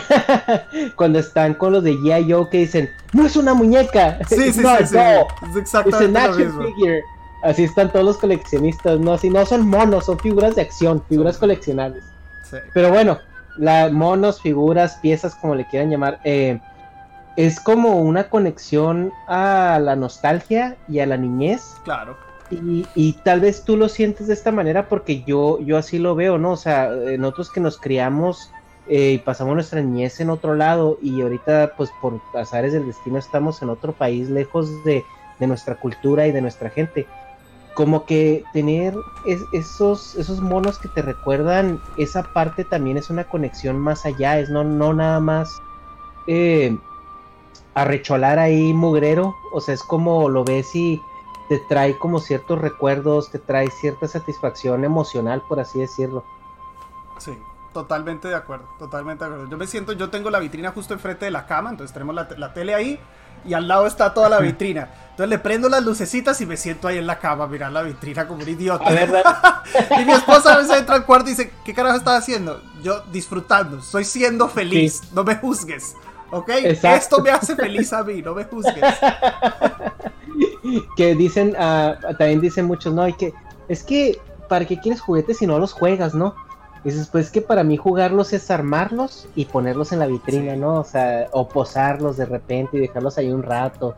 Cuando 0.95 1.19
están 1.19 1.53
con 1.53 1.71
los 1.71 1.83
de 1.83 1.93
G.I. 1.93 2.31
Joe 2.31 2.49
que 2.49 2.57
dicen, 2.57 2.89
no 3.13 3.25
es 3.27 3.35
una 3.35 3.53
muñeca. 3.53 4.17
Sí, 4.27 4.51
sí, 4.51 4.61
no, 4.63 4.75
sí, 4.79 4.87
sí. 4.87 4.95
no, 4.95 5.01
Es 5.47 5.49
es 5.51 5.55
exactamente 5.57 6.19
lo 6.19 6.19
action 6.25 6.47
mismo. 6.47 6.63
figure. 6.63 7.03
Así 7.43 7.63
están 7.63 7.91
todos 7.91 8.05
los 8.05 8.17
coleccionistas, 8.17 8.99
no, 8.99 9.17
si 9.17 9.29
no 9.29 9.45
son 9.45 9.67
monos, 9.67 10.05
son 10.05 10.19
figuras 10.19 10.55
de 10.55 10.61
acción, 10.63 11.03
figuras 11.09 11.37
coleccionables. 11.37 12.03
Sí. 12.49 12.57
Pero 12.73 12.89
bueno, 12.89 13.17
la, 13.57 13.89
monos, 13.89 14.41
figuras, 14.41 14.97
piezas, 15.01 15.33
como 15.35 15.55
le 15.55 15.65
quieran 15.67 15.89
llamar, 15.89 16.19
eh, 16.23 16.59
es 17.37 17.59
como 17.59 17.97
una 17.99 18.25
conexión 18.29 19.11
a 19.27 19.79
la 19.81 19.95
nostalgia 19.95 20.75
y 20.87 20.99
a 20.99 21.05
la 21.07 21.17
niñez. 21.17 21.75
Claro. 21.83 22.15
Y, 22.53 23.21
tal 23.23 23.39
vez 23.39 23.63
tú 23.63 23.77
lo 23.77 23.87
sientes 23.87 24.27
de 24.27 24.33
esta 24.33 24.51
manera 24.51 24.89
porque 24.89 25.23
yo, 25.23 25.59
yo 25.61 25.77
así 25.77 25.99
lo 25.99 26.15
veo, 26.15 26.37
¿no? 26.37 26.51
O 26.53 26.57
sea, 26.57 26.91
eh, 26.93 27.17
nosotros 27.17 27.49
que 27.51 27.61
nos 27.61 27.79
criamos 27.79 28.53
eh, 28.85 29.13
y 29.13 29.17
pasamos 29.19 29.53
nuestra 29.55 29.81
niñez 29.81 30.19
en 30.19 30.29
otro 30.29 30.55
lado 30.55 30.97
y 31.01 31.21
ahorita 31.21 31.75
pues 31.77 31.93
por 31.93 32.23
azares 32.33 32.73
del 32.73 32.85
destino 32.87 33.17
estamos 33.19 33.61
en 33.61 33.69
otro 33.69 33.95
país 33.95 34.29
lejos 34.29 34.83
de, 34.83 35.07
de 35.37 35.47
nuestra 35.47 35.77
cultura 35.79 36.27
y 36.27 36.33
de 36.33 36.41
nuestra 36.41 36.69
gente. 36.69 37.07
Como 37.73 38.05
que 38.05 38.49
tener 38.53 38.95
es- 39.23 39.47
esos, 39.51 40.15
esos 40.15 40.41
monos 40.41 40.79
que 40.79 40.89
te 40.89 41.01
recuerdan 41.03 41.83
esa 41.95 42.31
parte 42.33 42.65
también 42.65 42.97
es 42.97 43.09
una 43.09 43.25
conexión 43.29 43.79
más 43.79 44.05
allá, 44.05 44.39
es 44.39 44.49
no, 44.49 44.63
no 44.65 44.93
nada 44.93 45.19
más 45.21 45.63
eh, 46.27 46.79
arrecholar 47.73 48.39
ahí 48.39 48.73
mugrero, 48.73 49.39
o 49.51 49.61
sea, 49.61 49.73
es 49.73 49.83
como 49.83 50.29
lo 50.29 50.43
ves 50.45 50.73
y 50.75 51.05
te 51.51 51.59
trae 51.59 51.97
como 51.97 52.19
ciertos 52.19 52.61
recuerdos, 52.61 53.29
te 53.29 53.37
trae 53.37 53.69
cierta 53.69 54.07
satisfacción 54.07 54.85
emocional, 54.85 55.43
por 55.49 55.59
así 55.59 55.79
decirlo. 55.79 56.23
Sí, 57.17 57.37
totalmente 57.73 58.29
de 58.29 58.35
acuerdo, 58.35 58.69
totalmente 58.79 59.25
de 59.25 59.31
acuerdo. 59.31 59.51
Yo 59.51 59.57
me 59.57 59.67
siento, 59.67 59.91
yo 59.91 60.09
tengo 60.09 60.29
la 60.29 60.39
vitrina 60.39 60.71
justo 60.71 60.93
enfrente 60.93 61.25
de 61.25 61.31
la 61.31 61.45
cama, 61.45 61.69
entonces 61.71 61.91
tenemos 61.93 62.15
la, 62.15 62.29
te- 62.29 62.37
la 62.37 62.53
tele 62.53 62.73
ahí 62.73 62.97
y 63.43 63.53
al 63.53 63.67
lado 63.67 63.85
está 63.85 64.13
toda 64.13 64.29
la 64.29 64.39
vitrina. 64.39 64.87
Entonces 65.09 65.27
le 65.27 65.39
prendo 65.39 65.67
las 65.67 65.83
lucecitas 65.83 66.39
y 66.39 66.45
me 66.45 66.55
siento 66.55 66.87
ahí 66.87 66.99
en 66.99 67.05
la 67.05 67.19
cama 67.19 67.43
a 67.43 67.47
mirar 67.47 67.73
la 67.73 67.81
vitrina 67.81 68.25
como 68.29 68.43
un 68.43 68.47
idiota. 68.47 68.85
Y 69.99 70.05
mi 70.05 70.13
esposa 70.13 70.53
a 70.53 70.57
veces 70.57 70.77
entra 70.79 70.95
al 70.95 71.05
cuarto 71.05 71.27
y 71.27 71.31
dice, 71.31 71.51
¿qué 71.65 71.73
carajo 71.73 71.97
estás 71.97 72.19
haciendo? 72.23 72.61
Yo 72.81 73.01
disfrutando, 73.11 73.79
estoy 73.79 74.05
siendo 74.05 74.47
feliz, 74.47 75.01
no 75.11 75.25
me 75.25 75.35
juzgues. 75.35 75.97
¿Ok? 76.29 76.47
Exacto. 76.49 76.97
Esto 76.97 77.21
me 77.21 77.29
hace 77.31 77.57
feliz 77.57 77.91
a 77.91 78.05
mí, 78.05 78.21
no 78.21 78.33
me 78.33 78.45
juzgues. 78.45 78.81
que 80.95 81.15
dicen, 81.15 81.55
ah, 81.57 81.95
también 82.17 82.41
dicen 82.41 82.65
muchos, 82.65 82.93
no, 82.93 83.01
hay 83.03 83.13
que, 83.13 83.33
es 83.67 83.83
que, 83.83 84.19
¿para 84.49 84.65
qué 84.65 84.79
quieres 84.79 85.01
juguetes 85.01 85.37
si 85.37 85.47
no 85.47 85.59
los 85.59 85.73
juegas, 85.73 86.13
no? 86.13 86.35
Dices, 86.83 87.07
pues 87.11 87.29
que 87.29 87.41
para 87.41 87.63
mí 87.63 87.77
jugarlos 87.77 88.33
es 88.33 88.49
armarlos 88.49 89.27
y 89.35 89.45
ponerlos 89.45 89.91
en 89.91 89.99
la 89.99 90.07
vitrina, 90.07 90.53
Sí. 90.53 90.59
¿no? 90.59 90.79
O 90.79 90.83
sea, 90.83 91.27
o 91.31 91.47
posarlos 91.47 92.17
de 92.17 92.25
repente 92.25 92.77
y 92.77 92.79
dejarlos 92.79 93.17
ahí 93.19 93.29
un 93.31 93.43
rato. 93.43 93.95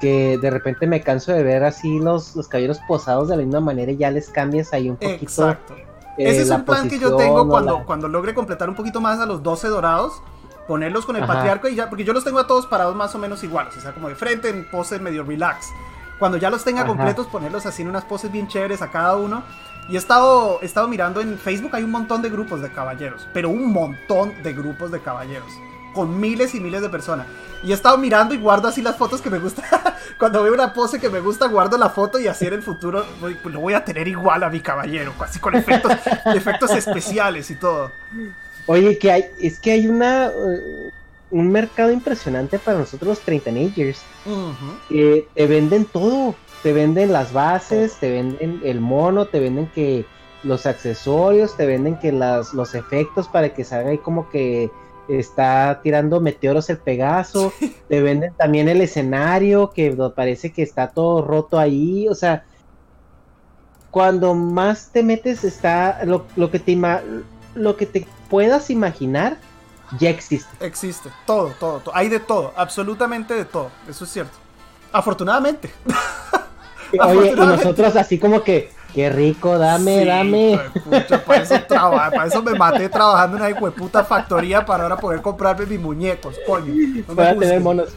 Que 0.00 0.36
de 0.38 0.50
repente 0.50 0.86
me 0.88 1.00
canso 1.00 1.32
de 1.32 1.44
ver 1.44 1.62
así 1.62 2.00
los, 2.00 2.34
los 2.34 2.48
caballeros 2.48 2.80
posados 2.88 3.28
de 3.28 3.36
la 3.36 3.42
misma 3.44 3.60
manera 3.60 3.92
y 3.92 3.96
ya 3.96 4.10
les 4.10 4.28
cambias 4.28 4.72
ahí 4.72 4.90
un 4.90 4.96
poquito. 4.96 5.22
Exacto. 5.22 5.74
eh, 5.76 5.84
Ese 6.18 6.42
es 6.42 6.50
un 6.50 6.64
plan 6.64 6.88
que 6.88 6.98
yo 6.98 7.14
tengo 7.14 7.46
cuando, 7.48 7.78
la- 7.78 7.84
cuando 7.84 8.08
logre 8.08 8.34
completar 8.34 8.68
un 8.68 8.74
poquito 8.74 9.00
más 9.00 9.20
a 9.20 9.26
los 9.26 9.40
12 9.44 9.68
dorados, 9.68 10.14
ponerlos 10.66 11.06
con 11.06 11.14
el 11.14 11.22
Ajá. 11.22 11.34
patriarca 11.34 11.70
y 11.70 11.76
ya, 11.76 11.88
porque 11.88 12.02
yo 12.04 12.12
los 12.12 12.24
tengo 12.24 12.40
a 12.40 12.46
todos 12.48 12.66
parados 12.66 12.96
más 12.96 13.14
o 13.14 13.18
menos 13.18 13.44
iguales, 13.44 13.76
o 13.76 13.80
sea, 13.80 13.92
como 13.92 14.08
de 14.08 14.16
frente, 14.16 14.48
en 14.48 14.68
pose 14.70 14.98
medio 14.98 15.22
relax. 15.22 15.68
Cuando 16.18 16.38
ya 16.38 16.50
los 16.50 16.64
tenga 16.64 16.80
Ajá. 16.82 16.88
completos, 16.88 17.26
ponerlos 17.26 17.66
así 17.66 17.82
en 17.82 17.88
unas 17.88 18.04
poses 18.04 18.30
bien 18.30 18.48
chéveres 18.48 18.82
a 18.82 18.90
cada 18.90 19.16
uno. 19.16 19.42
Y 19.88 19.96
he 19.96 19.98
estado, 19.98 20.60
he 20.62 20.66
estado 20.66 20.88
mirando 20.88 21.20
en 21.20 21.38
Facebook, 21.38 21.70
hay 21.74 21.84
un 21.84 21.90
montón 21.90 22.22
de 22.22 22.30
grupos 22.30 22.62
de 22.62 22.70
caballeros, 22.70 23.28
pero 23.34 23.50
un 23.50 23.70
montón 23.70 24.32
de 24.42 24.54
grupos 24.54 24.90
de 24.90 25.00
caballeros, 25.00 25.52
con 25.92 26.18
miles 26.18 26.54
y 26.54 26.60
miles 26.60 26.80
de 26.80 26.88
personas. 26.88 27.26
Y 27.62 27.70
he 27.70 27.74
estado 27.74 27.98
mirando 27.98 28.32
y 28.34 28.38
guardo 28.38 28.68
así 28.68 28.80
las 28.80 28.96
fotos 28.96 29.20
que 29.20 29.28
me 29.28 29.38
gustan. 29.38 29.64
Cuando 30.18 30.42
veo 30.42 30.54
una 30.54 30.72
pose 30.72 30.98
que 30.98 31.10
me 31.10 31.20
gusta, 31.20 31.48
guardo 31.48 31.76
la 31.76 31.90
foto 31.90 32.18
y 32.18 32.28
así 32.28 32.46
en 32.46 32.54
el 32.54 32.62
futuro 32.62 33.04
voy- 33.20 33.36
lo 33.44 33.60
voy 33.60 33.74
a 33.74 33.84
tener 33.84 34.08
igual 34.08 34.42
a 34.42 34.48
mi 34.48 34.60
caballero, 34.60 35.12
así 35.20 35.38
con 35.38 35.54
efectos, 35.54 35.92
efectos 36.34 36.70
especiales 36.70 37.50
y 37.50 37.56
todo. 37.56 37.92
Oye, 38.66 38.96
que 38.96 39.12
hay, 39.12 39.26
es 39.38 39.58
que 39.58 39.72
hay 39.72 39.86
una 39.86 40.26
eh, 40.26 40.90
un 41.34 41.50
mercado 41.50 41.90
impresionante 41.90 42.60
para 42.60 42.78
nosotros 42.78 43.08
los 43.08 43.20
treintañers. 43.20 44.00
que 44.88 45.26
te 45.34 45.46
venden 45.46 45.84
todo. 45.84 46.36
Te 46.62 46.72
venden 46.72 47.12
las 47.12 47.32
bases, 47.32 47.96
te 48.00 48.10
venden 48.10 48.62
el 48.64 48.80
mono, 48.80 49.26
te 49.26 49.40
venden 49.40 49.66
que 49.66 50.06
los 50.44 50.64
accesorios, 50.64 51.56
te 51.56 51.66
venden 51.66 51.98
que 51.98 52.12
las, 52.12 52.54
los 52.54 52.74
efectos 52.74 53.28
para 53.28 53.52
que 53.52 53.64
salga 53.64 53.90
ahí 53.90 53.98
como 53.98 54.30
que 54.30 54.70
está 55.08 55.80
tirando 55.82 56.20
meteoros 56.20 56.70
el 56.70 56.78
Pegaso, 56.78 57.52
te 57.88 58.00
venden 58.00 58.32
también 58.34 58.68
el 58.68 58.80
escenario 58.80 59.72
que 59.72 59.90
parece 60.14 60.52
que 60.52 60.62
está 60.62 60.88
todo 60.88 61.20
roto 61.20 61.58
ahí, 61.58 62.08
o 62.08 62.14
sea, 62.14 62.44
cuando 63.90 64.34
más 64.34 64.90
te 64.90 65.02
metes 65.02 65.44
está 65.44 66.04
lo, 66.04 66.24
lo 66.36 66.50
que 66.50 66.60
te 66.60 66.78
lo 67.54 67.76
que 67.76 67.86
te 67.86 68.06
puedas 68.30 68.70
imaginar 68.70 69.36
ya 69.98 70.10
existe. 70.10 70.64
Existe, 70.64 71.10
todo, 71.26 71.54
todo, 71.60 71.78
todo. 71.80 71.96
Hay 71.96 72.08
de 72.08 72.20
todo, 72.20 72.52
absolutamente 72.56 73.34
de 73.34 73.44
todo, 73.44 73.70
eso 73.88 74.04
es 74.04 74.10
cierto. 74.10 74.36
Afortunadamente. 74.92 75.72
Oye, 77.00 77.32
y 77.32 77.34
nosotros 77.36 77.96
así 77.96 78.18
como 78.18 78.42
que, 78.42 78.70
qué 78.94 79.10
rico, 79.10 79.58
dame, 79.58 80.00
Sí, 80.00 80.06
dame. 80.06 80.60
pucha, 80.84 81.24
para, 81.24 81.42
eso 81.42 81.54
traba- 81.68 82.10
para 82.10 82.26
eso 82.26 82.42
me 82.42 82.54
maté 82.54 82.88
trabajando 82.88 83.36
en 83.44 83.56
una 83.56 83.70
puta 83.72 84.04
factoría 84.04 84.64
para 84.64 84.84
ahora 84.84 84.96
poder 84.96 85.20
comprarme 85.20 85.66
mis 85.66 85.80
muñecos, 85.80 86.36
coño. 86.46 86.72
No 87.08 87.14
para 87.16 87.36
tener 87.36 87.60
monos. 87.60 87.88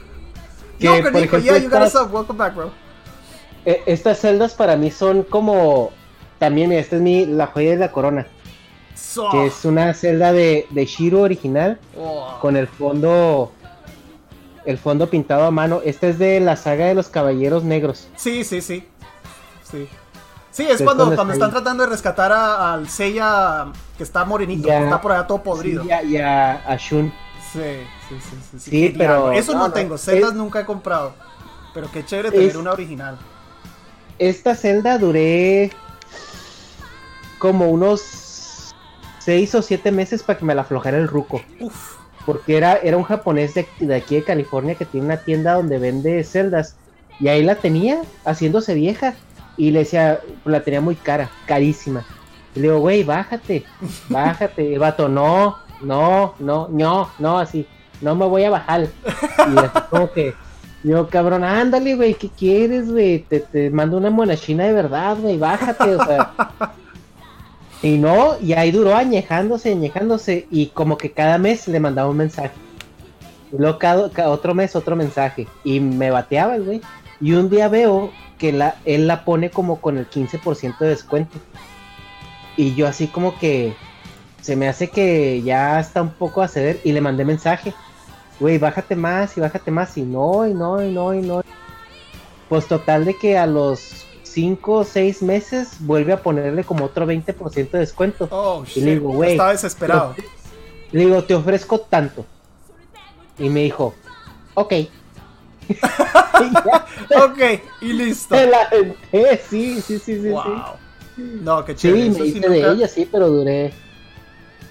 Que, 0.79 0.87
por 0.89 0.97
Nico, 1.13 1.17
ejemplo, 1.17 1.39
yeah, 1.39 1.57
you 1.57 1.69
got 1.69 1.83
estas, 1.83 2.11
welcome 2.11 2.37
back, 2.37 2.55
bro. 2.55 2.71
eh, 3.65 3.81
estas 3.85 4.19
celdas 4.19 4.53
para 4.53 4.75
mí 4.75 4.89
son 4.91 5.23
como 5.23 5.91
también 6.39 6.71
esta 6.71 6.95
es 6.97 7.01
mi 7.01 7.25
la 7.25 7.47
joya 7.47 7.71
de 7.71 7.77
la 7.77 7.91
corona, 7.91 8.27
So- 8.97 9.29
que 9.29 9.45
es 9.47 9.63
una 9.65 9.93
celda 9.93 10.33
de, 10.33 10.65
de 10.71 10.85
Shiro 10.85 11.21
original 11.21 11.79
Oh. 11.97 12.37
con 12.41 12.57
el 12.57 12.67
fondo 12.67 13.51
el 14.65 14.77
fondo 14.77 15.09
pintado 15.09 15.45
a 15.45 15.51
mano. 15.51 15.79
Esta 15.85 16.07
es 16.07 16.19
de 16.19 16.39
la 16.41 16.55
saga 16.57 16.87
de 16.87 16.93
los 16.95 17.07
caballeros 17.07 17.63
negros. 17.63 18.09
Sí, 18.17 18.43
sí, 18.43 18.61
sí. 18.61 18.85
Sí. 19.63 19.87
Sí, 20.51 20.63
es 20.67 20.81
cuando, 20.81 21.03
cuando 21.05 21.15
cuando 21.15 21.33
está 21.33 21.45
están 21.45 21.51
tratando 21.51 21.83
de 21.83 21.89
rescatar 21.89 22.31
a- 22.31 22.73
al 22.73 22.89
Seiya 22.89 23.67
que 23.95 24.03
está 24.03 24.25
morenito, 24.25 24.67
que 24.67 24.75
está 24.83 24.99
por 24.99 25.11
allá 25.11 25.27
todo 25.27 25.41
podrido. 25.43 25.83
Sí, 25.83 25.89
y 26.09 26.17
a, 26.17 26.75
Shun. 26.77 27.13
Sí, 27.53 27.59
sí, 28.09 28.15
sí, 28.51 28.59
sí. 28.59 28.93
Pero- 28.97 29.31
Eso 29.31 29.53
no, 29.53 29.59
no, 29.59 29.67
no, 29.67 29.73
tengo, 29.73 29.97
celdas 29.97 30.31
es- 30.31 30.35
nunca 30.35 30.61
he 30.61 30.65
comprado. 30.65 31.13
Pero 31.73 31.89
qué 31.91 32.03
chévere 32.03 32.31
tener 32.31 32.47
Es- 32.49 32.55
una 32.55 32.71
original. 32.71 33.17
Esta 34.19 34.55
celda 34.55 34.97
duré 34.97 35.71
como 37.39 37.69
unos 37.69 38.01
seis 39.27 39.53
o 39.55 39.61
siete 39.61 39.91
meses 39.91 40.23
para 40.23 40.39
que 40.39 40.45
me 40.45 40.55
la 40.55 40.61
aflojara 40.61 40.97
el 40.97 41.09
ruco. 41.09 41.41
Uf. 41.59 41.97
porque 42.25 42.55
era, 42.55 42.77
era 42.77 42.95
un 42.95 43.03
japonés 43.03 43.53
de, 43.55 43.67
de 43.81 43.95
aquí 43.95 44.15
de 44.15 44.23
California 44.23 44.75
que 44.75 44.85
tiene 44.85 45.07
una 45.07 45.17
tienda 45.17 45.55
donde 45.55 45.79
vende 45.79 46.23
celdas 46.23 46.77
y 47.19 47.27
ahí 47.27 47.43
la 47.43 47.55
tenía 47.55 48.03
haciéndose 48.23 48.73
vieja 48.73 49.15
y 49.57 49.71
le 49.71 49.79
decía, 49.79 50.21
la 50.45 50.61
tenía 50.61 50.79
muy 50.79 50.95
cara, 50.95 51.29
carísima. 51.45 52.05
Y 52.55 52.59
le 52.59 52.67
digo, 52.69 52.79
güey, 52.79 53.03
bájate, 53.03 53.65
bájate. 54.09 54.63
Y 54.63 54.73
el 54.75 54.79
vato, 54.79 55.09
no, 55.09 55.57
no, 55.81 56.35
no, 56.39 56.69
no, 56.69 57.09
no, 57.19 57.37
así, 57.37 57.67
no 57.99 58.15
me 58.15 58.27
voy 58.27 58.45
a 58.45 58.49
bajar. 58.49 58.83
Y 58.83 59.59
así 59.59 59.79
como 59.89 60.09
que, 60.13 60.33
yo, 60.85 61.09
cabrón, 61.09 61.43
ándale, 61.43 61.95
güey, 61.95 62.13
¿qué 62.13 62.29
quieres, 62.29 62.89
güey? 62.89 63.19
Te, 63.27 63.41
te 63.41 63.69
mando 63.71 63.97
una 63.97 64.09
monachina 64.09 64.63
de 64.63 64.71
verdad, 64.71 65.17
güey, 65.19 65.37
bájate, 65.37 65.95
o 65.95 66.05
sea. 66.05 66.31
Y 67.81 67.97
no, 67.97 68.39
y 68.39 68.53
ahí 68.53 68.71
duró 68.71 68.95
añejándose, 68.95 69.71
añejándose, 69.71 70.47
y 70.49 70.67
como 70.67 70.97
que 70.97 71.11
cada 71.11 71.37
mes 71.37 71.67
le 71.67 71.79
mandaba 71.79 72.09
un 72.09 72.17
mensaje. 72.17 72.51
Luego 73.51 73.77
cada, 73.77 74.09
cada 74.11 74.29
otro 74.29 74.53
mes 74.53 74.75
otro 74.75 74.95
mensaje. 74.95 75.47
Y 75.63 75.79
me 75.79 76.11
bateaba 76.11 76.55
el 76.55 76.63
güey. 76.63 76.81
Y 77.21 77.33
un 77.33 77.49
día 77.49 77.67
veo 77.67 78.11
que 78.37 78.51
la, 78.51 78.75
él 78.85 79.07
la 79.07 79.23
pone 79.23 79.49
como 79.49 79.79
con 79.79 79.97
el 79.97 80.09
15% 80.09 80.79
de 80.79 80.89
descuento. 80.89 81.37
Y 82.55 82.75
yo 82.75 82.87
así 82.87 83.07
como 83.07 83.37
que 83.37 83.75
se 84.41 84.55
me 84.55 84.67
hace 84.67 84.89
que 84.89 85.41
ya 85.43 85.79
está 85.79 86.01
un 86.01 86.11
poco 86.11 86.41
a 86.41 86.47
ceder. 86.47 86.79
Y 86.83 86.91
le 86.91 87.01
mandé 87.01 87.25
mensaje. 87.25 87.73
Güey, 88.39 88.57
bájate 88.57 88.95
más 88.95 89.37
y 89.37 89.41
bájate 89.41 89.71
más. 89.71 89.97
Y 89.97 90.01
no, 90.01 90.47
y 90.47 90.53
no, 90.53 90.83
y 90.83 90.91
no, 90.91 91.13
y 91.13 91.21
no. 91.21 91.41
Pues 92.49 92.67
total 92.67 93.05
de 93.05 93.15
que 93.17 93.37
a 93.37 93.45
los 93.45 94.06
5 94.37 94.71
o 94.71 94.83
6 94.83 95.23
meses 95.23 95.77
vuelve 95.79 96.13
a 96.13 96.21
ponerle 96.21 96.63
como 96.63 96.85
otro 96.85 97.07
20% 97.07 97.71
de 97.71 97.79
descuento. 97.79 98.27
Oh, 98.29 98.63
Y 98.75 98.81
le 98.81 98.91
digo, 98.91 99.09
güey, 99.09 99.31
Estaba 99.31 99.51
desesperado. 99.51 100.15
Le 100.91 100.99
digo, 100.99 101.23
te 101.23 101.33
ofrezco 101.33 101.79
tanto. 101.79 102.23
Y 103.39 103.49
me 103.49 103.61
dijo, 103.63 103.95
ok. 104.53 104.73
Ok, 107.23 107.39
y 107.81 107.93
listo. 107.93 108.35
me 108.35 108.45
la 108.45 108.61
aventé, 108.61 109.41
sí, 109.49 109.81
sí, 109.81 109.97
sí, 109.97 110.21
sí. 110.21 110.29
wow. 110.29 110.43
No, 111.17 111.65
qué 111.65 111.71
Sí, 111.71 111.87
chévere. 111.87 112.03
sí 112.03 112.09
me 112.09 112.15
sí 112.17 112.37
hice 112.37 112.49
de 112.49 112.71
ella, 112.71 112.87
sí, 112.87 113.09
pero 113.11 113.29
duré. 113.29 113.73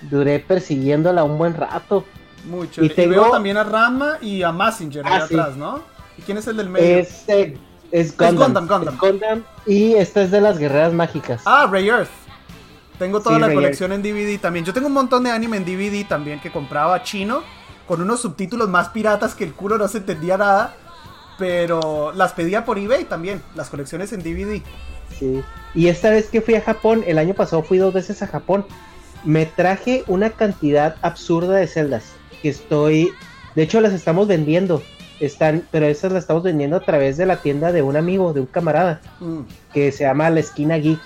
duré 0.02 0.38
persiguiéndola 0.38 1.24
un 1.24 1.38
buen 1.38 1.54
rato. 1.54 2.04
Mucho. 2.44 2.84
Y, 2.84 2.90
tengo... 2.90 3.10
veo 3.10 3.30
también 3.32 3.56
a 3.56 3.64
Rama 3.64 4.18
y 4.20 4.44
a 4.44 4.52
Massinger 4.52 5.04
ahí 5.04 5.12
ah, 5.12 5.24
atrás, 5.24 5.56
¿no? 5.56 5.80
¿Y 6.16 6.22
quién 6.22 6.38
es 6.38 6.46
el 6.46 6.56
del 6.56 6.68
medio? 6.68 7.04
Es, 7.90 8.08
es, 8.08 8.16
Gundam, 8.16 8.66
Gundam, 8.66 9.42
Y 9.66 9.94
esta 9.94 10.22
es 10.22 10.30
de 10.30 10.40
las 10.40 10.58
guerreras 10.58 10.92
mágicas. 10.92 11.42
Ah, 11.44 11.68
Ray 11.70 11.88
Earth. 11.88 12.08
Tengo 12.98 13.20
toda 13.20 13.38
la 13.38 13.52
colección 13.52 13.92
en 13.92 14.02
DVD 14.02 14.40
también. 14.40 14.64
Yo 14.64 14.72
tengo 14.72 14.86
un 14.86 14.94
montón 14.94 15.24
de 15.24 15.30
anime 15.30 15.58
en 15.58 15.64
DVD 15.64 16.06
también 16.08 16.40
que 16.40 16.50
compraba 16.50 17.02
chino 17.02 17.42
con 17.86 18.00
unos 18.00 18.20
subtítulos 18.20 18.68
más 18.68 18.88
piratas 18.88 19.34
que 19.34 19.44
el 19.44 19.52
culo 19.52 19.78
no 19.78 19.86
se 19.88 19.98
entendía 19.98 20.36
nada. 20.36 20.74
Pero 21.38 22.12
las 22.14 22.32
pedía 22.32 22.64
por 22.64 22.78
eBay 22.78 23.04
también, 23.04 23.42
las 23.54 23.68
colecciones 23.68 24.12
en 24.12 24.20
DVD. 24.20 24.62
Sí. 25.18 25.42
Y 25.74 25.88
esta 25.88 26.08
vez 26.08 26.28
que 26.28 26.40
fui 26.40 26.54
a 26.54 26.62
Japón, 26.62 27.04
el 27.06 27.18
año 27.18 27.34
pasado 27.34 27.62
fui 27.62 27.76
dos 27.76 27.92
veces 27.92 28.22
a 28.22 28.26
Japón, 28.26 28.64
me 29.24 29.44
traje 29.44 30.04
una 30.06 30.30
cantidad 30.30 30.96
absurda 31.02 31.56
de 31.56 31.66
celdas 31.66 32.04
que 32.40 32.48
estoy, 32.48 33.12
de 33.54 33.62
hecho 33.62 33.80
las 33.80 33.92
estamos 33.92 34.28
vendiendo, 34.28 34.82
están, 35.20 35.62
pero 35.70 35.86
esas 35.86 36.12
las 36.12 36.24
estamos 36.24 36.42
vendiendo 36.42 36.76
a 36.76 36.80
través 36.80 37.16
de 37.16 37.26
la 37.26 37.36
tienda 37.36 37.72
de 37.72 37.82
un 37.82 37.96
amigo, 37.96 38.32
de 38.32 38.40
un 38.40 38.46
camarada, 38.46 39.00
mm. 39.20 39.40
que 39.72 39.92
se 39.92 40.04
llama 40.04 40.30
La 40.30 40.40
Esquina 40.40 40.76
Geek. 40.76 41.00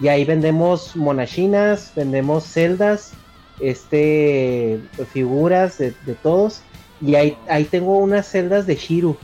Y 0.00 0.08
ahí 0.08 0.24
vendemos 0.24 0.94
monachinas, 0.94 1.92
vendemos 1.96 2.44
celdas, 2.44 3.12
este, 3.60 4.80
figuras 5.12 5.78
de, 5.78 5.92
todos. 6.22 6.62
Y 7.00 7.14
ahí, 7.14 7.36
ahí 7.48 7.64
tengo 7.64 7.98
unas 7.98 8.28
celdas 8.28 8.66
de 8.66 8.76
Shiru, 8.76 9.16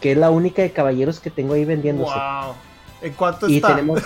que 0.00 0.12
es 0.12 0.18
la 0.18 0.30
única 0.30 0.62
de 0.62 0.72
caballeros 0.72 1.20
que 1.20 1.30
tengo 1.30 1.54
ahí 1.54 1.64
vendiéndose. 1.64 2.12
Wow. 2.12 2.54
¿En 3.02 3.12
cuánto 3.12 3.48
y 3.48 3.56
está? 3.56 3.68
Tenemos... 3.68 4.02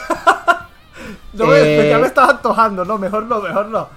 no, 1.33 1.55
eh... 1.55 1.89
ya 1.89 1.99
me 1.99 2.07
estaba 2.07 2.31
antojando, 2.31 2.85
no, 2.85 2.99
mejor 2.99 3.25
no, 3.25 3.41
mejor 3.41 3.69
no. 3.69 3.89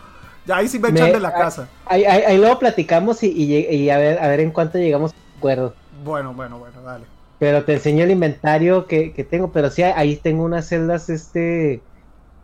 Ya 0.46 0.58
ahí 0.58 0.68
sí 0.68 0.78
me, 0.80 0.90
echan 0.90 1.12
de 1.14 1.20
la 1.22 1.34
casa. 1.34 1.70
Ahí, 1.86 2.04
ahí, 2.04 2.38
luego 2.38 2.60
platicamos 2.60 3.24
y, 3.24 3.30
y, 3.30 3.90
a, 3.90 3.98
ver, 3.98 4.20
a 4.22 4.28
ver 4.28 4.42
en 4.42 4.52
cuánto 4.52 4.78
llegamos 4.78 5.14
acuerdo. 5.44 5.74
Bueno, 6.04 6.34
bueno, 6.34 6.60
bueno, 6.60 6.82
dale. 6.82 7.06
Pero 7.40 7.64
te 7.66 7.74
enseño 7.74 8.04
el 8.06 8.12
inventario 8.12 8.88
que, 8.88 9.12
que 9.14 9.24
tengo, 9.24 9.52
pero 9.52 9.70
sí, 9.70 9.84
ahí 9.84 10.16
tengo 10.16 10.44
unas 10.44 10.68
celdas, 10.68 11.10
este, 11.10 11.82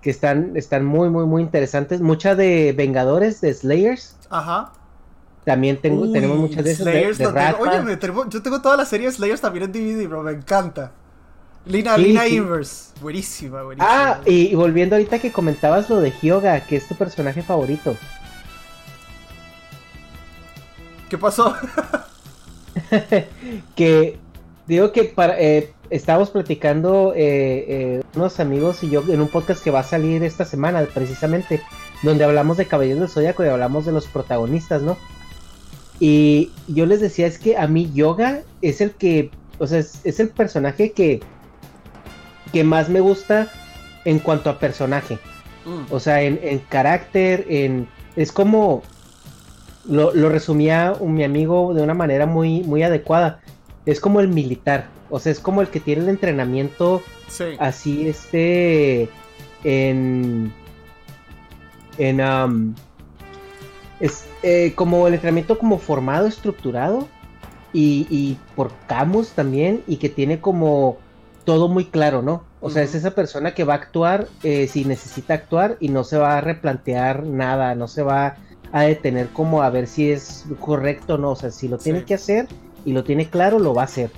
que 0.02 0.10
están, 0.10 0.56
están 0.56 0.86
muy, 0.86 1.10
muy, 1.10 1.26
muy 1.26 1.42
interesantes. 1.42 2.02
Muchas 2.02 2.38
de 2.38 2.74
Vengadores, 2.76 3.42
de 3.42 3.54
Slayers. 3.54 4.18
Ajá. 4.30 4.74
También 5.46 5.78
tengo, 5.78 6.12
tenemos 6.12 6.38
muchas 6.38 6.64
de 6.64 6.72
esas. 6.72 6.84
Slayers 6.84 7.18
de, 7.18 7.28
Oye, 7.28 8.00
yo 8.30 8.42
tengo 8.42 8.62
toda 8.62 8.76
la 8.78 8.86
serie 8.86 9.08
de 9.08 9.14
Slayers 9.14 9.42
también 9.42 9.66
en 9.66 9.72
DVD, 9.72 10.08
bro, 10.08 10.22
me 10.22 10.32
encanta. 10.32 10.92
Lina, 11.66 11.98
Lina 11.98 12.28
Inverse, 12.28 12.94
buenísima, 13.02 13.64
buenísima. 13.64 13.90
Ah, 13.92 14.22
y, 14.26 14.56
volviendo 14.56 14.96
ahorita 14.96 15.20
que 15.20 15.32
comentabas 15.32 15.90
lo 15.90 16.00
de 16.00 16.12
Hyoga, 16.12 16.62
que 16.62 16.78
es 16.78 16.88
tu 16.88 16.96
personaje 16.96 17.44
favorito. 17.44 17.96
¿Qué 21.10 21.18
pasó? 21.18 21.56
que 23.76 24.18
digo 24.68 24.92
que 24.92 25.06
para, 25.06 25.40
eh, 25.40 25.74
estábamos 25.90 26.30
platicando 26.30 27.14
eh, 27.16 27.66
eh, 27.68 28.02
unos 28.16 28.40
amigos 28.40 28.84
y 28.84 28.90
yo 28.90 29.04
en 29.08 29.22
un 29.22 29.28
podcast 29.28 29.64
que 29.64 29.72
va 29.72 29.80
a 29.80 29.84
salir 29.84 30.24
esta 30.24 30.46
semana 30.46 30.86
precisamente, 30.94 31.62
donde 32.04 32.24
hablamos 32.24 32.58
de 32.58 32.66
Caballeros 32.66 33.00
del 33.00 33.10
Zodiaco 33.10 33.44
y 33.44 33.48
hablamos 33.48 33.86
de 33.86 33.92
los 33.92 34.08
protagonistas, 34.08 34.82
¿no? 34.82 34.98
Y 36.00 36.52
yo 36.68 36.86
les 36.86 37.02
decía 37.02 37.28
es 37.28 37.40
que 37.40 37.58
a 37.58 37.68
mí 37.68 37.92
Yoga 37.94 38.42
es 38.62 38.80
el 38.80 38.92
que, 38.92 39.32
o 39.58 39.68
sea, 39.68 39.80
es, 39.80 40.20
el 40.20 40.30
personaje 40.30 40.92
que, 40.92 41.20
que 42.54 42.64
más 42.64 42.90
me 42.90 43.02
gusta 43.02 43.52
en 44.06 44.20
cuanto 44.20 44.50
a 44.50 44.60
personaje. 44.60 45.20
Mm. 45.66 45.92
O 45.92 46.00
sea, 46.00 46.22
en, 46.22 46.40
en, 46.42 46.60
carácter, 46.60 47.46
en... 47.50 47.88
Es 48.16 48.32
como... 48.32 48.82
Lo, 49.90 50.14
lo 50.14 50.30
resumía 50.30 50.94
un, 51.00 51.16
mi 51.16 51.24
amigo 51.24 51.74
de 51.74 51.82
una 51.82 51.94
manera 51.94 52.26
muy, 52.26 52.62
muy 52.64 52.84
adecuada. 52.84 53.42
Es 53.86 54.00
como 54.00 54.20
el 54.20 54.28
militar. 54.28 54.88
O 55.10 55.20
sea, 55.20 55.32
es 55.32 55.40
como 55.40 55.62
el 55.62 55.70
que 55.70 55.80
tiene 55.80 56.04
el 56.04 56.10
entrenamiento 56.10 57.02
así, 57.60 58.08
este... 58.08 59.10
En... 59.64 60.54
En... 61.98 62.22
Um, 62.22 62.76
es 64.00 64.26
eh, 64.44 64.74
como 64.76 65.08
el 65.08 65.16
entrenamiento 65.16 65.58
como 65.58 65.78
formado, 65.78 66.28
estructurado 66.28 67.08
y, 67.74 68.38
por 68.56 68.72
Camus 68.88 69.32
también 69.32 69.84
y 69.88 69.98
que 69.98 70.10
tiene 70.10 70.40
como 70.40 70.98
todo 71.44 71.68
muy 71.68 71.86
claro, 71.86 72.22
¿no? 72.22 72.44
O 72.62 72.70
sea, 72.70 72.84
es 72.84 72.96
esa 72.96 73.12
persona 73.12 73.54
que 73.54 73.64
va 73.64 73.74
a 73.74 73.78
actuar 73.78 74.28
eh, 74.44 74.68
si 74.68 74.86
necesita 74.86 75.34
actuar 75.34 75.78
y 75.80 75.90
no 75.90 76.04
se 76.04 76.18
va 76.18 76.38
a 76.38 76.42
replantear 76.42 77.24
nada, 77.26 77.76
no 77.76 77.88
se 77.88 78.04
va 78.04 78.38
a 78.72 78.84
detener 78.84 79.30
como 79.30 79.64
a 79.64 79.70
ver 79.70 79.88
si 79.88 80.12
es 80.12 80.46
correcto 80.60 81.16
o 81.16 81.18
no. 81.18 81.32
O 81.32 81.36
sea, 81.36 81.52
si 81.52 81.68
lo 81.68 81.78
tiene 81.78 82.04
que 82.04 82.14
hacer 82.14 82.48
y 82.86 82.94
lo 82.94 83.04
tiene 83.04 83.30
claro, 83.30 83.60
lo 83.60 83.74
va 83.74 83.84
a 83.84 83.86
hacer. 83.86 84.12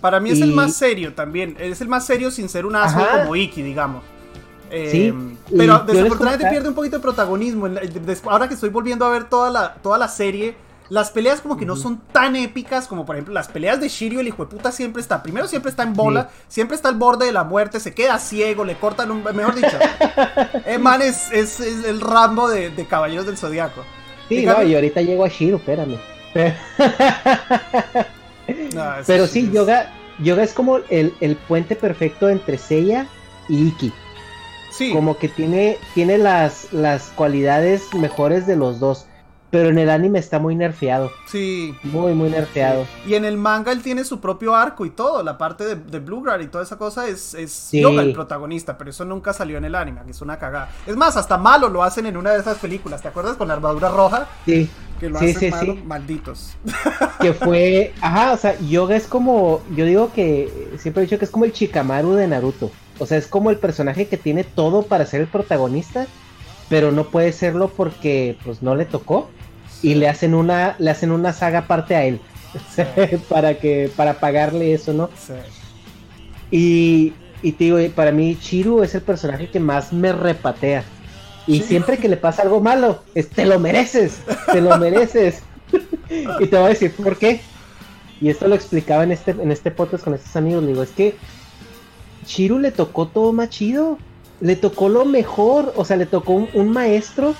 Para 0.00 0.18
mí 0.18 0.30
es 0.30 0.40
el 0.40 0.52
más 0.52 0.74
serio 0.74 1.14
también. 1.14 1.56
Es 1.60 1.80
el 1.80 1.88
más 1.88 2.06
serio 2.06 2.30
sin 2.30 2.48
ser 2.48 2.66
un 2.66 2.76
asco 2.76 3.02
como 3.18 3.36
Iki, 3.36 3.62
digamos 3.62 4.02
sí, 4.90 5.06
em, 5.08 5.36
pero 5.56 5.80
desafortunadamente 5.80 6.50
pierde 6.50 6.68
un 6.68 6.74
poquito 6.74 6.96
de 6.96 7.02
protagonismo. 7.02 7.68
Ahora 8.24 8.48
que 8.48 8.54
estoy 8.54 8.70
volviendo 8.70 9.04
a 9.04 9.10
ver 9.10 9.24
toda 9.24 9.50
la, 9.50 9.74
toda 9.74 9.98
la 9.98 10.08
serie, 10.08 10.54
las 10.92 11.10
peleas 11.10 11.40
como 11.40 11.56
que 11.56 11.64
no 11.64 11.74
son 11.74 12.02
tan 12.12 12.36
épicas 12.36 12.86
como 12.86 13.06
por 13.06 13.16
ejemplo 13.16 13.32
las 13.32 13.48
peleas 13.48 13.80
de 13.80 13.88
Shiryu, 13.88 14.20
el 14.20 14.28
hijo 14.28 14.44
de 14.44 14.50
puta 14.50 14.70
siempre 14.70 15.00
está, 15.00 15.22
primero 15.22 15.48
siempre 15.48 15.70
está 15.70 15.84
en 15.84 15.94
bola, 15.94 16.28
siempre 16.48 16.76
está 16.76 16.90
al 16.90 16.96
borde 16.96 17.24
de 17.24 17.32
la 17.32 17.44
muerte, 17.44 17.80
se 17.80 17.94
queda 17.94 18.18
ciego, 18.18 18.62
le 18.62 18.76
cortan 18.76 19.10
un, 19.10 19.24
mejor 19.24 19.54
dicho, 19.54 19.78
eh, 20.66 20.76
man 20.76 21.00
es, 21.00 21.30
el 21.60 21.98
Rambo 21.98 22.46
de, 22.50 22.86
Caballeros 22.90 23.24
del 23.24 23.38
Zodiaco. 23.38 23.82
Sí, 24.28 24.44
no, 24.44 24.62
y 24.62 24.74
ahorita 24.74 25.00
llego 25.00 25.24
a 25.24 25.28
Shiro, 25.28 25.56
espérame. 25.56 25.96
Pero 29.06 29.26
sí, 29.26 29.50
Yoga, 29.50 29.94
Yoga 30.18 30.42
es 30.42 30.52
como 30.52 30.76
el, 30.90 31.14
el 31.22 31.36
puente 31.36 31.74
perfecto 31.74 32.28
entre 32.28 32.58
Seiya 32.58 33.06
y 33.48 33.68
Iki. 33.68 33.94
Como 34.92 35.16
que 35.16 35.28
tiene, 35.28 35.78
tiene 35.94 36.18
las, 36.18 36.70
las 36.72 37.04
cualidades 37.10 37.94
mejores 37.94 38.46
de 38.46 38.56
los 38.56 38.78
dos. 38.78 39.06
Pero 39.52 39.68
en 39.68 39.76
el 39.76 39.90
anime 39.90 40.18
está 40.18 40.38
muy 40.38 40.56
nerfeado. 40.56 41.12
Sí. 41.26 41.74
Muy, 41.82 42.14
muy 42.14 42.30
nerfeado. 42.30 42.86
Y 43.06 43.16
en 43.16 43.26
el 43.26 43.36
manga 43.36 43.70
él 43.70 43.82
tiene 43.82 44.02
su 44.02 44.18
propio 44.18 44.56
arco 44.56 44.86
y 44.86 44.90
todo. 44.90 45.22
La 45.22 45.36
parte 45.36 45.66
de, 45.66 45.74
de 45.76 45.98
Blueguard 45.98 46.40
y 46.40 46.46
toda 46.46 46.64
esa 46.64 46.78
cosa 46.78 47.06
es, 47.06 47.34
es 47.34 47.68
Yoga 47.70 48.00
el 48.00 48.14
protagonista. 48.14 48.78
Pero 48.78 48.88
eso 48.88 49.04
nunca 49.04 49.34
salió 49.34 49.58
en 49.58 49.66
el 49.66 49.74
anime, 49.74 50.00
que 50.06 50.12
es 50.12 50.22
una 50.22 50.38
cagada. 50.38 50.70
Es 50.86 50.96
más, 50.96 51.18
hasta 51.18 51.36
malo 51.36 51.68
lo 51.68 51.82
hacen 51.82 52.06
en 52.06 52.16
una 52.16 52.30
de 52.30 52.40
esas 52.40 52.56
películas. 52.60 53.02
¿Te 53.02 53.08
acuerdas 53.08 53.36
con 53.36 53.46
la 53.46 53.52
armadura 53.52 53.90
roja? 53.90 54.26
Sí. 54.46 54.70
Que 54.98 55.10
lo 55.10 55.18
sí, 55.18 55.32
hacen 55.36 55.52
sí, 55.60 55.82
malditos. 55.84 56.56
Que 57.20 57.34
fue. 57.34 57.92
Ajá, 58.00 58.32
o 58.32 58.38
sea, 58.38 58.58
Yoga 58.58 58.96
es 58.96 59.06
como. 59.06 59.60
Yo 59.76 59.84
digo 59.84 60.14
que. 60.14 60.70
Siempre 60.78 61.02
he 61.02 61.04
dicho 61.04 61.18
que 61.18 61.26
es 61.26 61.30
como 61.30 61.44
el 61.44 61.52
Chikamaru 61.52 62.14
de 62.14 62.26
Naruto. 62.26 62.70
O 62.98 63.04
sea, 63.04 63.18
es 63.18 63.26
como 63.26 63.50
el 63.50 63.58
personaje 63.58 64.08
que 64.08 64.16
tiene 64.16 64.44
todo 64.44 64.84
para 64.84 65.04
ser 65.04 65.20
el 65.20 65.26
protagonista, 65.26 66.06
pero 66.70 66.90
no 66.90 67.04
puede 67.04 67.32
serlo 67.32 67.68
porque 67.68 68.38
pues 68.46 68.62
no 68.62 68.74
le 68.76 68.86
tocó 68.86 69.28
y 69.82 69.94
le 69.94 70.08
hacen 70.08 70.34
una 70.34 70.76
le 70.78 70.90
hacen 70.90 71.10
una 71.10 71.32
saga 71.32 71.60
aparte 71.60 71.96
a 71.96 72.04
él 72.04 72.20
para 73.28 73.58
que 73.58 73.90
para 73.96 74.14
pagarle 74.14 74.72
eso, 74.74 74.92
¿no? 74.92 75.10
Sí. 75.16 75.34
Y 76.50 77.12
y 77.42 77.52
te 77.52 77.64
digo, 77.64 77.78
para 77.94 78.12
mí 78.12 78.38
Chiru 78.40 78.82
es 78.82 78.94
el 78.94 79.02
personaje 79.02 79.50
que 79.50 79.58
más 79.58 79.92
me 79.92 80.12
repatea. 80.12 80.84
Y 81.48 81.60
siempre 81.60 81.98
que 81.98 82.08
le 82.08 82.16
pasa 82.16 82.42
algo 82.42 82.60
malo, 82.60 83.02
es, 83.16 83.28
te 83.28 83.44
lo 83.44 83.58
mereces, 83.58 84.20
te 84.52 84.60
lo 84.60 84.78
mereces. 84.78 85.42
y 86.40 86.46
te 86.46 86.56
voy 86.56 86.66
a 86.66 86.68
decir 86.68 86.92
por 86.94 87.16
qué. 87.16 87.40
Y 88.20 88.30
esto 88.30 88.46
lo 88.46 88.54
explicaba 88.54 89.02
en 89.02 89.10
este, 89.10 89.32
en 89.32 89.50
este 89.50 89.72
podcast 89.72 90.04
con 90.04 90.14
estos 90.14 90.36
amigos. 90.36 90.62
Le 90.62 90.68
digo, 90.68 90.84
es 90.84 90.90
que 90.90 91.16
Chiru 92.24 92.60
le 92.60 92.70
tocó 92.70 93.08
todo 93.08 93.32
más 93.32 93.50
chido. 93.50 93.98
Le 94.40 94.54
tocó 94.54 94.88
lo 94.88 95.04
mejor. 95.04 95.72
O 95.76 95.84
sea, 95.84 95.96
le 95.96 96.06
tocó 96.06 96.46
un, 96.54 96.68
maestro 96.70 97.34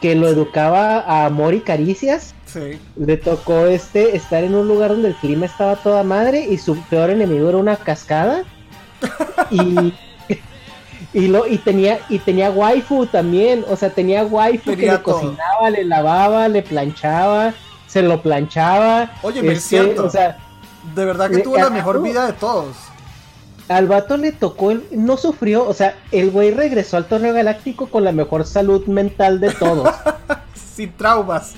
que 0.00 0.14
lo 0.14 0.28
educaba 0.28 1.00
a 1.00 1.26
amor 1.26 1.54
y 1.54 1.60
caricias. 1.60 2.34
Sí. 2.46 2.78
Le 2.96 3.16
tocó 3.16 3.66
este 3.66 4.16
estar 4.16 4.42
en 4.42 4.54
un 4.54 4.68
lugar 4.68 4.90
donde 4.90 5.08
el 5.08 5.14
clima 5.16 5.46
estaba 5.46 5.76
toda 5.76 6.02
madre 6.02 6.46
y 6.48 6.58
su 6.58 6.80
peor 6.84 7.10
enemigo 7.10 7.48
era 7.48 7.58
una 7.58 7.76
cascada. 7.76 8.44
y 9.50 9.94
y 11.12 11.28
lo 11.28 11.46
y 11.46 11.58
tenía 11.58 12.00
y 12.08 12.18
tenía 12.18 12.50
waifu 12.50 13.06
también, 13.06 13.64
o 13.68 13.76
sea, 13.76 13.90
tenía 13.90 14.24
waifu 14.24 14.76
que 14.76 14.90
le 14.90 15.02
cocinaba, 15.02 15.70
le 15.70 15.84
lavaba, 15.84 16.48
le 16.48 16.62
planchaba, 16.62 17.54
se 17.86 18.02
lo 18.02 18.20
planchaba. 18.20 19.12
Oye, 19.22 19.42
me 19.42 19.52
es 19.52 19.58
este, 19.58 19.68
cierto. 19.68 20.04
O 20.04 20.10
sea, 20.10 20.38
de 20.94 21.04
verdad 21.04 21.30
que 21.30 21.38
tuvo 21.38 21.56
la 21.56 21.70
mejor 21.70 22.02
vida 22.02 22.26
de 22.26 22.32
todos 22.34 22.87
al 23.68 23.86
vato 23.86 24.16
le 24.16 24.32
tocó, 24.32 24.70
el, 24.70 24.84
no 24.92 25.16
sufrió, 25.16 25.66
o 25.66 25.74
sea, 25.74 25.96
el 26.10 26.30
güey 26.30 26.50
regresó 26.50 26.96
al 26.96 27.06
torneo 27.06 27.34
galáctico 27.34 27.88
con 27.88 28.04
la 28.04 28.12
mejor 28.12 28.46
salud 28.46 28.86
mental 28.86 29.40
de 29.40 29.50
todos. 29.50 29.94
Sin 30.74 30.92
traumas. 30.92 31.54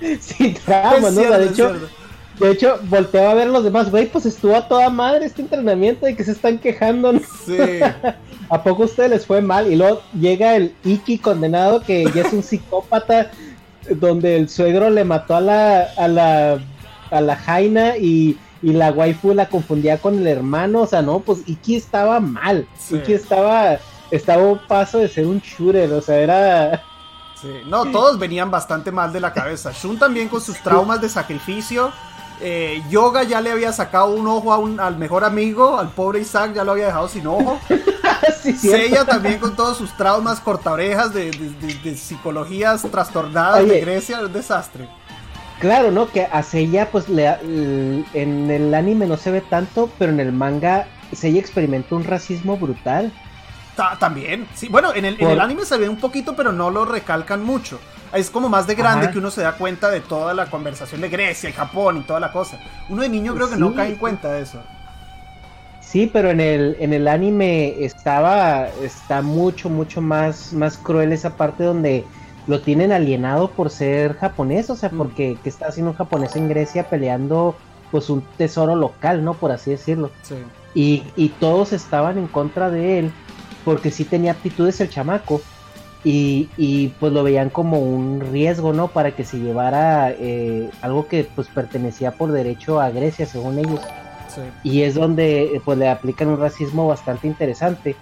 Sin 0.20 0.54
traumas, 0.54 1.14
¿no? 1.14 1.22
de 1.22 1.46
hecho, 1.46 1.72
De 2.40 2.50
hecho, 2.50 2.78
volteaba 2.84 3.30
a 3.30 3.34
ver 3.34 3.48
a 3.48 3.50
los 3.50 3.64
demás, 3.64 3.90
güey, 3.90 4.06
pues 4.06 4.26
estuvo 4.26 4.56
a 4.56 4.66
toda 4.66 4.90
madre 4.90 5.26
este 5.26 5.42
entrenamiento 5.42 6.06
de 6.06 6.16
que 6.16 6.24
se 6.24 6.32
están 6.32 6.58
quejando. 6.58 7.12
Sí. 7.46 7.56
¿A 8.50 8.62
poco 8.62 8.82
a 8.82 8.86
ustedes 8.86 9.10
les 9.10 9.26
fue 9.26 9.40
mal? 9.40 9.72
Y 9.72 9.76
luego 9.76 10.02
llega 10.18 10.56
el 10.56 10.74
Iki 10.84 11.18
condenado 11.18 11.80
que 11.80 12.04
ya 12.14 12.22
es 12.22 12.32
un 12.32 12.42
psicópata 12.42 13.30
donde 13.88 14.36
el 14.36 14.48
suegro 14.48 14.90
le 14.90 15.04
mató 15.04 15.36
a 15.36 15.40
la 15.40 15.80
a 15.96 16.08
la 16.08 16.58
a 17.10 17.20
la 17.20 17.36
Jaina 17.36 17.96
y, 17.96 18.36
y 18.64 18.72
la 18.72 18.90
waifu 18.90 19.34
la 19.34 19.50
confundía 19.50 19.98
con 19.98 20.18
el 20.18 20.26
hermano, 20.26 20.80
o 20.80 20.86
sea, 20.86 21.02
no, 21.02 21.20
pues 21.20 21.40
Iki 21.46 21.76
estaba 21.76 22.18
mal. 22.18 22.66
Iki 22.90 23.12
estaba 23.12 23.78
estaba 24.10 24.42
un 24.42 24.58
paso 24.66 24.98
de 24.98 25.08
ser 25.08 25.26
un 25.26 25.38
shooter, 25.40 25.92
o 25.92 26.00
sea, 26.00 26.16
era 26.16 26.82
Sí. 27.40 27.60
No, 27.66 27.84
todos 27.90 28.18
venían 28.18 28.50
bastante 28.50 28.90
mal 28.90 29.12
de 29.12 29.20
la 29.20 29.34
cabeza. 29.34 29.70
Shun 29.70 29.98
también 29.98 30.28
con 30.28 30.40
sus 30.40 30.56
traumas 30.62 31.02
de 31.02 31.10
sacrificio. 31.10 31.92
Eh, 32.40 32.82
Yoga 32.88 33.22
ya 33.24 33.42
le 33.42 33.50
había 33.50 33.70
sacado 33.70 34.14
un 34.14 34.26
ojo 34.26 34.54
al 34.80 34.96
mejor 34.96 35.24
amigo, 35.24 35.78
al 35.78 35.90
pobre 35.90 36.20
Isaac 36.20 36.54
ya 36.54 36.64
lo 36.64 36.72
había 36.72 36.86
dejado 36.86 37.06
sin 37.06 37.26
ojo. 37.26 37.60
sí, 38.42 38.54
Seiya 38.54 39.04
también 39.04 39.38
con 39.38 39.54
todos 39.54 39.76
sus 39.76 39.94
traumas 39.94 40.40
cortaorejas 40.40 41.12
de, 41.12 41.30
de, 41.30 41.96
psicologías 41.96 42.80
trastornadas 42.90 43.68
de 43.68 43.80
Grecia, 43.80 44.20
un 44.20 44.32
desastre. 44.32 44.88
Claro, 45.60 45.90
¿no? 45.90 46.08
Que 46.10 46.26
a 46.30 46.42
Seiya, 46.42 46.90
pues 46.90 47.08
le, 47.08 47.26
en 48.12 48.50
el 48.50 48.74
anime 48.74 49.06
no 49.06 49.16
se 49.16 49.30
ve 49.30 49.40
tanto, 49.40 49.90
pero 49.98 50.12
en 50.12 50.20
el 50.20 50.32
manga 50.32 50.86
Seiya 51.12 51.40
experimentó 51.40 51.96
un 51.96 52.04
racismo 52.04 52.56
brutal. 52.56 53.12
también, 53.98 54.46
sí. 54.54 54.68
Bueno, 54.68 54.94
en 54.94 55.04
el, 55.04 55.20
en 55.20 55.30
el 55.30 55.40
anime 55.40 55.64
se 55.64 55.78
ve 55.78 55.88
un 55.88 55.96
poquito, 55.96 56.36
pero 56.36 56.52
no 56.52 56.70
lo 56.70 56.84
recalcan 56.84 57.42
mucho 57.44 57.80
es 58.14 58.30
como 58.30 58.48
más 58.48 58.66
de 58.66 58.74
grande 58.74 59.10
que 59.10 59.18
uno 59.18 59.30
se 59.30 59.42
da 59.42 59.52
cuenta 59.52 59.90
de 59.90 60.00
toda 60.00 60.34
la 60.34 60.46
conversación 60.46 61.00
de 61.00 61.08
Grecia 61.08 61.50
y 61.50 61.52
Japón 61.52 61.98
y 61.98 62.02
toda 62.02 62.20
la 62.20 62.32
cosa. 62.32 62.58
Uno 62.88 63.02
de 63.02 63.08
niño 63.08 63.34
creo 63.34 63.50
que 63.50 63.56
no 63.56 63.74
cae 63.74 63.90
en 63.90 63.96
cuenta 63.96 64.32
de 64.32 64.42
eso. 64.42 64.62
Sí, 65.80 66.10
pero 66.12 66.30
en 66.30 66.40
el, 66.40 66.76
en 66.80 66.92
el 66.92 67.06
anime 67.06 67.84
estaba, 67.84 68.68
está 68.82 69.22
mucho, 69.22 69.68
mucho 69.68 70.00
más, 70.00 70.52
más 70.52 70.76
cruel 70.76 71.12
esa 71.12 71.36
parte 71.36 71.64
donde 71.64 72.04
lo 72.46 72.60
tienen 72.60 72.92
alienado 72.92 73.50
por 73.50 73.70
ser 73.70 74.14
japonés, 74.14 74.70
o 74.70 74.76
sea, 74.76 74.90
mm. 74.90 74.98
porque 74.98 75.38
que 75.42 75.48
está 75.48 75.68
haciendo 75.68 75.92
un 75.92 75.96
japonés 75.96 76.36
en 76.36 76.48
Grecia 76.48 76.88
peleando 76.88 77.56
pues 77.90 78.10
un 78.10 78.22
tesoro 78.36 78.76
local, 78.76 79.24
¿no? 79.24 79.34
Por 79.34 79.52
así 79.52 79.70
decirlo. 79.70 80.10
Sí. 80.22 80.34
Y, 80.74 81.04
y 81.16 81.28
todos 81.28 81.72
estaban 81.72 82.18
en 82.18 82.26
contra 82.26 82.70
de 82.70 82.98
él 82.98 83.12
porque 83.64 83.90
sí 83.90 84.04
tenía 84.04 84.32
actitudes 84.32 84.80
el 84.80 84.90
chamaco 84.90 85.40
y, 86.04 86.50
y, 86.58 86.88
pues 87.00 87.12
lo 87.14 87.22
veían 87.22 87.48
como 87.48 87.78
un 87.78 88.20
riesgo, 88.20 88.74
¿no? 88.74 88.88
Para 88.88 89.12
que 89.16 89.24
se 89.24 89.38
llevara 89.38 90.10
eh, 90.10 90.68
algo 90.82 91.08
que 91.08 91.24
pues 91.24 91.48
pertenecía 91.48 92.10
por 92.10 92.30
derecho 92.30 92.78
a 92.78 92.90
Grecia, 92.90 93.24
según 93.24 93.58
ellos. 93.58 93.80
Y 94.64 94.82
es 94.82 94.96
donde 94.96 95.62
pues 95.64 95.78
le 95.78 95.88
aplican 95.88 96.28
un 96.28 96.40
racismo 96.40 96.88
bastante 96.88 97.26
interesante. 97.26 97.96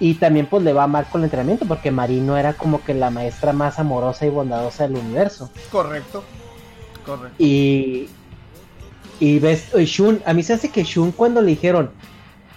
Y 0.00 0.14
también 0.14 0.46
pues 0.46 0.62
le 0.62 0.72
va 0.72 0.86
mal 0.86 1.06
con 1.10 1.20
el 1.20 1.24
entrenamiento, 1.26 1.66
porque 1.66 1.90
Marino 1.90 2.36
era 2.36 2.54
como 2.54 2.82
que 2.84 2.94
la 2.94 3.10
maestra 3.10 3.52
más 3.52 3.78
amorosa 3.78 4.26
y 4.26 4.30
bondadosa 4.30 4.86
del 4.86 4.96
universo. 4.96 5.50
Correcto, 5.72 6.22
correcto. 7.04 7.34
Y, 7.38 8.08
y 9.18 9.38
ves, 9.40 9.72
Shun, 9.74 10.22
a 10.24 10.32
mí 10.32 10.42
se 10.42 10.52
hace 10.52 10.70
que 10.70 10.84
Shun 10.84 11.10
cuando 11.10 11.42
le 11.42 11.50
dijeron, 11.50 11.90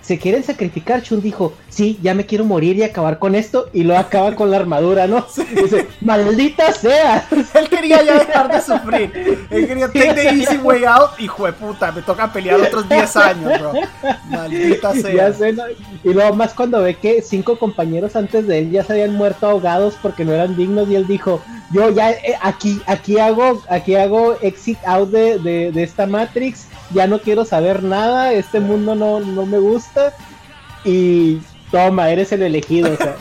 se 0.02 0.18
quieren 0.18 0.44
sacrificar, 0.44 1.02
Chun 1.04 1.22
dijo, 1.22 1.54
sí, 1.72 1.98
ya 2.04 2.14
me 2.14 2.26
quiero 2.26 2.46
morir 2.46 2.76
y 2.76 2.84
acabar 2.84 3.18
con 3.18 3.34
esto, 3.34 3.70
y 3.74 3.84
lo 3.84 3.98
acaba 3.98 4.36
con 4.36 4.52
la 4.52 4.58
armadura, 4.58 5.08
¿no? 5.08 5.26
Dice, 5.56 5.88
maldita 6.02 6.72
sea. 6.74 7.28
Él 7.56 7.70
quería 7.70 8.04
ya 8.04 8.20
dejar 8.20 8.52
de 8.52 8.62
sufrir. 8.62 9.48
Él 9.50 9.68
quería 9.68 9.88
take 9.88 10.14
the 10.14 10.30
easy 10.30 10.58
way 10.58 10.84
out, 10.84 11.12
hijo 11.18 11.46
de 11.46 11.54
puta, 11.54 11.92
me 11.92 12.02
toca 12.02 12.32
pelear 12.32 12.60
otros 12.62 12.88
10 12.88 13.16
años, 13.16 13.60
bro. 13.60 13.74
Maldita 14.30 14.94
sea. 14.94 15.34
Y 16.04 16.14
luego 16.14 16.36
más 16.36 16.54
cuando 16.54 16.82
ve 16.82 16.96
que 16.96 17.22
cinco 17.22 17.58
compañeros 17.58 18.16
antes 18.16 18.46
de 18.48 18.60
él 18.60 18.72
ya 18.72 18.84
se 18.84 18.94
habían 18.94 19.16
muerto 19.16 19.48
ahogados 19.48 19.96
porque 20.02 20.26
no 20.26 20.34
eran 20.34 20.56
dignos, 20.56 20.90
y 20.90 20.96
él 20.96 21.08
dijo, 21.08 21.42
yo 21.72 21.90
ya 21.90 22.12
eh, 22.12 22.36
aquí, 22.42 22.82
aquí 22.86 23.18
hago, 23.18 23.64
aquí 23.70 23.96
hago 23.96 24.38
exit 24.42 24.78
out 24.86 25.10
de, 25.10 25.40
de, 25.40 25.72
de 25.72 25.84
esta 25.84 26.06
Matrix 26.06 26.68
ya 26.94 27.08
no 27.08 27.20
quiero 27.20 27.46
saber 27.46 27.84
nada, 27.84 28.34
este 28.34 28.60
mundo 28.60 28.96
no, 28.96 29.22
no 29.22 29.46
me 29.46 29.58
gusta 29.58 30.14
y 30.84 31.40
toma, 31.72 32.10
eres 32.10 32.32
el 32.32 32.44
elegido. 32.44 32.94
O 32.94 32.98
sea. 32.98 33.16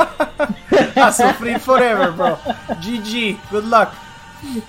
A 1.06 1.12
sufrir 1.12 1.58
forever, 1.60 2.10
bro. 2.10 2.38
GG, 2.80 3.38
good 3.50 3.64
luck. 3.64 3.88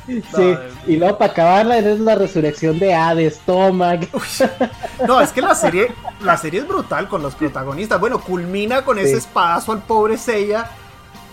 Sí, 0.07 0.57
y 0.85 0.97
luego 0.97 1.17
para 1.17 1.31
acabarla 1.31 1.77
eres 1.77 1.99
la 1.99 2.15
resurrección 2.15 2.77
de 2.77 2.93
Hades, 2.93 3.39
toma. 3.45 3.93
no, 5.07 5.21
es 5.21 5.31
que 5.31 5.41
la 5.41 5.55
serie, 5.55 5.93
la 6.21 6.37
serie 6.37 6.59
es 6.59 6.67
brutal 6.67 7.07
con 7.07 7.21
los 7.21 7.35
protagonistas. 7.35 7.99
Bueno, 7.99 8.19
culmina 8.19 8.83
con 8.83 8.99
ese 8.99 9.17
espadazo 9.17 9.71
al 9.71 9.81
pobre 9.81 10.17
Seiya. 10.17 10.69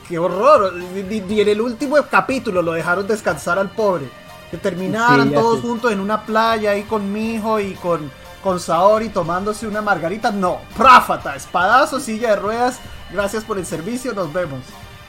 Qué 0.08 0.18
horror. 0.18 0.74
Y 0.94 1.40
en 1.40 1.48
el 1.48 1.60
último 1.60 1.96
capítulo 2.10 2.62
lo 2.62 2.72
dejaron 2.72 3.06
descansar 3.06 3.58
al 3.58 3.70
pobre. 3.70 4.08
Que 4.50 4.56
terminaran 4.56 5.32
todos 5.32 5.60
juntos 5.60 5.92
en 5.92 6.00
una 6.00 6.22
playa 6.24 6.70
ahí 6.70 6.84
con 6.84 7.14
hijo 7.14 7.60
y 7.60 7.74
con, 7.74 8.10
con 8.42 8.60
Saori 8.60 9.08
tomándose 9.08 9.66
una 9.66 9.82
margarita. 9.82 10.30
No, 10.30 10.58
práfata, 10.76 11.36
espadazo, 11.36 12.00
silla 12.00 12.30
de 12.30 12.36
ruedas. 12.36 12.80
Gracias 13.12 13.44
por 13.44 13.58
el 13.58 13.66
servicio, 13.66 14.12
nos 14.12 14.32
vemos. 14.32 14.60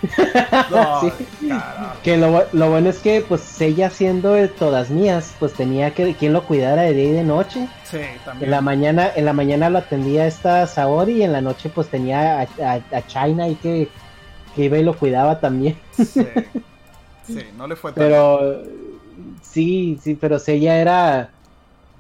Que 2.04 2.16
lo, 2.16 2.70
bueno 2.70 2.90
es 2.90 3.00
que, 3.00 3.22
pues, 3.28 3.60
ella 3.60 3.90
siendo 3.90 4.32
de 4.32 4.48
todas 4.48 4.90
mías, 4.90 5.36
pues 5.40 5.54
tenía 5.54 5.94
que 5.94 6.16
quien 6.16 6.32
lo 6.32 6.46
cuidara 6.46 6.84
de 6.84 6.94
día 6.94 7.10
y 7.10 7.12
de 7.12 7.24
noche. 7.24 7.68
Sí, 7.84 8.00
también. 8.24 8.46
En 8.46 8.52
la 8.52 8.62
mañana, 8.62 9.12
en 9.14 9.26
la 9.26 9.34
mañana 9.34 9.70
lo 9.70 9.80
atendía 9.80 10.26
esta 10.26 10.66
Saori 10.68 11.18
y 11.18 11.24
en 11.24 11.34
la 11.34 11.42
noche, 11.42 11.70
pues 11.70 11.90
tenía 11.90 12.42
a, 12.42 13.08
China 13.08 13.50
y 13.50 13.56
que, 13.56 13.90
que 14.56 14.64
iba 14.64 14.78
y 14.78 14.84
lo 14.84 14.98
cuidaba 14.98 15.42
también. 15.42 15.78
Sí, 15.92 16.06
sí 17.28 17.44
no 17.58 17.68
le 17.68 17.76
fue 17.76 17.92
tan 17.92 18.06
Pero 18.06 18.64
Sí, 19.42 20.00
sí, 20.02 20.16
pero 20.16 20.40
si 20.40 20.54
ella 20.54 20.80
era, 20.80 21.30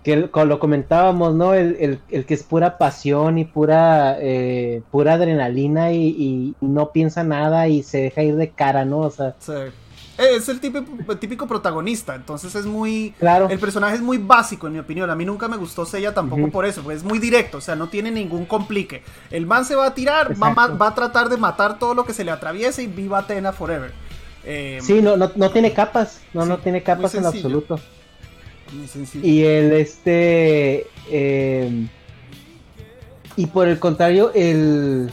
que 0.03 0.15
lo 0.17 0.59
comentábamos, 0.59 1.35
¿no? 1.35 1.53
El, 1.53 1.99
que 2.09 2.33
es 2.33 2.43
pura 2.43 2.77
pasión 2.77 3.37
y 3.37 3.45
pura, 3.45 4.17
eh, 4.19 4.81
pura 4.91 5.13
adrenalina 5.13 5.91
y, 5.91 6.55
no 6.61 6.91
piensa 6.91 7.23
nada 7.23 7.67
y 7.67 7.83
se 7.83 8.03
deja 8.03 8.23
ir 8.23 8.35
de 8.35 8.49
cara, 8.49 8.85
¿no? 8.85 8.99
O 8.99 9.11
sea... 9.11 9.35
Sí. 9.39 9.53
Es 10.17 10.49
el 10.49 10.59
típico, 10.59 11.15
típico 11.15 11.47
protagonista, 11.47 12.13
entonces 12.13 12.53
es 12.53 12.65
muy... 12.65 13.13
Claro. 13.19 13.47
El 13.49 13.57
personaje 13.57 13.95
es 13.95 14.01
muy 14.01 14.17
básico, 14.17 14.67
en 14.67 14.73
mi 14.73 14.79
opinión. 14.79 15.09
A 15.09 15.15
mí 15.15 15.23
nunca 15.23 15.47
me 15.47 15.55
gustó 15.55 15.85
Seiya 15.85 16.13
tampoco 16.13 16.49
por 16.49 16.65
eso, 16.65 16.81
porque 16.81 16.97
es 16.97 17.05
muy 17.05 17.19
directo, 17.19 17.59
o 17.59 17.61
sea, 17.61 17.77
no 17.77 17.87
tiene 17.87 18.11
ningún 18.11 18.45
complique. 18.45 19.01
El 19.31 19.45
man 19.45 19.63
se 19.63 19.75
va 19.75 19.85
a 19.85 19.93
tirar, 19.93 20.35
va, 20.41 20.53
va, 20.53 20.87
a 20.87 20.95
tratar 20.95 21.29
de 21.29 21.37
matar 21.37 21.79
todo 21.79 21.93
lo 21.93 22.03
que 22.03 22.11
se 22.11 22.25
le 22.25 22.31
atriviese 22.31 22.83
y 22.83 22.87
viva 22.87 23.19
Atena 23.19 23.53
forever. 23.53 23.93
Eh, 24.43 24.79
sí, 24.81 25.01
no, 25.01 25.15
no, 25.15 25.51
tiene 25.51 25.73
capas, 25.73 26.21
no, 26.33 26.45
no 26.45 26.57
tiene 26.57 26.83
capas 26.83 27.15
en 27.15 27.25
absoluto. 27.25 27.79
Y 29.21 29.43
el 29.43 29.71
este... 29.73 30.87
Eh, 31.11 31.87
y 33.35 33.45
por 33.47 33.67
el 33.67 33.79
contrario, 33.79 34.31
el, 34.33 35.09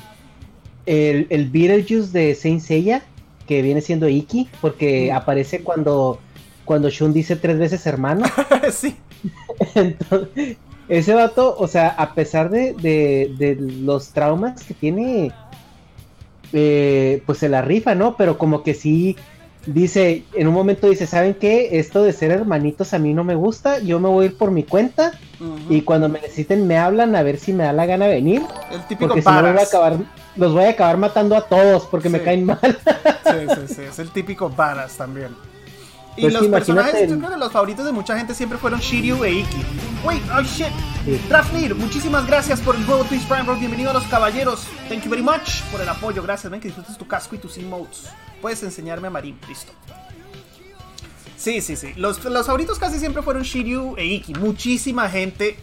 el, 0.84 1.26
el 1.30 1.50
Beetlejuice 1.50 2.10
de 2.10 2.34
Saint 2.34 2.60
Seiya, 2.60 3.02
que 3.46 3.62
viene 3.62 3.80
siendo 3.80 4.08
Iki, 4.08 4.48
porque 4.60 5.10
mm. 5.12 5.16
aparece 5.16 5.60
cuando, 5.62 6.18
cuando 6.64 6.90
Shun 6.90 7.12
dice 7.12 7.36
tres 7.36 7.58
veces 7.58 7.86
hermano. 7.86 8.26
sí. 8.72 8.96
Entonces, 9.74 10.56
ese 10.88 11.14
vato, 11.14 11.56
o 11.58 11.68
sea, 11.68 11.88
a 11.88 12.14
pesar 12.14 12.50
de, 12.50 12.74
de, 12.74 13.34
de 13.38 13.56
los 13.60 14.08
traumas 14.08 14.62
que 14.64 14.74
tiene 14.74 15.32
eh, 16.52 17.22
pues 17.26 17.38
se 17.38 17.48
la 17.48 17.62
rifa, 17.62 17.94
¿no? 17.94 18.16
Pero 18.16 18.38
como 18.38 18.62
que 18.62 18.74
sí 18.74 19.16
dice, 19.66 20.24
en 20.34 20.48
un 20.48 20.54
momento 20.54 20.88
dice, 20.88 21.06
¿saben 21.06 21.34
qué? 21.34 21.78
Esto 21.78 22.02
de 22.02 22.12
ser 22.12 22.30
hermanitos 22.30 22.94
a 22.94 22.98
mí 22.98 23.12
no 23.12 23.24
me 23.24 23.34
gusta, 23.34 23.80
yo 23.80 24.00
me 24.00 24.08
voy 24.08 24.24
a 24.24 24.28
ir 24.28 24.36
por 24.36 24.50
mi 24.50 24.62
cuenta 24.62 25.12
y 25.68 25.82
cuando 25.82 26.08
me 26.08 26.20
necesiten 26.20 26.66
me 26.66 26.78
hablan 26.78 27.14
a 27.14 27.22
ver 27.22 27.38
si 27.38 27.52
me 27.52 27.64
da 27.64 27.72
la 27.72 27.86
gana 27.86 28.06
venir. 28.06 28.42
El 28.70 28.80
típico 28.86 29.08
porque 29.08 29.22
si 29.22 29.28
no 29.28 29.42
voy 29.42 29.58
a 29.58 29.62
acabar, 29.62 29.96
los 30.36 30.52
voy 30.52 30.64
a 30.64 30.70
acabar 30.70 30.96
matando 30.96 31.36
a 31.36 31.42
todos 31.42 31.84
porque 31.86 32.08
me 32.08 32.22
caen 32.22 32.44
mal. 32.44 32.58
sí, 32.62 33.54
sí, 33.54 33.74
sí, 33.74 33.82
es 33.82 33.98
el 33.98 34.10
típico 34.10 34.48
varas 34.48 34.96
también. 34.96 35.34
Y 36.16 36.22
pues 36.22 36.32
los 36.32 36.46
personajes, 36.46 37.10
yo 37.10 37.18
creo 37.18 37.30
que 37.30 37.36
los 37.36 37.52
favoritos 37.52 37.84
de 37.84 37.92
mucha 37.92 38.16
gente 38.16 38.34
siempre 38.34 38.56
fueron 38.56 38.80
Shiryu 38.80 39.22
e 39.24 39.32
Iki. 39.32 39.56
Wait, 40.02 40.22
oh 40.34 40.42
shit. 40.42 40.68
Sí. 41.04 41.74
muchísimas 41.74 42.26
gracias 42.26 42.60
por 42.60 42.74
el 42.74 42.86
nuevo 42.86 43.04
Twitch 43.04 43.26
Prime, 43.26 43.42
bro. 43.42 43.56
Bienvenido 43.56 43.90
a 43.90 43.92
los 43.92 44.04
caballeros. 44.04 44.66
Thank 44.88 45.02
you 45.02 45.10
very 45.10 45.22
much 45.22 45.62
por 45.70 45.80
el 45.80 45.88
apoyo. 45.88 46.22
Gracias, 46.22 46.50
ven 46.50 46.60
que 46.60 46.68
disfrutes 46.68 46.96
tu 46.96 47.06
casco 47.06 47.34
y 47.34 47.38
tus 47.38 47.58
emotes. 47.58 48.04
Puedes 48.40 48.62
enseñarme 48.62 49.08
a 49.08 49.10
Marín, 49.10 49.38
listo. 49.46 49.72
Sí, 51.36 51.60
sí, 51.60 51.76
sí. 51.76 51.92
Los, 51.96 52.24
los 52.24 52.46
favoritos 52.46 52.78
casi 52.78 52.98
siempre 52.98 53.22
fueron 53.22 53.42
Shiryu 53.42 53.96
e 53.98 54.06
Iki. 54.06 54.34
Muchísima 54.36 55.10
gente. 55.10 55.58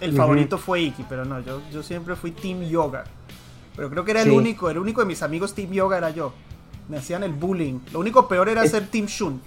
El 0.00 0.14
favorito 0.14 0.58
fue 0.58 0.80
Iki, 0.82 1.06
pero 1.08 1.24
no, 1.24 1.40
yo, 1.40 1.60
yo 1.72 1.82
siempre 1.82 2.14
fui 2.14 2.30
Team 2.30 2.62
Yoga. 2.62 3.02
Pero 3.74 3.90
creo 3.90 4.04
que 4.04 4.12
era 4.12 4.22
el 4.22 4.30
único, 4.30 4.70
el 4.70 4.78
único 4.78 5.00
de 5.00 5.06
mis 5.06 5.22
amigos 5.22 5.54
Team 5.54 5.72
Yoga 5.72 5.98
era 5.98 6.10
yo. 6.10 6.32
Me 6.88 6.98
hacían 6.98 7.24
el 7.24 7.32
bullying. 7.32 7.80
Lo 7.92 7.98
único 7.98 8.28
peor 8.28 8.48
era 8.48 8.64
ser 8.66 8.86
Team 8.86 9.06
Shun. 9.06 9.40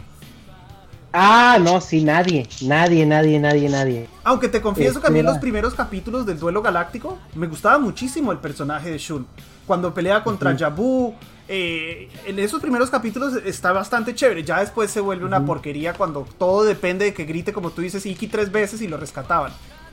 Ah, 1.13 1.57
no, 1.61 1.81
sí, 1.81 2.03
nadie, 2.03 2.47
nadie, 2.61 3.05
nadie, 3.05 3.39
nadie, 3.39 3.69
nadie. 3.69 4.07
Aunque 4.23 4.47
te 4.47 4.61
confieso 4.61 5.01
que 5.01 5.07
a 5.07 5.09
mí 5.09 5.19
en 5.19 5.25
los 5.25 5.39
primeros 5.39 5.73
capítulos 5.73 6.25
del 6.25 6.39
duelo 6.39 6.61
galáctico 6.61 7.19
me 7.35 7.47
gustaba 7.47 7.77
muchísimo 7.79 8.31
el 8.31 8.37
personaje 8.37 8.89
de 8.91 8.97
Shun. 8.97 9.27
Cuando 9.67 9.93
pelea 9.93 10.23
contra 10.23 10.57
Jabu, 10.57 11.13
eh, 11.49 12.09
en 12.25 12.39
esos 12.39 12.61
primeros 12.61 12.89
capítulos 12.89 13.33
está 13.45 13.73
bastante 13.73 14.15
chévere. 14.15 14.43
Ya 14.43 14.61
después 14.61 14.89
se 14.89 15.01
vuelve 15.01 15.25
una 15.25 15.45
porquería 15.45 15.93
cuando 15.93 16.25
todo 16.37 16.63
depende 16.63 17.05
de 17.05 17.13
que 17.13 17.25
grite, 17.25 17.51
como 17.51 17.71
tú 17.71 17.81
dices, 17.81 18.05
Iki 18.05 18.27
tres 18.27 18.51
veces 18.51 18.81
y 18.81 18.87
lo 18.87 18.95
rescataban. 18.95 19.51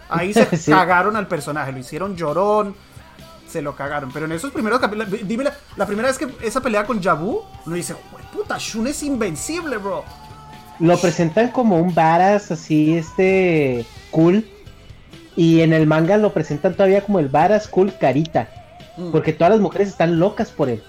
Ahí 0.09 0.33
se 0.33 0.47
cagaron 0.71 1.17
al 1.17 1.27
personaje, 1.27 1.73
lo 1.73 1.79
hicieron 1.79 2.17
llorón, 2.17 2.77
se 3.49 3.61
lo 3.61 3.75
cagaron. 3.75 4.13
Pero 4.13 4.27
en 4.27 4.33
esos 4.33 4.53
primeros 4.53 4.79
capítulos, 4.79 5.09
dime 5.27 5.51
la, 5.77 5.87
primera 5.87 6.07
vez 6.07 6.17
que 6.17 6.29
esa 6.43 6.61
pelea 6.61 6.87
con 6.87 7.03
Jabu, 7.03 7.43
uno 7.67 7.75
dice, 7.75 7.97
puta, 8.33 8.57
Shun 8.57 8.87
es 8.87 9.03
invencible, 9.03 9.79
bro. 9.79 10.05
Lo 10.81 10.97
presentan 10.99 11.51
como 11.51 11.79
un 11.79 11.95
varas 11.95 12.51
así, 12.51 12.97
este, 12.97 13.85
cool. 14.11 14.47
Y 15.37 15.61
en 15.61 15.73
el 15.73 15.87
manga 15.87 16.17
lo 16.17 16.33
presentan 16.33 16.75
todavía 16.75 17.03
como 17.03 17.19
el 17.19 17.29
varas 17.29 17.69
cool 17.69 17.93
carita. 17.99 18.49
Mm. 18.97 19.11
Porque 19.11 19.33
todas 19.33 19.53
las 19.53 19.61
mujeres 19.61 19.89
están 19.89 20.19
locas 20.19 20.51
por 20.51 20.69
él. 20.69 20.83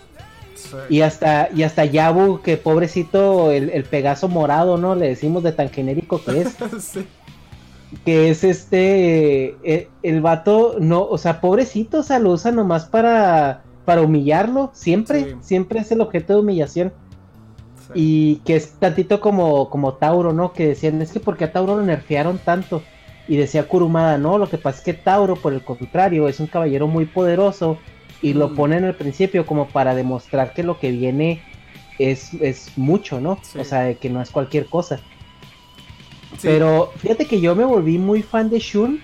Y 0.90 1.02
hasta, 1.02 1.49
y 1.56 1.64
hasta 1.64 1.86
Yabu, 1.86 2.41
que 2.41 2.57
pobrecito, 2.57 3.52
el, 3.52 3.70
el, 3.70 3.86
Pegaso 3.86 4.28
morado, 4.28 4.78
¿no? 4.78 4.94
Le 4.94 5.07
decimos 5.07 5.41
de 5.41 5.53
tan 5.53 5.70
genérico 5.70 6.22
que 6.24 6.41
es. 6.41 6.56
sí 6.82 7.07
que 8.06 8.30
es 8.30 8.44
este, 8.44 9.57
eh, 9.64 9.90
el, 10.03 10.22
vato, 10.22 10.76
no, 10.80 11.03
o 11.03 11.18
sea, 11.18 11.41
pobrecito, 11.41 11.99
o 11.99 12.03
sea, 12.03 12.20
lo 12.20 12.32
usa 12.32 12.52
nomás 12.52 12.86
para, 12.86 13.64
para 13.86 14.02
humillarlo, 14.02 14.70
siempre, 14.74 15.38
siempre 15.41 15.80
es 15.80 15.91
el 15.91 16.02
objeto 16.02 16.34
de 16.34 16.40
humillación. 16.40 16.94
Y 17.95 18.38
que 18.45 18.56
es 18.56 18.74
tantito 18.74 19.20
como, 19.20 19.70
como 19.70 19.94
Tauro, 19.94 20.34
¿no? 20.34 20.53
Que 20.53 20.68
decían, 20.68 21.02
es 21.02 21.11
que 21.11 21.20
porque 21.20 21.45
a 21.45 21.52
Tauro 21.52 21.78
lo 21.78 21.84
nerfearon 21.84 22.38
tanto. 22.38 22.84
Y 23.28 23.38
decía 23.38 23.68
Kurumada, 23.68 24.18
no, 24.18 24.38
lo 24.38 24.49
que 24.49 24.57
pasa 24.57 24.80
es 24.80 24.84
que 24.84 24.94
Tauro, 24.94 25.36
por 25.36 25.53
el 25.53 25.64
contrario, 25.64 26.28
es 26.28 26.40
un 26.40 26.48
caballero 26.48 26.88
muy 26.88 27.06
poderoso 27.06 27.78
y 28.22 28.34
lo 28.34 28.49
mm. 28.49 28.56
pone 28.56 28.78
en 28.78 28.86
el 28.86 28.95
principio 28.95 29.45
como 29.45 29.68
para 29.68 29.95
demostrar 29.95 30.53
que 30.53 30.64
lo 30.64 30.80
que 30.80 30.91
viene 30.91 31.41
es, 31.99 32.34
es 32.36 32.78
mucho, 32.78 33.22
¿no? 33.22 33.40
O 33.57 33.64
sea, 33.64 33.94
que 33.94 34.10
no 34.10 34.22
es 34.22 34.30
cualquier 34.30 34.66
cosa. 34.66 34.99
Pero 36.41 36.91
fíjate 36.98 37.26
que 37.26 37.41
yo 37.41 37.56
me 37.56 37.66
volví 37.66 37.98
muy 37.98 38.22
fan 38.22 38.49
de 38.49 38.60
Shun 38.60 39.02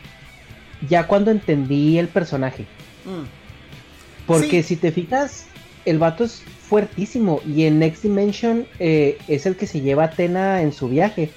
ya 0.90 1.08
cuando 1.08 1.32
entendí 1.32 1.98
el 1.98 2.08
personaje. 2.08 2.64
Mm. 3.06 3.26
Porque 4.26 4.64
si 4.64 4.76
te 4.76 4.92
fijas, 4.92 5.48
el 5.86 6.00
vato 6.00 6.24
es 6.24 6.44
fuertísimo 6.66 7.42
y 7.46 7.66
en 7.66 7.80
Next 7.80 8.04
Dimension 8.04 8.66
eh, 8.80 9.18
es 9.28 9.46
el 9.46 9.56
que 9.56 9.68
se 9.68 9.82
lleva 9.82 10.04
a 10.04 10.08
Atena 10.08 10.62
en 10.62 10.74
su 10.74 10.90
viaje. 10.90 11.32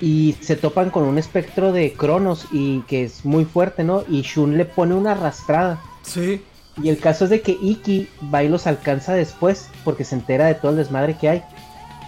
Y 0.00 0.36
se 0.40 0.56
topan 0.56 0.90
con 0.90 1.04
un 1.04 1.16
espectro 1.16 1.72
de 1.72 1.94
Cronos 1.94 2.46
y 2.52 2.80
que 2.82 3.04
es 3.04 3.24
muy 3.24 3.46
fuerte, 3.46 3.82
¿no? 3.82 4.04
Y 4.08 4.20
Shun 4.22 4.58
le 4.58 4.66
pone 4.66 4.94
una 4.94 5.12
arrastrada. 5.12 5.80
Sí. 6.02 6.42
Y 6.82 6.90
el 6.90 6.98
caso 6.98 7.24
es 7.24 7.30
de 7.30 7.40
que 7.40 7.52
Iki 7.52 8.06
va 8.32 8.44
y 8.44 8.48
los 8.50 8.66
alcanza 8.66 9.14
después 9.14 9.70
porque 9.84 10.04
se 10.04 10.14
entera 10.14 10.46
de 10.46 10.54
todo 10.54 10.72
el 10.72 10.76
desmadre 10.76 11.16
que 11.18 11.30
hay. 11.30 11.42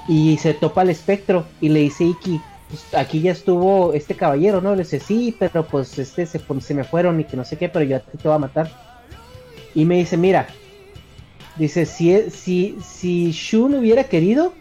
Y 0.07 0.37
se 0.37 0.53
topa 0.53 0.83
al 0.83 0.91
espectro 0.91 1.47
y 1.63 1.71
le 1.71 1.81
dice 1.81 2.05
Iki, 2.05 2.41
pues, 2.69 2.95
aquí 2.95 3.23
ya 3.23 3.33
estuvo 3.33 3.95
este 3.95 4.15
caballero, 4.15 4.61
¿no? 4.61 4.73
Le 4.75 4.83
dice, 4.83 5.01
sí, 5.01 5.35
pero 5.39 5.67
pues 5.67 5.99
este 5.99 6.27
se, 6.27 6.41
se 6.61 6.75
me 6.75 6.85
fueron 6.85 7.19
y 7.21 7.25
que 7.25 7.37
no 7.37 7.45
sé 7.45 7.57
qué, 7.57 7.69
pero 7.69 7.85
yo 7.85 8.01
te, 8.01 8.19
te 8.19 8.29
voy 8.29 8.37
a 8.37 8.39
matar. 8.39 8.71
Y 9.75 9.87
me 9.87 9.97
dice, 9.97 10.17
mira, 10.19 10.49
dice, 11.59 11.87
si, 11.87 12.31
si, 12.31 12.79
si 12.85 13.33
Shun 13.33 13.75
hubiera 13.75 14.05
querido, 14.05 14.53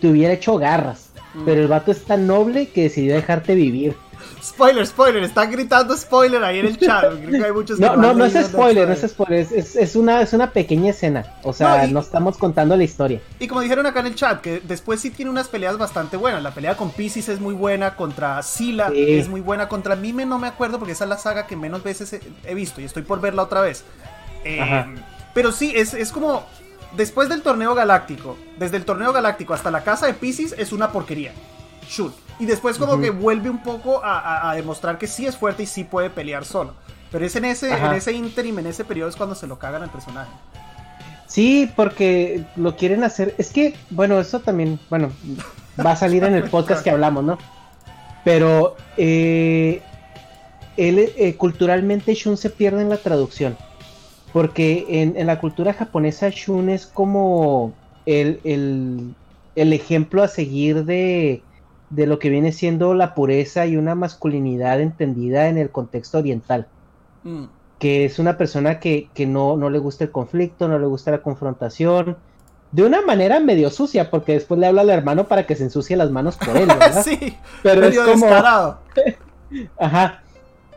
te 0.00 0.08
hubiera 0.08 0.34
hecho 0.34 0.56
garras. 0.56 1.10
Mm. 1.34 1.44
Pero 1.44 1.62
el 1.62 1.68
vato 1.68 1.90
es 1.90 2.04
tan 2.04 2.26
noble 2.26 2.68
que 2.68 2.84
decidió 2.84 3.14
dejarte 3.14 3.54
vivir. 3.54 3.94
Spoiler, 4.42 4.86
spoiler, 4.86 5.22
están 5.22 5.50
gritando 5.50 5.96
spoiler 5.96 6.42
ahí 6.42 6.60
en 6.60 6.66
el 6.66 6.78
chat. 6.78 7.12
no, 7.78 7.96
no, 7.96 8.14
no 8.14 8.24
es 8.24 8.32
spoiler, 8.46 8.88
no 8.88 8.94
es 8.94 9.10
spoiler, 9.10 9.46
es, 9.50 9.96
una, 9.96 10.22
es 10.22 10.32
una 10.32 10.50
pequeña 10.50 10.90
escena. 10.90 11.36
O 11.42 11.52
sea, 11.52 11.86
no, 11.86 12.00
estamos 12.00 12.38
contando 12.38 12.76
la 12.76 12.84
historia. 12.84 13.20
Y 13.38 13.48
como 13.48 13.60
dijeron 13.60 13.86
acá 13.86 14.00
en 14.00 14.06
el 14.06 14.14
chat, 14.14 14.40
que 14.40 14.60
después 14.60 15.00
sí 15.00 15.10
tiene 15.10 15.30
unas 15.30 15.48
peleas 15.48 15.76
bastante 15.76 16.16
buenas. 16.16 16.42
La 16.42 16.54
pelea 16.54 16.76
con 16.76 16.90
Pisces 16.90 17.28
es 17.28 17.40
muy 17.40 17.54
buena, 17.54 17.96
contra 17.96 18.42
Sila 18.42 18.90
es 18.94 19.28
muy 19.28 19.40
buena, 19.40 19.68
contra 19.68 19.96
Mime 19.96 20.24
no 20.24 20.38
me 20.38 20.48
acuerdo 20.48 20.78
porque 20.78 20.92
esa 20.92 21.04
es 21.04 21.10
la 21.10 21.18
saga 21.18 21.46
que 21.46 21.56
menos 21.56 21.82
veces 21.82 22.18
he, 22.44 22.54
visto 22.54 22.80
y 22.80 22.84
estoy 22.84 23.02
por 23.02 23.20
verla 23.20 23.42
otra 23.42 23.60
vez. 23.60 23.84
Eh, 24.44 24.84
pero 25.34 25.52
sí, 25.52 25.72
es, 25.74 25.94
es 25.94 26.12
como 26.12 26.44
después 26.96 27.28
del 27.28 27.42
torneo 27.42 27.74
galáctico, 27.74 28.36
desde 28.58 28.76
el 28.76 28.84
torneo 28.84 29.12
galáctico 29.12 29.54
hasta 29.54 29.70
la 29.70 29.82
casa 29.82 30.06
de 30.06 30.14
Pisces 30.14 30.54
es 30.58 30.72
una 30.72 30.92
porquería. 30.92 31.32
Shoot. 31.88 32.14
Y 32.38 32.46
después 32.46 32.78
como 32.78 32.98
que 33.00 33.10
vuelve 33.10 33.50
un 33.50 33.62
poco 33.62 34.00
a, 34.02 34.52
demostrar 34.54 34.96
que 34.96 35.06
sí 35.06 35.26
es 35.26 35.36
fuerte 35.36 35.64
y 35.64 35.66
sí 35.66 35.84
puede 35.84 36.08
pelear 36.08 36.44
solo. 36.44 36.74
Pero 37.12 37.26
es 37.26 37.36
en 37.36 37.44
ese, 37.44 37.70
en 37.70 37.92
ese 37.92 38.12
interim, 38.12 38.58
en 38.60 38.66
ese 38.66 38.84
periodo 38.84 39.10
es 39.10 39.16
cuando 39.16 39.34
se 39.34 39.46
lo 39.46 39.58
cagan 39.58 39.82
al 39.82 39.90
personaje. 39.90 40.30
Sí, 41.26 41.70
porque 41.76 42.44
lo 42.56 42.76
quieren 42.76 43.04
hacer. 43.04 43.34
Es 43.36 43.50
que, 43.50 43.74
bueno, 43.90 44.18
eso 44.18 44.40
también, 44.40 44.80
bueno, 44.88 45.12
va 45.84 45.92
a 45.92 45.96
salir 45.96 46.24
en 46.24 46.34
el 46.34 46.44
podcast 46.50 46.82
que 46.82 46.90
hablamos, 46.90 47.24
¿no? 47.24 47.38
Pero 48.24 48.76
eh, 48.96 49.82
él, 50.76 51.12
eh, 51.16 51.36
culturalmente 51.36 52.14
Shun 52.14 52.36
se 52.36 52.48
pierde 52.48 52.80
en 52.82 52.88
la 52.88 52.96
traducción. 52.96 53.56
Porque 54.32 54.86
en, 54.88 55.26
la 55.26 55.40
cultura 55.40 55.72
japonesa 55.72 56.28
Shun 56.30 56.68
es 56.68 56.86
como 56.86 57.72
el, 58.06 58.40
el 59.56 59.72
ejemplo 59.72 60.22
a 60.22 60.28
seguir 60.28 60.84
de, 60.84 61.42
de 61.90 62.06
lo 62.06 62.18
que 62.18 62.30
viene 62.30 62.52
siendo 62.52 62.94
la 62.94 63.14
pureza 63.14 63.66
y 63.66 63.76
una 63.76 63.94
masculinidad 63.94 64.80
entendida 64.80 65.48
en 65.48 65.58
el 65.58 65.70
contexto 65.70 66.18
oriental. 66.18 66.66
Mm. 67.24 67.44
Que 67.78 68.04
es 68.04 68.18
una 68.18 68.38
persona 68.38 68.78
que, 68.78 69.08
no, 69.26 69.56
no, 69.56 69.70
le 69.70 69.78
gusta 69.78 70.04
el 70.04 70.10
conflicto, 70.10 70.68
no 70.68 70.78
le 70.78 70.86
gusta 70.86 71.10
la 71.10 71.22
confrontación. 71.22 72.16
De 72.72 72.84
una 72.84 73.02
manera 73.02 73.40
medio 73.40 73.70
sucia, 73.70 74.10
porque 74.10 74.34
después 74.34 74.60
le 74.60 74.68
habla 74.68 74.82
al 74.82 74.90
hermano 74.90 75.26
para 75.26 75.46
que 75.46 75.56
se 75.56 75.64
ensucie 75.64 75.96
las 75.96 76.10
manos 76.10 76.36
por 76.36 76.56
él, 76.56 76.66
¿verdad? 76.78 77.02
sí, 77.02 77.36
pero 77.62 77.84
es 77.84 77.98
como. 77.98 78.26
Ajá. 79.78 80.22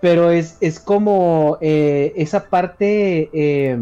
Pero 0.04 0.32
es, 0.32 0.58
es 0.60 0.82
como 0.82 1.58
eh, 1.62 2.12
esa 2.18 2.50
parte 2.50 3.30
eh, 3.32 3.80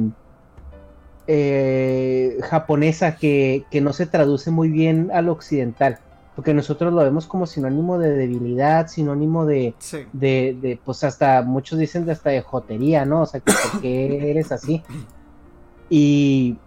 eh, 1.26 2.38
japonesa 2.44 3.16
que, 3.16 3.66
que 3.72 3.82
no 3.82 3.92
se 3.92 4.06
traduce 4.06 4.52
muy 4.52 4.70
bien 4.70 5.10
al 5.12 5.30
occidental 5.30 5.98
porque 6.36 6.54
nosotros 6.54 6.94
lo 6.94 7.02
vemos 7.02 7.26
como 7.26 7.48
sinónimo 7.48 7.98
de 7.98 8.12
debilidad, 8.12 8.88
sinónimo 8.88 9.48
de, 9.48 9.74
de, 10.14 10.80
pues 10.86 11.04
hasta 11.04 11.42
muchos 11.42 11.80
dicen 11.80 12.06
de 12.06 12.12
hasta 12.12 12.30
de 12.30 12.42
jotería, 12.42 13.04
¿no? 13.04 13.24
O 13.24 13.26
sea, 13.26 13.40
que 13.40 13.52
¿por 13.52 13.82
qué 13.82 14.30
eres 14.30 14.52
así? 14.52 14.84
Y, 15.90 16.58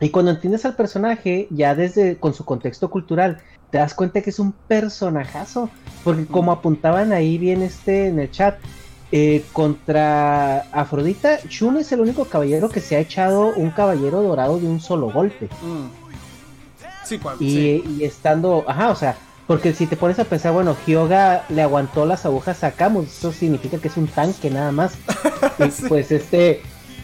y 0.00 0.10
cuando 0.10 0.30
entiendes 0.30 0.64
al 0.64 0.76
personaje, 0.76 1.46
ya 1.50 1.74
desde 1.74 2.16
con 2.16 2.32
su 2.32 2.46
contexto 2.46 2.90
cultural, 2.90 3.38
te 3.72 3.78
das 3.78 3.94
cuenta 3.94 4.20
que 4.20 4.30
es 4.30 4.38
un 4.38 4.52
personajazo, 4.52 5.68
porque 6.04 6.26
como 6.26 6.52
apuntaban 6.52 7.12
ahí 7.12 7.36
bien 7.38 7.62
este 7.62 8.06
en 8.06 8.20
el 8.20 8.30
chat, 8.30 8.58
eh, 9.10 9.44
contra 9.52 10.60
Afrodita, 10.72 11.40
Shun 11.48 11.78
es 11.78 11.90
el 11.90 12.00
único 12.00 12.26
caballero 12.26 12.68
que 12.68 12.80
se 12.80 12.94
ha 12.94 13.00
echado 13.00 13.52
un 13.56 13.70
caballero 13.70 14.22
dorado 14.22 14.60
de 14.60 14.68
un 14.68 14.80
solo 14.80 15.10
golpe. 15.10 15.48
Mm 15.62 16.02
y, 17.40 18.04
estando, 18.04 18.64
ajá, 18.66 18.90
o 18.90 18.96
sea, 18.96 19.16
porque 19.46 19.74
si 19.74 19.86
te 19.86 19.96
pones 19.96 20.18
a 20.18 20.24
pensar, 20.24 20.52
bueno, 20.52 20.76
Hyoga 20.86 21.44
le 21.48 21.62
aguantó 21.62 22.06
las 22.06 22.24
agujas 22.24 22.64
a 22.64 22.72
Camus, 22.72 23.08
eso 23.08 23.32
significa 23.32 23.78
que 23.78 23.88
es 23.88 23.96
un 23.96 24.06
tanque 24.06 24.50
nada 24.50 24.72
más. 24.72 24.94
y 25.58 25.88
pues 25.88 26.12
este, 26.12 26.62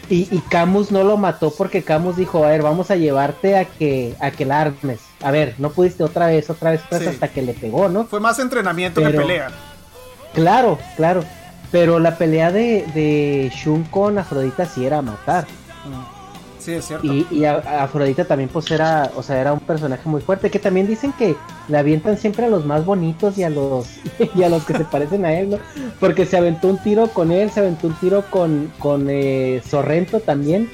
y, 0.09 0.27
y, 0.35 0.41
Camus 0.49 0.91
no 0.91 1.03
lo 1.03 1.17
mató 1.17 1.53
porque 1.55 1.83
Camus 1.83 2.15
dijo, 2.17 2.43
a 2.43 2.49
ver, 2.49 2.61
vamos 2.61 2.91
a 2.91 2.95
llevarte 2.95 3.57
a 3.57 3.65
que, 3.65 4.15
a 4.19 4.31
que 4.31 4.45
la 4.45 4.61
armes. 4.61 5.01
A 5.21 5.31
ver, 5.31 5.55
no 5.57 5.71
pudiste 5.71 6.03
otra 6.03 6.27
vez, 6.27 6.49
otra 6.49 6.71
vez, 6.71 6.81
hasta 6.91 7.27
que 7.27 7.41
le 7.41 7.53
pegó, 7.53 7.89
¿no? 7.89 8.05
Fue 8.05 8.19
más 8.19 8.39
entrenamiento 8.39 9.01
que 9.01 9.09
pelea. 9.09 9.49
Claro, 10.33 10.79
claro. 10.95 11.23
Pero 11.71 11.99
la 11.99 12.17
pelea 12.17 12.51
de, 12.51 12.85
de 12.95 13.51
Shun 13.53 13.83
con 13.85 14.17
Afrodita 14.17 14.65
sí 14.65 14.85
era 14.85 15.01
matar. 15.01 15.45
Mm. 15.85 16.19
Sí, 16.59 16.73
es 16.73 16.85
cierto. 16.85 17.07
Y, 17.07 17.45
Afrodita 17.45 18.25
también 18.25 18.49
pues 18.49 18.69
era, 18.69 19.11
o 19.15 19.23
sea, 19.23 19.39
era 19.39 19.53
un 19.53 19.61
personaje 19.61 20.07
muy 20.09 20.21
fuerte, 20.21 20.51
que 20.51 20.59
también 20.59 20.87
dicen 20.87 21.13
que 21.13 21.35
le 21.67 21.77
avientan 21.77 22.17
siempre 22.17 22.45
a 22.45 22.49
los 22.49 22.65
más 22.65 22.85
bonitos 22.85 23.37
y 23.37 23.43
a 23.43 23.49
los 23.49 23.87
y 24.35 24.43
a 24.43 24.49
los 24.49 24.65
que 24.65 24.73
se 24.73 24.83
parecen 24.85 25.25
a 25.25 25.33
él, 25.33 25.51
¿no? 25.51 25.57
Porque 25.99 26.25
se 26.25 26.37
aventó 26.37 26.67
un 26.67 26.77
tiro 26.79 27.07
con 27.07 27.31
él, 27.31 27.49
se 27.49 27.61
aventó 27.61 27.87
un 27.87 27.93
tiro 27.95 28.25
con, 28.29 28.71
con 28.77 29.07
eh, 29.09 29.61
Sorrento 29.67 30.19
también. 30.19 30.69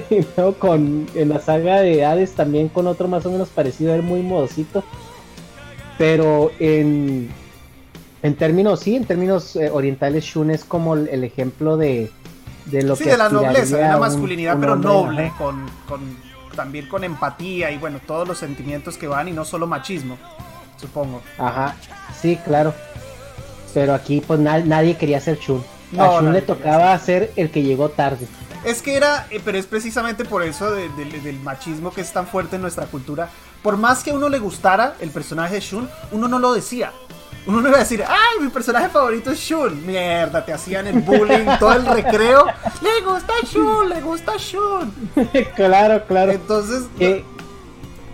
¿no? 0.36 0.52
con 0.54 1.06
en 1.14 1.28
la 1.28 1.40
saga 1.40 1.80
de 1.80 2.04
Hades 2.04 2.32
también 2.32 2.68
con 2.68 2.86
otro 2.86 3.08
más 3.08 3.26
o 3.26 3.30
menos 3.30 3.48
parecido 3.48 3.92
a 3.92 3.96
él, 3.96 4.02
muy 4.02 4.22
modosito. 4.22 4.84
Pero 5.98 6.50
en, 6.58 7.28
en 8.22 8.34
términos, 8.36 8.80
sí, 8.80 8.96
en 8.96 9.04
términos 9.04 9.56
eh, 9.56 9.70
orientales, 9.70 10.24
Shun 10.24 10.50
es 10.50 10.64
como 10.64 10.94
el 10.94 11.22
ejemplo 11.22 11.76
de, 11.76 12.10
de 12.66 12.82
lo 12.82 12.96
sí, 12.96 13.04
de 13.04 13.16
la 13.16 13.28
nobleza, 13.28 13.76
de 13.76 13.82
la 13.82 13.98
masculinidad, 13.98 14.58
pero 14.58 14.76
noble, 14.76 15.32
con, 15.38 15.66
con, 15.88 16.00
también 16.54 16.88
con 16.88 17.04
empatía 17.04 17.70
y 17.70 17.78
bueno, 17.78 18.00
todos 18.06 18.26
los 18.26 18.38
sentimientos 18.38 18.96
que 18.96 19.06
van 19.06 19.28
y 19.28 19.32
no 19.32 19.44
solo 19.44 19.66
machismo. 19.66 20.16
supongo. 20.80 21.20
Ajá, 21.38 21.76
sí, 22.20 22.38
claro. 22.44 22.74
Pero 23.74 23.94
aquí 23.94 24.22
pues 24.26 24.38
nadie 24.38 24.96
quería 24.96 25.20
ser 25.20 25.38
Shun. 25.38 25.62
a 25.98 26.20
Shun 26.20 26.32
le 26.32 26.42
tocaba 26.42 26.96
ser 26.98 27.32
el 27.36 27.50
que 27.50 27.62
llegó 27.62 27.88
tarde. 27.88 28.26
Es 28.64 28.80
que 28.80 28.96
era, 28.96 29.26
eh, 29.30 29.40
pero 29.44 29.58
es 29.58 29.66
precisamente 29.66 30.24
por 30.24 30.42
eso 30.42 30.70
del 30.70 31.40
machismo 31.42 31.92
que 31.92 32.00
es 32.00 32.12
tan 32.12 32.26
fuerte 32.26 32.56
en 32.56 32.62
nuestra 32.62 32.86
cultura. 32.86 33.28
Por 33.62 33.76
más 33.76 34.02
que 34.02 34.10
a 34.10 34.14
uno 34.14 34.28
le 34.28 34.38
gustara 34.38 34.96
el 35.00 35.10
personaje 35.10 35.54
de 35.54 35.60
Shun, 35.60 35.88
uno 36.10 36.28
no 36.28 36.38
lo 36.38 36.52
decía. 36.52 36.92
Uno 37.44 37.60
no 37.60 37.68
iba 37.68 37.78
a 37.78 37.80
decir, 37.80 38.04
ay, 38.06 38.40
mi 38.40 38.48
personaje 38.50 38.88
favorito 38.88 39.32
es 39.32 39.38
Shun. 39.38 39.84
Mierda, 39.84 40.44
te 40.44 40.52
hacían 40.52 40.86
el 40.86 41.00
bullying 41.00 41.46
todo 41.58 41.72
el 41.72 41.86
recreo. 41.86 42.46
Le 42.82 43.00
gusta 43.04 43.32
Shun, 43.44 43.88
le 43.88 44.00
gusta 44.00 44.36
Shun. 44.36 44.92
claro, 45.56 46.04
claro. 46.06 46.32
Entonces, 46.32 46.84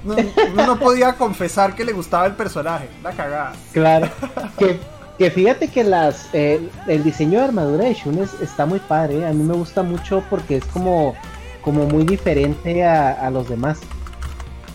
uno 0.05 0.67
no 0.67 0.79
podía 0.79 1.15
confesar 1.15 1.75
que 1.75 1.85
le 1.85 1.93
gustaba 1.93 2.27
el 2.27 2.33
personaje. 2.33 2.89
La 3.03 3.13
cagada. 3.13 3.53
Claro. 3.73 4.09
que 4.59 4.81
que 5.19 5.33
fíjate 5.33 5.69
que 5.69 5.83
las 5.83 6.29
eh, 6.33 6.61
el 6.87 7.03
diseño 7.03 7.41
de 7.41 7.47
armadura 7.47 7.85
de 7.85 7.95
Shun 7.95 8.19
está 8.41 8.67
muy 8.67 8.79
padre. 8.79 9.27
A 9.27 9.33
mí 9.33 9.43
me 9.43 9.55
gusta 9.55 9.83
mucho 9.83 10.23
porque 10.31 10.59
es 10.59 10.65
como, 10.67 11.15
como 11.63 11.87
muy 11.87 12.05
diferente 12.05 12.85
a, 12.85 13.29
los 13.31 13.49
demás. 13.49 13.81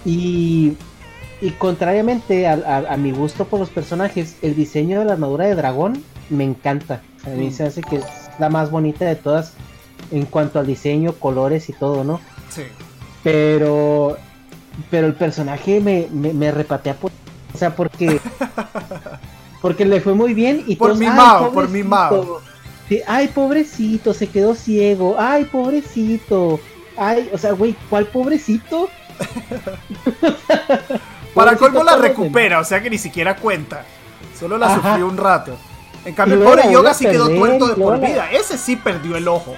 Y, 0.05 0.75
y 1.41 1.51
contrariamente 1.51 2.45
a, 2.45 2.97
mi 2.97 3.11
gusto 3.13 3.45
por 3.45 3.61
los 3.61 3.69
personajes, 3.69 4.35
el 4.41 4.53
diseño 4.53 4.99
de 4.99 5.05
la 5.05 5.13
armadura 5.13 5.47
de 5.47 5.55
dragón 5.55 6.03
me 6.29 6.43
encanta. 6.43 7.01
A 7.25 7.29
mí 7.29 7.51
se 7.51 7.63
hace 7.63 7.81
que 7.81 7.97
es 7.97 8.05
la 8.37 8.49
más 8.49 8.69
bonita 8.69 9.05
de 9.05 9.15
todas 9.15 9.53
en 10.11 10.25
cuanto 10.25 10.59
al 10.59 10.67
diseño, 10.67 11.13
colores 11.13 11.69
y 11.69 11.73
todo, 11.73 12.03
¿no? 12.03 12.19
Sí. 12.49 12.63
Pero, 13.23 14.17
pero 14.91 15.07
el 15.07 15.13
personaje 15.13 15.79
me, 15.79 16.07
me, 16.11 16.33
me 16.33 16.51
repatea 16.51 16.95
por... 16.95 17.11
O 17.53 17.57
sea, 17.57 17.73
porque 17.75 18.19
Porque 19.63 19.85
le 19.85 20.01
fue 20.01 20.13
muy 20.13 20.33
bien 20.33 20.65
y 20.67 20.75
por 20.75 20.93
mi 20.97 21.07
mao, 21.07 21.53
por 21.53 21.69
mi 21.69 21.83
mao. 21.83 22.41
ay, 23.07 23.29
pobrecito, 23.29 24.13
se 24.13 24.27
quedó 24.27 24.55
ciego. 24.55 25.15
Ay, 25.17 25.45
pobrecito. 25.45 26.59
Ay, 26.97 27.29
o 27.31 27.37
sea, 27.37 27.53
güey, 27.53 27.73
¿cuál 27.89 28.07
pobrecito? 28.07 28.89
Para 31.33 31.55
colmo 31.55 31.81
la 31.81 31.95
recupera, 31.95 32.59
o 32.59 32.65
sea 32.65 32.83
que 32.83 32.89
ni 32.89 32.97
siquiera 32.97 33.37
cuenta. 33.37 33.85
Solo 34.37 34.57
la 34.57 34.75
sufrió 34.75 35.07
un 35.07 35.15
rato. 35.15 35.55
En 36.03 36.13
cambio, 36.13 36.39
el 36.39 36.43
pobre 36.43 36.69
Yoga 36.69 36.93
sí 36.93 37.05
quedó 37.05 37.29
tuerto 37.29 37.69
de 37.69 37.75
por 37.75 38.01
vida. 38.01 38.33
Ese 38.33 38.57
sí 38.57 38.75
perdió 38.75 39.15
el 39.15 39.29
ojo. 39.29 39.55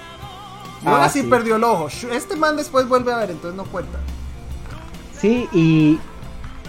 Yoga 0.84 1.06
ah, 1.06 1.08
sí, 1.08 1.22
sí 1.22 1.26
perdió 1.26 1.56
el 1.56 1.64
ojo. 1.64 1.88
Este 2.12 2.36
man 2.36 2.56
después 2.56 2.86
vuelve 2.86 3.12
a 3.12 3.16
ver, 3.16 3.32
entonces 3.32 3.56
no 3.56 3.64
cuenta. 3.64 3.98
Sí, 5.20 5.48
y 5.52 5.98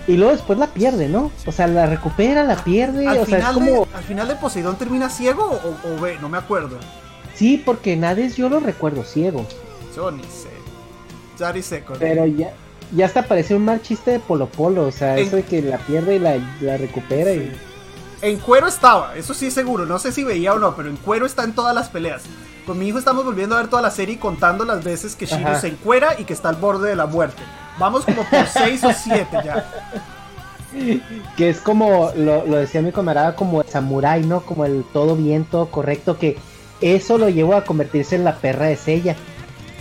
y 0.08 0.16
luego 0.16 0.32
después 0.32 0.58
la 0.58 0.68
pierde, 0.68 1.10
¿no? 1.10 1.32
O 1.46 1.52
sea, 1.52 1.68
la 1.68 1.86
recupera, 1.86 2.44
la 2.44 2.56
pierde. 2.56 3.08
Al, 3.08 3.18
o 3.20 3.26
final, 3.26 3.42
sea, 3.42 3.50
es 3.50 3.54
como... 3.56 3.86
de, 3.86 3.88
al 3.94 4.04
final 4.04 4.28
de 4.30 4.36
Poseidón 4.36 4.78
termina 4.78 5.10
ciego 5.10 5.60
o, 5.84 6.02
ve, 6.02 6.18
no 6.22 6.30
me 6.30 6.38
acuerdo. 6.38 6.78
Sí, 7.36 7.62
porque 7.64 7.98
Nades 7.98 8.38
yo 8.38 8.48
lo 8.48 8.62
recuerdo 8.62 9.04
ciego. 9.04 9.46
Yo 9.96 10.10
ni 10.10 10.24
sé. 10.24 10.50
Ya 11.38 11.52
ni 11.52 11.62
sé. 11.62 11.84
Pero 12.00 12.26
ya, 12.26 12.54
ya 12.96 13.06
hasta 13.06 13.24
parece 13.24 13.54
un 13.54 13.66
mal 13.66 13.82
chiste 13.82 14.12
de 14.12 14.20
Polo 14.20 14.48
Polo. 14.48 14.88
O 14.88 14.92
sea, 14.92 15.18
eso 15.18 15.36
de 15.36 15.44
que 15.44 15.62
la 15.62 15.78
pierde 15.78 16.16
y 16.16 16.20
la, 16.20 16.78
recupera. 16.78 17.34
Y... 17.34 17.54
En 18.22 18.40
cuero 18.40 18.68
estaba, 18.68 19.16
eso 19.16 19.34
sí 19.34 19.52
seguro. 19.52 19.86
No 19.86 20.00
sé 20.00 20.14
si 20.14 20.24
veía 20.24 20.54
o 20.54 20.60
no, 20.60 20.74
pero 20.76 20.90
en 20.90 20.96
cuero 20.96 21.26
está 21.26 21.44
en 21.44 21.54
todas 21.54 21.76
las 21.76 21.90
peleas. 21.90 22.24
Con 22.66 22.80
mi 22.80 22.88
hijo 22.88 22.98
estamos 22.98 23.26
volviendo 23.26 23.56
a 23.56 23.60
ver 23.60 23.70
toda 23.70 23.82
la 23.82 23.92
serie 23.92 24.16
y 24.16 24.18
contando 24.18 24.64
las 24.66 24.84
veces 24.84 25.16
que 25.16 25.26
Shiro 25.26 25.60
se 25.60 25.68
encuera 25.68 26.20
y 26.20 26.24
que 26.24 26.34
está 26.34 26.50
al 26.50 26.56
borde 26.56 26.90
de 26.90 26.96
la 26.96 27.06
muerte. 27.06 27.42
Vamos 27.78 28.06
como 28.06 28.24
por 28.24 28.48
6 28.54 28.84
o 28.84 28.92
7 28.94 29.38
ya. 29.44 29.66
Que 31.36 31.50
es 31.50 31.60
como, 31.60 32.12
lo, 32.16 32.44
decía 32.44 32.82
mi 32.82 32.92
camarada, 32.92 33.36
como 33.36 33.62
el 33.62 33.68
samurái, 33.68 34.24
¿no? 34.24 34.42
Como 34.42 34.66
el 34.66 34.84
todo 34.94 35.16
bien, 35.16 35.46
todo 35.46 35.68
correcto, 35.68 36.18
que 36.18 36.38
eso 36.82 37.18
lo 37.18 37.30
llevó 37.30 37.56
a 37.56 37.64
convertirse 37.64 38.16
en 38.16 38.24
la 38.24 38.36
perra 38.36 38.66
de 38.68 38.76
Sella. 38.76 39.16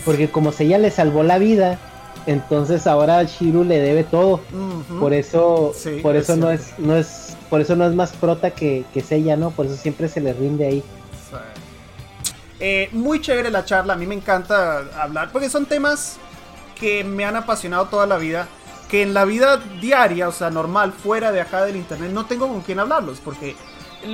Porque 0.05 0.31
como 0.31 0.53
Sella 0.53 0.79
le 0.79 0.91
salvó 0.91 1.23
la 1.23 1.39
vida, 1.39 1.79
entonces 2.27 2.87
ahora 2.87 3.23
Shiru 3.25 3.65
le 3.65 3.81
debe 3.81 4.05
todo. 4.05 4.41
Por 5.01 5.13
eso, 5.13 5.75
por 6.03 6.17
eso 6.17 6.37
no 6.37 6.51
es, 6.51 6.79
no 6.79 6.97
es, 6.97 7.37
por 7.51 7.61
eso 7.61 7.77
no 7.77 7.87
es 7.87 7.95
más 7.95 8.13
prota 8.13 8.51
que, 8.51 8.85
que 8.95 9.01
Sella, 9.01 9.37
¿no? 9.37 9.51
Por 9.51 9.67
eso 9.67 9.77
siempre 9.77 10.09
se 10.09 10.21
le 10.21 10.33
rinde 10.33 10.67
ahí. 10.67 10.85
Eh, 12.59 12.89
muy 12.93 13.21
chévere 13.21 13.51
la 13.51 13.65
charla, 13.65 13.93
a 13.93 13.97
mí 13.97 14.07
me 14.07 14.15
encanta 14.15 14.85
hablar, 14.99 15.31
porque 15.31 15.51
son 15.51 15.67
temas 15.67 16.19
que 16.79 17.03
me 17.05 17.25
han 17.25 17.37
apasionado 17.37 17.87
toda 17.87 18.07
la 18.07 18.19
vida, 18.19 18.49
que 18.89 19.03
en 19.03 19.15
la 19.15 19.25
vida 19.25 19.57
diaria, 19.81 20.29
o 20.29 20.33
sea, 20.33 20.51
normal, 20.51 20.93
fuera 20.93 21.33
de 21.33 21.41
acá 21.41 21.65
del 21.65 21.77
internet, 21.77 22.13
no 22.13 22.27
tengo 22.27 22.47
con 22.47 22.61
quién 22.61 22.79
hablarlos, 22.79 23.19
porque 23.19 23.57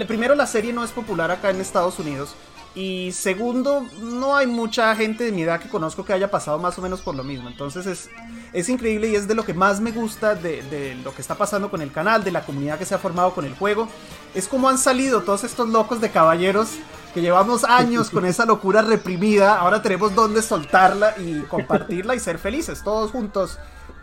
primero 0.07 0.35
la 0.35 0.47
serie 0.47 0.73
no 0.73 0.83
es 0.85 0.91
popular 0.91 1.31
acá 1.31 1.51
en 1.51 1.61
Estados 1.61 1.99
Unidos. 1.99 2.35
Y 2.75 3.13
segundo, 3.13 3.87
no 4.01 4.35
hay 4.35 4.47
mucha 4.47 4.97
gente 4.97 5.25
de 5.25 5.33
mi 5.33 5.43
edad 5.43 5.61
que 5.61 5.69
conozco 5.69 6.07
que 6.07 6.15
haya 6.15 6.31
pasado 6.31 6.59
más 6.59 6.79
o 6.79 6.83
menos 6.83 7.03
por 7.03 7.15
lo 7.15 7.23
mismo. 7.23 7.49
Entonces 7.49 7.85
es, 7.85 8.09
es 8.55 8.71
increíble 8.71 9.11
y 9.11 9.15
es 9.15 9.29
de 9.29 9.35
lo 9.35 9.45
que 9.45 9.53
más 9.53 9.79
me 9.81 9.93
gusta 9.93 10.35
de, 10.35 10.63
de, 10.63 10.95
lo 10.95 11.15
que 11.15 11.21
está 11.21 11.35
pasando 11.35 11.71
con 11.71 11.83
el 11.83 11.93
canal, 11.93 12.25
de 12.25 12.31
la 12.31 12.47
comunidad 12.47 12.79
que 12.79 12.87
se 12.87 12.95
ha 12.95 12.99
formado 12.99 13.35
con 13.35 13.45
el 13.45 13.55
juego. 13.55 13.89
Es 14.35 14.49
como 14.49 14.71
han 14.71 14.79
salido 14.79 15.21
todos 15.21 15.45
estos 15.45 15.69
locos 15.69 16.01
de 16.01 16.11
caballeros 16.11 16.71
que 17.13 17.21
llevamos 17.21 17.65
años 17.65 18.11
con 18.11 18.25
esa 18.25 18.47
locura 18.47 18.83
reprimida, 18.83 19.59
ahora 19.59 19.83
tenemos 19.83 20.15
donde 20.15 20.43
soltarla 20.43 21.15
y 21.19 21.41
compartirla 21.43 22.15
y 22.15 22.21
ser 22.21 22.39
felices, 22.39 22.83
todos 22.83 23.11
juntos 23.11 23.59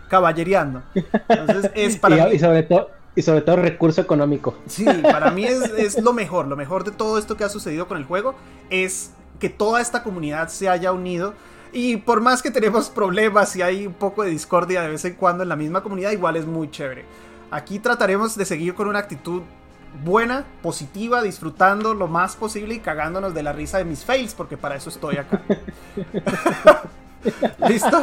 caballereando. 0.10 0.84
Entonces 1.28 1.72
es 1.76 1.98
para 1.98 2.34
y, 2.34 2.40
sobre 2.40 2.64
todo 2.64 2.90
y 3.16 3.22
sobre 3.22 3.42
todo 3.42 3.58
recurso 3.58 4.02
económico. 4.02 4.56
Sí, 4.68 4.86
para 5.04 5.32
mí 5.32 5.46
es, 5.46 5.62
es, 5.78 6.02
lo 6.02 6.14
mejor, 6.14 6.48
lo 6.48 6.56
mejor 6.56 6.84
de 6.84 6.92
todo 6.92 7.18
esto 7.18 7.36
que 7.36 7.44
ha 7.44 7.50
sucedido 7.50 7.88
con 7.88 7.98
el 7.98 8.06
juego 8.06 8.36
es 8.70 9.12
que 9.40 9.50
toda 9.50 9.82
esta 9.82 10.04
comunidad 10.04 10.50
se 10.50 10.70
haya 10.70 10.92
unido 10.92 11.34
y 11.72 11.98
por 11.98 12.22
más 12.22 12.42
que 12.42 12.52
tenemos 12.52 12.90
problemas 12.90 13.56
y 13.56 13.62
hay 13.62 13.86
un 13.86 13.94
poco 13.94 14.24
de 14.24 14.32
discordia 14.32 14.82
de 14.82 14.90
vez 14.90 15.06
en 15.06 15.14
cuando 15.14 15.44
en 15.44 15.50
la 15.50 15.56
misma 15.56 15.84
comunidad, 15.84 16.12
igual 16.12 16.36
es 16.36 16.46
muy 16.46 16.70
chévere. 16.72 17.06
Aquí 17.52 17.80
trataremos 17.80 18.36
de 18.36 18.46
seguir 18.46 18.74
con 18.74 18.88
una 18.88 19.00
actitud 19.00 19.42
buena, 20.04 20.46
positiva, 20.62 21.22
disfrutando 21.22 21.94
lo 21.94 22.08
más 22.08 22.36
posible 22.36 22.76
y 22.76 22.80
cagándonos 22.80 23.34
de 23.34 23.44
la 23.44 23.54
risa 23.54 23.78
de 23.78 23.86
mis 23.86 24.06
fails, 24.06 24.34
porque 24.34 24.58
para 24.58 24.76
eso 24.76 24.90
estoy 24.90 25.18
acá. 25.18 25.42
¿Listo? 27.68 28.02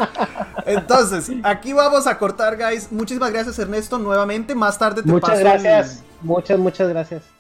Entonces, 0.67 1.31
aquí 1.43 1.73
vamos 1.73 2.07
a 2.07 2.19
cortar, 2.19 2.57
guys. 2.57 2.93
Muchísimas 2.93 3.33
gracias, 3.33 3.59
Ernesto, 3.59 3.99
nuevamente. 3.99 4.55
Más 4.55 4.79
tarde 4.79 5.03
te 5.03 5.09
Muchas 5.11 5.39
gracias. 5.41 6.03
Muchas, 6.23 6.59
muchas 6.59 6.89
gracias. 6.89 7.36